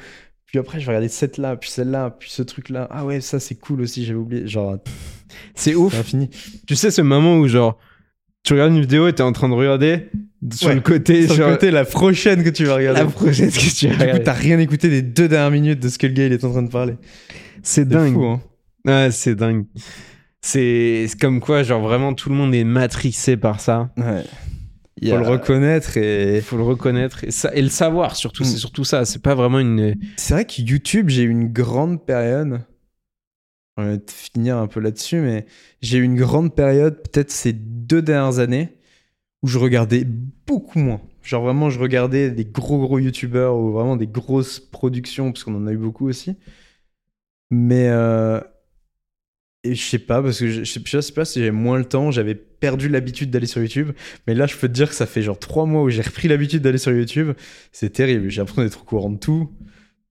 Puis 0.46 0.58
après 0.58 0.80
je 0.80 0.86
vais 0.86 0.92
regarder 0.92 1.08
cette 1.08 1.36
là, 1.38 1.56
puis 1.56 1.68
celle-là, 1.70 2.16
puis 2.18 2.30
ce 2.30 2.42
truc 2.42 2.70
là. 2.70 2.88
Ah 2.90 3.04
ouais 3.04 3.20
ça 3.20 3.38
c'est 3.38 3.54
cool 3.56 3.80
aussi 3.82 4.04
j'avais 4.04 4.18
oublié. 4.18 4.46
Genre 4.46 4.78
C'est 5.54 5.74
ouf. 5.74 5.98
infini. 5.98 6.30
Tu 6.66 6.74
sais, 6.74 6.90
ce 6.90 7.02
moment 7.02 7.36
où, 7.38 7.46
genre, 7.48 7.78
tu 8.44 8.54
regardes 8.54 8.72
une 8.72 8.80
vidéo 8.80 9.08
et 9.08 9.12
t'es 9.12 9.22
en 9.22 9.32
train 9.32 9.48
de 9.50 9.54
regarder 9.54 10.08
sur 10.52 10.68
Ouais. 10.68 10.74
le 10.76 10.80
côté, 10.80 11.26
Sur 11.26 11.34
genre, 11.36 11.48
le 11.50 11.54
côté 11.56 11.70
la 11.70 11.84
prochaine 11.84 12.42
que 12.44 12.48
tu 12.48 12.64
vas 12.64 12.76
regarder. 12.76 13.00
la 13.00 13.06
prochaine 13.06 13.50
que 13.50 13.58
tu 13.58 13.86
vas 13.88 13.92
Du 13.92 13.96
coup 13.96 14.02
regarder. 14.02 14.22
t'as 14.24 14.32
rien 14.32 14.58
écouté 14.58 14.88
des 14.88 15.02
deux 15.02 15.28
dernières 15.28 15.50
minutes 15.50 15.80
de 15.80 15.88
ce 15.90 15.98
que 15.98 16.06
le 16.06 16.14
gars 16.14 16.24
il 16.26 16.32
est 16.32 16.44
en 16.44 16.50
train 16.50 16.62
de 16.62 16.70
parler. 16.70 16.94
C'est 17.62 17.82
C'est 17.82 17.88
dingue. 17.88 18.14
fou 18.14 18.24
hein. 18.24 18.40
Ouais, 18.84 19.10
c'est 19.10 19.34
dingue. 19.34 19.66
C'est 20.40 21.06
comme 21.20 21.40
quoi, 21.40 21.62
genre, 21.62 21.82
vraiment, 21.82 22.14
tout 22.14 22.28
le 22.30 22.34
monde 22.36 22.54
est 22.54 22.64
matrixé 22.64 23.36
par 23.36 23.60
ça. 23.60 23.90
Ouais. 23.96 24.24
Il 25.00 25.10
Faut 25.10 25.16
a- 25.16 25.20
le 25.20 25.28
reconnaître 25.28 25.96
et 25.96 26.40
faut 26.40 26.56
le 26.56 26.62
reconnaître 26.64 27.22
et, 27.24 27.30
ça, 27.30 27.54
et 27.54 27.62
le 27.62 27.68
savoir, 27.68 28.16
surtout. 28.16 28.42
Mm. 28.42 28.46
C'est 28.46 28.56
surtout 28.56 28.84
ça. 28.84 29.04
C'est 29.04 29.22
pas 29.22 29.34
vraiment 29.34 29.58
une. 29.60 29.94
C'est 30.16 30.34
vrai 30.34 30.44
que 30.44 30.60
YouTube, 30.60 31.08
j'ai 31.08 31.22
eu 31.22 31.30
une 31.30 31.52
grande 31.52 32.04
période. 32.04 32.60
On 33.76 33.84
va 33.84 33.96
finir 34.08 34.56
un 34.56 34.66
peu 34.66 34.80
là-dessus, 34.80 35.20
mais 35.20 35.46
j'ai 35.82 35.98
eu 35.98 36.02
une 36.02 36.16
grande 36.16 36.52
période, 36.52 37.00
peut-être 37.02 37.30
ces 37.30 37.52
deux 37.52 38.02
dernières 38.02 38.40
années, 38.40 38.76
où 39.42 39.46
je 39.46 39.58
regardais 39.58 40.04
beaucoup 40.04 40.80
moins. 40.80 41.00
Genre 41.22 41.44
vraiment, 41.44 41.70
je 41.70 41.78
regardais 41.78 42.30
des 42.32 42.44
gros 42.44 42.78
gros 42.80 42.98
YouTubeurs 42.98 43.56
ou 43.56 43.70
vraiment 43.70 43.96
des 43.96 44.08
grosses 44.08 44.58
productions, 44.58 45.30
parce 45.30 45.44
qu'on 45.44 45.54
en 45.54 45.66
a 45.68 45.72
eu 45.72 45.76
beaucoup 45.76 46.08
aussi. 46.08 46.34
Mais 47.50 47.86
euh, 47.88 48.40
et 49.64 49.74
je 49.74 49.82
sais 49.82 49.98
pas, 49.98 50.22
parce 50.22 50.38
que 50.38 50.48
je, 50.48 50.64
je 50.64 51.00
sais, 51.00 51.12
pas 51.12 51.24
si 51.24 51.40
j'avais 51.40 51.50
moins 51.50 51.78
le 51.78 51.84
temps, 51.84 52.10
j'avais 52.10 52.34
perdu 52.34 52.88
l'habitude 52.88 53.30
d'aller 53.30 53.46
sur 53.46 53.60
YouTube. 53.60 53.90
Mais 54.26 54.34
là, 54.34 54.46
je 54.46 54.56
peux 54.56 54.68
te 54.68 54.72
dire 54.72 54.88
que 54.88 54.94
ça 54.94 55.06
fait 55.06 55.22
genre 55.22 55.38
trois 55.38 55.66
mois 55.66 55.82
où 55.82 55.90
j'ai 55.90 56.02
repris 56.02 56.28
l'habitude 56.28 56.62
d'aller 56.62 56.78
sur 56.78 56.92
YouTube. 56.92 57.32
C'est 57.72 57.90
terrible, 57.92 58.28
j'ai 58.30 58.40
l'impression 58.40 58.62
d'être 58.62 58.80
au 58.82 58.84
courant 58.84 59.10
de 59.10 59.18
tout. 59.18 59.50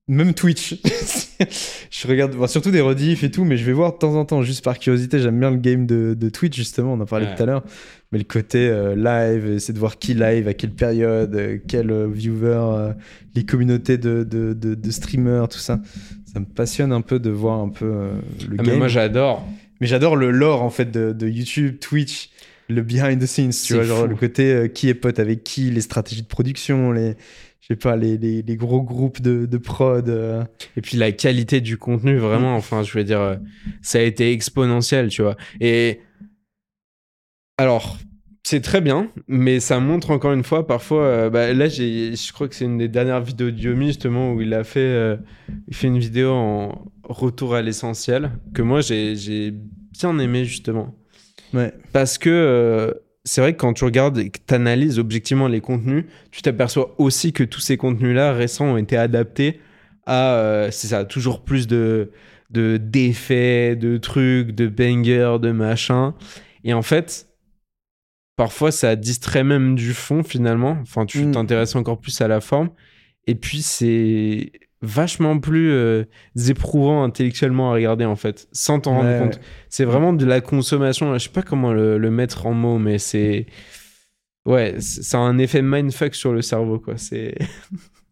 Même 0.10 0.34
Twitch. 0.34 0.76
je 1.92 2.08
regarde 2.08 2.34
bon, 2.34 2.48
surtout 2.48 2.72
des 2.72 2.80
rediffs 2.80 3.26
et 3.26 3.32
tout, 3.32 3.44
mais 3.44 3.58
je 3.58 3.66
vais 3.66 3.74
voir 3.74 3.92
de 3.94 3.98
temps 3.98 4.16
en 4.16 4.24
temps, 4.24 4.42
juste 4.42 4.64
par 4.64 4.80
curiosité. 4.80 5.20
J'aime 5.20 5.38
bien 5.38 5.52
le 5.52 5.58
game 5.58 5.86
de, 5.86 6.14
de 6.18 6.30
Twitch, 6.30 6.56
justement, 6.56 6.94
on 6.94 7.00
en 7.02 7.06
parlait 7.06 7.26
Ouais. 7.28 7.36
tout 7.36 7.44
à 7.44 7.46
l'heure. 7.46 7.64
Mais 8.14 8.18
le 8.18 8.24
côté 8.24 8.70
euh, 8.70 8.96
live, 8.96 9.58
c'est 9.60 9.74
de 9.74 9.80
voir 9.80 9.98
qui 10.00 10.14
live, 10.14 10.48
à 10.48 10.54
quelle 10.54 10.72
période, 10.72 11.36
euh, 11.36 11.58
quel 11.68 11.92
euh, 11.92 12.08
viewer, 12.08 12.58
euh, 12.58 12.94
les 13.36 13.46
communautés 13.46 13.98
de, 13.98 14.24
de, 14.24 14.54
de, 14.54 14.76
de 14.76 14.92
streamers, 14.92 15.50
tout 15.50 15.60
ça. 15.60 15.82
Ça 16.32 16.40
me 16.40 16.46
passionne 16.46 16.92
un 16.92 17.02
peu 17.02 17.20
de 17.20 17.30
voir 17.30 17.60
un 17.60 17.70
peu 17.70 17.86
euh, 17.86 18.14
le 18.50 18.58
Ah, 18.60 18.64
game. 18.64 18.66
mais 18.74 18.78
moi, 18.78 18.88
j'adore. 18.88 19.48
Mais 19.80 19.88
j'adore 19.88 20.16
le 20.16 20.32
lore 20.32 20.62
en 20.64 20.70
fait 20.70 20.92
de, 20.92 21.14
de 21.14 21.28
YouTube, 21.28 21.80
Twitch, 21.80 22.30
le 22.68 22.82
behind 22.82 23.22
the 23.22 23.26
scenes, 23.26 23.52
tu 23.66 23.74
vois, 23.76 23.84
genre 23.84 24.08
le 24.08 24.16
côté 24.16 24.52
euh, 24.52 24.68
qui 24.68 24.90
est 24.90 24.94
pote 24.94 25.20
avec 25.20 25.44
qui, 25.44 25.70
les 25.72 25.82
stratégies 25.82 26.24
de 26.24 26.28
production, 26.28 26.92
les, 26.92 27.16
je 27.62 27.68
sais 27.68 27.76
pas, 27.76 27.96
les, 27.96 28.18
les, 28.18 28.42
les 28.42 28.56
gros 28.58 28.82
groupes 28.82 29.22
de, 29.22 29.46
de 29.46 29.58
prod. 29.58 30.10
euh. 30.10 30.44
Et 30.76 30.82
puis 30.82 30.98
la 30.98 31.12
qualité 31.12 31.62
du 31.62 31.78
contenu, 31.78 32.18
vraiment, 32.18 32.56
enfin, 32.56 32.84
je 32.84 32.98
veux 32.98 33.04
dire, 33.04 33.40
ça 33.82 34.00
a 34.00 34.02
été 34.02 34.32
exponentiel, 34.32 35.10
tu 35.10 35.22
vois. 35.22 35.38
Et 35.62 36.02
alors, 37.58 37.98
c'est 38.44 38.62
très 38.62 38.82
bien, 38.82 39.10
mais 39.28 39.60
ça 39.60 39.80
montre 39.80 40.12
encore 40.12 40.34
une 40.34 40.44
fois, 40.44 40.66
parfois, 40.68 41.30
bah, 41.30 41.54
là, 41.54 41.68
je 41.70 42.32
crois 42.34 42.48
que 42.48 42.56
c'est 42.56 42.66
une 42.66 42.78
des 42.78 42.88
dernières 42.88 43.22
vidéos 43.22 43.52
de 43.52 43.60
Yomi, 43.60 43.88
justement, 43.88 44.34
où 44.34 44.42
il 44.42 44.54
a 44.54 44.64
fait, 44.64 45.18
il 45.68 45.76
fait 45.76 45.88
une 45.88 46.00
vidéo 46.00 46.32
en 46.32 46.92
retour 47.04 47.56
à 47.56 47.62
l'essentiel, 47.62 48.32
que 48.54 48.62
moi, 48.62 48.82
j'ai, 48.82 49.54
bien 50.00 50.18
aimé, 50.20 50.46
justement. 50.46 50.96
Ouais. 51.54 51.74
Parce 51.94 52.18
que 52.18 52.30
euh, 52.30 52.94
c'est 53.24 53.42
vrai 53.42 53.54
que 53.54 53.58
quand 53.58 53.74
tu 53.74 53.84
regardes 53.84 54.18
et 54.18 54.30
que 54.30 54.40
tu 54.46 54.54
analyses 54.54 55.00
objectivement 55.00 55.48
les 55.48 55.62
contenus, 55.62 56.06
tu 56.32 56.42
t'aperçois 56.42 56.96
aussi 56.98 57.34
que 57.34 57.44
tous 57.44 57.60
ces 57.60 57.78
contenus-là 57.78 58.34
récents 58.34 58.66
ont 58.74 58.78
été 58.78 58.96
adaptés 58.98 59.60
à, 60.06 60.36
euh, 60.36 60.72
c'est 60.72 60.88
ça, 60.88 61.04
toujours 61.04 61.44
plus 61.44 61.68
de, 61.68 62.12
de 62.50 62.78
d'effets, 62.78 63.76
de 63.76 63.98
trucs, 63.98 64.52
de 64.52 64.68
bangers, 64.68 65.38
de 65.42 65.52
machins. 65.52 66.14
Et 66.64 66.74
en 66.74 66.82
fait, 66.82 67.28
parfois 68.38 68.72
ça 68.72 68.96
distrait 68.96 69.44
même 69.44 69.76
du 69.76 69.94
fond 69.94 70.24
finalement. 70.24 70.78
Enfin, 70.82 71.06
tu 71.06 71.26
Mm. 71.26 71.32
t'intéresses 71.32 71.76
encore 71.76 72.00
plus 72.00 72.22
à 72.22 72.28
la 72.28 72.40
forme. 72.40 72.70
Et 73.26 73.36
puis 73.36 73.62
c'est 73.62 74.52
vachement 74.82 75.40
plus 75.40 75.72
euh, 75.72 76.04
éprouvant 76.50 77.04
intellectuellement 77.04 77.72
à 77.72 77.74
regarder 77.74 78.06
en 78.06 78.16
fait, 78.16 78.48
sans 78.52 78.80
t'en 78.80 78.92
Ouais, 79.02 79.14
rendre 79.18 79.24
compte. 79.26 79.36
ouais. 79.36 79.42
C'est 79.70 79.86
vraiment 79.86 80.14
de 80.14 80.26
la 80.26 80.42
consommation. 80.42 81.14
Je 81.14 81.20
sais 81.20 81.30
pas 81.30 81.42
comment 81.42 81.74
le, 81.74 81.98
le 81.98 82.12
mettre 82.12 82.46
en 82.46 82.54
mots, 82.54 82.78
mais 82.80 82.98
c'est. 83.00 83.48
Ouais, 84.46 84.76
ça 84.80 85.18
a 85.18 85.22
un 85.22 85.38
effet 85.40 85.62
mindfuck 85.62 86.16
sur 86.16 86.32
le 86.32 86.42
cerveau, 86.42 86.80
quoi. 86.80 86.94
C'est 86.98 87.36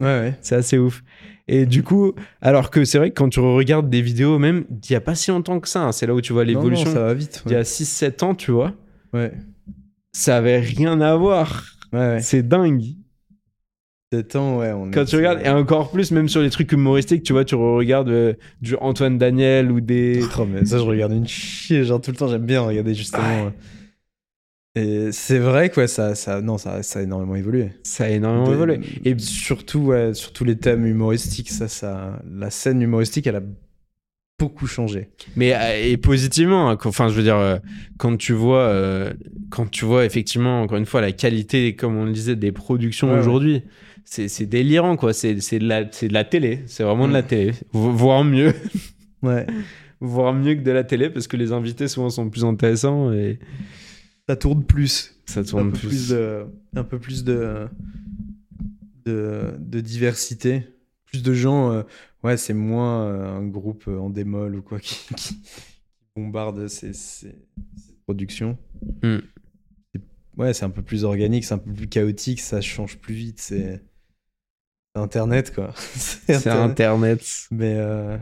Ouais, 0.00 0.06
ouais. 0.06 0.34
c'est 0.42 0.54
assez 0.56 0.76
ouf. 0.76 1.02
Et 1.48 1.64
du 1.64 1.82
coup, 1.84 2.12
alors 2.42 2.70
que 2.70 2.84
c'est 2.84 2.98
vrai 2.98 3.10
que 3.10 3.14
quand 3.14 3.28
tu 3.28 3.38
regardes 3.40 3.88
des 3.88 4.02
vidéos, 4.02 4.38
même 4.38 4.64
d'il 4.68 4.92
y 4.92 4.96
a 4.96 5.00
pas 5.00 5.14
si 5.14 5.30
longtemps 5.30 5.60
que 5.60 5.68
ça, 5.68 5.82
hein, 5.84 5.92
c'est 5.92 6.06
là 6.06 6.14
où 6.14 6.20
tu 6.20 6.32
vois 6.32 6.44
l'évolution. 6.44 6.92
ça 6.92 7.00
va 7.04 7.14
vite. 7.14 7.42
Il 7.46 7.52
y 7.52 7.54
a 7.54 7.62
6-7 7.62 8.24
ans, 8.24 8.34
tu 8.34 8.50
vois, 8.50 8.74
Ouais. 9.14 9.32
ça 10.12 10.36
avait 10.38 10.58
rien 10.58 11.00
à 11.00 11.14
voir. 11.16 11.64
Ouais, 11.92 11.98
ouais. 12.00 12.20
C'est 12.20 12.42
dingue. 12.46 12.82
Sept 14.12 14.36
ans, 14.36 14.58
ouais. 14.58 14.70
On 14.72 14.90
Quand 14.92 15.04
tu 15.04 15.16
regardes, 15.16 15.40
et 15.44 15.48
encore 15.48 15.90
plus, 15.90 16.12
même 16.12 16.28
sur 16.28 16.40
les 16.40 16.50
trucs 16.50 16.70
humoristiques, 16.70 17.24
tu 17.24 17.32
vois, 17.32 17.44
tu 17.44 17.56
regardes 17.56 18.08
euh, 18.08 18.34
du 18.62 18.76
Antoine 18.76 19.18
Daniel 19.18 19.72
ou 19.72 19.80
des. 19.80 20.22
Oh, 20.38 20.46
mais 20.46 20.64
ça, 20.64 20.78
je 20.78 20.84
regarde 20.84 21.12
une 21.12 21.26
chier, 21.26 21.82
genre 21.84 22.00
tout 22.00 22.12
le 22.12 22.16
temps, 22.16 22.28
j'aime 22.28 22.46
bien 22.46 22.60
regarder 22.60 22.94
justement. 22.94 23.46
euh. 23.46 23.50
Et 24.78 25.10
c'est 25.10 25.38
vrai, 25.38 25.70
quoi, 25.70 25.88
ça, 25.88 26.14
ça, 26.14 26.42
non, 26.42 26.58
ça, 26.58 26.82
ça 26.82 26.98
a 26.98 27.02
énormément 27.02 27.34
évolué. 27.34 27.70
Ça 27.82 28.04
a 28.04 28.08
énormément 28.10 28.48
De- 28.48 28.54
évolué. 28.54 28.80
Et 29.06 29.18
surtout, 29.18 29.80
ouais, 29.80 30.12
surtout 30.12 30.44
les 30.44 30.56
thèmes 30.56 30.86
humoristiques, 30.86 31.48
ça, 31.50 31.66
ça, 31.66 32.20
la 32.30 32.50
scène 32.50 32.82
humoristique, 32.82 33.26
elle 33.26 33.36
a 33.36 33.42
beaucoup 34.38 34.66
changé. 34.66 35.08
Mais 35.34 35.54
euh, 35.54 35.82
et 35.82 35.96
positivement, 35.96 36.70
hein, 36.70 36.78
enfin 36.84 37.08
je 37.08 37.14
veux 37.14 37.22
dire, 37.22 37.58
quand 37.96 38.18
tu 38.18 38.34
vois, 38.34 38.70
quand 39.48 39.70
tu 39.70 39.86
vois 39.86 40.04
effectivement 40.04 40.60
encore 40.60 40.76
une 40.76 40.84
fois 40.84 41.00
la 41.00 41.12
qualité, 41.12 41.74
comme 41.74 41.96
on 41.96 42.04
le 42.04 42.12
disait, 42.12 42.36
des 42.36 42.52
productions 42.52 43.06
Ouais, 43.08 43.14
ouais. 43.14 43.20
aujourd'hui, 43.20 43.62
c'est 44.08 44.46
délirant 44.46 44.96
quoi. 44.96 45.12
C'est 45.12 45.34
de 45.34 45.66
la 45.66 45.84
de 45.84 46.12
la 46.12 46.24
télé, 46.24 46.62
c'est 46.66 46.82
vraiment 46.84 47.06
de 47.08 47.12
la 47.12 47.22
Mm. 47.22 47.26
télé, 47.26 47.52
Vo- 47.72 47.90
voire 47.92 48.24
mieux, 48.24 48.54
Ouais. 49.22 49.46
voire 50.00 50.32
mieux 50.32 50.54
que 50.54 50.60
de 50.60 50.70
la 50.70 50.84
télé 50.84 51.10
parce 51.10 51.26
que 51.26 51.36
les 51.36 51.52
invités 51.52 51.88
souvent 51.88 52.08
sont 52.10 52.28
plus 52.30 52.44
intéressants 52.44 53.12
et 53.12 53.38
Ça 54.28 54.36
tourne 54.36 54.64
plus. 54.64 55.14
ça 55.26 55.40
Un 55.40 55.42
tourne 55.44 55.72
peu 55.72 55.78
plus. 55.78 55.88
plus 55.88 56.08
de, 56.10 56.46
un 56.76 56.84
peu 56.84 56.98
plus 56.98 57.24
de, 57.24 57.66
de, 59.04 59.54
de 59.58 59.80
diversité. 59.80 60.62
Plus 61.06 61.22
de 61.22 61.32
gens, 61.32 61.72
euh, 61.72 61.82
ouais, 62.24 62.36
c'est 62.36 62.54
moins 62.54 63.06
euh, 63.06 63.38
un 63.38 63.46
groupe 63.46 63.84
euh, 63.88 63.98
en 63.98 64.10
démol 64.10 64.56
ou 64.56 64.62
quoi 64.62 64.80
qui, 64.80 64.98
qui 65.14 65.36
bombarde 66.16 66.66
ces, 66.68 66.92
ces- 66.92 67.28
ces 67.76 67.94
productions. 68.06 68.58
Mm. 69.02 69.18
Ouais, 70.36 70.52
c'est 70.52 70.64
un 70.64 70.70
peu 70.70 70.82
plus 70.82 71.04
organique, 71.04 71.44
c'est 71.44 71.54
un 71.54 71.58
peu 71.58 71.72
plus 71.72 71.86
chaotique, 71.88 72.40
ça 72.40 72.60
change 72.60 72.98
plus 72.98 73.14
vite. 73.14 73.40
C'est 73.40 73.80
Internet, 74.96 75.54
quoi. 75.54 75.72
c'est 75.76 76.32
Internet. 76.32 77.48
Mais, 77.50 77.74
euh, 77.78 78.16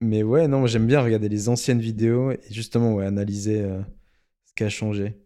mais 0.00 0.22
ouais, 0.22 0.48
non, 0.48 0.60
moi, 0.60 0.68
j'aime 0.68 0.86
bien 0.86 1.02
regarder 1.02 1.28
les 1.28 1.48
anciennes 1.48 1.80
vidéos 1.80 2.32
et 2.32 2.40
justement 2.50 2.94
ouais, 2.94 3.06
analyser 3.06 3.62
euh, 3.62 3.82
ce 4.46 4.54
qui 4.54 4.64
a 4.64 4.70
changé. 4.70 5.16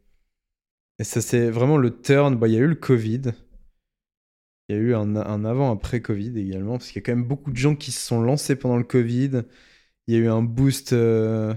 Et 0.98 1.04
ça, 1.04 1.20
c'est 1.20 1.50
vraiment 1.50 1.76
le 1.76 2.00
turn. 2.00 2.34
Bah, 2.34 2.48
Il 2.48 2.54
y 2.54 2.56
a 2.56 2.60
eu 2.60 2.66
le 2.66 2.74
Covid. 2.74 3.22
il 4.68 4.76
y 4.76 4.78
a 4.78 4.80
eu 4.82 4.94
un, 4.94 5.16
un 5.16 5.44
avant-après 5.44 6.00
Covid 6.00 6.38
également, 6.38 6.78
parce 6.78 6.88
qu'il 6.90 6.96
y 6.96 7.04
a 7.04 7.06
quand 7.06 7.12
même 7.16 7.24
beaucoup 7.26 7.50
de 7.50 7.56
gens 7.56 7.76
qui 7.76 7.92
se 7.92 8.00
sont 8.06 8.20
lancés 8.22 8.56
pendant 8.56 8.76
le 8.78 8.84
Covid. 8.84 9.42
Il 10.08 10.14
y 10.14 10.18
a 10.18 10.20
eu 10.20 10.28
un 10.28 10.42
boost 10.42 10.92
euh, 10.94 11.54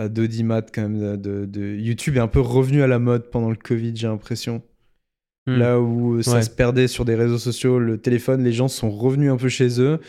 d'audimat 0.00 0.62
quand 0.62 0.82
même. 0.88 1.18
De- 1.18 1.76
YouTube 1.78 2.16
est 2.16 2.20
un 2.20 2.28
peu 2.28 2.40
revenu 2.40 2.82
à 2.82 2.86
la 2.88 2.98
mode 3.00 3.30
pendant 3.30 3.50
le 3.50 3.56
Covid, 3.56 3.96
j'ai 3.96 4.08
l'impression. 4.08 4.62
Hmm. 5.46 5.56
Là 5.58 5.80
où 5.80 6.22
ça 6.22 6.36
Ouais. 6.36 6.42
se 6.42 6.50
perdait 6.50 6.88
sur 6.88 7.04
des 7.04 7.14
réseaux 7.14 7.38
sociaux, 7.38 7.78
le 7.78 7.98
téléphone, 8.00 8.42
les 8.42 8.52
gens 8.52 8.68
sont 8.68 8.90
revenus 8.90 9.30
un 9.30 9.36
peu 9.36 9.48
chez 9.50 9.80
eux. 9.80 10.00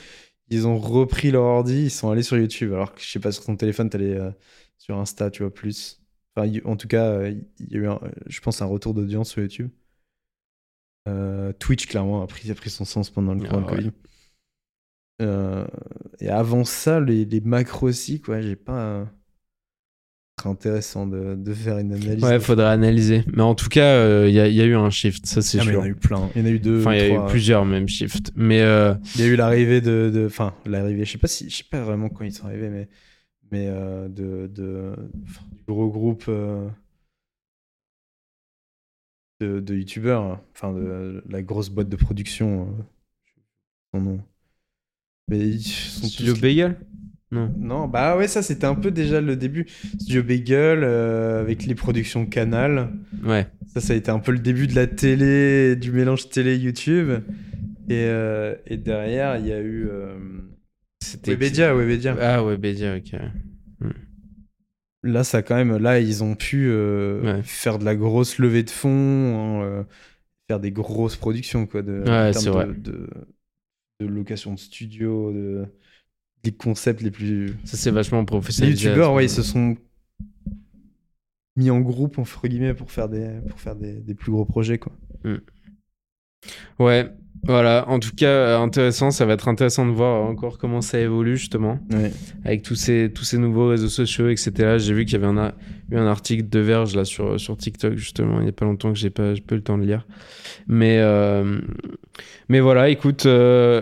Ils 0.50 0.68
ont 0.68 0.78
repris 0.78 1.32
leur 1.32 1.44
ordi, 1.44 1.84
ils 1.86 1.92
sont 1.92 2.10
allés 2.10 2.24
sur 2.24 2.38
YouTube. 2.38 2.72
Alors 2.74 2.94
que 2.94 3.02
je 3.02 3.10
sais 3.12 3.20
pas, 3.20 3.32
sur 3.32 3.44
ton 3.46 3.56
téléphone, 3.58 3.90
t'allais 3.90 4.16
euh, 4.16 4.32
sur 4.78 4.98
Insta, 4.98 5.30
tu 5.32 5.44
vois, 5.44 5.54
plus. 5.54 6.02
Enfin, 6.38 6.50
en 6.66 6.76
tout 6.78 6.88
cas, 6.88 7.06
euh, 7.06 7.34
il 7.60 7.72
y 7.72 7.76
a 7.76 7.80
eu, 7.80 7.88
un- 7.88 8.00
je 8.28 8.40
pense, 8.42 8.62
un 8.62 8.66
retour 8.66 8.94
d'audience 8.94 9.30
sur 9.32 9.42
YouTube. 9.42 9.70
Euh, 11.08 11.52
Twitch, 11.54 11.88
clairement, 11.88 12.22
a 12.24 12.28
pris, 12.28 12.50
a 12.52 12.56
pris 12.56 12.70
son 12.70 12.86
sens 12.86 13.10
pendant 13.10 13.34
le 13.34 13.42
Ah 13.50 13.58
ouais. 13.58 13.66
Covid. 13.66 13.92
Euh, 15.22 15.66
et 16.20 16.30
avant 16.30 16.64
ça, 16.66 17.00
les, 17.00 17.26
les 17.26 17.42
macros 17.42 17.88
aussi, 17.88 18.20
quoi, 18.22 18.42
j'ai 18.42 18.56
pas. 18.56 19.08
Euh, 20.46 20.50
intéressant 20.52 21.08
de, 21.08 21.36
de 21.36 21.54
faire 21.54 21.78
une 21.80 21.94
analyse. 21.94 22.24
Ouais, 22.24 22.40
faudrait 22.40 22.68
analyser. 22.68 23.24
Mais 23.34 23.42
en 23.44 23.56
tout 23.56 23.70
cas, 23.70 23.86
euh, 23.96 24.26
il 24.28 24.34
y, 24.36 24.40
a- 24.40 24.48
il 24.48 24.54
y 24.56 24.62
a 24.62 24.66
eu 24.66 24.76
un 24.76 24.90
shift, 24.90 25.26
ça 25.26 25.42
c'est 25.42 25.60
Ah, 25.60 25.64
mais 25.66 25.68
il 25.68 25.70
y 25.70 25.74
sûr. 25.74 25.82
en 25.82 25.84
a 25.84 25.88
eu 25.88 25.96
plein. 25.96 26.30
Il 26.36 26.42
y 26.42 26.44
en 26.44 26.48
a 26.48 26.52
eu 26.52 26.60
deux. 26.60 26.80
Enfin, 26.80 26.94
il 26.94 27.00
y 27.00 27.02
a 27.02 27.08
eu 27.16 27.28
plusieurs 27.28 27.66
même 27.66 27.88
shifts. 27.88 28.32
Mais 28.36 28.62
euh, 28.62 28.94
Il 29.16 29.22
y 29.22 29.24
a 29.24 29.28
eu 29.28 29.36
l'arrivée 29.36 29.82
de, 29.82 30.24
enfin 30.28 30.54
l'arrivée, 30.66 31.06
je 31.06 31.12
sais 31.12 31.18
pas 31.18 31.28
si, 31.28 31.50
je 31.50 31.56
sais 31.58 31.64
pas 31.70 31.82
vraiment 31.84 32.10
quand 32.10 32.24
ils 32.26 32.34
sont 32.34 32.46
arrivés, 32.46 32.70
mais 32.70 32.88
mais 33.52 33.68
euh, 33.70 34.08
de, 34.10 34.48
du 34.48 35.64
gros 35.68 35.90
groupe 35.90 36.26
euh, 36.30 36.68
de, 39.42 39.60
de 39.60 39.76
youtubeurs, 39.76 40.40
enfin 40.54 40.74
de 40.74 41.24
la 41.30 41.42
grosse 41.42 41.70
boîte 41.70 41.90
de 41.90 41.96
production, 41.96 42.64
euh, 42.70 42.84
son 43.94 44.02
nom. 44.02 44.22
Mais 45.28 45.40
ils 45.40 45.62
sont 45.64 46.08
Studio 46.08 46.34
tous- 46.34 46.42
Bagel? 46.42 46.78
Non. 47.32 47.54
Non, 47.58 47.88
bah 47.88 48.16
ouais, 48.18 48.28
ça 48.28 48.42
c'était 48.42 48.66
un 48.68 48.76
peu 48.76 48.92
déjà 48.92 49.20
le 49.20 49.36
début. 49.36 49.66
Studio 50.00 50.24
Bagel 50.24 50.84
euh, 50.84 51.42
avec 51.42 51.66
les 51.66 51.76
productions 51.76 52.26
Canal. 52.26 52.92
Ouais. 53.24 53.48
Ça, 53.68 53.82
ça 53.82 53.94
a 53.94 53.96
été 53.96 54.12
un 54.12 54.20
peu 54.20 54.32
le 54.32 54.40
début 54.40 54.68
de 54.68 54.76
la 54.76 54.88
télé, 54.88 55.76
du 55.76 55.92
mélange 55.92 56.30
télé-YouTube. 56.30 57.10
Et, 57.90 58.06
euh, 58.08 58.56
et 58.68 58.78
derrière, 58.78 59.38
il 59.38 59.48
y 59.48 59.52
a 59.54 59.60
eu 59.60 59.88
euh, 59.90 60.18
C'était 61.04 61.32
Webedia, 61.32 61.76
Webedia. 61.76 62.16
Ah, 62.22 62.44
Webedia, 62.44 62.96
ok. 62.98 63.20
Là, 65.04 65.24
ça 65.24 65.44
quand 65.44 65.56
même, 65.56 65.78
là, 65.78 66.00
ils 66.00 66.24
ont 66.24 66.36
pu 66.36 66.68
euh, 66.68 67.22
Ouais. 67.22 67.44
faire 67.44 67.78
de 67.78 67.86
la 67.86 67.96
grosse 67.96 68.40
levée 68.40 68.64
de 68.64 68.72
fonds, 68.72 68.90
hein, 68.90 69.64
euh, 69.64 69.84
faire 70.48 70.60
des 70.60 70.72
grosses 70.72 71.16
productions, 71.16 71.68
quoi, 71.68 71.84
de, 71.84 72.04
en 72.08 72.26
Ouais, 72.26 72.32
termes 72.32 72.46
de, 72.46 72.50
vrai. 72.50 72.68
De, 72.76 73.08
de 74.00 74.08
location 74.08 74.54
de 74.56 74.60
studio, 74.60 75.32
de, 75.32 75.66
des 76.46 76.52
concepts 76.54 77.02
les 77.02 77.12
plus. 77.12 77.50
Ça, 77.66 77.76
c'est 77.76 77.92
vachement 77.92 78.20
Les 78.20 78.26
professionnalisé. 78.26 78.88
youtubeurs, 78.88 79.14
ouais, 79.14 79.26
ils 79.26 79.30
se 79.30 79.42
sont 79.44 79.76
mis 81.58 81.70
en 81.72 81.80
groupe, 81.82 82.20
entre 82.20 82.48
guillemets, 82.48 82.74
pour 82.74 82.92
faire 82.92 83.10
des, 83.10 83.28
pour 83.50 83.60
faire 83.60 83.76
des, 83.76 83.94
des 83.94 84.14
plus 84.14 84.32
gros 84.32 84.46
projets, 84.46 84.78
quoi. 84.78 84.92
Ouais, 86.80 87.10
voilà. 87.44 87.86
En 87.90 88.00
tout 88.00 88.12
cas, 88.16 88.28
euh, 88.28 88.60
intéressant. 88.60 89.10
Ça 89.10 89.26
va 89.26 89.34
être 89.34 89.48
intéressant 89.48 89.86
de 89.88 89.92
voir 89.92 90.22
encore 90.24 90.58
comment 90.60 90.82
ça 90.82 91.00
évolue, 91.00 91.38
justement. 91.38 91.80
Ouais. 91.92 92.12
avec 92.44 92.62
tous 92.62 92.76
ces, 92.76 93.12
tous 93.14 93.24
ces 93.24 93.38
nouveaux 93.38 93.70
réseaux 93.70 93.90
sociaux, 93.90 94.30
etc. 94.30 94.76
J'ai 94.78 94.94
vu 94.94 95.06
qu'il 95.06 95.14
y 95.20 95.24
avait 95.24 95.28
un, 95.40 95.54
eu 95.92 95.96
un 95.98 96.06
article 96.08 96.48
de 96.50 96.60
Verge 96.60 96.96
là, 96.96 97.06
sur, 97.06 97.40
sur 97.40 97.58
TikTok, 97.58 97.96
justement, 97.96 98.40
il 98.40 98.44
n'y 98.44 98.50
a 98.50 98.54
pas 98.54 98.66
longtemps 98.66 98.92
que 98.94 99.00
j'ai 99.00 99.10
pas, 99.10 99.34
pas 99.48 99.56
eu 99.56 99.58
le 99.58 99.64
temps 99.64 99.78
de 99.80 99.86
lire. 99.86 100.06
Mais, 100.68 101.00
euh, 101.00 101.60
mais 102.50 102.60
voilà, 102.60 102.90
écoute, 102.90 103.26
euh, 103.26 103.82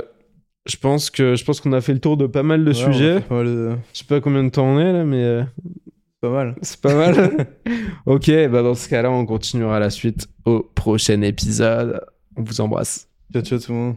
je 0.65 0.77
pense 0.77 1.09
que 1.09 1.35
je 1.35 1.43
pense 1.43 1.59
qu'on 1.61 1.73
a 1.73 1.81
fait 1.81 1.93
le 1.93 1.99
tour 1.99 2.17
de 2.17 2.27
pas 2.27 2.43
mal 2.43 2.63
de 2.63 2.69
Ouais, 2.69 2.73
sujets. 2.73 3.15
fait 3.21 3.27
Pas 3.27 3.35
mal, 3.35 3.45
de- 3.45 3.71
Je 3.93 3.99
sais 3.99 4.05
pas 4.05 4.21
combien 4.21 4.43
de 4.43 4.49
temps 4.49 4.65
on 4.65 4.79
est 4.79 4.93
là, 4.93 5.03
mais 5.03 5.23
euh, 5.23 5.43
pas 6.21 6.29
mal. 6.29 6.55
c'est 6.61 6.79
pas 6.81 6.95
mal. 6.95 7.47
ok, 8.05 8.31
bah 8.49 8.61
dans 8.63 8.75
ce 8.75 8.87
cas-là, 8.89 9.11
on 9.11 9.25
continuera 9.25 9.79
la 9.79 9.89
suite 9.89 10.27
au 10.45 10.61
prochain 10.75 11.21
épisode. 11.21 11.99
On 12.37 12.43
vous 12.43 12.61
embrasse. 12.61 13.07
Ciao, 13.33 13.41
ciao 13.43 13.59
tout 13.59 13.71
le 13.71 13.77
monde. 13.77 13.95